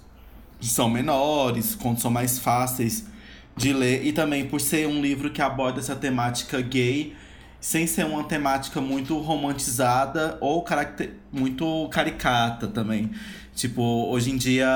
são 0.59 0.89
menores, 0.89 1.69
os 1.69 1.75
contos 1.75 2.01
são 2.01 2.11
mais 2.11 2.37
fáceis 2.39 3.05
de 3.55 3.71
ler 3.71 4.05
e 4.05 4.11
também 4.11 4.45
por 4.47 4.59
ser 4.59 4.87
um 4.87 5.01
livro 5.01 5.29
que 5.29 5.41
aborda 5.41 5.79
essa 5.79 5.95
temática 5.95 6.59
gay 6.61 7.15
sem 7.63 7.87
ser 7.87 8.05
uma 8.05 8.25
temática 8.25 8.81
muito 8.81 9.17
romantizada 9.19 10.37
ou 10.41 10.65
muito 11.31 11.87
caricata 11.89 12.67
também. 12.67 13.09
Tipo, 13.55 13.81
hoje 14.09 14.31
em 14.31 14.37
dia 14.37 14.67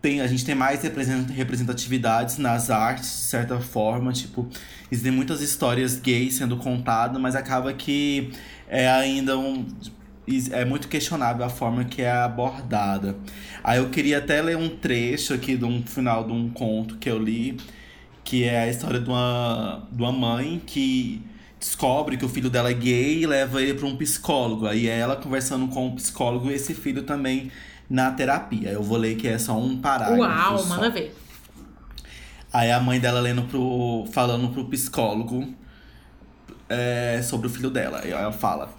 tem, 0.00 0.20
a 0.20 0.26
gente 0.26 0.44
tem 0.44 0.54
mais 0.54 0.82
represent- 0.82 1.30
representatividades 1.30 2.38
nas 2.38 2.70
artes, 2.70 3.08
de 3.08 3.24
certa 3.24 3.58
forma. 3.60 4.12
Tipo, 4.12 4.48
existem 4.90 5.12
muitas 5.12 5.40
histórias 5.40 5.96
gays 5.98 6.34
sendo 6.34 6.56
contadas, 6.56 7.20
mas 7.20 7.34
acaba 7.34 7.72
que 7.72 8.30
é 8.68 8.88
ainda 8.88 9.38
um. 9.38 9.66
É 10.52 10.62
muito 10.64 10.88
questionável 10.88 11.44
a 11.44 11.48
forma 11.48 11.84
que 11.84 12.02
é 12.02 12.10
abordada. 12.10 13.16
Aí 13.64 13.78
eu 13.78 13.88
queria 13.88 14.18
até 14.18 14.42
ler 14.42 14.58
um 14.58 14.68
trecho 14.68 15.32
aqui 15.32 15.56
de 15.56 15.64
um 15.64 15.82
final 15.82 16.24
de 16.26 16.32
um 16.32 16.50
conto 16.50 16.98
que 16.98 17.08
eu 17.08 17.18
li, 17.18 17.56
que 18.22 18.44
é 18.44 18.60
a 18.60 18.68
história 18.68 19.00
de 19.00 19.08
uma, 19.08 19.88
de 19.90 20.02
uma 20.02 20.12
mãe 20.12 20.60
que 20.66 21.22
descobre 21.58 22.16
que 22.16 22.24
o 22.24 22.28
filho 22.28 22.48
dela 22.48 22.70
é 22.70 22.74
gay 22.74 23.22
e 23.22 23.26
leva 23.26 23.60
ele 23.60 23.74
para 23.74 23.86
um 23.86 23.96
psicólogo. 23.96 24.66
Aí 24.66 24.88
é 24.88 24.98
ela 24.98 25.16
conversando 25.16 25.68
com 25.68 25.88
o 25.88 25.94
psicólogo 25.96 26.50
e 26.50 26.54
esse 26.54 26.74
filho 26.74 27.02
também 27.02 27.50
na 27.88 28.10
terapia. 28.10 28.70
Eu 28.70 28.82
vou 28.82 28.98
ler 28.98 29.16
que 29.16 29.26
é 29.26 29.38
só 29.38 29.58
um 29.58 29.78
parágrafo. 29.78 30.20
Uau, 30.20 30.58
só. 30.58 30.66
manda 30.66 30.90
ver. 30.90 31.14
Aí 32.52 32.70
a 32.70 32.80
mãe 32.80 32.98
dela 32.98 33.20
lendo 33.20 33.42
pro. 33.42 34.06
falando 34.12 34.48
pro 34.48 34.64
psicólogo 34.66 35.52
é, 36.68 37.20
sobre 37.22 37.46
o 37.46 37.50
filho 37.50 37.70
dela. 37.70 38.00
Aí 38.02 38.10
ela 38.10 38.32
fala. 38.32 38.74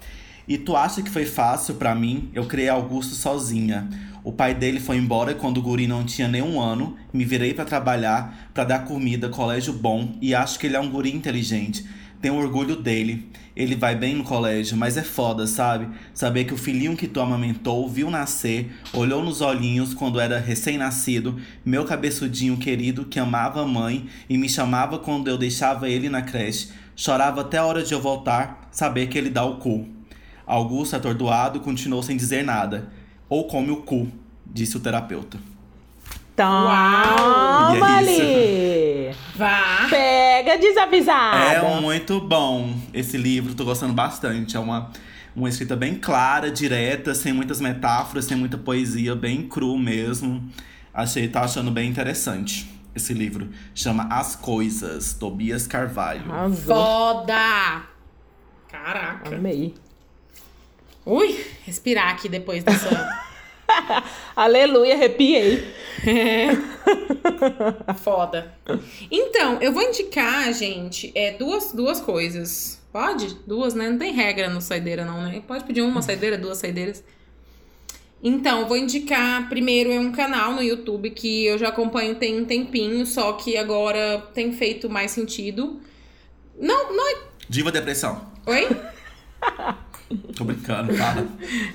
E 0.48 0.58
tu 0.58 0.76
acha 0.76 1.02
que 1.02 1.10
foi 1.10 1.24
fácil 1.24 1.74
pra 1.74 1.94
mim? 1.94 2.28
Eu 2.34 2.46
criei 2.46 2.68
Augusto 2.68 3.14
sozinha. 3.14 3.88
O 4.24 4.32
pai 4.32 4.54
dele 4.54 4.80
foi 4.80 4.96
embora 4.96 5.34
quando 5.34 5.58
o 5.58 5.62
guri 5.62 5.86
não 5.86 6.04
tinha 6.04 6.26
nem 6.26 6.42
um 6.42 6.60
ano. 6.60 6.96
Me 7.12 7.24
virei 7.24 7.54
pra 7.54 7.64
trabalhar, 7.64 8.48
pra 8.52 8.64
dar 8.64 8.84
comida, 8.84 9.28
colégio 9.28 9.72
bom. 9.72 10.16
E 10.20 10.34
acho 10.34 10.58
que 10.58 10.66
ele 10.66 10.76
é 10.76 10.80
um 10.80 10.90
guri 10.90 11.14
inteligente. 11.14 11.86
Tenho 12.20 12.34
orgulho 12.34 12.76
dele. 12.76 13.30
Ele 13.56 13.74
vai 13.74 13.94
bem 13.94 14.14
no 14.14 14.24
colégio, 14.24 14.76
mas 14.76 14.96
é 14.96 15.02
foda, 15.02 15.46
sabe? 15.46 15.88
Saber 16.14 16.44
que 16.44 16.54
o 16.54 16.58
filhinho 16.58 16.96
que 16.96 17.08
tu 17.08 17.20
amamentou 17.20 17.88
viu 17.88 18.10
nascer, 18.10 18.70
olhou 18.92 19.24
nos 19.24 19.40
olhinhos 19.40 19.94
quando 19.94 20.20
era 20.20 20.38
recém-nascido, 20.38 21.38
meu 21.64 21.84
cabeçudinho 21.84 22.56
querido 22.56 23.06
que 23.06 23.18
amava 23.18 23.62
a 23.62 23.66
mãe 23.66 24.06
e 24.28 24.36
me 24.36 24.48
chamava 24.48 24.98
quando 24.98 25.28
eu 25.28 25.38
deixava 25.38 25.88
ele 25.88 26.08
na 26.08 26.22
creche. 26.22 26.70
Chorava 26.94 27.40
até 27.40 27.58
a 27.58 27.64
hora 27.64 27.82
de 27.82 27.92
eu 27.92 28.00
voltar, 28.00 28.68
saber 28.70 29.08
que 29.08 29.16
ele 29.16 29.30
dá 29.30 29.44
o 29.44 29.56
cu. 29.56 29.88
Augusto, 30.46 30.96
atordoado, 30.96 31.60
continuou 31.60 32.02
sem 32.02 32.16
dizer 32.16 32.44
nada. 32.44 32.90
Ou 33.28 33.46
come 33.46 33.70
o 33.70 33.78
cu, 33.78 34.08
disse 34.46 34.76
o 34.76 34.80
terapeuta. 34.80 35.38
Toma 36.36 37.72
E 37.74 37.78
é 37.78 38.89
Vá. 39.34 39.86
Pega 39.88 40.58
desavisada! 40.58 41.36
É 41.36 41.80
muito 41.80 42.20
bom 42.20 42.74
esse 42.92 43.16
livro, 43.16 43.54
tô 43.54 43.64
gostando 43.64 43.92
bastante. 43.92 44.56
É 44.56 44.60
uma, 44.60 44.90
uma 45.34 45.48
escrita 45.48 45.76
bem 45.76 45.94
clara, 45.94 46.50
direta, 46.50 47.14
sem 47.14 47.32
muitas 47.32 47.60
metáforas, 47.60 48.24
sem 48.24 48.36
muita 48.36 48.58
poesia, 48.58 49.14
bem 49.14 49.48
cru 49.48 49.78
mesmo. 49.78 50.42
Achei, 50.92 51.28
tá 51.28 51.42
achando 51.42 51.70
bem 51.70 51.88
interessante 51.88 52.68
esse 52.94 53.12
livro. 53.14 53.48
Chama 53.74 54.08
As 54.10 54.34
Coisas, 54.36 55.14
Tobias 55.14 55.66
Carvalho. 55.66 56.30
Arrasou. 56.30 56.76
Foda! 56.76 57.82
Caraca. 58.68 59.34
Amei. 59.34 59.74
Ui, 61.04 61.44
respirar 61.64 62.10
aqui 62.10 62.28
depois 62.28 62.62
dessa. 62.62 62.88
Aleluia, 64.36 64.94
arrepiei. 64.94 65.74
Foda. 68.02 68.54
Então, 69.10 69.58
eu 69.60 69.72
vou 69.72 69.82
indicar, 69.82 70.52
gente, 70.52 71.12
é, 71.14 71.32
duas, 71.32 71.72
duas 71.72 72.00
coisas. 72.00 72.80
Pode? 72.92 73.34
Duas, 73.46 73.74
né? 73.74 73.88
Não 73.90 73.98
tem 73.98 74.12
regra 74.12 74.48
no 74.48 74.60
saideira, 74.60 75.04
não, 75.04 75.22
né? 75.22 75.42
Pode 75.46 75.64
pedir 75.64 75.82
uma 75.82 76.02
saideira, 76.02 76.36
duas 76.36 76.58
saideiras. 76.58 77.02
Então, 78.22 78.60
eu 78.60 78.66
vou 78.68 78.76
indicar 78.76 79.48
primeiro 79.48 79.90
é 79.90 79.98
um 79.98 80.12
canal 80.12 80.52
no 80.52 80.62
YouTube 80.62 81.10
que 81.10 81.46
eu 81.46 81.56
já 81.56 81.68
acompanho 81.68 82.14
tem 82.16 82.38
um 82.40 82.44
tempinho, 82.44 83.06
só 83.06 83.32
que 83.32 83.56
agora 83.56 84.18
tem 84.34 84.52
feito 84.52 84.90
mais 84.90 85.10
sentido. 85.12 85.80
Não, 86.58 86.92
não 86.94 87.10
é. 87.10 87.18
Diva 87.48 87.72
Depressão. 87.72 88.26
Oi? 88.46 88.68
Tô 90.36 90.44
brincando, 90.44 90.92
fala. 90.94 91.26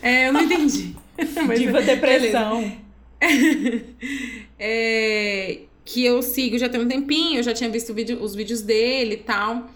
É, 0.02 0.28
eu 0.28 0.34
não 0.34 0.42
entendi. 0.42 0.96
Mas- 1.48 1.60
Diva 1.60 1.82
depressão. 1.82 2.85
é, 4.60 5.60
que 5.84 6.04
eu 6.04 6.22
sigo 6.22 6.58
já 6.58 6.68
tem 6.70 6.82
um 6.82 6.88
tempinho, 6.88 7.40
eu 7.40 7.44
já 7.44 7.54
tinha 7.54 7.70
visto 7.70 7.94
vídeo- 7.94 8.22
os 8.22 8.36
vídeos 8.36 8.62
dele 8.62 9.14
e 9.16 9.18
tal. 9.18 9.70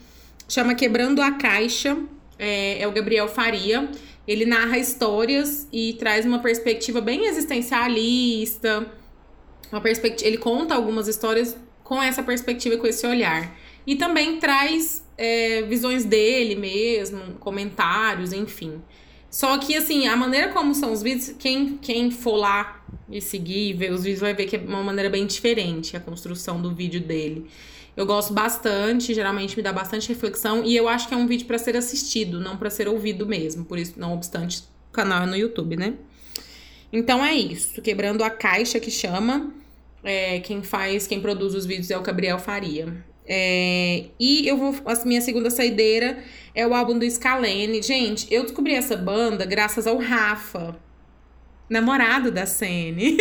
Chama 0.47 0.73
Quebrando 0.73 1.21
a 1.21 1.31
Caixa, 1.31 1.97
é, 2.37 2.81
é 2.81 2.87
o 2.87 2.91
Gabriel 2.91 3.27
Faria. 3.27 3.89
Ele 4.27 4.45
narra 4.45 4.77
histórias 4.77 5.67
e 5.71 5.93
traz 5.93 6.25
uma 6.25 6.39
perspectiva 6.39 7.01
bem 7.01 7.25
existencialista. 7.25 8.85
Uma 9.71 9.81
perspectiva, 9.81 10.27
ele 10.27 10.37
conta 10.37 10.73
algumas 10.75 11.07
histórias 11.07 11.55
com 11.83 12.01
essa 12.01 12.21
perspectiva 12.23 12.75
e 12.75 12.77
com 12.77 12.87
esse 12.87 13.05
olhar. 13.05 13.55
E 13.85 13.95
também 13.95 14.39
traz 14.39 15.03
é, 15.17 15.63
visões 15.63 16.05
dele 16.05 16.55
mesmo, 16.55 17.19
comentários, 17.39 18.31
enfim. 18.31 18.81
Só 19.29 19.57
que, 19.57 19.75
assim, 19.75 20.07
a 20.07 20.15
maneira 20.15 20.49
como 20.49 20.73
são 20.73 20.91
os 20.91 21.01
vídeos, 21.01 21.35
quem, 21.37 21.77
quem 21.77 22.09
for 22.09 22.35
lá 22.35 22.83
e 23.09 23.21
seguir 23.21 23.69
e 23.69 23.73
ver 23.73 23.91
os 23.91 24.03
vídeos 24.03 24.21
vai 24.21 24.33
ver 24.33 24.45
que 24.45 24.55
é 24.55 24.59
uma 24.59 24.83
maneira 24.83 25.09
bem 25.09 25.25
diferente 25.25 25.95
a 25.95 25.99
construção 25.99 26.61
do 26.61 26.73
vídeo 26.73 27.01
dele. 27.01 27.49
Eu 27.95 28.05
gosto 28.05 28.33
bastante, 28.33 29.13
geralmente 29.13 29.57
me 29.57 29.63
dá 29.63 29.73
bastante 29.73 30.07
reflexão 30.07 30.63
e 30.63 30.75
eu 30.75 30.87
acho 30.87 31.07
que 31.07 31.13
é 31.13 31.17
um 31.17 31.27
vídeo 31.27 31.45
para 31.45 31.57
ser 31.57 31.75
assistido, 31.75 32.39
não 32.39 32.55
para 32.55 32.69
ser 32.69 32.87
ouvido 32.87 33.25
mesmo. 33.25 33.65
Por 33.65 33.77
isso, 33.77 33.93
não 33.97 34.13
obstante, 34.13 34.63
o 34.89 34.93
canal 34.93 35.23
é 35.23 35.25
no 35.25 35.35
YouTube, 35.35 35.75
né? 35.75 35.95
Então 36.91 37.23
é 37.23 37.33
isso. 37.33 37.81
Quebrando 37.81 38.23
a 38.23 38.29
caixa 38.29 38.79
que 38.79 38.89
chama. 38.89 39.51
É, 40.03 40.39
quem 40.39 40.63
faz, 40.63 41.07
quem 41.07 41.19
produz 41.19 41.53
os 41.53 41.65
vídeos 41.65 41.91
é 41.91 41.97
o 41.97 42.01
Gabriel 42.01 42.39
Faria. 42.39 43.03
É, 43.31 44.05
e 44.19 44.47
eu 44.47 44.57
vou. 44.57 44.75
A 44.85 45.05
minha 45.05 45.21
segunda 45.21 45.51
saideira 45.51 46.17
é 46.55 46.65
o 46.65 46.73
álbum 46.73 46.97
do 46.97 47.09
Scalene. 47.09 47.79
Gente, 47.83 48.27
eu 48.33 48.41
descobri 48.41 48.73
essa 48.73 48.97
banda 48.97 49.45
graças 49.45 49.85
ao 49.85 49.97
Rafa. 49.97 50.75
namorado 51.69 52.31
da 52.31 52.47
CN. 52.47 53.15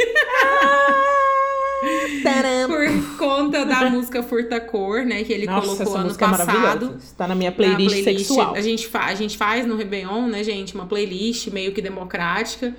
Taram. 2.24 2.68
Por 2.68 3.18
conta 3.18 3.64
da 3.66 3.90
música 3.90 4.22
Furta 4.22 4.58
Cor, 4.58 5.04
né? 5.04 5.22
Que 5.22 5.32
ele 5.32 5.46
Nossa, 5.46 5.84
colocou 5.84 5.96
ano 5.96 6.10
é 6.10 6.14
passado. 6.14 6.46
maravilhosa. 6.46 6.96
Está 6.98 7.28
na 7.28 7.34
minha 7.34 7.50
na 7.50 7.56
playlist, 7.56 8.02
sexual. 8.02 8.54
A 8.54 8.60
gente, 8.62 8.88
fa 8.88 9.04
a 9.04 9.14
gente 9.14 9.36
faz 9.36 9.66
no 9.66 9.76
Réveillon, 9.76 10.26
né, 10.26 10.42
gente? 10.42 10.74
Uma 10.74 10.86
playlist 10.86 11.48
meio 11.48 11.72
que 11.72 11.82
democrática. 11.82 12.74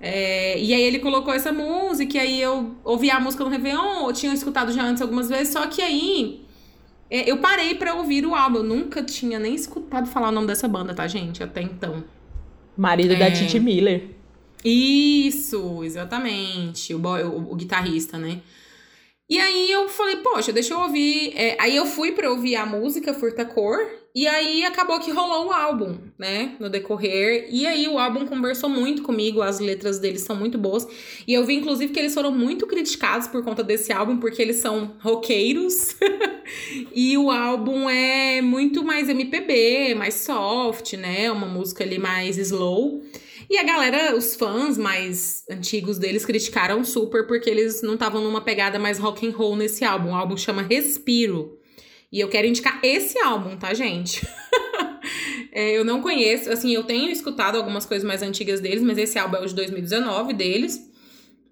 É, 0.00 0.58
e 0.58 0.74
aí 0.74 0.82
ele 0.82 0.98
colocou 0.98 1.32
essa 1.32 1.52
música, 1.52 2.18
e 2.18 2.20
aí 2.20 2.42
eu 2.42 2.74
ouvi 2.84 3.10
a 3.10 3.18
música 3.18 3.42
no 3.42 3.48
Réveillon, 3.48 4.06
eu 4.06 4.12
tinha 4.12 4.34
escutado 4.34 4.70
já 4.70 4.82
antes 4.82 5.00
algumas 5.00 5.30
vezes, 5.30 5.50
só 5.54 5.66
que 5.66 5.80
aí 5.80 6.43
é, 7.18 7.30
eu 7.30 7.38
parei 7.38 7.74
pra 7.74 7.94
ouvir 7.94 8.24
o 8.26 8.34
álbum. 8.34 8.58
Eu 8.58 8.64
nunca 8.64 9.02
tinha 9.02 9.38
nem 9.38 9.54
escutado 9.54 10.06
falar 10.08 10.28
o 10.28 10.32
nome 10.32 10.46
dessa 10.46 10.66
banda, 10.68 10.94
tá, 10.94 11.06
gente? 11.06 11.42
Até 11.42 11.62
então. 11.62 12.04
Marido 12.76 13.14
É. 13.14 13.16
da 13.16 13.30
Titi 13.30 13.60
Miller. 13.60 14.10
Isso, 14.64 15.82
exatamente. 15.84 16.94
O, 16.94 16.98
boy- 16.98 17.22
o, 17.22 17.52
o 17.52 17.54
guitarrista, 17.54 18.18
né? 18.18 18.40
E 19.28 19.38
aí 19.38 19.70
eu 19.70 19.88
falei, 19.88 20.16
poxa, 20.16 20.52
deixa 20.52 20.74
eu 20.74 20.80
ouvir. 20.80 21.32
É, 21.34 21.56
aí 21.60 21.74
eu 21.76 21.86
fui 21.86 22.12
pra 22.12 22.30
ouvir 22.30 22.56
a 22.56 22.66
música 22.66 23.14
Furta 23.14 23.44
Cor. 23.44 23.78
E 24.14 24.28
aí 24.28 24.64
acabou 24.64 25.00
que 25.00 25.10
rolou 25.10 25.46
o 25.48 25.52
álbum, 25.52 25.98
né? 26.18 26.54
No 26.60 26.68
decorrer. 26.70 27.48
E 27.50 27.66
aí 27.66 27.88
o 27.88 27.98
álbum 27.98 28.26
conversou 28.26 28.68
muito 28.70 29.02
comigo, 29.02 29.42
as 29.42 29.58
letras 29.58 29.98
deles 29.98 30.20
são 30.22 30.36
muito 30.36 30.56
boas. 30.56 30.86
E 31.26 31.32
eu 31.34 31.44
vi, 31.44 31.54
inclusive, 31.54 31.92
que 31.92 31.98
eles 31.98 32.14
foram 32.14 32.30
muito 32.30 32.64
criticados 32.66 33.26
por 33.26 33.42
conta 33.42 33.62
desse 33.64 33.92
álbum, 33.92 34.18
porque 34.18 34.40
eles 34.40 34.56
são 34.56 34.94
roqueiros. 35.00 35.96
e 36.94 37.16
o 37.18 37.30
álbum 37.30 37.88
é 37.88 38.40
muito 38.40 38.84
mais 38.84 39.08
MPB, 39.08 39.94
mais 39.94 40.14
soft, 40.14 40.94
né? 40.94 41.30
Uma 41.30 41.46
música 41.46 41.84
ali 41.84 41.98
mais 41.98 42.38
slow. 42.38 43.02
E 43.48 43.58
a 43.58 43.62
galera, 43.62 44.16
os 44.16 44.34
fãs 44.34 44.78
mais 44.78 45.44
antigos 45.50 45.98
deles 45.98 46.24
criticaram 46.24 46.84
super 46.84 47.26
porque 47.26 47.48
eles 47.48 47.82
não 47.82 47.94
estavam 47.94 48.22
numa 48.22 48.40
pegada 48.40 48.78
mais 48.78 48.98
rock 48.98 49.26
and 49.26 49.32
roll 49.32 49.56
nesse 49.56 49.84
álbum. 49.84 50.10
O 50.10 50.14
álbum 50.14 50.36
chama 50.36 50.62
Respiro. 50.62 51.58
E 52.10 52.20
eu 52.20 52.28
quero 52.28 52.46
indicar 52.46 52.80
esse 52.82 53.18
álbum, 53.18 53.56
tá, 53.56 53.74
gente? 53.74 54.26
É, 55.56 55.70
eu 55.70 55.84
não 55.84 56.02
conheço, 56.02 56.50
assim, 56.50 56.74
eu 56.74 56.82
tenho 56.82 57.08
escutado 57.12 57.56
algumas 57.56 57.86
coisas 57.86 58.04
mais 58.04 58.22
antigas 58.22 58.60
deles, 58.60 58.82
mas 58.82 58.98
esse 58.98 59.16
álbum 59.16 59.36
é 59.36 59.40
o 59.40 59.46
de 59.46 59.54
2019 59.54 60.32
deles. 60.32 60.90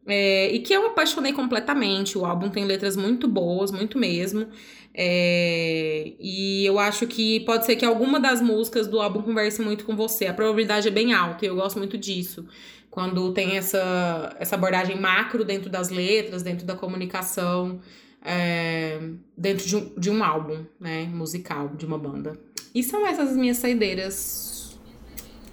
É, 0.07 0.51
e 0.53 0.59
que 0.61 0.73
eu 0.73 0.87
apaixonei 0.87 1.33
completamente. 1.33 2.19
O 2.19 2.25
álbum 2.25 2.49
tem 2.49 2.65
letras 2.65 2.97
muito 2.97 3.29
boas, 3.29 3.71
muito 3.71 3.99
mesmo. 3.99 4.47
É, 4.95 6.13
e 6.21 6.67
eu 6.67 6.79
acho 6.79 7.07
que 7.07 7.41
pode 7.41 7.65
ser 7.65 7.77
que 7.77 7.85
alguma 7.85 8.21
das 8.21 8.41
músicas 8.41 8.87
do 8.87 9.01
álbum 9.01 9.23
converse 9.23 9.63
muito 9.63 9.85
com 9.85 9.97
você. 9.97 10.27
A 10.27 10.35
probabilidade 10.35 10.89
é 10.89 10.91
bem 10.91 11.13
alta, 11.13 11.45
e 11.45 11.49
eu 11.49 11.57
gosto 11.57 11.79
muito 11.79 11.97
disso. 11.97 12.47
Quando 12.91 13.33
tem 13.33 13.57
essa, 13.57 14.37
essa 14.39 14.55
abordagem 14.55 15.01
macro 15.01 15.45
dentro 15.45 15.71
das 15.71 15.89
letras, 15.89 16.43
dentro 16.43 16.67
da 16.67 16.75
comunicação, 16.75 17.81
é, 18.23 19.01
dentro 19.37 19.67
de 19.67 19.77
um, 19.77 19.95
de 19.97 20.11
um 20.11 20.23
álbum, 20.23 20.65
né? 20.79 21.05
Musical, 21.07 21.71
de 21.71 21.87
uma 21.87 21.97
banda. 21.97 22.39
E 22.75 22.83
são 22.83 23.07
essas 23.07 23.31
as 23.31 23.37
minhas 23.37 23.57
saideiras. 23.57 24.52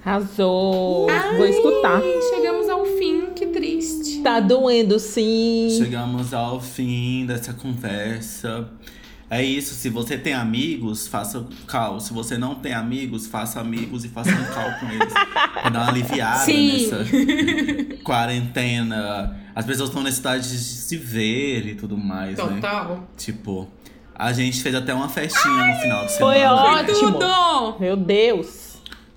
Arrasou. 0.10 1.06
Vou 1.38 1.46
escutar. 1.46 2.02
Chegamos 2.34 2.68
ao 2.68 2.84
fim, 2.84 3.28
que 3.36 3.46
triste. 3.46 4.22
Tá 4.24 4.40
doendo, 4.40 4.98
sim. 4.98 5.70
Chegamos 5.78 6.34
ao 6.34 6.60
fim 6.60 7.28
dessa 7.28 7.54
conversa. 7.54 8.68
É 9.30 9.44
isso, 9.44 9.76
se 9.76 9.88
você 9.88 10.18
tem 10.18 10.34
amigos, 10.34 11.08
faça 11.08 11.46
cal. 11.68 12.00
Se 12.00 12.12
você 12.12 12.40
não 12.40 12.56
tem 12.56 12.74
amigos, 12.74 13.28
faça 13.28 13.60
amigos 13.60 14.04
e 14.04 14.10
faça 14.10 14.32
um 14.32 14.46
cal 14.46 14.80
com 14.80 14.88
eles. 14.88 15.14
pra 15.62 15.70
dar 15.70 15.82
uma 15.82 15.90
aliviada 15.90 16.40
Sim. 16.40 16.90
nessa 16.90 17.06
quarentena. 18.04 19.40
As 19.54 19.64
pessoas 19.64 19.90
estão 19.90 20.02
necessidade 20.02 20.50
de 20.50 20.58
se 20.58 20.98
ver 20.98 21.68
e 21.68 21.76
tudo 21.76 21.96
mais, 21.96 22.36
né? 22.36 22.56
Total. 22.56 23.08
Tipo, 23.16 23.68
a 24.16 24.34
gente 24.34 24.60
fez 24.64 24.74
até 24.74 24.92
uma 24.92 25.08
festinha 25.08 25.68
no 25.68 25.76
final 25.80 26.08
de 26.08 26.18
foi 26.18 26.34
semana. 26.34 26.54
ótimo. 26.56 27.12
Tudo! 27.12 27.80
Meu 27.80 27.96
Deus. 27.96 28.69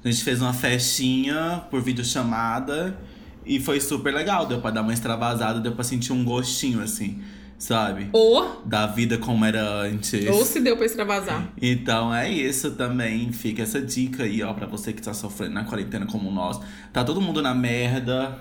A 0.04 0.10
gente 0.10 0.22
fez 0.24 0.40
uma 0.42 0.52
festinha 0.52 1.62
por 1.70 1.80
videochamada 1.82 2.98
e 3.46 3.60
foi 3.60 3.80
super 3.80 4.12
legal. 4.12 4.46
Deu 4.46 4.60
pra 4.60 4.70
dar 4.70 4.82
uma 4.82 4.92
extravasada, 4.92 5.60
deu 5.60 5.72
pra 5.72 5.84
sentir 5.84 6.12
um 6.12 6.24
gostinho, 6.24 6.82
assim, 6.82 7.20
sabe? 7.58 8.08
Ou, 8.12 8.62
Da 8.66 8.86
vida 8.86 9.16
como 9.18 9.44
era 9.44 9.62
antes. 9.82 10.26
ou 10.28 10.44
se 10.44 10.60
deu 10.60 10.76
pra 10.76 10.86
extravasar. 10.86 11.48
Então 11.60 12.12
é 12.14 12.28
isso 12.30 12.72
também. 12.72 13.30
Fica 13.32 13.62
essa 13.62 13.80
dica 13.80 14.24
aí, 14.24 14.42
ó, 14.42 14.52
pra 14.52 14.66
você 14.66 14.92
que 14.92 15.00
tá 15.02 15.14
sofrendo 15.14 15.54
na 15.54 15.64
quarentena 15.64 16.06
como 16.06 16.30
nós. 16.30 16.60
Tá 16.92 17.04
todo 17.04 17.20
mundo 17.20 17.40
na 17.40 17.54
merda. 17.54 18.38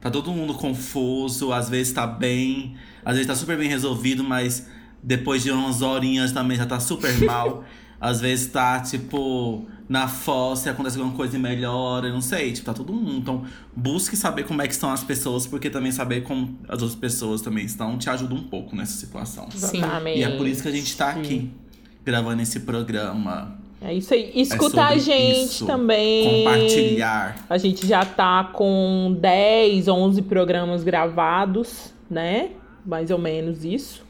Tá 0.00 0.10
todo 0.10 0.30
mundo 0.32 0.52
confuso. 0.54 1.52
Às 1.52 1.68
vezes 1.70 1.92
tá 1.94 2.06
bem. 2.06 2.74
Às 3.04 3.14
vezes 3.14 3.26
tá 3.26 3.34
super 3.34 3.56
bem 3.56 3.68
resolvido, 3.68 4.22
mas 4.22 4.66
depois 5.02 5.42
de 5.42 5.50
umas 5.50 5.80
horinhas 5.80 6.32
também 6.32 6.58
já 6.58 6.66
tá 6.66 6.78
super 6.78 7.18
mal. 7.24 7.64
Às 8.00 8.18
vezes 8.20 8.46
tá, 8.46 8.80
tipo, 8.80 9.66
na 9.90 10.06
fossa, 10.06 10.70
acontece 10.70 10.96
alguma 10.96 11.16
coisa 11.16 11.36
e 11.36 11.38
melhora, 11.40 12.06
eu 12.06 12.12
não 12.12 12.20
sei, 12.20 12.52
tipo, 12.52 12.64
tá 12.64 12.72
todo 12.72 12.92
mundo. 12.92 13.16
Então, 13.16 13.42
busque 13.74 14.14
saber 14.16 14.44
como 14.44 14.62
é 14.62 14.68
que 14.68 14.72
estão 14.72 14.92
as 14.92 15.02
pessoas, 15.02 15.48
porque 15.48 15.68
também 15.68 15.90
saber 15.90 16.20
como 16.20 16.56
as 16.68 16.80
outras 16.80 16.94
pessoas 16.94 17.40
também 17.42 17.64
estão 17.64 17.98
te 17.98 18.08
ajuda 18.08 18.32
um 18.32 18.44
pouco 18.44 18.76
nessa 18.76 18.92
situação. 18.92 19.50
Sim. 19.50 19.78
Exatamente. 19.78 20.20
E 20.20 20.22
é 20.22 20.30
por 20.36 20.46
isso 20.46 20.62
que 20.62 20.68
a 20.68 20.70
gente 20.70 20.96
tá 20.96 21.12
Sim. 21.14 21.18
aqui, 21.20 21.50
gravando 22.04 22.40
esse 22.40 22.60
programa. 22.60 23.58
É 23.82 23.92
isso 23.92 24.14
aí. 24.14 24.30
Escutar 24.32 24.92
É 24.92 24.94
a 24.94 24.98
gente 24.98 25.44
isso. 25.46 25.66
também. 25.66 26.44
Compartilhar. 26.44 27.44
A 27.50 27.58
gente 27.58 27.84
já 27.84 28.04
tá 28.04 28.44
com 28.44 29.16
10, 29.20 29.88
11 29.88 30.22
programas 30.22 30.84
gravados, 30.84 31.92
né? 32.08 32.50
Mais 32.86 33.10
ou 33.10 33.18
menos 33.18 33.64
isso. 33.64 34.04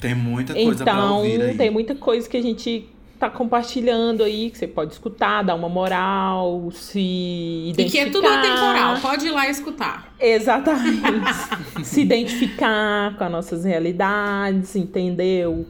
Tem 0.00 0.12
muita 0.12 0.54
coisa 0.54 0.82
pra 0.82 0.92
Então, 0.92 1.16
ouvir 1.18 1.40
aí. 1.40 1.56
tem 1.56 1.70
muita 1.70 1.94
coisa 1.94 2.28
que 2.28 2.36
a 2.36 2.42
gente 2.42 2.88
tá 3.20 3.28
compartilhando 3.28 4.24
aí, 4.24 4.48
que 4.48 4.56
você 4.56 4.66
pode 4.66 4.94
escutar, 4.94 5.42
dar 5.42 5.54
uma 5.54 5.68
moral, 5.68 6.70
se 6.72 6.98
E 6.98 7.70
identificar. 7.70 8.04
que 8.04 8.08
é 8.08 8.10
tudo 8.10 8.26
atemporal, 8.26 8.98
pode 9.02 9.26
ir 9.26 9.30
lá 9.30 9.46
escutar. 9.46 10.14
Exatamente. 10.18 11.02
se 11.84 12.00
identificar 12.00 13.14
com 13.18 13.24
as 13.24 13.30
nossas 13.30 13.64
realidades, 13.66 14.74
entendeu? 14.74 15.66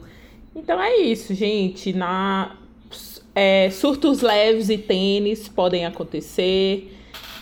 Então 0.55 0.81
é 0.81 0.95
isso, 0.95 1.35
gente. 1.35 1.91
Na, 1.91 2.55
é, 3.35 3.69
surtos 3.69 4.21
leves 4.21 4.69
e 4.69 4.77
tênis 4.77 5.49
podem 5.49 5.85
acontecer. 5.85 6.97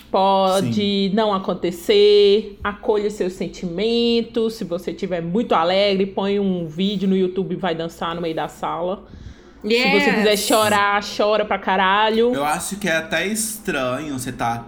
Pode 0.10 1.12
não 1.14 1.32
acontecer. 1.32 2.58
Acolha 2.64 3.12
seus 3.12 3.34
sentimentos. 3.34 4.56
Se 4.56 4.64
você 4.64 4.90
estiver 4.90 5.22
muito 5.22 5.54
alegre, 5.54 6.08
põe 6.08 6.40
um 6.40 6.66
vídeo 6.66 7.08
no 7.08 7.16
YouTube 7.16 7.54
e 7.54 7.56
vai 7.56 7.76
dançar 7.76 8.16
no 8.16 8.22
meio 8.22 8.34
da 8.34 8.48
sala. 8.48 9.06
Se 9.62 9.68
você 9.68 10.14
quiser 10.14 10.32
Yes. 10.32 10.40
chorar, 10.42 11.04
chora 11.04 11.44
pra 11.46 11.60
caralho. 11.60 12.34
Eu 12.34 12.46
acho 12.46 12.78
que 12.78 12.88
é 12.88 12.96
até 12.96 13.28
estranho 13.28 14.18
você 14.18 14.32
tá 14.32 14.66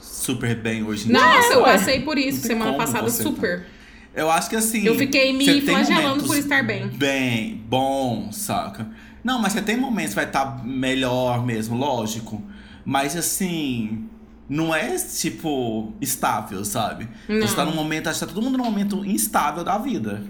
super 0.00 0.54
bem 0.54 0.84
hoje 0.84 1.04
em 1.04 1.08
dia. 1.08 1.18
Nossa, 1.18 1.54
eu 1.54 1.62
ué. 1.62 1.72
passei 1.72 2.00
por 2.02 2.16
isso 2.16 2.46
semana 2.46 2.74
passada 2.74 3.10
super. 3.10 3.66
Eu 4.14 4.30
acho 4.30 4.48
que 4.50 4.56
assim. 4.56 4.84
Eu 4.84 4.94
fiquei 4.96 5.32
me 5.32 5.60
flagelando 5.62 6.24
por 6.24 6.36
estar 6.36 6.62
bem. 6.62 6.86
Bem, 6.88 7.64
bom, 7.66 8.30
saca? 8.30 8.86
Não, 9.24 9.40
mas 9.40 9.52
você 9.54 9.62
tem 9.62 9.76
momentos 9.76 10.10
que 10.10 10.16
vai 10.16 10.24
estar 10.26 10.64
melhor 10.64 11.44
mesmo, 11.44 11.76
lógico. 11.76 12.42
Mas 12.84 13.16
assim. 13.16 14.08
Não 14.48 14.74
é, 14.74 14.96
tipo, 14.96 15.94
estável, 15.98 16.62
sabe? 16.64 17.08
Não. 17.26 17.46
Você 17.46 17.54
tá 17.56 17.64
num 17.64 17.74
momento, 17.74 18.08
acho 18.10 18.18
que 18.18 18.26
tá 18.26 18.32
todo 18.34 18.44
mundo 18.44 18.58
num 18.58 18.64
momento 18.64 19.02
instável 19.02 19.64
da 19.64 19.78
vida, 19.78 20.22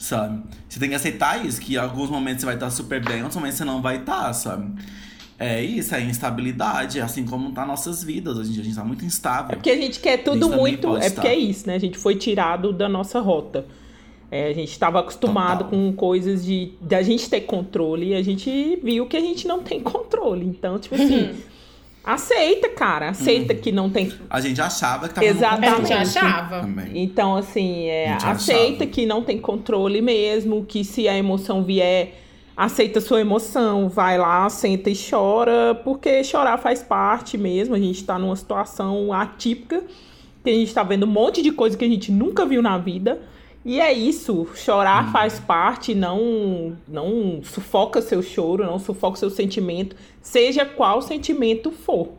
sabe? 0.00 0.42
Você 0.68 0.80
tem 0.80 0.88
que 0.88 0.94
aceitar 0.94 1.44
isso, 1.44 1.60
que 1.60 1.74
em 1.74 1.76
alguns 1.76 2.08
momentos 2.08 2.40
você 2.40 2.46
vai 2.46 2.54
estar 2.54 2.70
super 2.70 3.04
bem, 3.04 3.18
em 3.18 3.22
outros 3.22 3.36
momentos 3.36 3.58
você 3.58 3.64
não 3.64 3.82
vai 3.82 3.98
estar, 3.98 4.32
sabe? 4.32 4.72
É 5.38 5.62
isso, 5.62 5.94
é 5.94 6.02
instabilidade, 6.02 7.00
assim 7.00 7.24
como 7.24 7.52
tá 7.52 7.64
nossas 7.64 8.02
vidas. 8.02 8.38
Hoje 8.38 8.50
em 8.50 8.52
dia 8.52 8.62
a 8.62 8.64
gente 8.64 8.76
tá 8.76 8.84
muito 8.84 9.04
instável. 9.04 9.52
É 9.52 9.56
porque 9.56 9.70
a 9.70 9.76
gente 9.76 10.00
quer 10.00 10.18
tudo 10.18 10.40
também 10.40 10.58
muito. 10.58 10.96
É 10.96 11.08
porque 11.10 11.28
estar. 11.28 11.28
é 11.28 11.36
isso, 11.36 11.66
né? 11.66 11.74
A 11.74 11.78
gente 11.78 11.96
foi 11.96 12.16
tirado 12.16 12.72
da 12.72 12.88
nossa 12.88 13.20
rota. 13.20 13.64
É, 14.30 14.48
a 14.48 14.52
gente 14.52 14.70
estava 14.70 15.00
acostumado 15.00 15.64
Total. 15.64 15.70
com 15.70 15.92
coisas 15.92 16.44
de, 16.44 16.72
de 16.80 16.94
a 16.94 17.02
gente 17.02 17.28
ter 17.28 17.40
controle 17.40 18.10
e 18.10 18.14
a 18.14 18.22
gente 18.22 18.78
viu 18.82 19.06
que 19.06 19.16
a 19.16 19.20
gente 19.20 19.48
não 19.48 19.62
tem 19.62 19.80
controle. 19.82 20.46
Então, 20.46 20.78
tipo 20.78 20.94
assim, 20.94 21.34
aceita, 22.04 22.68
cara. 22.70 23.10
Aceita 23.10 23.54
que 23.54 23.70
não 23.70 23.90
tem. 23.90 24.12
A 24.28 24.40
gente 24.40 24.60
achava 24.60 25.08
que 25.08 25.14
tava 25.14 25.26
Exatamente. 25.26 25.92
A 25.92 26.04
gente 26.04 26.14
controle 26.14 26.34
achava. 26.34 26.60
também. 26.60 26.90
Então, 26.94 27.36
assim, 27.36 27.84
é, 27.86 28.12
aceita 28.12 28.84
achava. 28.84 28.86
que 28.86 29.06
não 29.06 29.22
tem 29.22 29.38
controle 29.38 30.00
mesmo, 30.00 30.64
que 30.64 30.84
se 30.84 31.08
a 31.08 31.16
emoção 31.16 31.62
vier, 31.62 32.14
aceita 32.56 32.98
a 32.98 33.02
sua 33.02 33.20
emoção, 33.20 33.88
vai 33.88 34.18
lá, 34.18 34.48
senta 34.48 34.90
e 34.90 34.94
chora, 34.96 35.74
porque 35.84 36.22
chorar 36.24 36.58
faz 36.58 36.82
parte 36.82 37.38
mesmo. 37.38 37.74
A 37.74 37.78
gente 37.78 38.04
tá 38.04 38.18
numa 38.18 38.36
situação 38.36 39.12
atípica, 39.12 39.82
que 40.42 40.50
a 40.50 40.54
gente 40.54 40.72
tá 40.72 40.82
vendo 40.82 41.04
um 41.04 41.10
monte 41.10 41.42
de 41.42 41.52
coisa 41.52 41.76
que 41.76 41.84
a 41.84 41.88
gente 41.88 42.10
nunca 42.12 42.44
viu 42.44 42.62
na 42.62 42.76
vida. 42.78 43.20
E 43.64 43.78
é 43.78 43.92
isso, 43.92 44.48
chorar 44.54 45.08
Hum. 45.08 45.12
faz 45.12 45.38
parte, 45.38 45.94
não 45.94 46.76
não 46.88 47.40
sufoca 47.42 48.00
seu 48.00 48.22
choro, 48.22 48.64
não 48.64 48.78
sufoca 48.78 49.18
seu 49.18 49.28
sentimento, 49.30 49.94
seja 50.22 50.64
qual 50.64 51.02
sentimento 51.02 51.70
for. 51.70 52.14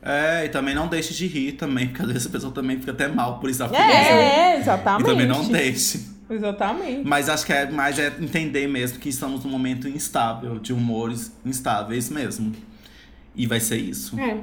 É, 0.00 0.44
e 0.44 0.48
também 0.48 0.72
não 0.72 0.86
deixe 0.86 1.12
de 1.12 1.26
rir 1.26 1.52
também, 1.52 1.88
porque 1.88 2.02
às 2.02 2.08
vezes 2.08 2.26
a 2.28 2.30
pessoa 2.30 2.52
também 2.52 2.78
fica 2.78 2.92
até 2.92 3.08
mal 3.08 3.40
por 3.40 3.50
isso 3.50 3.58
da 3.58 3.66
É, 3.76 4.56
E 4.56 4.60
exatamente. 4.60 5.04
também 5.06 5.26
não 5.26 5.44
deixe. 5.48 6.00
Exatamente. 6.30 7.02
Mas 7.04 7.28
acho 7.28 7.44
que 7.44 7.52
é 7.52 7.68
mais 7.68 7.98
é 7.98 8.12
entender 8.20 8.68
mesmo 8.68 9.00
que 9.00 9.08
estamos 9.08 9.44
num 9.44 9.50
momento 9.50 9.88
instável, 9.88 10.60
de 10.60 10.72
humores 10.72 11.32
instáveis 11.44 12.08
mesmo. 12.08 12.52
E 13.34 13.46
vai 13.48 13.58
ser 13.58 13.78
isso. 13.78 14.18
É. 14.18 14.38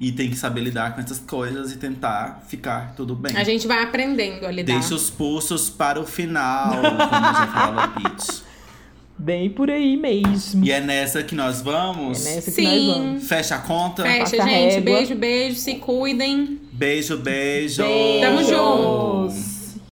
E 0.00 0.12
tem 0.12 0.30
que 0.30 0.36
saber 0.36 0.60
lidar 0.60 0.94
com 0.94 1.00
essas 1.00 1.18
coisas 1.18 1.72
e 1.72 1.76
tentar 1.76 2.44
ficar 2.46 2.94
tudo 2.96 3.16
bem. 3.16 3.36
A 3.36 3.42
gente 3.42 3.66
vai 3.66 3.82
aprendendo 3.82 4.46
a 4.46 4.50
lidar. 4.50 4.72
Deixa 4.78 4.94
os 4.94 5.10
pulsos 5.10 5.68
para 5.68 6.00
o 6.00 6.06
final, 6.06 6.70
como 6.76 6.98
já 6.98 7.46
falava 7.52 7.88
Pete. 8.00 8.42
Bem 9.20 9.50
por 9.50 9.68
aí 9.68 9.96
mesmo. 9.96 10.64
E 10.64 10.70
é 10.70 10.80
nessa 10.80 11.24
que 11.24 11.34
nós 11.34 11.58
É 11.58 11.62
vamos. 11.64 12.24
nessa 12.24 12.52
que 12.52 12.62
nós 12.62 12.72
Sim. 12.80 12.92
vamos. 12.92 13.26
Fecha 13.28 13.56
a 13.56 13.58
conta. 13.58 14.04
Fecha, 14.04 14.18
Passa 14.20 14.42
a 14.44 14.46
gente. 14.46 14.74
régua. 14.74 14.80
Beijo, 14.82 15.14
beijo. 15.16 15.56
Se 15.58 15.74
cuidem. 15.74 16.60
Beijo, 16.70 17.16
beijo. 17.16 17.82
Tamo 18.20 18.38
junto. 18.44 19.32
junto. 19.34 19.57